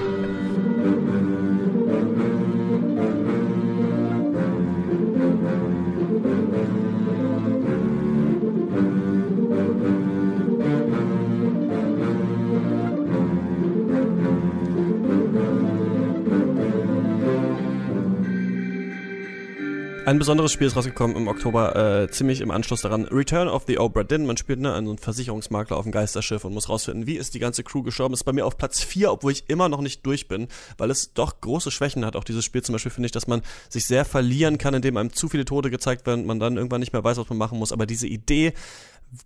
Ein 20.13 20.19
besonderes 20.19 20.53
Spiel 20.53 20.67
ist 20.67 20.77
rausgekommen 20.77 21.17
im 21.17 21.27
Oktober, 21.27 22.03
äh, 22.03 22.11
ziemlich 22.11 22.43
im 22.43 22.51
Anschluss 22.51 22.83
daran. 22.83 23.07
Return 23.07 23.49
of 23.49 23.65
the 23.67 23.79
Obra 23.79 24.03
Dinn. 24.03 24.27
Man 24.27 24.37
spielt 24.37 24.61
ne, 24.61 24.75
einen 24.75 24.99
Versicherungsmakler 24.99 25.75
auf 25.75 25.85
dem 25.85 25.91
Geisterschiff 25.91 26.45
und 26.45 26.53
muss 26.53 26.69
rausfinden, 26.69 27.07
wie 27.07 27.17
ist 27.17 27.33
die 27.33 27.39
ganze 27.39 27.65
Crew 27.65 27.83
gestorben. 27.83 28.13
Ist 28.13 28.25
bei 28.25 28.35
mir 28.35 28.45
auf 28.45 28.59
Platz 28.59 28.83
4, 28.83 29.11
obwohl 29.11 29.33
ich 29.33 29.49
immer 29.49 29.71
noch 29.71 29.81
nicht 29.81 30.05
durch 30.05 30.29
bin, 30.29 30.49
weil 30.77 30.91
es 30.91 31.15
doch 31.15 31.41
große 31.41 31.71
Schwächen 31.71 32.05
hat. 32.05 32.15
Auch 32.15 32.25
dieses 32.25 32.45
Spiel 32.45 32.61
zum 32.61 32.75
Beispiel 32.75 32.93
finde 32.93 33.07
ich, 33.07 33.13
dass 33.13 33.27
man 33.27 33.41
sich 33.71 33.87
sehr 33.87 34.05
verlieren 34.05 34.59
kann, 34.59 34.75
indem 34.75 34.99
einem 34.99 35.15
zu 35.15 35.31
viele 35.31 35.47
Tote 35.47 35.71
gezeigt 35.71 36.07
werden 36.07 36.21
und 36.21 36.27
man 36.27 36.41
dann 36.41 36.59
irgendwann 36.59 36.81
nicht 36.81 36.93
mehr 36.93 37.03
weiß, 37.03 37.17
was 37.17 37.31
man 37.31 37.39
machen 37.39 37.59
muss. 37.59 37.73
Aber 37.73 37.87
diese 37.87 38.07
Idee, 38.07 38.53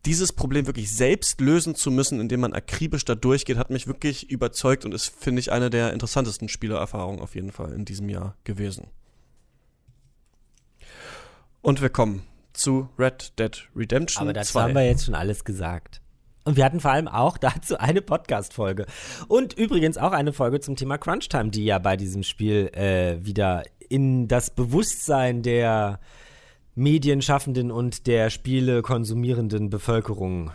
dieses 0.04 0.32
Problem 0.32 0.68
wirklich 0.68 0.92
selbst 0.92 1.40
lösen 1.40 1.74
zu 1.74 1.90
müssen, 1.90 2.20
indem 2.20 2.38
man 2.38 2.52
akribisch 2.52 3.04
da 3.04 3.16
durchgeht, 3.16 3.56
hat 3.56 3.70
mich 3.70 3.88
wirklich 3.88 4.30
überzeugt 4.30 4.84
und 4.84 4.94
ist, 4.94 5.08
finde 5.08 5.40
ich, 5.40 5.50
eine 5.50 5.68
der 5.68 5.92
interessantesten 5.92 6.48
Spielererfahrungen 6.48 7.20
auf 7.20 7.34
jeden 7.34 7.50
Fall 7.50 7.72
in 7.72 7.84
diesem 7.84 8.08
Jahr 8.08 8.36
gewesen. 8.44 8.86
Und 11.66 11.82
wir 11.82 11.90
kommen 11.90 12.22
zu 12.52 12.88
Red 12.96 13.40
Dead 13.40 13.68
Redemption 13.74 14.22
Aber 14.22 14.32
dazu 14.32 14.52
2. 14.52 14.62
haben 14.62 14.74
wir 14.76 14.86
jetzt 14.86 15.04
schon 15.04 15.16
alles 15.16 15.42
gesagt. 15.42 16.00
Und 16.44 16.56
wir 16.56 16.64
hatten 16.64 16.78
vor 16.78 16.92
allem 16.92 17.08
auch 17.08 17.38
dazu 17.38 17.76
eine 17.76 18.02
Podcast-Folge. 18.02 18.86
Und 19.26 19.54
übrigens 19.54 19.98
auch 19.98 20.12
eine 20.12 20.32
Folge 20.32 20.60
zum 20.60 20.76
Thema 20.76 20.96
Crunch-Time, 20.96 21.50
die 21.50 21.64
ja 21.64 21.80
bei 21.80 21.96
diesem 21.96 22.22
Spiel 22.22 22.70
äh, 22.72 23.16
wieder 23.26 23.64
in 23.88 24.28
das 24.28 24.50
Bewusstsein 24.50 25.42
der 25.42 25.98
Medienschaffenden 26.76 27.72
und 27.72 28.06
der 28.06 28.30
Spiele 28.30 28.82
konsumierenden 28.82 29.68
Bevölkerung 29.68 30.52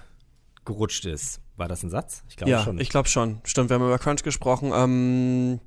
gerutscht 0.63 1.05
ist. 1.05 1.41
War 1.57 1.67
das 1.67 1.83
ein 1.83 1.89
Satz? 1.89 2.23
Ich 2.29 2.37
glaube 2.37 2.51
ja, 2.51 2.63
schon. 2.63 2.79
Ich 2.79 2.87
glaube 2.87 3.09
schon. 3.09 3.41
Stimmt, 3.43 3.69
wir 3.69 3.75
haben 3.75 3.85
über 3.85 3.99
Crunch 3.99 4.23
gesprochen. 4.23 4.71
Ähm, 4.73 5.59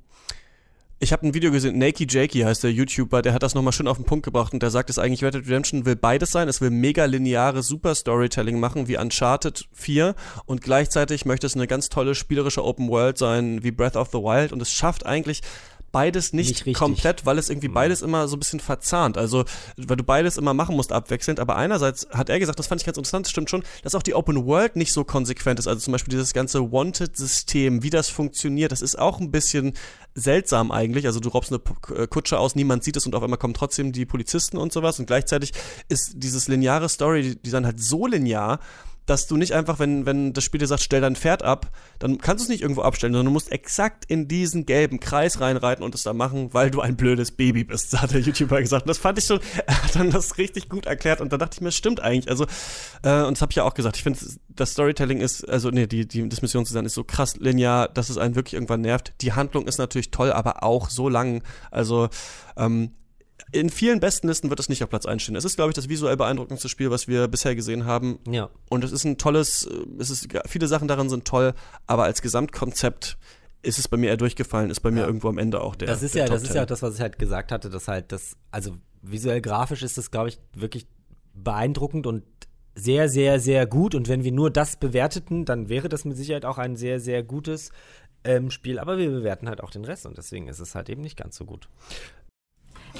ich 0.99 1.11
habe 1.11 1.27
ein 1.27 1.33
Video 1.33 1.51
gesehen, 1.51 1.77
Nakey 1.77 2.07
Jakey 2.09 2.39
heißt 2.39 2.63
der 2.63 2.71
YouTuber, 2.71 3.21
der 3.21 3.33
hat 3.33 3.43
das 3.43 3.53
nochmal 3.53 3.73
schön 3.73 3.87
auf 3.87 3.97
den 3.97 4.05
Punkt 4.05 4.23
gebracht 4.23 4.53
und 4.53 4.63
der 4.63 4.71
sagt 4.71 4.89
es 4.89 4.97
eigentlich, 4.97 5.23
Red 5.23 5.33
Dead 5.33 5.45
Redemption 5.45 5.85
will 5.85 5.97
beides 5.97 6.31
sein. 6.31 6.47
Es 6.47 6.61
will 6.61 6.69
mega 6.69 7.03
lineare 7.03 7.63
Super 7.63 7.95
Storytelling 7.95 8.59
machen 8.59 8.87
wie 8.87 8.97
Uncharted 8.97 9.67
4 9.73 10.15
und 10.45 10.61
gleichzeitig 10.61 11.25
möchte 11.25 11.47
es 11.47 11.55
eine 11.55 11.67
ganz 11.67 11.89
tolle 11.89 12.15
spielerische 12.15 12.63
Open 12.63 12.87
World 12.89 13.17
sein 13.17 13.61
wie 13.61 13.71
Breath 13.71 13.97
of 13.97 14.09
the 14.11 14.19
Wild 14.19 14.53
und 14.53 14.61
es 14.61 14.71
schafft 14.71 15.05
eigentlich 15.05 15.41
beides 15.95 16.33
nicht, 16.33 16.65
nicht 16.65 16.77
komplett, 16.77 17.25
weil 17.25 17.37
es 17.37 17.49
irgendwie 17.49 17.69
mhm. 17.69 17.73
beides 17.73 18.01
immer 18.01 18.27
so 18.27 18.35
ein 18.35 18.39
bisschen 18.39 18.59
verzahnt. 18.59 19.17
Also, 19.17 19.45
weil 19.77 19.95
du 19.95 20.03
beides 20.03 20.35
immer 20.35 20.53
machen 20.53 20.75
musst 20.75 20.91
abwechselnd. 20.91 21.39
Aber 21.39 21.55
einerseits 21.55 22.05
hat 22.11 22.29
er 22.29 22.37
gesagt, 22.37 22.59
das 22.59 22.67
fand 22.67 22.81
ich 22.81 22.85
ganz 22.85 22.97
interessant, 22.97 23.25
das 23.25 23.31
stimmt 23.31 23.49
schon, 23.49 23.63
dass 23.81 23.95
auch 23.95 24.03
die 24.03 24.13
Open 24.13 24.45
World 24.45 24.75
nicht 24.75 24.91
so 24.91 25.05
konsequent 25.05 25.57
ist. 25.57 25.67
Also 25.67 25.79
zum 25.79 25.93
Beispiel 25.93 26.11
dieses 26.11 26.33
ganze 26.33 26.69
Wanted-System, 26.69 27.81
wie 27.81 27.89
das 27.91 28.09
funktioniert, 28.09 28.73
das 28.73 28.81
ist 28.81 28.99
auch 28.99 29.21
ein 29.21 29.31
bisschen 29.31 29.71
seltsam 30.15 30.69
eigentlich. 30.69 31.05
Also 31.05 31.21
du 31.21 31.29
robbst 31.29 31.53
eine 31.53 31.61
äh, 31.97 32.07
Kutsche 32.07 32.39
aus, 32.39 32.55
niemand 32.55 32.83
sieht 32.83 32.97
es 32.97 33.05
und 33.05 33.15
auf 33.15 33.23
einmal 33.23 33.39
kommen 33.39 33.53
trotzdem 33.53 33.93
die 33.93 34.05
Polizisten 34.05 34.57
und 34.57 34.73
sowas. 34.73 34.99
Und 34.99 35.05
gleichzeitig 35.05 35.53
ist 35.87 36.11
dieses 36.15 36.49
lineare 36.49 36.89
Story-Design 36.89 37.65
halt 37.65 37.79
so 37.79 38.05
linear, 38.05 38.59
dass 39.05 39.27
du 39.27 39.37
nicht 39.37 39.53
einfach, 39.53 39.79
wenn, 39.79 40.05
wenn 40.05 40.33
das 40.33 40.43
Spiel 40.43 40.59
dir 40.59 40.67
sagt, 40.67 40.81
stell 40.81 41.01
dein 41.01 41.15
Pferd 41.15 41.43
ab, 41.43 41.71
dann 41.99 42.17
kannst 42.17 42.43
du 42.43 42.45
es 42.45 42.49
nicht 42.49 42.61
irgendwo 42.61 42.81
abstellen, 42.81 43.13
sondern 43.13 43.27
du 43.27 43.31
musst 43.31 43.51
exakt 43.51 44.05
in 44.05 44.27
diesen 44.27 44.65
gelben 44.65 44.99
Kreis 44.99 45.39
reinreiten 45.39 45.83
und 45.83 45.93
es 45.93 46.03
da 46.03 46.13
machen, 46.13 46.53
weil 46.53 46.71
du 46.71 46.81
ein 46.81 46.95
blödes 46.95 47.31
Baby 47.31 47.63
bist, 47.63 47.99
hat 48.01 48.13
der 48.13 48.21
YouTuber 48.21 48.61
gesagt. 48.61 48.83
Und 48.83 48.89
das 48.89 48.97
fand 48.97 49.19
ich 49.19 49.25
schon, 49.25 49.39
er 49.67 49.83
hat 49.83 49.95
dann 49.95 50.11
das 50.11 50.37
richtig 50.37 50.69
gut 50.69 50.85
erklärt 50.85 51.21
und 51.21 51.31
da 51.31 51.37
dachte 51.37 51.55
ich 51.55 51.61
mir, 51.61 51.71
stimmt 51.71 51.99
eigentlich. 51.99 52.29
Also, 52.29 52.45
äh, 53.03 53.23
und 53.23 53.37
das 53.37 53.41
habe 53.41 53.51
ich 53.51 53.57
ja 53.57 53.63
auch 53.63 53.73
gesagt, 53.73 53.97
ich 53.97 54.03
finde, 54.03 54.19
das 54.49 54.71
Storytelling 54.71 55.21
ist, 55.21 55.47
also 55.47 55.69
nee, 55.69 55.87
die, 55.87 56.07
die, 56.07 56.27
das 56.27 56.41
Missionsdesign 56.41 56.85
ist 56.85 56.95
so 56.95 57.03
krass 57.03 57.35
linear, 57.37 57.87
dass 57.89 58.09
es 58.09 58.17
einen 58.17 58.35
wirklich 58.35 58.55
irgendwann 58.55 58.81
nervt. 58.81 59.13
Die 59.21 59.33
Handlung 59.33 59.67
ist 59.67 59.77
natürlich 59.77 60.11
toll, 60.11 60.31
aber 60.31 60.63
auch 60.63 60.89
so 60.89 61.09
lang. 61.09 61.43
Also, 61.71 62.09
ähm, 62.57 62.91
in 63.51 63.69
vielen 63.69 63.99
besten 63.99 64.27
Listen 64.27 64.49
wird 64.49 64.59
es 64.59 64.69
nicht 64.69 64.83
auf 64.83 64.89
Platz 64.89 65.05
1 65.05 65.21
stehen. 65.21 65.35
Es 65.35 65.45
ist, 65.45 65.55
glaube 65.55 65.71
ich, 65.71 65.75
das 65.75 65.89
visuell 65.89 66.17
beeindruckendste 66.17 66.69
Spiel, 66.69 66.91
was 66.91 67.07
wir 67.07 67.27
bisher 67.27 67.55
gesehen 67.55 67.85
haben. 67.85 68.19
Ja. 68.27 68.49
Und 68.69 68.83
es 68.83 68.91
ist 68.91 69.05
ein 69.05 69.17
tolles, 69.17 69.65
äh, 69.65 69.85
es 69.99 70.09
ist, 70.09 70.27
viele 70.47 70.67
Sachen 70.67 70.87
darin 70.87 71.09
sind 71.09 71.25
toll, 71.25 71.53
aber 71.87 72.03
als 72.03 72.21
Gesamtkonzept 72.21 73.17
ist 73.61 73.79
es 73.79 73.87
bei 73.87 73.97
mir 73.97 74.09
eher 74.09 74.17
durchgefallen, 74.17 74.69
ist 74.69 74.81
bei 74.81 74.91
mir 74.91 75.05
irgendwo 75.05 75.29
am 75.29 75.37
Ende 75.37 75.61
auch 75.61 75.75
der. 75.75 75.87
Das 75.87 76.03
ist 76.03 76.15
der 76.15 76.25
ja, 76.25 76.31
das 76.31 76.43
ist 76.43 76.53
ja 76.53 76.63
auch 76.63 76.67
das, 76.67 76.81
was 76.81 76.95
ich 76.95 77.01
halt 77.01 77.17
gesagt 77.17 77.51
hatte, 77.51 77.69
dass 77.69 77.87
halt 77.87 78.11
das, 78.11 78.37
also 78.51 78.77
visuell 79.01 79.41
grafisch 79.41 79.81
ist 79.83 79.97
das, 79.97 80.11
glaube 80.11 80.29
ich, 80.29 80.39
wirklich 80.53 80.87
beeindruckend 81.33 82.07
und 82.07 82.23
sehr, 82.75 83.09
sehr, 83.09 83.39
sehr 83.39 83.65
gut. 83.65 83.95
Und 83.95 84.07
wenn 84.07 84.23
wir 84.23 84.31
nur 84.31 84.51
das 84.51 84.77
bewerteten, 84.77 85.45
dann 85.45 85.69
wäre 85.69 85.89
das 85.89 86.05
mit 86.05 86.17
Sicherheit 86.17 86.45
auch 86.45 86.57
ein 86.57 86.75
sehr, 86.75 86.99
sehr 86.99 87.23
gutes 87.23 87.71
ähm, 88.23 88.51
Spiel. 88.51 88.79
Aber 88.79 88.97
wir 88.97 89.09
bewerten 89.09 89.47
halt 89.47 89.61
auch 89.61 89.71
den 89.71 89.85
Rest 89.85 90.05
und 90.05 90.17
deswegen 90.17 90.47
ist 90.47 90.59
es 90.59 90.75
halt 90.75 90.89
eben 90.89 91.01
nicht 91.01 91.17
ganz 91.17 91.37
so 91.37 91.45
gut. 91.45 91.69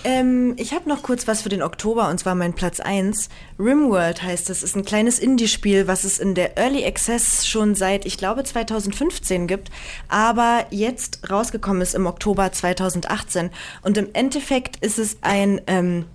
Ähm, 0.03 0.53
ich 0.57 0.73
habe 0.73 0.89
noch 0.89 1.03
kurz 1.03 1.27
was 1.27 1.41
für 1.41 1.49
den 1.49 1.61
Oktober 1.61 2.09
und 2.09 2.19
zwar 2.19 2.35
mein 2.35 2.53
Platz 2.53 2.79
1. 2.79 3.29
Rimworld 3.57 4.21
heißt 4.21 4.49
es, 4.49 4.63
ist 4.63 4.75
ein 4.75 4.85
kleines 4.85 5.19
Indie-Spiel, 5.19 5.87
was 5.87 6.03
es 6.03 6.19
in 6.19 6.35
der 6.35 6.57
Early 6.57 6.85
Access 6.85 7.47
schon 7.47 7.75
seit, 7.75 8.05
ich 8.05 8.17
glaube, 8.17 8.43
2015 8.43 9.47
gibt, 9.47 9.71
aber 10.07 10.65
jetzt 10.69 11.29
rausgekommen 11.29 11.81
ist 11.81 11.95
im 11.95 12.05
Oktober 12.05 12.51
2018. 12.51 13.49
Und 13.81 13.97
im 13.97 14.09
Endeffekt 14.13 14.77
ist 14.83 14.99
es 14.99 15.17
ein 15.21 15.61
ähm, 15.67 16.05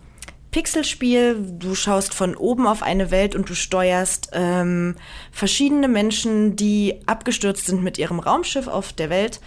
Pixelspiel. 0.51 1.37
Du 1.59 1.75
schaust 1.75 2.15
von 2.15 2.35
oben 2.35 2.67
auf 2.67 2.83
eine 2.83 3.11
Welt 3.11 3.35
und 3.35 3.49
du 3.49 3.55
steuerst 3.55 4.31
ähm, 4.33 4.97
verschiedene 5.31 5.89
Menschen, 5.89 6.57
die 6.57 6.97
abgestürzt 7.07 7.67
sind 7.67 7.83
mit 7.83 7.99
ihrem 7.99 8.19
Raumschiff 8.19 8.67
auf 8.67 8.93
der 8.93 9.11
Welt 9.11 9.41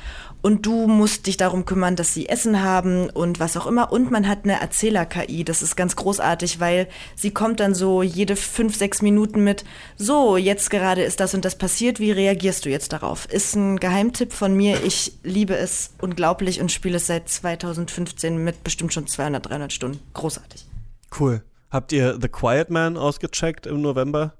und 0.43 0.65
du 0.65 0.87
musst 0.87 1.25
dich 1.25 1.37
darum 1.37 1.63
kümmern, 1.63 1.95
dass 1.95 2.13
sie 2.13 2.27
Essen 2.27 2.61
haben 2.61 3.09
und 3.09 3.39
was 3.39 3.55
auch 3.55 3.65
immer. 3.65 3.93
Und 3.93 4.11
man 4.11 4.27
hat 4.27 4.39
eine 4.43 4.59
Erzähler-KI. 4.59 5.45
Das 5.45 5.61
ist 5.61 5.77
ganz 5.77 5.95
großartig, 5.95 6.59
weil 6.59 6.89
sie 7.15 7.31
kommt 7.31 7.61
dann 7.61 7.73
so 7.73 8.03
jede 8.03 8.35
fünf, 8.35 8.75
sechs 8.75 9.01
Minuten 9.01 9.43
mit, 9.43 9.63
so, 9.95 10.35
jetzt 10.35 10.69
gerade 10.69 11.01
ist 11.01 11.21
das 11.21 11.33
und 11.33 11.45
das 11.45 11.57
passiert, 11.57 12.01
wie 12.01 12.11
reagierst 12.11 12.65
du 12.65 12.69
jetzt 12.69 12.91
darauf? 12.91 13.25
Ist 13.27 13.55
ein 13.55 13.79
Geheimtipp 13.79 14.33
von 14.33 14.53
mir. 14.53 14.83
Ich 14.83 15.13
liebe 15.23 15.55
es 15.55 15.91
unglaublich 16.01 16.59
und 16.59 16.73
spiele 16.73 16.97
es 16.97 17.07
seit 17.07 17.29
2015 17.29 18.37
mit 18.43 18.65
bestimmt 18.65 18.93
schon 18.93 19.07
200, 19.07 19.49
300 19.49 19.71
Stunden. 19.71 20.01
Großartig. 20.13 20.65
Cool. 21.17 21.41
Habt 21.69 21.93
ihr 21.93 22.19
The 22.21 22.27
Quiet 22.27 22.69
Man 22.69 22.97
ausgecheckt 22.97 23.65
im 23.65 23.81
November? 23.81 24.33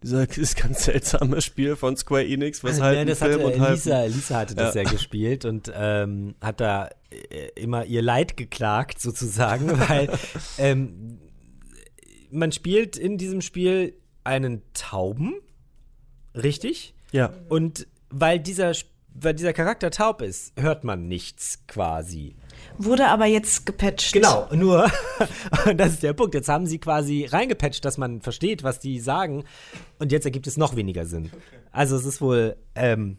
Dieses 0.02 0.54
ganz 0.54 0.84
seltsame 0.84 1.40
Spiel 1.42 1.74
von 1.76 1.96
Square 1.96 2.26
Enix, 2.26 2.62
was 2.62 2.80
halt 2.80 2.98
ja, 2.98 3.04
das 3.04 3.18
Film 3.18 3.32
hatte, 3.32 3.46
und 3.46 3.60
halt 3.60 3.74
Lisa, 3.74 4.04
Lisa 4.04 4.36
hatte 4.36 4.54
das 4.54 4.74
ja, 4.74 4.82
Ja. 4.82 4.90
gespielt 4.90 5.44
und 5.44 5.72
ähm, 5.74 6.34
hat 6.40 6.60
da 6.60 6.88
äh, 7.10 7.48
immer 7.56 7.84
ihr 7.84 8.02
Leid 8.02 8.36
geklagt 8.36 9.00
sozusagen, 9.00 9.68
weil 9.88 10.08
ähm, 10.58 11.18
man 12.30 12.52
spielt 12.52 12.96
in 12.96 13.18
diesem 13.18 13.40
Spiel 13.40 13.94
einen 14.24 14.62
Tauben, 14.74 15.34
richtig? 16.34 16.94
ja. 17.12 17.32
Und 17.48 17.86
weil 18.10 18.38
dieser, 18.38 18.72
weil 19.14 19.34
dieser 19.34 19.52
Charakter 19.52 19.90
taub 19.90 20.22
ist, 20.22 20.52
hört 20.60 20.84
man 20.84 21.08
nichts 21.08 21.66
quasi. 21.66 22.36
Wurde 22.78 23.08
aber 23.08 23.26
jetzt 23.26 23.66
gepatcht. 23.66 24.12
Genau, 24.12 24.48
nur, 24.52 24.90
das 25.76 25.94
ist 25.94 26.02
der 26.02 26.12
Punkt. 26.12 26.34
Jetzt 26.34 26.48
haben 26.48 26.66
sie 26.66 26.78
quasi 26.78 27.24
reingepatcht, 27.24 27.84
dass 27.84 27.98
man 27.98 28.20
versteht, 28.20 28.62
was 28.62 28.78
die 28.78 29.00
sagen. 29.00 29.44
Und 29.98 30.12
jetzt 30.12 30.24
ergibt 30.24 30.46
es 30.46 30.56
noch 30.56 30.76
weniger 30.76 31.06
Sinn. 31.06 31.30
Also 31.72 31.96
es 31.96 32.04
ist 32.04 32.20
wohl 32.20 32.56
ähm, 32.74 33.18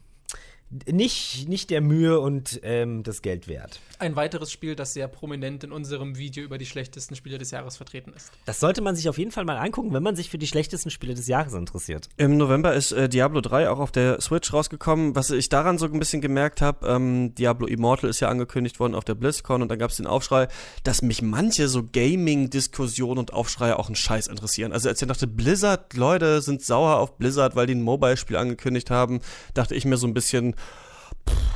nicht, 0.89 1.47
nicht 1.49 1.69
der 1.69 1.81
Mühe 1.81 2.19
und 2.19 2.59
ähm, 2.63 3.03
das 3.03 3.21
Geld 3.21 3.47
wert. 3.47 3.79
Ein 4.01 4.15
weiteres 4.15 4.49
Spiel, 4.49 4.77
das 4.77 4.93
sehr 4.93 5.09
prominent 5.09 5.65
in 5.65 5.73
unserem 5.73 6.17
Video 6.17 6.41
über 6.41 6.57
die 6.57 6.65
schlechtesten 6.65 7.17
Spiele 7.17 7.37
des 7.37 7.51
Jahres 7.51 7.75
vertreten 7.75 8.13
ist. 8.15 8.31
Das 8.45 8.61
sollte 8.61 8.81
man 8.81 8.95
sich 8.95 9.09
auf 9.09 9.17
jeden 9.17 9.31
Fall 9.31 9.43
mal 9.43 9.57
angucken, 9.57 9.93
wenn 9.93 10.01
man 10.01 10.15
sich 10.15 10.29
für 10.29 10.37
die 10.37 10.47
schlechtesten 10.47 10.89
Spiele 10.89 11.15
des 11.15 11.27
Jahres 11.27 11.53
interessiert. 11.53 12.07
Im 12.15 12.37
November 12.37 12.73
ist 12.73 12.93
äh, 12.93 13.09
Diablo 13.09 13.41
3 13.41 13.69
auch 13.69 13.79
auf 13.79 13.91
der 13.91 14.21
Switch 14.21 14.53
rausgekommen. 14.53 15.17
Was 15.17 15.31
ich 15.31 15.49
daran 15.49 15.77
so 15.77 15.85
ein 15.85 15.99
bisschen 15.99 16.21
gemerkt 16.21 16.61
habe, 16.61 16.87
ähm, 16.87 17.35
Diablo 17.35 17.67
Immortal 17.67 18.09
ist 18.09 18.21
ja 18.21 18.29
angekündigt 18.29 18.79
worden 18.79 18.95
auf 18.95 19.03
der 19.03 19.15
BlizzCon 19.15 19.61
und 19.61 19.67
dann 19.67 19.79
gab 19.79 19.91
es 19.91 19.97
den 19.97 20.07
Aufschrei, 20.07 20.47
dass 20.85 21.01
mich 21.01 21.21
manche 21.21 21.67
so 21.67 21.83
Gaming-Diskussionen 21.83 23.19
und 23.19 23.33
Aufschreie 23.33 23.77
auch 23.77 23.87
einen 23.87 23.97
Scheiß 23.97 24.27
interessieren. 24.27 24.71
Also 24.71 24.87
als 24.87 25.01
ich 25.01 25.07
dachte, 25.09 25.27
Blizzard, 25.27 25.93
Leute 25.95 26.41
sind 26.41 26.63
sauer 26.63 26.99
auf 26.99 27.17
Blizzard, 27.17 27.57
weil 27.57 27.67
die 27.67 27.75
ein 27.75 27.81
Mobile-Spiel 27.81 28.37
angekündigt 28.37 28.91
haben, 28.91 29.19
dachte 29.53 29.75
ich 29.75 29.83
mir 29.83 29.97
so 29.97 30.07
ein 30.07 30.13
bisschen, 30.13 30.55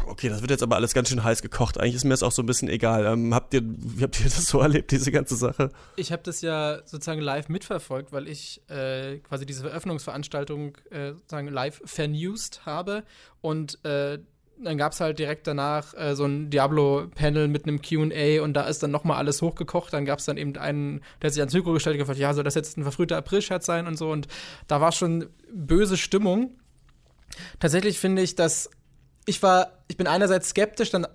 okay, 0.07 0.29
das 0.29 0.41
wird 0.41 0.51
jetzt 0.51 0.63
aber 0.63 0.75
alles 0.75 0.93
ganz 0.93 1.09
schön 1.09 1.23
heiß 1.23 1.41
gekocht. 1.41 1.79
Eigentlich 1.79 1.95
ist 1.95 2.03
mir 2.03 2.11
das 2.11 2.23
auch 2.23 2.31
so 2.31 2.41
ein 2.41 2.45
bisschen 2.45 2.69
egal. 2.69 3.05
Ähm, 3.05 3.33
habt 3.33 3.53
ihr, 3.53 3.61
wie 3.63 4.03
habt 4.03 4.19
ihr 4.19 4.25
das 4.29 4.45
so 4.45 4.59
erlebt, 4.59 4.91
diese 4.91 5.11
ganze 5.11 5.35
Sache? 5.35 5.69
Ich 5.95 6.11
habe 6.11 6.23
das 6.23 6.41
ja 6.41 6.79
sozusagen 6.85 7.21
live 7.21 7.49
mitverfolgt, 7.49 8.11
weil 8.11 8.27
ich 8.27 8.61
äh, 8.69 9.19
quasi 9.19 9.45
diese 9.45 9.67
Eröffnungsveranstaltung 9.67 10.77
äh, 10.89 11.13
sozusagen 11.13 11.47
live 11.47 11.81
vernewst 11.85 12.65
habe. 12.65 13.03
Und 13.41 13.83
äh, 13.85 14.19
dann 14.61 14.77
gab 14.77 14.93
es 14.93 14.99
halt 14.99 15.19
direkt 15.19 15.47
danach 15.47 15.93
äh, 15.95 16.15
so 16.15 16.25
ein 16.25 16.49
Diablo-Panel 16.49 17.47
mit 17.47 17.67
einem 17.67 17.81
QA 17.81 18.43
und 18.43 18.53
da 18.53 18.63
ist 18.63 18.83
dann 18.83 18.91
nochmal 18.91 19.17
alles 19.17 19.41
hochgekocht. 19.41 19.93
Dann 19.93 20.05
gab 20.05 20.19
es 20.19 20.25
dann 20.25 20.37
eben 20.37 20.55
einen, 20.57 21.01
der 21.21 21.31
sich 21.31 21.41
ans 21.41 21.53
Mikro 21.53 21.73
gestellt 21.73 21.95
und 21.95 21.99
gefragt, 21.99 22.19
ja, 22.19 22.33
soll 22.33 22.43
das 22.43 22.55
jetzt 22.55 22.77
ein 22.77 22.83
verfrühter 22.83 23.17
April-Scherz 23.17 23.65
sein 23.65 23.87
und 23.87 23.97
so. 23.97 24.11
Und 24.11 24.27
da 24.67 24.79
war 24.79 24.91
schon 24.91 25.27
böse 25.51 25.97
Stimmung. 25.97 26.57
Tatsächlich 27.59 27.99
finde 27.99 28.21
ich, 28.21 28.35
dass 28.35 28.69
ich 29.25 29.41
war, 29.43 29.71
ich 29.87 29.97
bin 29.97 30.07
einerseits 30.07 30.49
skeptisch, 30.49 30.89
dann 30.89 31.07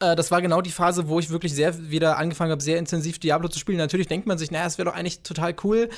äh, 0.00 0.16
das 0.16 0.30
war 0.30 0.40
genau 0.42 0.60
die 0.60 0.70
Phase, 0.70 1.08
wo 1.08 1.18
ich 1.18 1.30
wirklich 1.30 1.54
sehr 1.54 1.90
wieder 1.90 2.18
angefangen 2.18 2.50
habe, 2.50 2.62
sehr 2.62 2.78
intensiv 2.78 3.18
Diablo 3.18 3.48
zu 3.48 3.58
spielen. 3.58 3.78
Natürlich 3.78 4.06
denkt 4.06 4.26
man 4.26 4.38
sich, 4.38 4.50
naja, 4.50 4.66
es 4.66 4.78
wäre 4.78 4.88
doch 4.88 4.96
eigentlich 4.96 5.22
total 5.22 5.54
cool. 5.64 5.88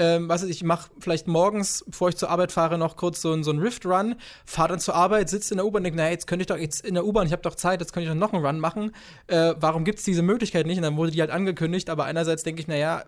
Ähm, 0.00 0.28
was 0.28 0.42
weiß 0.42 0.48
ich, 0.48 0.62
mache 0.62 0.90
vielleicht 1.00 1.26
morgens, 1.26 1.84
bevor 1.86 2.08
ich 2.08 2.16
zur 2.16 2.30
Arbeit 2.30 2.52
fahre, 2.52 2.78
noch 2.78 2.96
kurz 2.96 3.20
so, 3.20 3.42
so 3.42 3.50
einen 3.50 3.58
Rift-Run, 3.58 4.14
fahre 4.44 4.68
dann 4.68 4.78
zur 4.78 4.94
Arbeit, 4.94 5.28
sitze 5.28 5.54
in 5.54 5.58
der 5.58 5.66
U-Bahn 5.66 5.80
und 5.80 5.84
denke, 5.84 5.96
naja, 5.96 6.10
jetzt 6.10 6.28
könnte 6.28 6.42
ich 6.42 6.46
doch 6.46 6.56
jetzt 6.56 6.86
in 6.86 6.94
der 6.94 7.04
U-Bahn, 7.04 7.26
ich 7.26 7.32
habe 7.32 7.42
doch 7.42 7.56
Zeit, 7.56 7.80
jetzt 7.80 7.92
könnte 7.92 8.08
ich 8.08 8.12
doch 8.12 8.20
noch 8.20 8.32
einen 8.32 8.46
Run 8.46 8.60
machen. 8.60 8.92
Äh, 9.26 9.54
warum 9.58 9.84
gibt 9.84 9.98
es 9.98 10.04
diese 10.04 10.22
Möglichkeit 10.22 10.66
nicht? 10.66 10.76
Und 10.76 10.84
dann 10.84 10.96
wurde 10.96 11.10
die 11.10 11.20
halt 11.20 11.30
angekündigt, 11.30 11.90
aber 11.90 12.04
einerseits 12.04 12.44
denke 12.44 12.60
ich, 12.60 12.68
naja, 12.68 13.04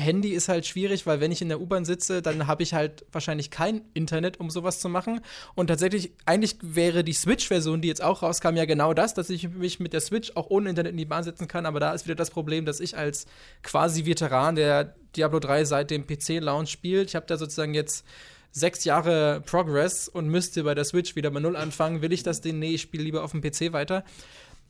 Handy 0.00 0.30
ist 0.30 0.48
halt 0.48 0.66
schwierig, 0.66 1.06
weil 1.06 1.20
wenn 1.20 1.30
ich 1.30 1.42
in 1.42 1.48
der 1.48 1.60
U-Bahn 1.60 1.84
sitze, 1.84 2.22
dann 2.22 2.46
habe 2.46 2.62
ich 2.62 2.74
halt 2.74 3.04
wahrscheinlich 3.12 3.50
kein 3.50 3.82
Internet, 3.94 4.40
um 4.40 4.50
sowas 4.50 4.80
zu 4.80 4.88
machen. 4.88 5.20
Und 5.54 5.68
tatsächlich, 5.68 6.12
eigentlich 6.26 6.56
wäre 6.62 7.04
die 7.04 7.12
Switch-Version, 7.12 7.80
die 7.80 7.88
jetzt 7.88 8.02
auch 8.02 8.22
rauskam, 8.22 8.56
ja 8.56 8.64
genau 8.64 8.94
das, 8.94 9.14
dass 9.14 9.30
ich 9.30 9.48
mich 9.50 9.80
mit 9.80 9.92
der 9.92 10.00
Switch 10.00 10.32
auch 10.34 10.50
ohne 10.50 10.70
Internet 10.70 10.92
in 10.92 10.98
die 10.98 11.04
Bahn 11.04 11.24
setzen 11.24 11.48
kann. 11.48 11.66
Aber 11.66 11.80
da 11.80 11.92
ist 11.92 12.06
wieder 12.06 12.16
das 12.16 12.30
Problem, 12.30 12.64
dass 12.64 12.80
ich 12.80 12.96
als 12.96 13.26
quasi 13.62 14.06
Veteran, 14.06 14.56
der 14.56 14.94
Diablo 15.16 15.38
3 15.38 15.64
seit 15.64 15.90
dem 15.90 16.06
PC-Launch 16.06 16.70
spielt, 16.70 17.08
ich 17.08 17.16
habe 17.16 17.26
da 17.26 17.36
sozusagen 17.36 17.74
jetzt 17.74 18.04
sechs 18.52 18.84
Jahre 18.84 19.42
Progress 19.46 20.08
und 20.08 20.28
müsste 20.28 20.64
bei 20.64 20.74
der 20.74 20.84
Switch 20.84 21.14
wieder 21.14 21.30
bei 21.30 21.40
Null 21.40 21.56
anfangen. 21.56 22.02
Will 22.02 22.12
ich 22.12 22.22
das 22.22 22.40
denn? 22.40 22.58
Nee, 22.58 22.74
ich 22.74 22.82
spiele 22.82 23.04
lieber 23.04 23.22
auf 23.22 23.32
dem 23.32 23.40
PC 23.40 23.72
weiter. 23.72 24.04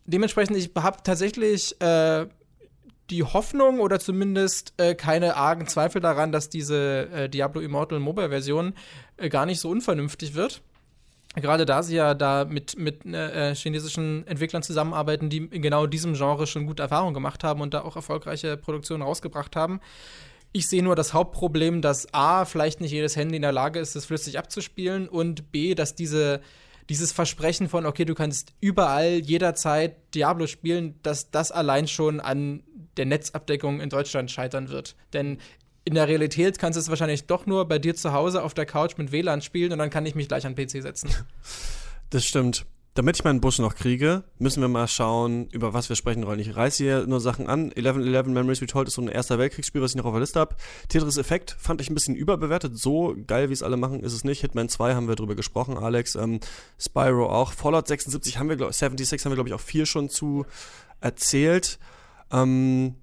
Dementsprechend, 0.06 0.56
ich 0.56 0.70
habe 0.76 0.98
tatsächlich 1.02 1.80
äh, 1.80 2.26
die 3.10 3.24
Hoffnung 3.24 3.80
oder 3.80 3.98
zumindest 3.98 4.72
äh, 4.76 4.94
keine 4.94 5.36
argen 5.36 5.66
Zweifel 5.66 6.00
daran, 6.00 6.32
dass 6.32 6.48
diese 6.48 7.08
äh, 7.12 7.28
Diablo 7.28 7.60
Immortal 7.60 7.98
Mobile-Version 7.98 8.74
äh, 9.16 9.28
gar 9.28 9.46
nicht 9.46 9.60
so 9.60 9.68
unvernünftig 9.68 10.34
wird. 10.34 10.62
Gerade 11.36 11.64
da 11.64 11.82
sie 11.82 11.94
ja 11.94 12.14
da 12.14 12.44
mit, 12.44 12.76
mit 12.76 13.04
äh, 13.06 13.54
chinesischen 13.54 14.26
Entwicklern 14.26 14.64
zusammenarbeiten, 14.64 15.30
die 15.30 15.38
in 15.38 15.62
genau 15.62 15.86
diesem 15.86 16.14
Genre 16.14 16.46
schon 16.48 16.66
gute 16.66 16.82
Erfahrungen 16.82 17.14
gemacht 17.14 17.44
haben 17.44 17.60
und 17.60 17.72
da 17.72 17.82
auch 17.82 17.94
erfolgreiche 17.94 18.56
Produktionen 18.56 19.02
rausgebracht 19.02 19.54
haben. 19.54 19.80
Ich 20.52 20.68
sehe 20.68 20.82
nur 20.82 20.96
das 20.96 21.14
Hauptproblem, 21.14 21.82
dass 21.82 22.12
A, 22.12 22.44
vielleicht 22.44 22.80
nicht 22.80 22.90
jedes 22.90 23.14
Handy 23.14 23.36
in 23.36 23.42
der 23.42 23.52
Lage 23.52 23.78
ist, 23.78 23.94
das 23.94 24.06
flüssig 24.06 24.38
abzuspielen 24.38 25.08
und 25.08 25.52
B, 25.52 25.76
dass 25.76 25.94
diese, 25.94 26.40
dieses 26.88 27.12
Versprechen 27.12 27.68
von, 27.68 27.86
okay, 27.86 28.04
du 28.04 28.16
kannst 28.16 28.52
überall, 28.60 29.20
jederzeit 29.20 29.94
Diablo 30.16 30.48
spielen, 30.48 30.98
dass 31.04 31.30
das 31.30 31.52
allein 31.52 31.86
schon 31.86 32.18
an 32.18 32.64
der 32.96 33.06
Netzabdeckung 33.06 33.80
in 33.80 33.88
Deutschland 33.88 34.30
scheitern 34.30 34.68
wird. 34.68 34.96
Denn 35.12 35.38
in 35.84 35.94
der 35.94 36.08
Realität 36.08 36.58
kannst 36.58 36.76
du 36.76 36.80
es 36.80 36.88
wahrscheinlich 36.88 37.26
doch 37.26 37.46
nur 37.46 37.66
bei 37.66 37.78
dir 37.78 37.94
zu 37.94 38.12
Hause 38.12 38.42
auf 38.42 38.54
der 38.54 38.66
Couch 38.66 38.96
mit 38.98 39.12
WLAN 39.12 39.42
spielen 39.42 39.72
und 39.72 39.78
dann 39.78 39.90
kann 39.90 40.04
ich 40.06 40.14
mich 40.14 40.28
gleich 40.28 40.46
an 40.46 40.54
den 40.54 40.66
PC 40.66 40.82
setzen. 40.82 41.10
Das 42.12 42.24
stimmt. 42.24 42.66
Damit 42.94 43.16
ich 43.16 43.24
meinen 43.24 43.40
Bus 43.40 43.60
noch 43.60 43.76
kriege, 43.76 44.24
müssen 44.38 44.60
wir 44.60 44.68
mal 44.68 44.88
schauen, 44.88 45.46
über 45.52 45.72
was 45.72 45.88
wir 45.88 45.94
sprechen 45.94 46.26
wollen. 46.26 46.40
Ich 46.40 46.56
reiße 46.56 46.82
hier 46.82 47.06
nur 47.06 47.20
Sachen 47.20 47.46
an. 47.46 47.66
1111 47.66 48.26
Memories 48.26 48.62
Retold 48.62 48.88
ist 48.88 48.94
so 48.94 49.02
ein 49.02 49.06
Erster 49.06 49.38
Weltkriegsspiel, 49.38 49.80
was 49.80 49.92
ich 49.92 49.96
noch 49.96 50.06
auf 50.06 50.12
der 50.12 50.20
Liste 50.20 50.40
habe. 50.40 50.56
Tetris 50.88 51.16
Effect 51.16 51.54
fand 51.56 51.80
ich 51.80 51.88
ein 51.88 51.94
bisschen 51.94 52.16
überbewertet. 52.16 52.76
So 52.76 53.14
geil, 53.28 53.48
wie 53.48 53.52
es 53.52 53.62
alle 53.62 53.76
machen, 53.76 54.02
ist 54.02 54.12
es 54.12 54.24
nicht. 54.24 54.40
Hitman 54.40 54.68
2 54.68 54.96
haben 54.96 55.06
wir 55.06 55.14
drüber 55.14 55.36
gesprochen, 55.36 55.78
Alex. 55.78 56.16
Ähm, 56.16 56.40
Spyro 56.80 57.30
auch. 57.30 57.52
Fallout 57.52 57.86
76 57.86 58.38
haben 58.38 58.48
wir, 58.48 58.56
glaube 58.56 58.72
76 58.72 59.24
haben 59.24 59.30
wir, 59.30 59.36
glaube 59.36 59.50
ich, 59.50 59.54
auch 59.54 59.60
vier 59.60 59.86
schon 59.86 60.10
zu 60.10 60.44
erzählt. 61.00 61.78
Ähm, 62.32 62.94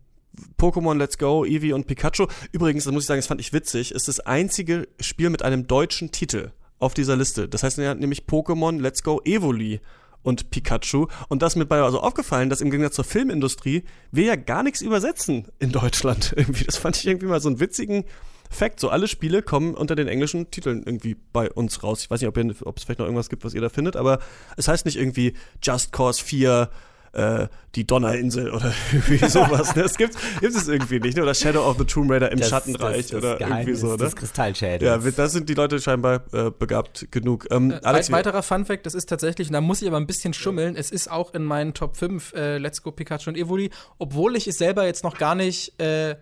Pokémon 0.58 0.98
Let's 0.98 1.18
Go, 1.18 1.45
Eevee 1.45 1.74
und 1.74 1.88
Pikachu. 1.88 2.28
Übrigens, 2.52 2.84
das 2.84 2.94
muss 2.94 3.04
ich 3.04 3.08
sagen, 3.08 3.20
das 3.20 3.28
fand 3.28 3.41
ich 3.41 3.54
witzig, 3.54 3.91
ist 3.91 4.08
das 4.08 4.20
einzige 4.20 4.88
Spiel 4.99 5.30
mit 5.30 5.41
einem 5.41 5.68
deutschen 5.68 6.12
Titel 6.12 6.52
auf 6.80 6.94
dieser 6.94 7.16
Liste. 7.16 7.49
Das 7.49 7.64
heißt 7.64 7.78
nämlich 7.78 8.24
Pokémon 8.28 8.80
Let's 8.80 9.04
Go 9.04 9.22
Evoli 9.26 9.82
und 10.24 10.49
Pikachu. 10.52 11.08
Und 11.30 11.41
das 11.41 11.54
ist 11.54 11.58
mir 11.58 11.66
bei 11.66 11.82
also 11.82 12.02
aufgefallen, 12.02 12.49
dass 12.49 12.62
im 12.62 12.70
Gegensatz 12.70 12.95
zur 12.95 13.06
Filmindustrie 13.06 13.84
wir 14.12 14.26
ja 14.26 14.36
gar 14.36 14.64
nichts 14.64 14.82
übersetzen 14.82 15.48
in 15.60 15.72
Deutschland. 15.72 16.34
Irgendwie, 16.38 16.66
das 16.66 16.78
fand 16.78 16.98
ich 16.98 17.08
irgendwie 17.08 17.28
mal 17.28 17.40
so 17.40 17.49
einen 17.49 17.60
witzigen 17.60 18.04
Fact. 18.49 18.80
So 18.80 18.90
alle 18.90 19.08
Spiele 19.08 19.41
kommen 19.41 19.74
unter 19.74 19.95
den 19.95 20.08
englischen 20.08 20.52
Titeln 20.52 20.84
irgendwie 20.86 21.16
bei 21.34 21.52
uns 21.52 21.84
raus. 21.84 22.02
Ich 22.02 22.10
weiß 22.10 22.22
nicht, 22.22 22.30
ob, 22.30 22.38
ihr, 22.38 22.56
ob 22.64 22.78
es 22.78 22.84
vielleicht 22.84 22.99
noch 22.99 23.06
irgendwas 23.06 23.30
gibt, 23.30 23.44
was 23.44 23.54
ihr 23.54 23.62
da 23.62 23.70
findet, 23.70 23.95
aber 23.95 24.20
es 24.56 24.68
heißt 24.68 24.86
nicht 24.86 24.98
irgendwie 24.98 25.34
Just 25.62 25.91
Cause 25.91 26.24
4 26.24 26.70
äh, 27.18 27.48
die 27.76 27.85
Donnerinsel 27.85 28.52
oder 28.52 28.73
irgendwie 28.94 29.18
sowas. 29.30 29.76
Ne? 29.76 29.84
Das 29.84 29.98
gibt, 29.98 30.15
gibt 30.39 30.56
es 30.56 30.68
irgendwie 30.68 30.99
nicht. 30.99 31.18
Ne? 31.18 31.23
Oder 31.23 31.34
Shadow 31.34 31.68
of 31.68 31.77
the 31.77 31.85
Tomb 31.85 32.10
Raider 32.11 32.31
im 32.31 32.39
Das- 32.39 32.49
Schattenreich 32.49 33.07
das, 33.07 33.07
das 33.11 33.18
oder 33.23 33.35
Geheimnis 33.38 33.60
irgendwie 33.68 33.80
so. 33.80 33.91
Ne? 33.91 33.98
des 33.98 34.15
Kristallschädels. 34.15 35.06
Ja, 35.06 35.11
da 35.11 35.27
sind 35.27 35.49
die 35.49 35.53
Leute 35.53 35.80
scheinbar 35.80 36.22
äh, 36.34 36.52
begabt 36.52 37.07
genug. 37.11 37.48
Ähm, 37.52 37.72
Äh, 37.72 37.80
Alex, 37.84 38.11
weit- 38.11 38.26
weiterer 38.26 38.44
Funfact, 38.44 38.85
das 38.85 38.94
ist 38.94 39.07
tatsächlich, 39.10 39.48
und 39.49 39.53
da 39.53 39.61
muss 39.61 39.81
ich 39.81 39.88
aber 39.88 39.98
ein 39.98 40.07
bisschen 40.07 40.34
schummeln, 40.34 40.76
es 40.76 40.91
ist 40.91 41.10
auch 41.11 41.34
in 41.34 41.44
meinen 41.44 41.73
Top 41.73 41.98
5 41.98 42.34
äh, 42.34 42.57
Let's 42.57 42.81
Go 42.84 42.91
Pikachu 42.91 43.30
und 43.31 43.38
Evoli, 43.38 43.69
obwohl 43.98 44.35
ich 44.35 44.48
es 44.48 44.57
selber 44.57 44.85
jetzt 44.85 45.03
noch 45.03 45.18
gar 45.18 45.35
nicht 45.35 45.80
äh, 45.81 46.15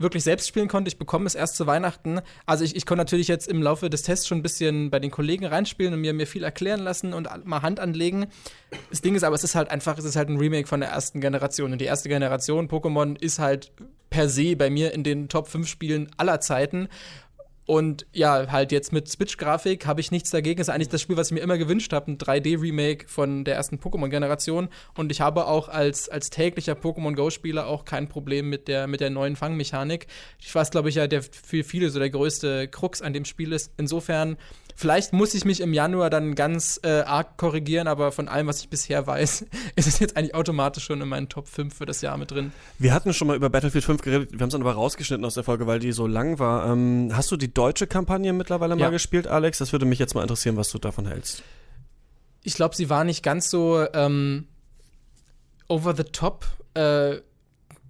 wirklich 0.00 0.24
selbst 0.24 0.48
spielen 0.48 0.68
konnte. 0.68 0.88
Ich 0.88 0.98
bekomme 0.98 1.26
es 1.26 1.34
erst 1.34 1.56
zu 1.56 1.66
Weihnachten. 1.66 2.20
Also 2.46 2.64
ich, 2.64 2.74
ich 2.74 2.86
konnte 2.86 3.00
natürlich 3.00 3.28
jetzt 3.28 3.48
im 3.48 3.62
Laufe 3.62 3.90
des 3.90 4.02
Tests 4.02 4.26
schon 4.26 4.38
ein 4.38 4.42
bisschen 4.42 4.90
bei 4.90 4.98
den 4.98 5.10
Kollegen 5.10 5.44
reinspielen 5.44 5.94
und 5.94 6.00
mir, 6.00 6.14
mir 6.14 6.26
viel 6.26 6.42
erklären 6.42 6.80
lassen 6.80 7.12
und 7.12 7.28
mal 7.44 7.62
Hand 7.62 7.78
anlegen. 7.80 8.26
Das 8.88 9.02
Ding 9.02 9.14
ist 9.14 9.24
aber, 9.24 9.34
es 9.34 9.44
ist 9.44 9.54
halt 9.54 9.70
einfach, 9.70 9.98
es 9.98 10.04
ist 10.04 10.16
halt 10.16 10.28
ein 10.28 10.38
Remake 10.38 10.66
von 10.66 10.80
der 10.80 10.88
ersten 10.88 11.20
Generation. 11.20 11.72
Und 11.72 11.80
die 11.80 11.84
erste 11.84 12.08
Generation 12.08 12.68
Pokémon 12.68 13.20
ist 13.20 13.38
halt 13.38 13.72
per 14.08 14.28
se 14.28 14.56
bei 14.56 14.70
mir 14.70 14.92
in 14.92 15.04
den 15.04 15.28
Top 15.28 15.48
5 15.48 15.68
Spielen 15.68 16.10
aller 16.16 16.40
Zeiten. 16.40 16.88
Und 17.66 18.06
ja, 18.12 18.50
halt 18.50 18.72
jetzt 18.72 18.92
mit 18.92 19.08
Switch-Grafik 19.08 19.86
habe 19.86 20.00
ich 20.00 20.10
nichts 20.10 20.30
dagegen. 20.30 20.58
Das 20.58 20.68
ist 20.68 20.74
eigentlich 20.74 20.88
das 20.88 21.00
Spiel, 21.00 21.16
was 21.16 21.28
ich 21.28 21.34
mir 21.34 21.40
immer 21.40 21.58
gewünscht 21.58 21.92
habe, 21.92 22.10
ein 22.10 22.18
3D-Remake 22.18 23.08
von 23.08 23.44
der 23.44 23.54
ersten 23.54 23.76
Pokémon-Generation. 23.76 24.68
Und 24.94 25.12
ich 25.12 25.20
habe 25.20 25.46
auch 25.46 25.68
als, 25.68 26.08
als 26.08 26.30
täglicher 26.30 26.72
Pokémon 26.72 27.14
Go-Spieler 27.14 27.66
auch 27.66 27.84
kein 27.84 28.08
Problem 28.08 28.48
mit 28.48 28.66
der, 28.66 28.86
mit 28.86 29.00
der 29.00 29.10
neuen 29.10 29.36
Fangmechanik. 29.36 30.06
Ich 30.40 30.52
weiß, 30.54 30.70
glaube 30.70 30.88
ich, 30.88 30.96
ja, 30.96 31.06
der 31.06 31.22
für 31.22 31.62
viele 31.62 31.90
so 31.90 31.98
der 31.98 32.10
größte 32.10 32.68
Krux 32.68 33.02
an 33.02 33.12
dem 33.12 33.24
Spiel 33.24 33.52
ist. 33.52 33.72
Insofern 33.76 34.36
Vielleicht 34.80 35.12
muss 35.12 35.34
ich 35.34 35.44
mich 35.44 35.60
im 35.60 35.74
Januar 35.74 36.08
dann 36.08 36.34
ganz 36.34 36.80
äh, 36.82 37.02
arg 37.02 37.36
korrigieren, 37.36 37.86
aber 37.86 38.12
von 38.12 38.28
allem, 38.28 38.46
was 38.46 38.60
ich 38.60 38.70
bisher 38.70 39.06
weiß, 39.06 39.44
ist 39.76 39.86
es 39.86 39.98
jetzt 39.98 40.16
eigentlich 40.16 40.34
automatisch 40.34 40.84
schon 40.84 41.02
in 41.02 41.08
meinen 41.08 41.28
Top 41.28 41.48
5 41.48 41.74
für 41.74 41.84
das 41.84 42.00
Jahr 42.00 42.16
mit 42.16 42.30
drin. 42.30 42.50
Wir 42.78 42.94
hatten 42.94 43.12
schon 43.12 43.28
mal 43.28 43.36
über 43.36 43.50
Battlefield 43.50 43.84
5 43.84 44.00
geredet, 44.00 44.32
wir 44.32 44.40
haben 44.40 44.48
es 44.48 44.52
dann 44.52 44.62
aber 44.62 44.72
rausgeschnitten 44.72 45.22
aus 45.26 45.34
der 45.34 45.44
Folge, 45.44 45.66
weil 45.66 45.80
die 45.80 45.92
so 45.92 46.06
lang 46.06 46.38
war. 46.38 46.72
Ähm, 46.72 47.10
hast 47.12 47.30
du 47.30 47.36
die 47.36 47.49
deutsche 47.54 47.86
Kampagne 47.86 48.32
mittlerweile 48.32 48.76
ja. 48.76 48.86
mal 48.86 48.90
gespielt, 48.90 49.26
Alex? 49.26 49.58
Das 49.58 49.72
würde 49.72 49.86
mich 49.86 49.98
jetzt 49.98 50.14
mal 50.14 50.22
interessieren, 50.22 50.56
was 50.56 50.70
du 50.70 50.78
davon 50.78 51.06
hältst. 51.06 51.42
Ich 52.42 52.54
glaube, 52.54 52.74
sie 52.74 52.88
war 52.88 53.04
nicht 53.04 53.22
ganz 53.22 53.50
so 53.50 53.86
ähm, 53.92 54.46
over 55.68 55.94
the 55.94 56.04
top. 56.04 56.46
Äh, 56.74 57.20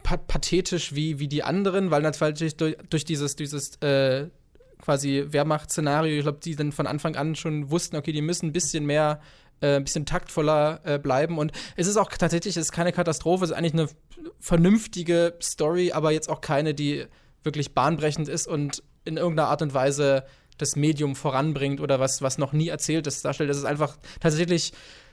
pathetisch 0.03 0.95
wie, 0.95 1.19
wie 1.19 1.28
die 1.28 1.43
anderen, 1.43 1.91
weil 1.91 2.03
natürlich 2.03 2.57
durch, 2.57 2.77
durch 2.89 3.05
dieses, 3.05 3.37
dieses 3.37 3.77
äh, 3.82 4.28
quasi 4.81 5.27
Wehrmacht-Szenario, 5.28 6.16
ich 6.16 6.23
glaube, 6.23 6.41
die 6.43 6.57
dann 6.57 6.73
von 6.73 6.87
Anfang 6.87 7.16
an 7.16 7.35
schon 7.37 7.70
wussten, 7.70 7.97
okay, 7.97 8.12
die 8.12 8.23
müssen 8.23 8.47
ein 8.47 8.53
bisschen 8.53 8.87
mehr, 8.87 9.20
äh, 9.61 9.77
ein 9.77 9.85
bisschen 9.85 10.07
taktvoller 10.07 10.81
äh, 10.85 10.99
bleiben. 10.99 11.39
Und 11.39 11.53
es 11.77 11.87
ist 11.87 11.97
auch 11.97 12.09
tatsächlich, 12.09 12.57
es 12.57 12.66
ist 12.66 12.73
keine 12.73 12.93
Katastrophe, 12.93 13.45
es 13.45 13.51
ist 13.51 13.57
eigentlich 13.57 13.74
eine 13.74 13.89
vernünftige 14.41 15.35
Story, 15.43 15.93
aber 15.93 16.11
jetzt 16.12 16.28
auch 16.28 16.41
keine, 16.41 16.74
die 16.74 17.07
wirklich 17.43 17.74
bahnbrechend 17.74 18.28
ist 18.28 18.47
und 18.47 18.82
in 19.05 19.16
irgendeiner 19.16 19.48
Art 19.48 19.62
und 19.62 19.74
Weise 19.74 20.24
das 20.59 20.77
Medium 20.77 21.16
voranbringt 21.16 21.81
oder 21.81 22.01
was, 22.01 22.22
was 22.22 22.39
noch 22.39 22.52
nie 22.52 22.68
erzählt 22.68 23.06
ist, 23.06 23.24
darstellt. 23.24 23.51
Das 23.51 23.56
ist 23.56 23.64
einfach 23.64 23.97
tatsächlich 24.20 24.72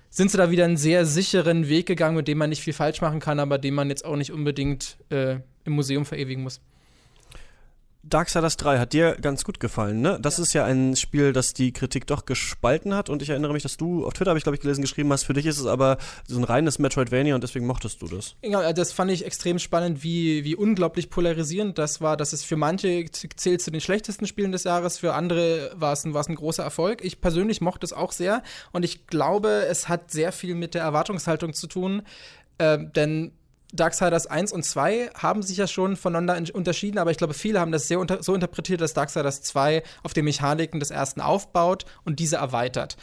sind 0.10 0.32
sie 0.32 0.38
da 0.38 0.50
wieder 0.52 0.66
einen 0.66 0.78
sehr 0.78 1.06
sicheren 1.06 1.68
Weg 1.68 1.86
gegangen, 1.86 2.16
mit 2.16 2.28
dem 2.28 2.38
man 2.38 2.50
nicht 2.50 2.62
viel 2.62 2.74
falsch 2.74 3.02
machen 3.02 3.20
kann, 3.20 3.40
aber 3.40 3.58
den 3.58 3.74
man 3.74 3.90
jetzt 3.90 4.06
auch 4.06 4.16
nicht 4.16 4.32
unbedingt 4.32 4.98
äh, 5.10 5.40
im 5.66 5.74
Museum 5.74 6.06
verewigen 6.06 6.44
muss. 6.44 6.62
Darksiders 8.10 8.58
3 8.58 8.80
hat 8.80 8.94
dir 8.94 9.16
ganz 9.22 9.44
gut 9.44 9.60
gefallen, 9.60 10.02
ne? 10.02 10.18
Das 10.22 10.38
ja. 10.38 10.44
ist 10.44 10.54
ja 10.54 10.66
ein 10.66 10.96
Spiel, 10.96 11.34
das 11.34 11.54
die 11.54 11.74
Kritik 11.74 12.08
doch 12.08 12.26
gespalten 12.26 12.94
hat 12.94 13.10
und 13.10 13.22
ich 13.22 13.30
erinnere 13.30 13.54
mich, 13.54 13.64
dass 13.64 13.78
du 13.78 14.06
auf 14.06 14.14
Twitter, 14.14 14.32
habe 14.32 14.38
ich 14.38 14.44
glaube 14.44 14.56
ich 14.56 14.62
gelesen, 14.62 14.82
geschrieben 14.82 15.12
hast, 15.12 15.24
für 15.24 15.34
dich 15.34 15.46
ist 15.46 15.60
es 15.60 15.66
aber 15.66 15.98
so 16.28 16.38
ein 16.38 16.44
reines 16.44 16.80
Metroidvania 16.80 17.36
und 17.36 17.44
deswegen 17.44 17.68
mochtest 17.68 18.02
du 18.02 18.08
das. 18.08 18.36
Ja, 18.44 18.72
das 18.74 18.92
fand 18.92 19.12
ich 19.12 19.26
extrem 19.26 19.60
spannend, 19.60 20.04
wie, 20.04 20.44
wie 20.44 20.56
unglaublich 20.56 21.10
polarisierend 21.10 21.78
das 21.78 22.02
war. 22.02 22.18
Das 22.18 22.34
ist 22.34 22.44
für 22.44 22.56
manche 22.56 23.06
zählt 23.12 23.62
zu 23.62 23.72
den 23.72 23.82
schlechtesten 23.82 24.28
Spielen 24.28 24.52
des 24.52 24.64
Jahres, 24.64 24.98
für 24.98 25.14
andere 25.14 25.72
war 25.76 25.94
es 25.94 26.06
ein, 26.06 26.16
es 26.16 26.30
ein 26.30 26.36
großer 26.36 26.64
Erfolg. 26.64 27.04
Ich 27.04 27.22
persönlich 27.22 27.62
mochte 27.62 27.86
es 27.86 27.94
auch 27.94 28.12
sehr 28.12 28.44
und 28.72 28.84
ich 28.84 29.08
glaube, 29.08 29.66
es 29.70 29.90
hat 29.90 30.12
sehr 30.12 30.32
viel 30.32 30.56
mit 30.56 30.74
der 30.74 30.84
Erwartungshaltung 30.84 31.54
zu 31.54 31.68
tun, 31.68 32.04
äh, 32.58 32.78
denn 32.96 33.32
Darksiders 33.74 34.28
1 34.28 34.54
und 34.54 34.64
2 34.64 35.12
haben 35.16 35.44
sich 35.44 35.58
ja 35.58 35.68
schon 35.68 35.98
voneinander 35.98 36.56
unterschieden, 36.56 37.00
aber 37.00 37.12
ich 37.12 37.18
glaube, 37.18 37.34
viele 37.34 37.60
haben 37.60 37.72
das 37.72 37.88
sehr 37.88 38.00
unter 38.00 38.24
so 38.24 38.34
interpretiert, 38.34 38.80
dass 38.80 38.94
Darksiders 38.94 39.42
2 39.42 39.84
auf 40.04 40.14
den 40.14 40.26
Mechaniken 40.26 40.80
des 40.80 40.90
ersten 40.90 41.20
aufbaut 41.20 41.86
und 42.06 42.20
diese 42.20 42.38
erweitert. 42.38 42.96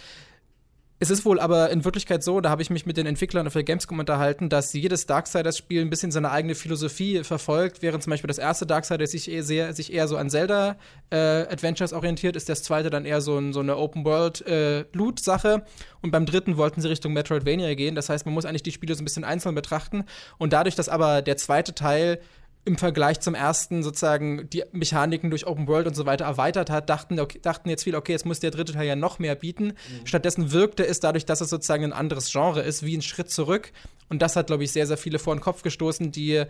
Es 1.05 1.11
ist 1.11 1.27
wohl 1.27 1.39
aber 1.39 1.69
in 1.69 1.85
Wirklichkeit 1.85 2.25
so, 2.25 2.41
da 2.41 2.49
habe 2.49 2.63
ich 2.63 2.71
mich 2.71 2.87
mit 2.87 2.97
den 2.97 3.05
Entwicklern 3.05 3.47
auf 3.47 3.53
der 3.53 3.63
Gamescom 3.63 3.99
unterhalten, 3.99 4.49
dass 4.49 4.73
jedes 4.73 5.05
Darksiders-Spiel 5.05 5.83
ein 5.83 5.91
bisschen 5.91 6.11
seine 6.11 6.31
eigene 6.31 6.55
Philosophie 6.55 7.23
verfolgt. 7.25 7.83
Während 7.83 8.03
zum 8.03 8.11
Beispiel 8.13 8.29
das 8.29 8.39
erste 8.39 8.65
Darksiders 8.65 9.11
sich 9.11 9.31
eher, 9.31 9.43
sehr, 9.43 9.75
sich 9.75 9.93
eher 9.93 10.09
so 10.09 10.17
an 10.17 10.31
Zelda-Adventures 10.31 11.93
äh, 11.93 11.95
orientiert, 11.95 12.37
ist 12.37 12.49
das 12.49 12.63
zweite 12.63 12.89
dann 12.89 13.05
eher 13.05 13.21
so, 13.21 13.37
ein, 13.37 13.53
so 13.53 13.61
eine 13.61 13.77
Open-World-Loot-Sache. 13.77 15.49
Äh, 15.49 15.61
und 16.01 16.11
beim 16.11 16.25
dritten 16.25 16.57
wollten 16.57 16.81
sie 16.81 16.89
Richtung 16.89 17.13
Metroidvania 17.13 17.75
gehen. 17.75 17.95
Das 17.95 18.09
heißt, 18.09 18.25
man 18.25 18.33
muss 18.33 18.47
eigentlich 18.47 18.63
die 18.63 18.73
Spiele 18.73 18.95
so 18.95 19.03
ein 19.03 19.05
bisschen 19.05 19.25
einzeln 19.25 19.55
betrachten. 19.55 20.05
Und 20.39 20.55
dadurch, 20.55 20.75
dass 20.75 20.89
aber 20.89 21.21
der 21.21 21.37
zweite 21.37 21.75
Teil 21.75 22.19
im 22.67 22.79
Vergleich 22.79 23.21
zum 23.21 23.35
ersten 23.35 23.83
sozusagen 23.83 24.49
die 24.49 24.65
Mechaniken 24.73 25.29
durch 25.31 25.47
Open 25.47 25.69
World 25.69 25.87
und 25.87 25.95
so 25.95 26.07
weiter 26.07 26.25
erweitert 26.25 26.71
hat, 26.71 26.89
dachten, 26.89 27.21
okay, 27.21 27.39
dachten 27.43 27.69
jetzt 27.69 27.85
viele, 27.85 27.99
okay, 27.99 28.13
jetzt 28.13 28.25
muss 28.25 28.41
der 28.41 28.51
dritte 28.51 28.73
Teil 28.73 28.87
ja 28.87 28.97
noch 28.97 29.19
mehr 29.19 29.35
bieten. 29.35 29.67
Mhm. 29.67 30.07
Stattdessen 30.07 30.51
wirkte 30.53 30.87
es 30.87 30.99
dadurch, 31.01 31.27
dass 31.27 31.43
es 31.43 31.51
sozusagen 31.51 31.85
ein 31.85 31.93
anderes 31.93 32.33
Genre 32.33 32.63
ist, 32.63 32.83
wie 32.83 32.97
ein 32.97 33.03
Schritt 33.03 33.31
zurück. 33.31 33.73
Und 34.09 34.23
das 34.23 34.37
hat, 34.37 34.47
glaube 34.47 34.65
ich, 34.65 34.73
sehr, 34.73 34.87
sehr 34.87 34.97
viele 34.97 35.19
vor 35.19 35.35
den 35.35 35.43
Kopf 35.43 35.63
gestoßen, 35.63 36.11
die 36.11 36.45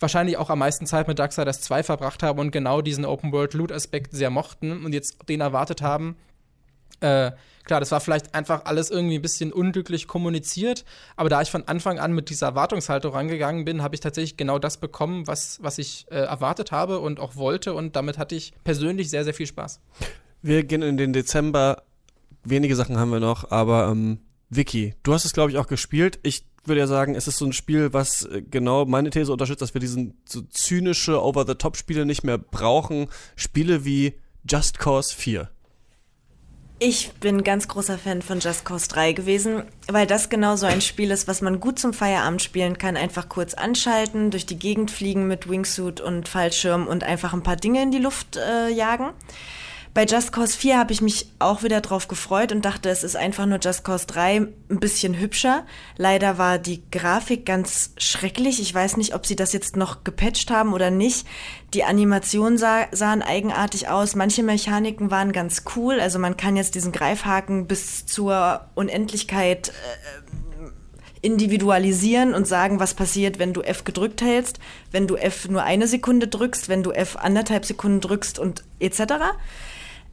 wahrscheinlich 0.00 0.38
auch 0.38 0.50
am 0.50 0.58
meisten 0.58 0.86
Zeit 0.86 1.06
mit 1.06 1.18
Darksiders 1.18 1.60
2 1.60 1.84
verbracht 1.84 2.22
haben 2.22 2.40
und 2.40 2.50
genau 2.50 2.82
diesen 2.82 3.04
Open 3.04 3.32
World 3.32 3.54
Loot 3.54 3.70
Aspekt 3.70 4.12
sehr 4.12 4.30
mochten 4.30 4.84
und 4.84 4.92
jetzt 4.92 5.28
den 5.28 5.40
erwartet 5.40 5.82
haben. 5.82 6.16
Äh, 7.00 7.32
klar, 7.64 7.80
das 7.80 7.90
war 7.90 8.00
vielleicht 8.00 8.34
einfach 8.34 8.64
alles 8.64 8.90
irgendwie 8.90 9.16
ein 9.16 9.22
bisschen 9.22 9.52
unglücklich 9.52 10.06
kommuniziert, 10.06 10.84
aber 11.16 11.28
da 11.28 11.42
ich 11.42 11.50
von 11.50 11.66
Anfang 11.68 11.98
an 11.98 12.12
mit 12.12 12.30
dieser 12.30 12.46
Erwartungshaltung 12.48 13.12
rangegangen 13.12 13.64
bin, 13.64 13.82
habe 13.82 13.94
ich 13.94 14.00
tatsächlich 14.00 14.36
genau 14.36 14.58
das 14.58 14.78
bekommen, 14.78 15.26
was, 15.26 15.62
was 15.62 15.78
ich 15.78 16.06
äh, 16.10 16.16
erwartet 16.16 16.72
habe 16.72 17.00
und 17.00 17.20
auch 17.20 17.36
wollte 17.36 17.74
und 17.74 17.96
damit 17.96 18.18
hatte 18.18 18.34
ich 18.34 18.52
persönlich 18.64 19.10
sehr, 19.10 19.24
sehr 19.24 19.34
viel 19.34 19.46
Spaß. 19.46 19.80
Wir 20.42 20.64
gehen 20.64 20.82
in 20.82 20.96
den 20.96 21.12
Dezember. 21.12 21.82
Wenige 22.42 22.74
Sachen 22.74 22.96
haben 22.96 23.10
wir 23.10 23.20
noch, 23.20 23.50
aber 23.50 23.88
ähm, 23.88 24.20
Vicky, 24.48 24.94
du 25.02 25.12
hast 25.12 25.24
es, 25.24 25.32
glaube 25.32 25.50
ich, 25.50 25.58
auch 25.58 25.66
gespielt. 25.66 26.18
Ich 26.22 26.46
würde 26.64 26.80
ja 26.80 26.86
sagen, 26.86 27.14
es 27.14 27.28
ist 27.28 27.38
so 27.38 27.44
ein 27.44 27.52
Spiel, 27.52 27.92
was 27.92 28.24
äh, 28.24 28.42
genau 28.42 28.84
meine 28.84 29.10
These 29.10 29.32
unterstützt, 29.32 29.62
dass 29.62 29.74
wir 29.74 29.80
diesen 29.80 30.14
so 30.24 30.42
zynische 30.42 31.22
Over-the-Top-Spiele 31.22 32.06
nicht 32.06 32.24
mehr 32.24 32.38
brauchen. 32.38 33.08
Spiele 33.36 33.84
wie 33.84 34.14
Just 34.48 34.78
Cause 34.78 35.14
4. 35.14 35.50
Ich 36.82 37.12
bin 37.20 37.44
ganz 37.44 37.68
großer 37.68 37.98
Fan 37.98 38.22
von 38.22 38.40
Just 38.40 38.64
Cause 38.64 38.88
3 38.88 39.12
gewesen, 39.12 39.64
weil 39.86 40.06
das 40.06 40.30
genau 40.30 40.56
so 40.56 40.64
ein 40.64 40.80
Spiel 40.80 41.10
ist, 41.10 41.28
was 41.28 41.42
man 41.42 41.60
gut 41.60 41.78
zum 41.78 41.92
Feierabend 41.92 42.40
spielen 42.40 42.78
kann. 42.78 42.96
Einfach 42.96 43.28
kurz 43.28 43.52
anschalten, 43.52 44.30
durch 44.30 44.46
die 44.46 44.58
Gegend 44.58 44.90
fliegen 44.90 45.28
mit 45.28 45.46
Wingsuit 45.46 46.00
und 46.00 46.26
Fallschirm 46.26 46.86
und 46.86 47.04
einfach 47.04 47.34
ein 47.34 47.42
paar 47.42 47.56
Dinge 47.56 47.82
in 47.82 47.90
die 47.90 47.98
Luft 47.98 48.38
äh, 48.38 48.70
jagen. 48.70 49.10
Bei 49.92 50.04
Just 50.04 50.32
Cause 50.32 50.56
4 50.56 50.78
habe 50.78 50.92
ich 50.92 51.02
mich 51.02 51.32
auch 51.40 51.64
wieder 51.64 51.80
drauf 51.80 52.06
gefreut 52.06 52.52
und 52.52 52.64
dachte, 52.64 52.90
es 52.90 53.02
ist 53.02 53.16
einfach 53.16 53.44
nur 53.46 53.58
Just 53.58 53.82
Cause 53.82 54.06
3 54.06 54.36
ein 54.36 54.80
bisschen 54.80 55.18
hübscher. 55.18 55.66
Leider 55.96 56.38
war 56.38 56.58
die 56.58 56.88
Grafik 56.92 57.44
ganz 57.44 57.90
schrecklich. 57.98 58.60
Ich 58.60 58.72
weiß 58.72 58.96
nicht, 58.98 59.16
ob 59.16 59.26
sie 59.26 59.34
das 59.34 59.52
jetzt 59.52 59.74
noch 59.74 60.04
gepatcht 60.04 60.52
haben 60.52 60.74
oder 60.74 60.92
nicht. 60.92 61.26
Die 61.74 61.82
Animationen 61.82 62.56
sah, 62.56 62.86
sahen 62.92 63.20
eigenartig 63.20 63.88
aus. 63.88 64.14
Manche 64.14 64.44
Mechaniken 64.44 65.10
waren 65.10 65.32
ganz 65.32 65.64
cool. 65.74 65.98
Also 65.98 66.20
man 66.20 66.36
kann 66.36 66.56
jetzt 66.56 66.76
diesen 66.76 66.92
Greifhaken 66.92 67.66
bis 67.66 68.06
zur 68.06 68.68
Unendlichkeit 68.76 69.70
äh, 69.70 69.72
individualisieren 71.22 72.34
und 72.34 72.46
sagen, 72.46 72.80
was 72.80 72.94
passiert, 72.94 73.38
wenn 73.38 73.52
du 73.52 73.62
F 73.62 73.84
gedrückt 73.84 74.22
hältst, 74.22 74.58
wenn 74.90 75.06
du 75.06 75.16
F 75.16 75.48
nur 75.48 75.62
eine 75.62 75.86
Sekunde 75.86 76.28
drückst, 76.28 76.68
wenn 76.68 76.82
du 76.82 76.92
F 76.92 77.16
anderthalb 77.16 77.64
Sekunden 77.66 78.00
drückst 78.00 78.38
und 78.38 78.64
etc. 78.78 79.00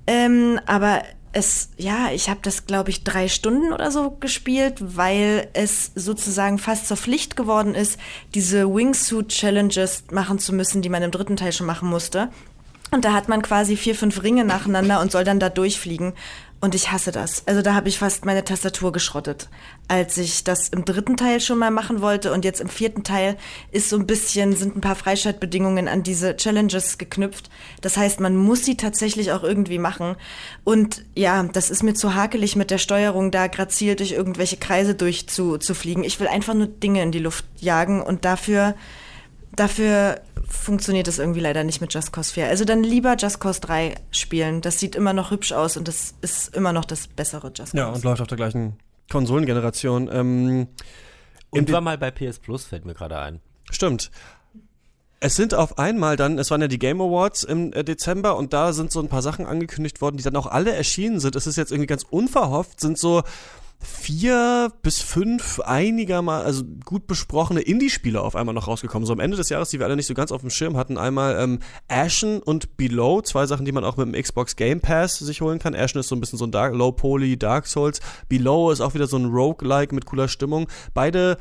Ähm, 0.08 0.60
aber 0.66 1.04
es, 1.34 1.70
ja, 1.78 2.10
ich 2.12 2.30
habe 2.30 2.40
das, 2.42 2.66
glaube 2.66 2.90
ich, 2.90 3.04
drei 3.04 3.28
Stunden 3.28 3.72
oder 3.72 3.92
so 3.92 4.12
gespielt, 4.12 4.76
weil 4.80 5.50
es 5.54 5.92
sozusagen 5.94 6.58
fast 6.58 6.88
zur 6.88 6.98
Pflicht 6.98 7.36
geworden 7.36 7.76
ist, 7.76 8.00
diese 8.34 8.74
Wingsuit-Challenges 8.74 10.06
machen 10.12 10.40
zu 10.40 10.54
müssen, 10.54 10.82
die 10.82 10.90
man 10.90 11.04
im 11.04 11.12
dritten 11.12 11.36
Teil 11.36 11.52
schon 11.52 11.68
machen 11.68 11.90
musste. 11.90 12.30
Und 12.90 13.04
da 13.04 13.14
hat 13.14 13.28
man 13.28 13.42
quasi 13.42 13.76
vier, 13.76 13.96
fünf 13.96 14.24
Ringe 14.24 14.46
nacheinander 14.46 15.02
und 15.02 15.12
soll 15.12 15.26
dann 15.26 15.42
da 15.42 15.50
durchfliegen. 15.50 16.14
Und 16.60 16.74
ich 16.74 16.92
hasse 16.92 17.12
das. 17.12 17.44
Also 17.46 17.62
da 17.62 17.76
habe 17.76 17.88
ich 17.88 18.00
fast 18.00 18.26
meine 18.26 18.44
Tastatur 18.44 18.92
geschrottet, 18.92 19.48
als 19.88 20.18
ich 20.18 20.44
das 20.44 20.70
im 20.70 20.86
dritten 20.86 21.16
Teil 21.16 21.40
schon 21.40 21.60
mal 21.60 21.70
machen 21.70 22.02
wollte. 22.02 22.34
Und 22.34 22.44
jetzt 22.44 22.62
im 22.62 22.68
vierten 22.68 23.04
Teil 23.04 23.38
ist 23.72 23.90
so 23.90 23.96
ein 23.96 24.08
bisschen, 24.08 24.56
sind 24.56 24.76
ein 24.76 24.82
paar 24.82 24.96
Freischaltbedingungen 24.96 25.88
an 25.88 26.02
diese 26.02 26.36
Challenges 26.36 26.98
geknüpft. 26.98 27.52
Das 27.82 27.96
heißt, 27.96 28.22
man 28.22 28.36
muss 28.36 28.66
sie 28.66 28.76
tatsächlich 28.76 29.32
auch 29.32 29.44
irgendwie 29.44 29.78
machen. 29.78 30.16
Und 30.64 31.06
ja, 31.14 31.44
das 31.44 31.70
ist 31.70 31.84
mir 31.84 31.94
zu 31.94 32.16
hakelig 32.16 32.56
mit 32.56 32.72
der 32.72 32.80
Steuerung, 32.80 33.30
da 33.30 33.46
grazil 33.46 33.96
durch 33.96 34.14
irgendwelche 34.14 34.58
Kreise 34.58 34.96
durchzufliegen. 34.96 36.04
Ich 36.04 36.20
will 36.20 36.28
einfach 36.28 36.56
nur 36.56 36.68
Dinge 36.68 37.04
in 37.04 37.12
die 37.12 37.20
Luft 37.20 37.46
jagen 37.60 38.02
und 38.02 38.26
dafür 38.26 38.74
dafür 39.58 40.22
funktioniert 40.48 41.08
es 41.08 41.20
irgendwie 41.20 41.40
leider 41.40 41.64
nicht 41.64 41.82
mit 41.82 41.94
Just 41.94 42.12
Cause 42.12 42.34
4. 42.34 42.48
Also 42.48 42.66
dann 42.66 42.84
lieber 42.84 43.16
Just 43.18 43.40
Cause 43.40 43.62
3 43.62 43.96
spielen. 44.12 44.62
Das 44.62 44.80
sieht 44.80 44.96
immer 44.96 45.14
noch 45.14 45.32
hübsch 45.32 45.52
aus 45.52 45.78
und 45.78 45.88
das 45.88 46.16
ist 46.22 46.56
immer 46.56 46.74
noch 46.74 46.86
das 46.86 47.08
bessere 47.08 47.48
Just 47.48 47.74
Cause. 47.74 47.78
Ja, 47.78 47.90
und 47.90 48.04
läuft 48.04 48.22
auf 48.22 48.28
der 48.28 48.38
gleichen 48.38 48.78
Konsolengeneration. 49.10 50.10
Ähm, 50.12 50.68
und 51.50 51.72
war 51.72 51.82
mal 51.82 51.98
bei 51.98 52.12
PS 52.12 52.40
Plus, 52.40 52.66
fällt 52.66 52.86
mir 52.86 52.94
gerade 52.94 53.20
ein. 53.20 53.42
Stimmt. 53.70 54.12
Es 55.20 55.36
sind 55.36 55.56
auf 55.56 55.80
einmal 55.80 56.16
dann, 56.16 56.38
es 56.38 56.52
waren 56.52 56.62
ja 56.62 56.68
die 56.68 56.78
Game 56.78 57.02
Awards 57.02 57.44
im 57.44 57.74
äh, 57.74 57.84
Dezember 57.84 58.38
und 58.38 58.54
da 58.54 58.72
sind 58.74 58.92
so 58.92 59.00
ein 59.00 59.10
paar 59.10 59.24
Sachen 59.24 59.46
angekündigt 59.46 60.00
worden, 60.00 60.18
die 60.18 60.24
dann 60.24 60.36
auch 60.36 60.46
alle 60.46 60.74
erschienen 60.74 61.20
sind. 61.20 61.36
Es 61.36 61.48
ist 61.48 61.56
jetzt 61.56 61.72
irgendwie 61.72 61.88
ganz 61.88 62.04
unverhofft, 62.04 62.80
sind 62.80 62.98
so 63.00 63.24
vier 63.80 64.72
bis 64.82 65.02
fünf 65.02 65.60
einigermaßen, 65.60 66.46
also 66.46 66.64
gut 66.86 67.08
besprochene 67.08 67.62
Indie-Spiele 67.62 68.22
auf 68.22 68.36
einmal 68.36 68.56
noch 68.56 68.68
rausgekommen. 68.68 69.06
So 69.06 69.14
am 69.14 69.20
Ende 69.20 69.38
des 69.38 69.50
Jahres, 69.50 69.70
die 69.70 69.80
wir 69.80 69.86
alle 69.86 69.96
nicht 69.96 70.08
so 70.08 70.14
ganz 70.14 70.32
auf 70.32 70.42
dem 70.42 70.50
Schirm 70.50 70.78
hatten. 70.78 70.98
Einmal 70.98 71.38
ähm, 71.40 71.60
Ashen 71.88 72.42
und 72.42 72.78
Below, 72.78 73.22
zwei 73.22 73.46
Sachen, 73.46 73.66
die 73.66 73.72
man 73.72 73.84
auch 73.84 73.98
mit 73.98 74.08
dem 74.08 74.22
Xbox 74.22 74.56
Game 74.56 74.82
Pass 74.82 75.20
sich 75.20 75.42
holen 75.42 75.60
kann. 75.60 75.76
Ashen 75.76 76.00
ist 76.00 76.08
so 76.08 76.16
ein 76.16 76.20
bisschen 76.20 76.40
so 76.40 76.46
ein 76.46 76.52
Dark, 76.52 76.74
Low 76.74 76.92
Poly 76.92 77.38
Dark 77.38 77.68
Souls. 77.68 78.00
Below 78.30 78.72
ist 78.72 78.82
auch 78.82 78.94
wieder 78.94 79.08
so 79.08 79.18
ein 79.18 79.26
Roguelike 79.26 79.94
mit 79.94 80.06
cooler 80.06 80.28
Stimmung. 80.28 80.68
Beide 80.94 81.38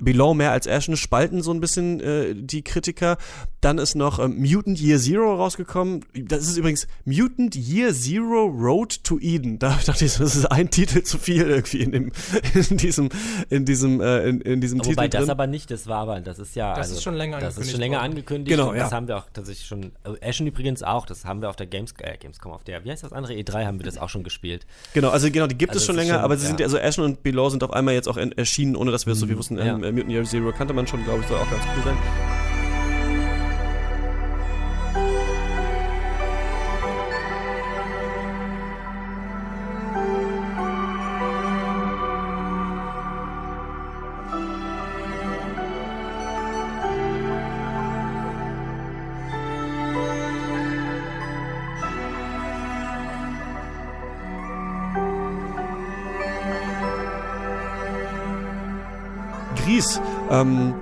Below 0.00 0.34
mehr 0.34 0.52
als 0.52 0.66
Ashen 0.66 0.96
spalten 0.96 1.42
so 1.42 1.52
ein 1.52 1.60
bisschen 1.60 2.00
äh, 2.00 2.34
die 2.34 2.62
Kritiker. 2.62 3.16
Dann 3.60 3.78
ist 3.78 3.94
noch 3.94 4.18
ähm, 4.18 4.38
Mutant 4.40 4.80
Year 4.80 4.98
Zero 4.98 5.34
rausgekommen. 5.36 6.04
Das 6.14 6.42
ist 6.48 6.56
übrigens 6.56 6.86
Mutant 7.04 7.54
Year 7.56 7.92
Zero 7.92 8.46
Road 8.46 9.04
to 9.04 9.18
Eden. 9.20 9.58
Da 9.58 9.78
dachte 9.86 10.04
ich, 10.04 10.16
das 10.16 10.34
ist 10.36 10.46
ein 10.46 10.70
Titel 10.70 11.02
zu 11.02 11.18
viel 11.18 11.42
irgendwie 11.42 11.80
in, 11.80 11.92
dem, 11.92 12.12
in 12.70 12.76
diesem, 12.78 13.08
in 13.50 13.64
diesem, 13.66 14.00
äh, 14.00 14.28
in, 14.28 14.40
in 14.40 14.60
diesem 14.60 14.78
Wobei 14.78 14.84
Titel. 14.88 14.96
Wobei 14.96 15.08
das 15.08 15.20
drin. 15.22 15.30
aber 15.30 15.46
nicht, 15.46 15.70
das 15.70 15.86
war 15.86 15.98
aber, 15.98 16.20
das 16.20 16.38
ist 16.38 16.56
ja. 16.56 16.70
Das 16.70 16.78
also, 16.86 16.94
ist 16.94 17.02
schon 17.02 17.14
länger 17.14 17.38
Das 17.40 17.56
angekündigt. 17.58 17.66
ist 17.66 17.70
schon 17.72 17.80
länger 17.80 17.98
worden. 17.98 18.10
angekündigt. 18.10 18.56
Genau, 18.56 18.72
ja. 18.74 18.78
Das 18.84 18.92
haben 18.92 19.08
wir 19.08 19.18
auch 19.18 19.26
tatsächlich 19.32 19.66
schon. 19.66 19.92
Äh, 20.04 20.28
Ashen 20.28 20.46
übrigens 20.46 20.82
auch, 20.82 21.04
das 21.06 21.24
haben 21.24 21.42
wir 21.42 21.50
auf 21.50 21.56
der 21.56 21.66
Games, 21.66 21.92
äh, 21.98 22.16
Gamescom, 22.16 22.52
auf 22.52 22.64
der, 22.64 22.84
wie 22.84 22.90
heißt 22.90 23.02
das 23.02 23.12
andere? 23.12 23.34
E3 23.34 23.66
haben 23.66 23.78
wir 23.78 23.84
das 23.84 23.98
auch 23.98 24.08
schon 24.08 24.22
gespielt. 24.22 24.66
Genau, 24.94 25.10
also 25.10 25.30
genau, 25.30 25.46
die 25.46 25.58
gibt 25.58 25.72
Also 25.72 25.80
es 25.80 25.86
schon 25.86 25.96
länger, 25.96 26.14
schon- 26.14 26.22
aber 26.24 26.36
sie 26.38 26.46
sind 26.46 26.60
ja. 26.60 26.66
also 26.66 26.78
Ashen 26.78 27.04
und 27.04 27.22
Below 27.22 27.50
sind 27.50 27.62
auf 27.62 27.72
einmal 27.72 27.92
jetzt 27.94 28.08
auch 28.08 28.16
en- 28.16 28.32
erschienen, 28.32 28.74
ohne 28.76 28.90
dass 28.90 29.04
wir 29.06 29.12
es 29.12 29.18
so 29.20 29.28
wie 29.28 29.36
wussten. 29.36 29.58
ja. 29.58 29.64
Ähm, 29.78 29.89
Mutant 29.92 30.12
Year 30.12 30.24
Zero 30.24 30.52
kannte 30.52 30.74
man 30.74 30.86
schon, 30.86 31.04
glaube 31.04 31.20
ich, 31.20 31.26
soll 31.26 31.38
auch 31.38 31.50
ganz 31.50 31.62
cool 31.76 31.82
sein. 31.84 32.39
Ähm, 60.30 60.74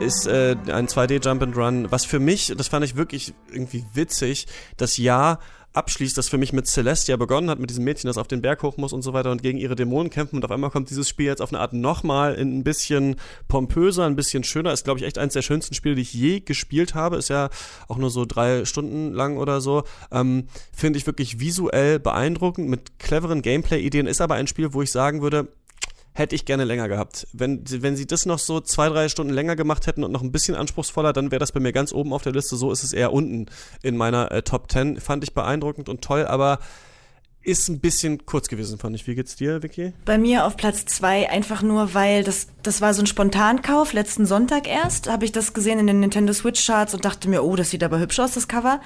ist 0.00 0.26
äh, 0.26 0.56
ein 0.72 0.88
2D 0.88 1.24
Jump 1.24 1.42
and 1.42 1.56
Run, 1.56 1.90
was 1.90 2.04
für 2.04 2.18
mich, 2.18 2.52
das 2.56 2.68
fand 2.68 2.84
ich 2.84 2.96
wirklich 2.96 3.34
irgendwie 3.52 3.84
witzig, 3.92 4.46
das 4.76 4.96
Jahr 4.96 5.38
abschließt, 5.74 6.16
das 6.16 6.28
für 6.28 6.38
mich 6.38 6.52
mit 6.52 6.68
Celestia 6.68 7.16
begonnen 7.16 7.50
hat, 7.50 7.58
mit 7.58 7.68
diesem 7.68 7.84
Mädchen, 7.84 8.06
das 8.06 8.16
auf 8.16 8.28
den 8.28 8.40
Berg 8.40 8.62
hoch 8.62 8.76
muss 8.76 8.92
und 8.92 9.02
so 9.02 9.12
weiter 9.12 9.32
und 9.32 9.42
gegen 9.42 9.58
ihre 9.58 9.74
Dämonen 9.74 10.08
kämpfen 10.08 10.36
und 10.36 10.44
auf 10.44 10.50
einmal 10.50 10.70
kommt 10.70 10.88
dieses 10.88 11.08
Spiel 11.08 11.26
jetzt 11.26 11.42
auf 11.42 11.52
eine 11.52 11.60
Art 11.60 11.72
nochmal 11.72 12.36
ein 12.36 12.62
bisschen 12.62 13.16
pompöser, 13.48 14.06
ein 14.06 14.14
bisschen 14.14 14.44
schöner, 14.44 14.72
ist 14.72 14.84
glaube 14.84 15.00
ich 15.00 15.06
echt 15.06 15.18
eines 15.18 15.34
der 15.34 15.42
schönsten 15.42 15.74
Spiele, 15.74 15.96
die 15.96 16.02
ich 16.02 16.14
je 16.14 16.40
gespielt 16.40 16.94
habe, 16.94 17.16
ist 17.16 17.28
ja 17.28 17.50
auch 17.88 17.98
nur 17.98 18.10
so 18.10 18.24
drei 18.24 18.64
Stunden 18.64 19.12
lang 19.12 19.36
oder 19.36 19.60
so, 19.60 19.82
ähm, 20.12 20.46
finde 20.72 20.98
ich 20.98 21.06
wirklich 21.06 21.40
visuell 21.40 21.98
beeindruckend, 21.98 22.68
mit 22.68 23.00
cleveren 23.00 23.42
Gameplay-Ideen, 23.42 24.06
ist 24.06 24.20
aber 24.20 24.36
ein 24.36 24.46
Spiel, 24.46 24.72
wo 24.74 24.82
ich 24.82 24.92
sagen 24.92 25.22
würde, 25.22 25.48
hätte 26.14 26.34
ich 26.36 26.44
gerne 26.44 26.64
länger 26.64 26.88
gehabt. 26.88 27.26
Wenn, 27.32 27.64
wenn 27.68 27.96
sie 27.96 28.06
das 28.06 28.24
noch 28.24 28.38
so 28.38 28.60
zwei, 28.60 28.88
drei 28.88 29.08
Stunden 29.08 29.32
länger 29.32 29.56
gemacht 29.56 29.86
hätten 29.86 30.04
und 30.04 30.12
noch 30.12 30.22
ein 30.22 30.32
bisschen 30.32 30.54
anspruchsvoller, 30.54 31.12
dann 31.12 31.32
wäre 31.32 31.40
das 31.40 31.52
bei 31.52 31.60
mir 31.60 31.72
ganz 31.72 31.92
oben 31.92 32.12
auf 32.12 32.22
der 32.22 32.32
Liste. 32.32 32.56
So 32.56 32.70
ist 32.70 32.84
es 32.84 32.92
eher 32.92 33.12
unten 33.12 33.46
in 33.82 33.96
meiner 33.96 34.30
äh, 34.30 34.42
Top 34.42 34.70
10. 34.70 35.00
Fand 35.00 35.24
ich 35.24 35.34
beeindruckend 35.34 35.88
und 35.88 36.02
toll, 36.02 36.24
aber 36.24 36.60
ist 37.44 37.68
ein 37.68 37.78
bisschen 37.78 38.24
kurz 38.24 38.48
gewesen, 38.48 38.78
fand 38.78 38.96
ich. 38.96 39.06
Wie 39.06 39.14
geht's 39.14 39.36
dir, 39.36 39.62
Vicky? 39.62 39.92
Bei 40.04 40.16
mir 40.16 40.46
auf 40.46 40.56
Platz 40.56 40.86
zwei 40.86 41.28
einfach 41.28 41.62
nur, 41.62 41.92
weil 41.92 42.24
das, 42.24 42.48
das 42.62 42.80
war 42.80 42.94
so 42.94 43.02
ein 43.02 43.06
Spontankauf. 43.06 43.92
Letzten 43.92 44.24
Sonntag 44.24 44.66
erst 44.66 45.10
habe 45.10 45.26
ich 45.26 45.32
das 45.32 45.52
gesehen 45.52 45.78
in 45.78 45.86
den 45.86 46.00
Nintendo 46.00 46.32
Switch 46.32 46.64
Charts 46.64 46.94
und 46.94 47.04
dachte 47.04 47.28
mir, 47.28 47.44
oh, 47.44 47.54
das 47.54 47.70
sieht 47.70 47.84
aber 47.84 47.98
hübsch 47.98 48.18
aus, 48.18 48.32
das 48.32 48.48
Cover. 48.48 48.80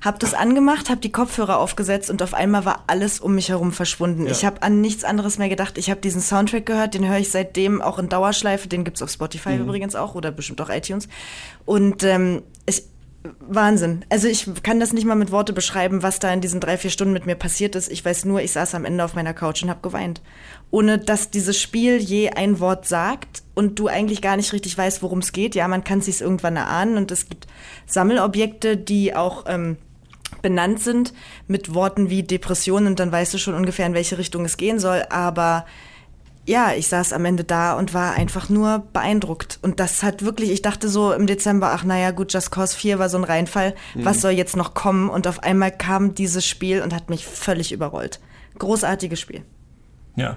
Hab 0.00 0.20
das 0.20 0.32
angemacht, 0.32 0.90
hab 0.90 1.00
die 1.00 1.10
Kopfhörer 1.10 1.58
aufgesetzt 1.58 2.08
und 2.08 2.22
auf 2.22 2.34
einmal 2.34 2.64
war 2.64 2.84
alles 2.86 3.18
um 3.18 3.34
mich 3.34 3.48
herum 3.48 3.72
verschwunden. 3.72 4.26
Ja. 4.26 4.32
Ich 4.32 4.44
habe 4.44 4.62
an 4.62 4.80
nichts 4.80 5.02
anderes 5.02 5.38
mehr 5.38 5.48
gedacht. 5.48 5.76
Ich 5.76 5.90
habe 5.90 6.00
diesen 6.00 6.20
Soundtrack 6.20 6.66
gehört, 6.66 6.94
den 6.94 7.08
höre 7.08 7.18
ich 7.18 7.30
seitdem 7.30 7.82
auch 7.82 7.98
in 7.98 8.08
Dauerschleife. 8.08 8.68
Den 8.68 8.84
gibt's 8.84 9.02
auf 9.02 9.10
Spotify 9.10 9.56
übrigens 9.56 9.96
auch 9.96 10.14
oder 10.14 10.30
bestimmt 10.30 10.60
auch 10.60 10.70
iTunes. 10.70 11.08
Und 11.64 12.04
ähm, 12.04 12.42
Wahnsinn. 13.40 14.04
Also 14.10 14.28
ich 14.28 14.46
kann 14.62 14.80
das 14.80 14.92
nicht 14.92 15.06
mal 15.06 15.14
mit 15.14 15.30
Worte 15.30 15.54
beschreiben, 15.54 16.02
was 16.02 16.18
da 16.18 16.30
in 16.32 16.42
diesen 16.42 16.60
drei, 16.60 16.76
vier 16.76 16.90
Stunden 16.90 17.14
mit 17.14 17.24
mir 17.24 17.36
passiert 17.36 17.74
ist. 17.74 17.90
Ich 17.90 18.04
weiß 18.04 18.26
nur, 18.26 18.42
ich 18.42 18.52
saß 18.52 18.74
am 18.74 18.84
Ende 18.84 19.02
auf 19.02 19.14
meiner 19.14 19.32
Couch 19.32 19.62
und 19.62 19.70
habe 19.70 19.80
geweint. 19.80 20.20
Ohne 20.70 20.98
dass 20.98 21.30
dieses 21.30 21.58
Spiel 21.60 21.96
je 21.96 22.30
ein 22.30 22.60
Wort 22.60 22.86
sagt 22.86 23.42
und 23.54 23.78
du 23.78 23.88
eigentlich 23.88 24.20
gar 24.20 24.36
nicht 24.36 24.52
richtig 24.52 24.76
weißt, 24.76 25.02
worum 25.02 25.20
es 25.20 25.32
geht. 25.32 25.54
Ja, 25.54 25.68
man 25.68 25.84
kann 25.84 26.00
es 26.00 26.04
sich 26.04 26.20
irgendwann 26.20 26.56
erahnen 26.56 26.98
und 26.98 27.10
es 27.10 27.28
gibt 27.28 27.46
Sammelobjekte, 27.86 28.76
die 28.76 29.14
auch 29.14 29.44
ähm, 29.48 29.78
benannt 30.42 30.80
sind 30.80 31.14
mit 31.46 31.72
Worten 31.72 32.10
wie 32.10 32.24
Depression 32.24 32.86
und 32.86 33.00
dann 33.00 33.10
weißt 33.10 33.32
du 33.32 33.38
schon 33.38 33.54
ungefähr, 33.54 33.86
in 33.86 33.94
welche 33.94 34.18
Richtung 34.18 34.44
es 34.44 34.58
gehen 34.58 34.78
soll. 34.78 35.02
Aber 35.08 35.64
ja, 36.46 36.72
ich 36.74 36.88
saß 36.88 37.12
am 37.12 37.24
Ende 37.24 37.44
da 37.44 37.74
und 37.74 37.94
war 37.94 38.14
einfach 38.14 38.48
nur 38.48 38.84
beeindruckt. 38.92 39.58
Und 39.62 39.80
das 39.80 40.02
hat 40.02 40.24
wirklich, 40.24 40.50
ich 40.50 40.62
dachte 40.62 40.88
so 40.88 41.12
im 41.12 41.26
Dezember, 41.26 41.72
ach 41.72 41.84
naja, 41.84 42.10
gut, 42.10 42.32
Just 42.32 42.50
Cause 42.50 42.76
4 42.76 42.98
war 42.98 43.08
so 43.08 43.16
ein 43.16 43.24
Reinfall. 43.24 43.74
Was 43.94 44.20
soll 44.20 44.32
jetzt 44.32 44.56
noch 44.56 44.74
kommen? 44.74 45.08
Und 45.08 45.26
auf 45.26 45.42
einmal 45.42 45.70
kam 45.70 46.14
dieses 46.14 46.46
Spiel 46.46 46.82
und 46.82 46.94
hat 46.94 47.08
mich 47.08 47.26
völlig 47.26 47.72
überrollt. 47.72 48.20
Großartiges 48.58 49.20
Spiel. 49.20 49.42
Ja. 50.16 50.36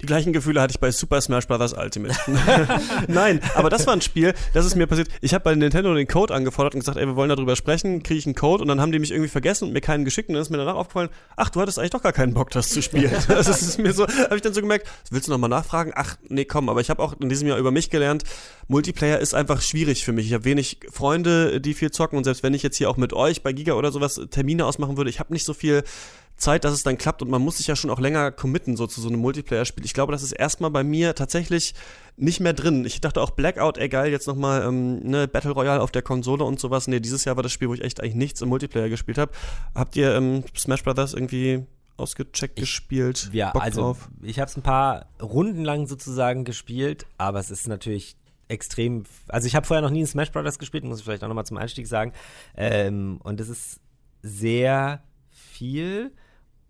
Die 0.00 0.06
gleichen 0.06 0.32
Gefühle 0.32 0.60
hatte 0.60 0.70
ich 0.70 0.78
bei 0.78 0.92
Super 0.92 1.20
Smash 1.20 1.48
Bros. 1.48 1.72
Ultimate. 1.72 2.16
Nein, 3.08 3.40
aber 3.56 3.68
das 3.68 3.84
war 3.88 3.94
ein 3.94 4.00
Spiel, 4.00 4.32
das 4.54 4.64
ist 4.64 4.76
mir 4.76 4.86
passiert. 4.86 5.08
Ich 5.20 5.34
habe 5.34 5.42
bei 5.42 5.54
Nintendo 5.56 5.92
den 5.92 6.06
Code 6.06 6.32
angefordert 6.34 6.74
und 6.74 6.80
gesagt, 6.80 6.98
ey, 6.98 7.06
wir 7.06 7.16
wollen 7.16 7.30
darüber 7.30 7.56
sprechen, 7.56 8.04
kriege 8.04 8.18
ich 8.18 8.26
einen 8.26 8.36
Code 8.36 8.62
und 8.62 8.68
dann 8.68 8.80
haben 8.80 8.92
die 8.92 9.00
mich 9.00 9.10
irgendwie 9.10 9.28
vergessen 9.28 9.64
und 9.64 9.72
mir 9.72 9.80
keinen 9.80 10.04
geschickt 10.04 10.28
und 10.28 10.34
dann 10.34 10.42
ist 10.42 10.50
mir 10.50 10.56
danach 10.56 10.76
aufgefallen, 10.76 11.08
ach, 11.36 11.50
du 11.50 11.60
hattest 11.60 11.80
eigentlich 11.80 11.90
doch 11.90 12.02
gar 12.02 12.12
keinen 12.12 12.32
Bock, 12.32 12.50
das 12.50 12.68
zu 12.68 12.80
spielen. 12.80 13.10
Das 13.28 13.48
ist 13.48 13.78
mir 13.78 13.92
so, 13.92 14.06
habe 14.06 14.36
ich 14.36 14.42
dann 14.42 14.54
so 14.54 14.60
gemerkt, 14.60 14.88
willst 15.10 15.26
du 15.26 15.32
nochmal 15.32 15.50
nachfragen? 15.50 15.92
Ach, 15.94 16.16
nee, 16.28 16.44
komm, 16.44 16.68
aber 16.68 16.80
ich 16.80 16.90
habe 16.90 17.02
auch 17.02 17.14
in 17.20 17.28
diesem 17.28 17.48
Jahr 17.48 17.58
über 17.58 17.70
mich 17.70 17.90
gelernt, 17.90 18.24
Multiplayer 18.68 19.18
ist 19.18 19.34
einfach 19.34 19.62
schwierig 19.62 20.04
für 20.04 20.12
mich. 20.12 20.26
Ich 20.26 20.34
habe 20.34 20.44
wenig 20.44 20.78
Freunde, 20.90 21.60
die 21.60 21.74
viel 21.74 21.90
zocken 21.90 22.18
und 22.18 22.24
selbst 22.24 22.42
wenn 22.42 22.54
ich 22.54 22.62
jetzt 22.62 22.76
hier 22.76 22.90
auch 22.90 22.96
mit 22.96 23.12
euch 23.12 23.42
bei 23.42 23.52
Giga 23.52 23.74
oder 23.74 23.90
sowas 23.90 24.20
Termine 24.30 24.66
ausmachen 24.66 24.96
würde, 24.96 25.10
ich 25.10 25.20
habe 25.20 25.32
nicht 25.32 25.44
so 25.44 25.54
viel 25.54 25.82
Zeit, 26.38 26.64
dass 26.64 26.72
es 26.72 26.84
dann 26.84 26.96
klappt 26.96 27.20
und 27.20 27.30
man 27.30 27.42
muss 27.42 27.58
sich 27.58 27.66
ja 27.66 27.76
schon 27.76 27.90
auch 27.90 27.98
länger 27.98 28.30
committen 28.30 28.76
so 28.76 28.86
zu 28.86 29.00
so 29.00 29.08
einem 29.08 29.20
Multiplayer-Spiel. 29.20 29.84
Ich 29.84 29.92
glaube, 29.92 30.12
das 30.12 30.22
ist 30.22 30.32
erstmal 30.32 30.70
bei 30.70 30.84
mir 30.84 31.14
tatsächlich 31.14 31.74
nicht 32.16 32.40
mehr 32.40 32.52
drin. 32.52 32.84
Ich 32.84 33.00
dachte 33.00 33.20
auch 33.20 33.30
Blackout, 33.30 33.76
ey 33.76 33.88
geil, 33.88 34.10
jetzt 34.10 34.26
nochmal 34.26 34.62
ähm, 34.62 35.00
ne, 35.00 35.26
Battle 35.26 35.50
Royale 35.50 35.80
auf 35.80 35.90
der 35.90 36.02
Konsole 36.02 36.44
und 36.44 36.60
sowas. 36.60 36.86
Nee, 36.86 37.00
dieses 37.00 37.24
Jahr 37.24 37.36
war 37.36 37.42
das 37.42 37.52
Spiel, 37.52 37.68
wo 37.68 37.74
ich 37.74 37.82
echt 37.82 38.00
eigentlich 38.00 38.14
nichts 38.14 38.40
im 38.40 38.48
Multiplayer 38.48 38.88
gespielt 38.88 39.18
habe. 39.18 39.32
Habt 39.74 39.96
ihr 39.96 40.14
ähm, 40.14 40.44
Smash 40.56 40.84
Brothers 40.84 41.12
irgendwie 41.12 41.66
ausgecheckt, 41.96 42.56
gespielt? 42.56 43.30
Ja, 43.32 43.50
Bock 43.50 43.62
also 43.62 43.80
drauf? 43.80 44.08
ich 44.22 44.38
habe 44.38 44.48
es 44.48 44.56
ein 44.56 44.62
paar 44.62 45.06
Runden 45.20 45.64
lang 45.64 45.88
sozusagen 45.88 46.44
gespielt, 46.44 47.06
aber 47.18 47.40
es 47.40 47.50
ist 47.50 47.66
natürlich 47.66 48.16
extrem. 48.46 49.04
Also 49.26 49.48
ich 49.48 49.56
habe 49.56 49.66
vorher 49.66 49.82
noch 49.82 49.90
nie 49.90 50.00
in 50.00 50.06
Smash 50.06 50.30
Brothers 50.30 50.60
gespielt, 50.60 50.84
muss 50.84 50.98
ich 50.98 51.04
vielleicht 51.04 51.24
auch 51.24 51.28
nochmal 51.28 51.46
zum 51.46 51.56
Einstieg 51.56 51.88
sagen. 51.88 52.12
Ähm, 52.56 53.20
und 53.24 53.40
es 53.40 53.48
ist 53.48 53.80
sehr 54.22 55.02
viel 55.28 56.12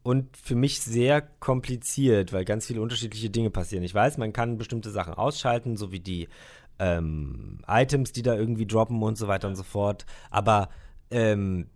und 0.09 0.39
für 0.39 0.55
mich 0.55 0.81
sehr 0.81 1.21
kompliziert, 1.21 2.33
weil 2.33 2.47
ganz 2.47 2.67
viele 2.67 2.81
unterschiedliche 2.81 3.29
Dinge 3.29 3.51
passieren. 3.51 3.85
Ich 3.85 3.95
weiß, 3.95 4.17
man 4.17 4.33
kann 4.33 4.57
bestimmte 4.57 4.91
Sachen 4.91 5.13
ausschalten, 5.13 5.77
so 5.77 5.93
wie 5.93 6.01
die 6.01 6.29
ähm, 6.79 7.59
Items, 7.69 8.13
die 8.13 8.23
da 8.23 8.35
irgendwie 8.35 8.67
droppen 8.67 9.03
und 9.03 9.19
so 9.19 9.29
weiter 9.29 9.49
und 9.49 9.57
so 9.57 9.65
fort. 9.65 10.07
Aber 10.31 10.71
ähm, 11.11 11.69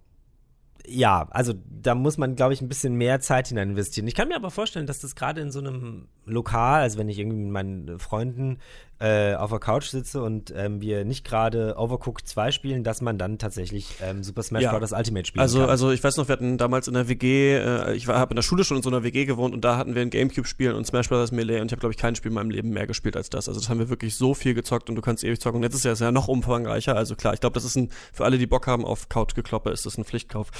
ja, 0.86 1.28
also 1.28 1.52
da 1.68 1.94
muss 1.94 2.16
man, 2.16 2.34
glaube 2.34 2.54
ich, 2.54 2.62
ein 2.62 2.70
bisschen 2.70 2.94
mehr 2.94 3.20
Zeit 3.20 3.48
hinein 3.48 3.68
investieren. 3.68 4.08
Ich 4.08 4.14
kann 4.14 4.28
mir 4.28 4.36
aber 4.36 4.50
vorstellen, 4.50 4.86
dass 4.86 5.00
das 5.00 5.14
gerade 5.14 5.42
in 5.42 5.50
so 5.50 5.58
einem 5.58 6.08
Lokal, 6.24 6.80
also 6.80 6.98
wenn 6.98 7.10
ich 7.10 7.18
irgendwie 7.18 7.36
mit 7.36 7.52
meinen 7.52 7.98
Freunden 7.98 8.60
äh, 9.02 9.34
auf 9.34 9.50
der 9.50 9.58
Couch 9.58 9.86
sitze 9.86 10.22
und 10.22 10.52
ähm, 10.56 10.80
wir 10.80 11.04
nicht 11.04 11.24
gerade 11.24 11.74
Overcooked 11.76 12.28
2 12.28 12.52
spielen, 12.52 12.84
dass 12.84 13.00
man 13.00 13.18
dann 13.18 13.38
tatsächlich 13.38 13.88
ähm, 14.00 14.22
Super 14.22 14.44
Smash 14.44 14.62
Ja. 14.62 14.78
Bros. 14.78 14.92
Ultimate 14.92 15.26
spielen 15.26 15.40
Also, 15.42 15.60
kann. 15.60 15.70
also 15.70 15.90
ich 15.90 16.04
weiß 16.04 16.16
noch, 16.18 16.28
wir 16.28 16.34
hatten 16.34 16.56
damals 16.56 16.86
in 16.86 16.94
der 16.94 17.08
WG, 17.08 17.56
äh, 17.56 17.94
ich 17.94 18.06
habe 18.06 18.30
in 18.30 18.36
der 18.36 18.42
Schule 18.42 18.62
schon 18.62 18.76
in 18.76 18.82
so 18.84 18.90
einer 18.90 19.02
WG 19.02 19.24
gewohnt 19.24 19.54
und 19.54 19.64
da 19.64 19.76
hatten 19.76 19.96
wir 19.96 20.02
ein 20.02 20.10
Gamecube-Spiel 20.10 20.72
und 20.72 20.86
Smash 20.86 21.08
Bros. 21.08 21.32
Melee 21.32 21.60
und 21.60 21.66
ich 21.66 21.72
habe, 21.72 21.80
glaube 21.80 21.92
ich, 21.92 21.98
kein 21.98 22.14
Spiel 22.14 22.30
in 22.30 22.34
meinem 22.36 22.50
Leben 22.50 22.70
mehr 22.70 22.86
gespielt 22.86 23.16
als 23.16 23.28
das. 23.28 23.48
Also 23.48 23.58
das 23.58 23.68
haben 23.68 23.80
wir 23.80 23.88
wirklich 23.88 24.14
so 24.14 24.34
viel 24.34 24.54
gezockt 24.54 24.88
und 24.88 24.94
du 24.94 25.02
kannst 25.02 25.24
ewig 25.24 25.40
zocken. 25.40 25.56
Und 25.56 25.62
jetzt 25.64 25.74
ist 25.74 25.84
ja, 25.84 25.92
ist 25.92 26.00
ja 26.00 26.12
noch 26.12 26.28
umfangreicher. 26.28 26.94
Also 26.94 27.16
klar, 27.16 27.34
ich 27.34 27.40
glaube, 27.40 27.54
das 27.54 27.64
ist 27.64 27.74
ein, 27.76 27.90
für 28.12 28.24
alle, 28.24 28.38
die 28.38 28.46
Bock 28.46 28.68
haben 28.68 28.84
auf 28.84 29.08
Couchgekloppe, 29.08 29.70
ist 29.70 29.84
das 29.84 29.98
ein 29.98 30.04
Pflichtkauf. 30.04 30.50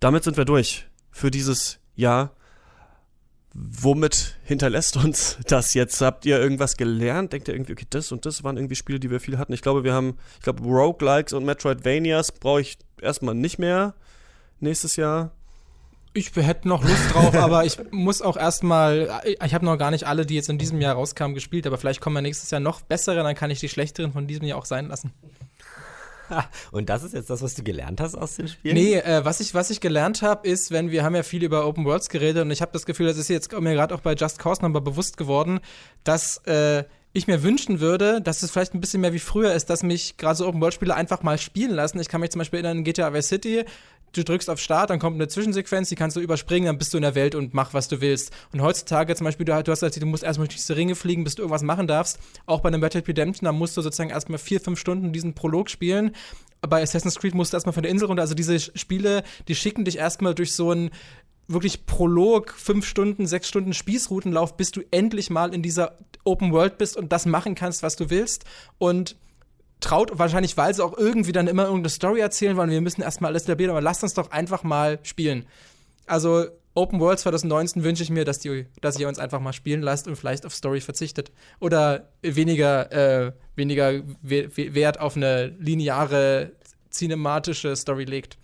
Damit 0.00 0.24
sind 0.24 0.36
wir 0.36 0.44
durch 0.44 0.86
für 1.12 1.30
dieses 1.30 1.78
Jahr. 1.94 2.32
Womit 3.60 4.36
hinterlässt 4.44 4.96
uns 4.96 5.36
das 5.48 5.74
jetzt? 5.74 6.00
Habt 6.00 6.24
ihr 6.26 6.38
irgendwas 6.38 6.76
gelernt? 6.76 7.32
Denkt 7.32 7.48
ihr 7.48 7.54
irgendwie, 7.54 7.72
okay, 7.72 7.86
das 7.90 8.12
und 8.12 8.24
das 8.24 8.44
waren 8.44 8.56
irgendwie 8.56 8.76
Spiele, 8.76 9.00
die 9.00 9.10
wir 9.10 9.18
viel 9.18 9.36
hatten? 9.36 9.52
Ich 9.52 9.62
glaube, 9.62 9.82
wir 9.82 9.92
haben, 9.92 10.16
ich 10.36 10.42
glaube, 10.42 10.62
Roguelikes 10.62 11.32
und 11.32 11.44
Metroidvanias 11.44 12.30
brauche 12.30 12.60
ich 12.60 12.78
erstmal 13.00 13.34
nicht 13.34 13.58
mehr 13.58 13.94
nächstes 14.60 14.94
Jahr. 14.94 15.32
Ich 16.14 16.34
hätte 16.36 16.68
noch 16.68 16.84
Lust 16.84 17.12
drauf, 17.12 17.34
aber 17.36 17.64
ich 17.64 17.78
muss 17.90 18.22
auch 18.22 18.36
erstmal, 18.36 19.22
ich 19.24 19.54
habe 19.54 19.64
noch 19.64 19.76
gar 19.76 19.90
nicht 19.90 20.04
alle, 20.04 20.24
die 20.24 20.36
jetzt 20.36 20.48
in 20.48 20.58
diesem 20.58 20.80
Jahr 20.80 20.94
rauskamen, 20.94 21.34
gespielt, 21.34 21.66
aber 21.66 21.78
vielleicht 21.78 22.00
kommen 22.00 22.14
wir 22.14 22.22
nächstes 22.22 22.52
Jahr 22.52 22.60
noch 22.60 22.80
bessere, 22.82 23.24
dann 23.24 23.34
kann 23.34 23.50
ich 23.50 23.58
die 23.58 23.68
schlechteren 23.68 24.12
von 24.12 24.28
diesem 24.28 24.46
Jahr 24.46 24.58
auch 24.58 24.66
sein 24.66 24.86
lassen. 24.86 25.12
Und 26.72 26.88
das 26.88 27.02
ist 27.02 27.14
jetzt 27.14 27.30
das, 27.30 27.42
was 27.42 27.54
du 27.54 27.62
gelernt 27.62 28.00
hast 28.00 28.14
aus 28.14 28.36
den 28.36 28.48
Spielen? 28.48 28.74
Nee, 28.74 28.94
äh, 28.96 29.24
was, 29.24 29.40
ich, 29.40 29.54
was 29.54 29.70
ich 29.70 29.80
gelernt 29.80 30.22
habe, 30.22 30.48
ist, 30.48 30.70
wenn 30.70 30.90
wir 30.90 31.04
haben 31.04 31.14
ja 31.14 31.22
viel 31.22 31.42
über 31.42 31.66
Open 31.66 31.84
Worlds 31.84 32.08
geredet 32.08 32.42
und 32.42 32.50
ich 32.50 32.62
habe 32.62 32.72
das 32.72 32.86
Gefühl, 32.86 33.06
das 33.06 33.16
ist 33.16 33.28
jetzt 33.28 33.52
mir 33.52 33.74
gerade 33.74 33.94
auch 33.94 34.00
bei 34.00 34.14
Just 34.14 34.38
Cause 34.38 34.62
nochmal 34.62 34.82
bewusst 34.82 35.16
geworden, 35.16 35.60
dass 36.04 36.38
äh, 36.46 36.84
ich 37.12 37.26
mir 37.26 37.42
wünschen 37.42 37.80
würde, 37.80 38.20
dass 38.20 38.42
es 38.42 38.50
vielleicht 38.50 38.74
ein 38.74 38.80
bisschen 38.80 39.00
mehr 39.00 39.12
wie 39.12 39.18
früher 39.18 39.54
ist, 39.54 39.70
dass 39.70 39.82
mich 39.82 40.16
gerade 40.16 40.36
so 40.36 40.46
Open-World-Spiele 40.46 40.94
einfach 40.94 41.22
mal 41.22 41.38
spielen 41.38 41.72
lassen. 41.72 41.98
Ich 42.00 42.08
kann 42.08 42.20
mich 42.20 42.30
zum 42.30 42.40
Beispiel 42.40 42.58
erinnern, 42.58 42.78
in 42.78 42.84
GTA 42.84 43.12
Vice 43.12 43.28
City, 43.28 43.64
du 44.12 44.24
drückst 44.24 44.50
auf 44.50 44.60
Start, 44.60 44.90
dann 44.90 44.98
kommt 44.98 45.16
eine 45.16 45.28
Zwischensequenz, 45.28 45.88
die 45.88 45.94
kannst 45.94 46.16
du 46.16 46.20
überspringen, 46.20 46.66
dann 46.66 46.78
bist 46.78 46.92
du 46.92 46.98
in 46.98 47.02
der 47.02 47.14
Welt 47.14 47.34
und 47.34 47.54
mach, 47.54 47.74
was 47.74 47.88
du 47.88 48.00
willst. 48.00 48.32
Und 48.52 48.62
heutzutage 48.62 49.14
zum 49.14 49.24
Beispiel, 49.24 49.46
du, 49.46 49.54
hast 49.54 49.82
du 49.82 50.06
musst 50.06 50.22
erstmal 50.22 50.48
durch 50.48 50.56
diese 50.56 50.76
Ringe 50.76 50.94
fliegen, 50.94 51.24
bis 51.24 51.34
du 51.34 51.42
irgendwas 51.42 51.62
machen 51.62 51.86
darfst. 51.86 52.18
Auch 52.46 52.60
bei 52.60 52.68
einem 52.68 52.82
Red 52.82 52.94
Dead 52.94 53.08
Redemption, 53.08 53.46
da 53.46 53.52
musst 53.52 53.76
du 53.76 53.82
sozusagen 53.82 54.10
erstmal 54.10 54.38
vier, 54.38 54.60
fünf 54.60 54.78
Stunden 54.78 55.12
diesen 55.12 55.34
Prolog 55.34 55.70
spielen. 55.70 56.12
Bei 56.60 56.82
Assassin's 56.82 57.16
Creed 57.16 57.34
musst 57.34 57.52
du 57.52 57.56
erstmal 57.56 57.72
von 57.72 57.82
der 57.82 57.92
Insel 57.92 58.06
runter. 58.06 58.22
Also 58.22 58.34
diese 58.34 58.58
Spiele, 58.58 59.22
die 59.46 59.54
schicken 59.54 59.84
dich 59.84 59.98
erstmal 59.98 60.34
durch 60.34 60.52
so 60.52 60.72
ein 60.72 60.90
wirklich 61.46 61.86
Prolog, 61.86 62.52
fünf 62.52 62.86
Stunden, 62.86 63.26
sechs 63.26 63.48
Stunden 63.48 63.72
Spießroutenlauf, 63.72 64.56
bis 64.56 64.70
du 64.70 64.82
endlich 64.90 65.30
mal 65.30 65.54
in 65.54 65.62
dieser 65.62 65.98
Open 66.24 66.52
World 66.52 66.78
bist 66.78 66.96
und 66.96 67.10
das 67.10 67.26
machen 67.26 67.54
kannst, 67.54 67.82
was 67.82 67.96
du 67.96 68.10
willst. 68.10 68.44
Und 68.76 69.16
traut 69.80 70.18
wahrscheinlich, 70.18 70.56
weil 70.56 70.74
sie 70.74 70.84
auch 70.84 70.96
irgendwie 70.96 71.32
dann 71.32 71.46
immer 71.46 71.64
irgendeine 71.64 71.90
Story 71.90 72.20
erzählen 72.20 72.56
wollen, 72.56 72.70
wir 72.70 72.80
müssen 72.80 73.02
erstmal 73.02 73.30
alles 73.30 73.44
etablieren, 73.44 73.70
aber 73.70 73.80
lasst 73.80 74.02
uns 74.02 74.14
doch 74.14 74.30
einfach 74.30 74.62
mal 74.62 74.98
spielen. 75.02 75.46
Also 76.06 76.46
Open 76.74 77.00
World 77.00 77.18
2019 77.18 77.82
wünsche 77.82 78.02
ich 78.02 78.10
mir, 78.10 78.24
dass, 78.24 78.38
die, 78.38 78.66
dass 78.80 78.98
ihr 78.98 79.08
uns 79.08 79.18
einfach 79.18 79.40
mal 79.40 79.52
spielen 79.52 79.82
lasst 79.82 80.06
und 80.06 80.16
vielleicht 80.16 80.46
auf 80.46 80.54
Story 80.54 80.80
verzichtet. 80.80 81.32
Oder 81.60 82.08
weniger, 82.22 82.92
äh, 82.92 83.32
weniger 83.56 84.02
Wert 84.22 85.00
auf 85.00 85.16
eine 85.16 85.46
lineare, 85.58 86.52
cinematische 86.90 87.74
Story 87.74 88.04
legt. 88.04 88.38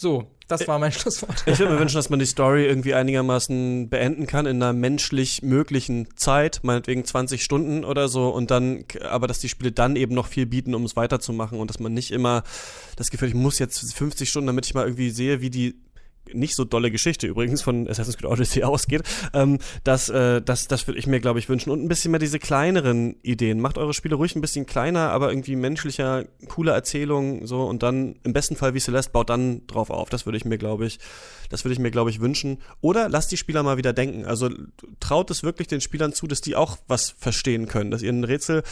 So, 0.00 0.30
das 0.48 0.66
war 0.66 0.78
mein 0.78 0.92
Schlusswort. 0.92 1.44
Ich 1.44 1.58
würde 1.58 1.74
mir 1.74 1.78
wünschen, 1.78 1.96
dass 1.96 2.08
man 2.08 2.18
die 2.18 2.24
Story 2.24 2.64
irgendwie 2.64 2.94
einigermaßen 2.94 3.90
beenden 3.90 4.26
kann 4.26 4.46
in 4.46 4.56
einer 4.56 4.72
menschlich 4.72 5.42
möglichen 5.42 6.08
Zeit, 6.16 6.60
meinetwegen 6.62 7.04
20 7.04 7.44
Stunden 7.44 7.84
oder 7.84 8.08
so, 8.08 8.30
und 8.30 8.50
dann, 8.50 8.86
aber 9.02 9.26
dass 9.26 9.40
die 9.40 9.50
Spiele 9.50 9.72
dann 9.72 9.96
eben 9.96 10.14
noch 10.14 10.26
viel 10.26 10.46
bieten, 10.46 10.74
um 10.74 10.84
es 10.84 10.96
weiterzumachen 10.96 11.60
und 11.60 11.68
dass 11.68 11.80
man 11.80 11.92
nicht 11.92 12.12
immer 12.12 12.44
das 12.96 13.10
Gefühl, 13.10 13.28
ich 13.28 13.34
muss 13.34 13.58
jetzt 13.58 13.92
50 13.94 14.26
Stunden, 14.26 14.46
damit 14.46 14.64
ich 14.64 14.72
mal 14.72 14.84
irgendwie 14.84 15.10
sehe, 15.10 15.42
wie 15.42 15.50
die 15.50 15.78
nicht 16.32 16.54
so 16.54 16.64
dolle 16.64 16.90
Geschichte 16.90 17.26
übrigens 17.26 17.62
von 17.62 17.88
Assassin's 17.88 18.16
Creed 18.16 18.30
Odyssey 18.30 18.62
ausgeht, 18.64 19.02
ähm, 19.32 19.58
das, 19.84 20.08
äh, 20.08 20.42
das, 20.42 20.68
das 20.68 20.86
würde 20.86 20.98
ich 20.98 21.06
mir, 21.06 21.20
glaube 21.20 21.38
ich, 21.38 21.48
wünschen. 21.48 21.70
Und 21.70 21.82
ein 21.82 21.88
bisschen 21.88 22.10
mehr 22.10 22.20
diese 22.20 22.38
kleineren 22.38 23.16
Ideen. 23.22 23.60
Macht 23.60 23.78
eure 23.78 23.94
Spiele 23.94 24.14
ruhig 24.14 24.36
ein 24.36 24.40
bisschen 24.40 24.66
kleiner, 24.66 25.10
aber 25.10 25.30
irgendwie 25.30 25.56
menschlicher, 25.56 26.24
cooler 26.48 26.74
Erzählung 26.74 27.46
so 27.46 27.64
und 27.64 27.82
dann 27.82 28.16
im 28.22 28.32
besten 28.32 28.56
Fall 28.56 28.74
wie 28.74 28.80
Celeste 28.80 29.12
baut 29.12 29.30
dann 29.30 29.66
drauf 29.66 29.90
auf. 29.90 30.08
Das 30.08 30.26
würde 30.26 30.36
ich 30.36 30.44
mir, 30.44 30.58
glaube 30.58 30.86
ich, 30.86 30.98
das 31.48 31.64
würde 31.64 31.72
ich 31.72 31.78
mir, 31.78 31.90
glaube 31.90 32.10
ich, 32.10 32.20
wünschen. 32.20 32.58
Oder 32.80 33.08
lasst 33.08 33.32
die 33.32 33.36
Spieler 33.36 33.62
mal 33.62 33.76
wieder 33.76 33.92
denken. 33.92 34.24
Also 34.24 34.50
traut 35.00 35.30
es 35.30 35.42
wirklich 35.42 35.68
den 35.68 35.80
Spielern 35.80 36.12
zu, 36.12 36.26
dass 36.26 36.40
die 36.40 36.56
auch 36.56 36.78
was 36.86 37.10
verstehen 37.18 37.66
können, 37.66 37.90
dass 37.90 38.02
ihr 38.02 38.12
ein 38.12 38.24
Rätsel 38.24 38.62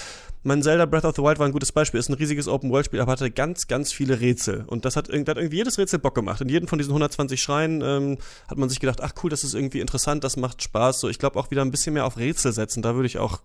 mein 0.42 0.62
Zelda 0.62 0.86
Breath 0.86 1.04
of 1.04 1.16
the 1.16 1.22
Wild 1.22 1.38
war 1.38 1.46
ein 1.46 1.52
gutes 1.52 1.72
Beispiel. 1.72 1.98
Ist 1.98 2.08
ein 2.08 2.14
riesiges 2.14 2.48
Open-World-Spiel, 2.48 3.00
aber 3.00 3.12
hatte 3.12 3.30
ganz, 3.30 3.66
ganz 3.66 3.92
viele 3.92 4.20
Rätsel. 4.20 4.64
Und 4.66 4.84
das 4.84 4.96
hat, 4.96 5.08
das 5.08 5.14
hat 5.14 5.36
irgendwie 5.36 5.56
jedes 5.56 5.78
Rätsel 5.78 5.98
Bock 5.98 6.14
gemacht. 6.14 6.40
In 6.40 6.48
jedem 6.48 6.68
von 6.68 6.78
diesen 6.78 6.90
120 6.90 7.37
Schreien 7.38 7.82
ähm, 7.82 8.18
hat 8.48 8.58
man 8.58 8.68
sich 8.68 8.80
gedacht, 8.80 9.00
ach 9.02 9.12
cool, 9.22 9.30
das 9.30 9.44
ist 9.44 9.54
irgendwie 9.54 9.80
interessant, 9.80 10.24
das 10.24 10.36
macht 10.36 10.62
Spaß. 10.62 11.00
So, 11.00 11.08
ich 11.08 11.18
glaube 11.18 11.38
auch 11.38 11.50
wieder 11.50 11.62
ein 11.62 11.70
bisschen 11.70 11.94
mehr 11.94 12.06
auf 12.06 12.16
Rätsel 12.16 12.52
setzen. 12.52 12.82
Da 12.82 12.94
würde 12.94 13.06
ich 13.06 13.18
auch, 13.18 13.40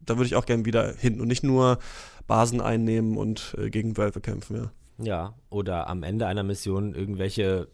da 0.00 0.16
würde 0.16 0.26
ich 0.26 0.36
auch 0.36 0.46
gerne 0.46 0.64
wieder 0.64 0.94
hin 0.94 1.20
und 1.20 1.28
nicht 1.28 1.42
nur 1.42 1.78
Basen 2.26 2.60
einnehmen 2.60 3.16
und 3.16 3.54
äh, 3.58 3.70
gegen 3.70 3.96
Wölfe 3.96 4.20
kämpfen, 4.20 4.56
ja. 4.56 4.70
Ja, 4.98 5.34
oder 5.50 5.88
am 5.88 6.02
Ende 6.02 6.26
einer 6.26 6.42
Mission 6.42 6.94
irgendwelche 6.94 7.68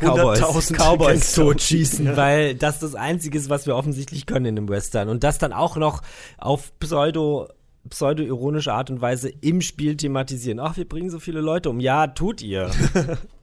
Cowboys, 0.00 0.72
Cowboys 0.72 1.34
totschießen, 1.34 2.06
ja. 2.06 2.16
weil 2.16 2.54
das 2.54 2.78
das 2.78 2.94
Einzige 2.94 3.38
ist, 3.38 3.48
was 3.48 3.66
wir 3.66 3.76
offensichtlich 3.76 4.26
können 4.26 4.46
in 4.46 4.56
dem 4.56 4.68
Western. 4.68 5.08
Und 5.08 5.24
das 5.24 5.38
dann 5.38 5.52
auch 5.52 5.76
noch 5.76 6.02
auf 6.38 6.78
Pseudo 6.78 7.48
pseudo-ironische 7.88 8.72
Art 8.72 8.90
und 8.90 9.00
Weise 9.00 9.30
im 9.40 9.62
Spiel 9.62 9.96
thematisieren. 9.96 10.60
Ach, 10.60 10.76
wir 10.76 10.86
bringen 10.86 11.10
so 11.10 11.18
viele 11.18 11.40
Leute 11.40 11.70
um. 11.70 11.80
Ja, 11.80 12.08
tut 12.08 12.42
ihr. 12.42 12.70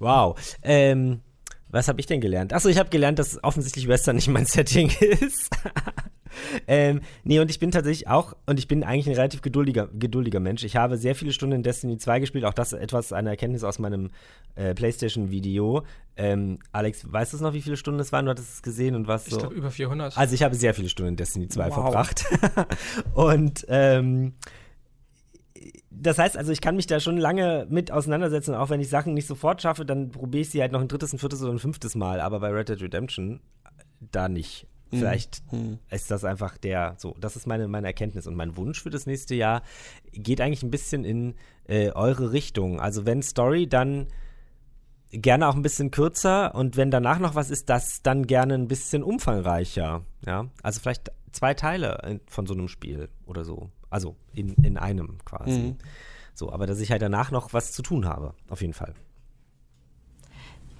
wow. 0.00 0.36
Ähm, 0.62 1.20
was 1.72 1.86
habe 1.86 2.00
ich 2.00 2.06
denn 2.06 2.20
gelernt? 2.20 2.52
Achso, 2.52 2.68
ich 2.68 2.78
habe 2.78 2.90
gelernt, 2.90 3.18
dass 3.18 3.42
offensichtlich 3.44 3.86
Western 3.86 4.16
nicht 4.16 4.28
mein 4.28 4.44
Setting 4.46 4.90
ist. 5.00 5.50
ähm, 6.66 7.00
nee, 7.22 7.38
und 7.38 7.50
ich 7.50 7.60
bin 7.60 7.70
tatsächlich 7.70 8.08
auch, 8.08 8.36
und 8.46 8.58
ich 8.58 8.66
bin 8.66 8.82
eigentlich 8.82 9.06
ein 9.08 9.14
relativ 9.14 9.40
geduldiger, 9.40 9.88
geduldiger 9.92 10.40
Mensch. 10.40 10.64
Ich 10.64 10.76
habe 10.76 10.96
sehr 10.96 11.14
viele 11.14 11.32
Stunden 11.32 11.56
in 11.56 11.62
Destiny 11.62 11.98
2 11.98 12.20
gespielt, 12.20 12.44
auch 12.44 12.54
das 12.54 12.72
etwas, 12.72 13.12
eine 13.12 13.30
Erkenntnis 13.30 13.62
aus 13.62 13.78
meinem 13.78 14.10
äh, 14.56 14.74
Playstation-Video. 14.74 15.82
Ähm, 16.16 16.58
Alex, 16.72 17.10
weißt 17.10 17.34
du 17.34 17.38
noch, 17.38 17.52
wie 17.52 17.62
viele 17.62 17.76
Stunden 17.76 18.00
es 18.00 18.10
waren? 18.12 18.24
Du 18.24 18.32
hattest 18.32 18.54
es 18.54 18.62
gesehen 18.62 18.96
und 18.96 19.06
was 19.06 19.26
so? 19.26 19.36
Ich 19.36 19.38
glaube, 19.38 19.54
über 19.54 19.70
400. 19.70 20.18
Also, 20.18 20.34
ich 20.34 20.42
habe 20.42 20.56
sehr 20.56 20.74
viele 20.74 20.88
Stunden 20.88 21.10
in 21.10 21.16
Destiny 21.16 21.48
2 21.48 21.66
wow. 21.66 21.74
verbracht. 21.74 22.24
und, 23.14 23.64
ähm, 23.68 24.34
das 25.90 26.18
heißt 26.18 26.36
also, 26.36 26.52
ich 26.52 26.60
kann 26.60 26.76
mich 26.76 26.86
da 26.86 27.00
schon 27.00 27.16
lange 27.16 27.66
mit 27.68 27.90
auseinandersetzen, 27.90 28.54
auch 28.54 28.70
wenn 28.70 28.80
ich 28.80 28.88
Sachen 28.88 29.14
nicht 29.14 29.26
sofort 29.26 29.60
schaffe, 29.60 29.84
dann 29.84 30.10
probiere 30.10 30.42
ich 30.42 30.50
sie 30.50 30.60
halt 30.60 30.72
noch 30.72 30.80
ein 30.80 30.88
drittes, 30.88 31.12
ein 31.12 31.18
viertes 31.18 31.42
oder 31.42 31.52
ein 31.52 31.58
fünftes 31.58 31.94
Mal, 31.96 32.20
aber 32.20 32.40
bei 32.40 32.50
Red 32.50 32.68
Dead 32.68 32.80
Redemption 32.80 33.40
da 34.00 34.28
nicht. 34.28 34.66
Mhm. 34.90 34.98
Vielleicht 34.98 35.52
mhm. 35.52 35.78
ist 35.90 36.10
das 36.10 36.24
einfach 36.24 36.56
der, 36.58 36.94
so, 36.98 37.16
das 37.20 37.36
ist 37.36 37.46
meine, 37.46 37.66
meine 37.68 37.88
Erkenntnis. 37.88 38.26
Und 38.26 38.36
mein 38.36 38.56
Wunsch 38.56 38.82
für 38.82 38.90
das 38.90 39.06
nächste 39.06 39.34
Jahr 39.34 39.62
geht 40.12 40.40
eigentlich 40.40 40.62
ein 40.62 40.70
bisschen 40.70 41.04
in 41.04 41.34
äh, 41.66 41.90
eure 41.90 42.32
Richtung. 42.32 42.80
Also 42.80 43.04
wenn 43.04 43.22
Story, 43.22 43.68
dann 43.68 44.06
gerne 45.12 45.48
auch 45.48 45.56
ein 45.56 45.62
bisschen 45.62 45.90
kürzer 45.90 46.54
und 46.54 46.76
wenn 46.76 46.92
danach 46.92 47.18
noch 47.18 47.34
was 47.34 47.50
ist, 47.50 47.68
das 47.68 48.02
dann 48.02 48.28
gerne 48.28 48.54
ein 48.54 48.68
bisschen 48.68 49.02
umfangreicher. 49.02 50.02
Ja, 50.24 50.46
also 50.62 50.80
vielleicht 50.80 51.10
zwei 51.32 51.54
Teile 51.54 52.20
von 52.28 52.46
so 52.46 52.54
einem 52.54 52.68
Spiel 52.68 53.08
oder 53.26 53.44
so. 53.44 53.70
Also 53.90 54.16
in, 54.32 54.54
in 54.62 54.78
einem 54.78 55.18
quasi. 55.24 55.58
Mhm. 55.58 55.76
So, 56.34 56.50
aber 56.52 56.66
dass 56.66 56.80
ich 56.80 56.90
halt 56.90 57.02
danach 57.02 57.30
noch 57.30 57.52
was 57.52 57.72
zu 57.72 57.82
tun 57.82 58.06
habe, 58.06 58.34
auf 58.48 58.62
jeden 58.62 58.72
Fall 58.72 58.94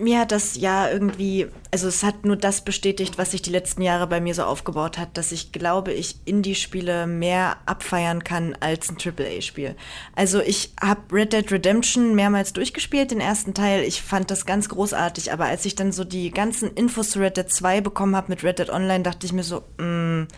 mir 0.01 0.19
hat 0.19 0.33
das 0.33 0.57
Jahr 0.57 0.91
irgendwie, 0.91 1.47
also 1.71 1.87
es 1.87 2.03
hat 2.03 2.25
nur 2.25 2.37
das 2.37 2.63
bestätigt, 2.63 3.19
was 3.19 3.33
sich 3.33 3.43
die 3.43 3.51
letzten 3.51 3.83
Jahre 3.83 4.07
bei 4.07 4.21
mir 4.21 4.35
so 4.35 4.43
aufgebaut 4.45 4.99
hat, 4.99 5.17
dass 5.17 5.31
ich 5.31 5.53
glaube, 5.53 5.93
ich 5.93 6.17
Indie-Spiele 6.25 7.07
mehr 7.07 7.59
abfeiern 7.67 8.25
kann 8.25 8.57
als 8.61 8.91
ein 8.91 8.97
AAA-Spiel. 8.97 9.77
Also 10.17 10.41
ich 10.41 10.73
habe 10.81 11.15
Red 11.15 11.33
Dead 11.33 11.53
Redemption 11.53 12.15
mehrmals 12.15 12.53
durchgespielt, 12.53 13.11
den 13.11 13.21
ersten 13.21 13.55
Teil. 13.55 13.83
Ich 13.83 14.03
fand 14.03 14.31
das 14.31 14.47
ganz 14.47 14.69
großartig, 14.69 15.33
aber 15.33 15.45
als 15.45 15.65
ich 15.67 15.75
dann 15.75 15.93
so 15.93 16.05
die 16.05 16.31
ganzen 16.31 16.73
Infos 16.73 17.11
zu 17.11 17.21
Red 17.21 17.37
Dead 17.37 17.49
2 17.49 17.83
bekommen 17.83 18.17
habe 18.17 18.31
mit 18.31 18.43
Red 18.43 18.59
Dead 18.59 18.71
Online, 18.71 19.05
dachte 19.05 19.27
ich 19.27 19.33
mir 19.33 19.45
so, 19.45 19.63
mh, 19.79 19.85
mm, 19.85 20.29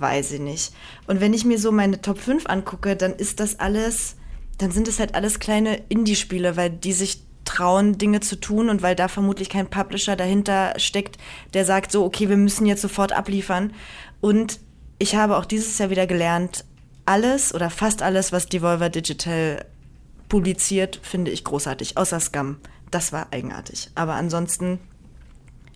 weiß 0.00 0.32
ich 0.32 0.40
nicht. 0.40 0.72
Und 1.06 1.20
wenn 1.20 1.34
ich 1.34 1.44
mir 1.44 1.58
so 1.58 1.72
meine 1.72 2.00
Top 2.00 2.18
5 2.18 2.46
angucke, 2.46 2.96
dann 2.96 3.12
ist 3.12 3.40
das 3.40 3.58
alles, 3.58 4.16
dann 4.58 4.70
sind 4.70 4.88
es 4.88 4.98
halt 4.98 5.14
alles 5.14 5.38
kleine 5.38 5.82
Indie-Spiele, 5.88 6.56
weil 6.56 6.70
die 6.70 6.92
sich 6.92 7.22
trauen, 7.44 7.98
Dinge 7.98 8.20
zu 8.20 8.36
tun 8.36 8.68
und 8.68 8.82
weil 8.82 8.94
da 8.94 9.08
vermutlich 9.08 9.48
kein 9.48 9.68
Publisher 9.68 10.16
dahinter 10.16 10.74
steckt, 10.78 11.18
der 11.54 11.64
sagt 11.64 11.92
so, 11.92 12.04
okay, 12.04 12.28
wir 12.28 12.36
müssen 12.36 12.66
jetzt 12.66 12.82
sofort 12.82 13.12
abliefern. 13.12 13.72
Und 14.20 14.60
ich 14.98 15.16
habe 15.16 15.36
auch 15.36 15.44
dieses 15.44 15.76
Jahr 15.78 15.90
wieder 15.90 16.06
gelernt, 16.06 16.64
alles 17.04 17.52
oder 17.54 17.68
fast 17.68 18.02
alles, 18.02 18.32
was 18.32 18.46
Devolver 18.46 18.88
Digital 18.88 19.64
publiziert, 20.28 21.00
finde 21.02 21.30
ich 21.30 21.44
großartig, 21.44 21.96
außer 21.96 22.20
Scum. 22.20 22.58
Das 22.90 23.12
war 23.12 23.26
eigenartig. 23.32 23.90
Aber 23.94 24.14
ansonsten, 24.14 24.78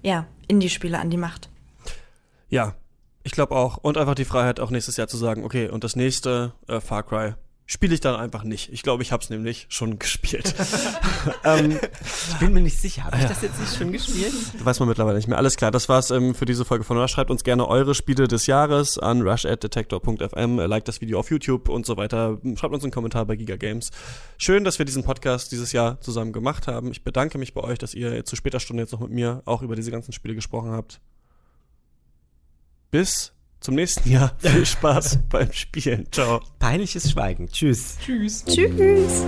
ja, 0.03 0.27
Indie-Spiele 0.49 0.99
an 0.99 1.11
die 1.11 1.17
Macht. 1.17 1.49
Ja, 2.49 2.75
ich 3.27 3.33
glaube 3.33 3.57
auch. 3.57 3.79
Und 3.79 3.99
einfach 3.99 4.15
die 4.15 4.25
Freiheit, 4.25 4.61
auch 4.61 4.71
nächstes 4.71 4.97
Jahr 4.97 5.09
zu 5.09 5.17
sagen, 5.17 5.45
okay, 5.45 5.69
und 5.69 5.83
das 5.83 5.97
nächste 5.97 6.53
äh, 6.69 6.81
Far 6.81 7.03
Cry 7.03 7.35
spiele 7.69 7.93
ich 7.93 7.99
dann 7.99 8.15
einfach 8.15 8.45
nicht. 8.45 8.73
Ich 8.73 8.85
glaube, 8.85 9.03
ich 9.03 9.11
habe 9.11 9.21
es 9.21 9.31
nämlich 9.31 9.67
schon 9.69 9.99
gespielt. 9.99 10.55
ähm, 11.45 11.77
ich 12.31 12.37
bin 12.37 12.53
mir 12.53 12.61
nicht 12.61 12.79
sicher. 12.79 13.03
Habe 13.03 13.17
ich 13.19 13.25
das 13.25 13.43
jetzt 13.43 13.59
nicht 13.59 13.77
schon 13.77 13.91
gespielt? 13.91 14.33
Weiß 14.65 14.79
man 14.79 14.89
mittlerweile 14.89 15.17
nicht 15.17 15.27
mehr. 15.27 15.39
Alles 15.39 15.57
klar, 15.57 15.73
das 15.73 15.89
war's 15.89 16.13
ähm, 16.13 16.37
für 16.37 16.45
diese 16.45 16.65
Folge 16.65 16.85
von 16.85 16.97
Rush. 16.97 17.11
Schreibt 17.11 17.33
uns 17.33 17.43
gerne 17.43 17.67
eure 17.67 17.97
Spiele 17.97 18.29
des 18.29 18.47
Jahres 18.47 18.97
an 18.97 19.23
rush@detector.fm, 19.23 20.61
äh, 20.61 20.67
liked 20.67 20.87
das 20.87 21.01
Video 21.01 21.19
auf 21.19 21.29
YouTube 21.29 21.69
und 21.69 21.85
so 21.85 21.97
weiter. 21.97 22.39
Schreibt 22.55 22.75
uns 22.75 22.85
einen 22.85 22.93
Kommentar 22.93 23.27
bei 23.27 23.35
Giga 23.35 23.57
Games. 23.57 23.91
Schön, 24.39 24.63
dass 24.63 24.79
wir 24.79 24.87
diesen 24.87 25.03
Podcast 25.03 25.51
dieses 25.51 25.73
Jahr 25.73 26.01
zusammen 26.01 26.33
gemacht 26.33 26.69
haben. 26.69 26.93
Ich 26.93 27.03
bedanke 27.03 27.39
mich 27.39 27.55
bei 27.55 27.63
euch, 27.63 27.79
dass 27.79 27.93
ihr 27.93 28.25
zu 28.25 28.37
später 28.37 28.61
Stunde 28.61 28.85
jetzt 28.85 28.93
noch 28.93 29.01
mit 29.01 29.11
mir 29.11 29.43
auch 29.47 29.63
über 29.63 29.75
diese 29.75 29.91
ganzen 29.91 30.13
Spiele 30.13 30.37
gesprochen 30.37 30.71
habt. 30.71 31.01
Bis 32.97 33.31
zum 33.61 33.75
nächsten 33.75 34.11
Jahr. 34.11 34.35
Viel 34.39 34.65
Spaß 34.65 35.19
beim 35.29 35.53
Spielen. 35.53 36.07
Ciao. 36.11 36.41
Peinliches 36.59 37.11
Schweigen. 37.11 37.47
Tschüss. 37.47 37.99
Tschüss. 38.03 38.43
Tschüss. 38.47 39.23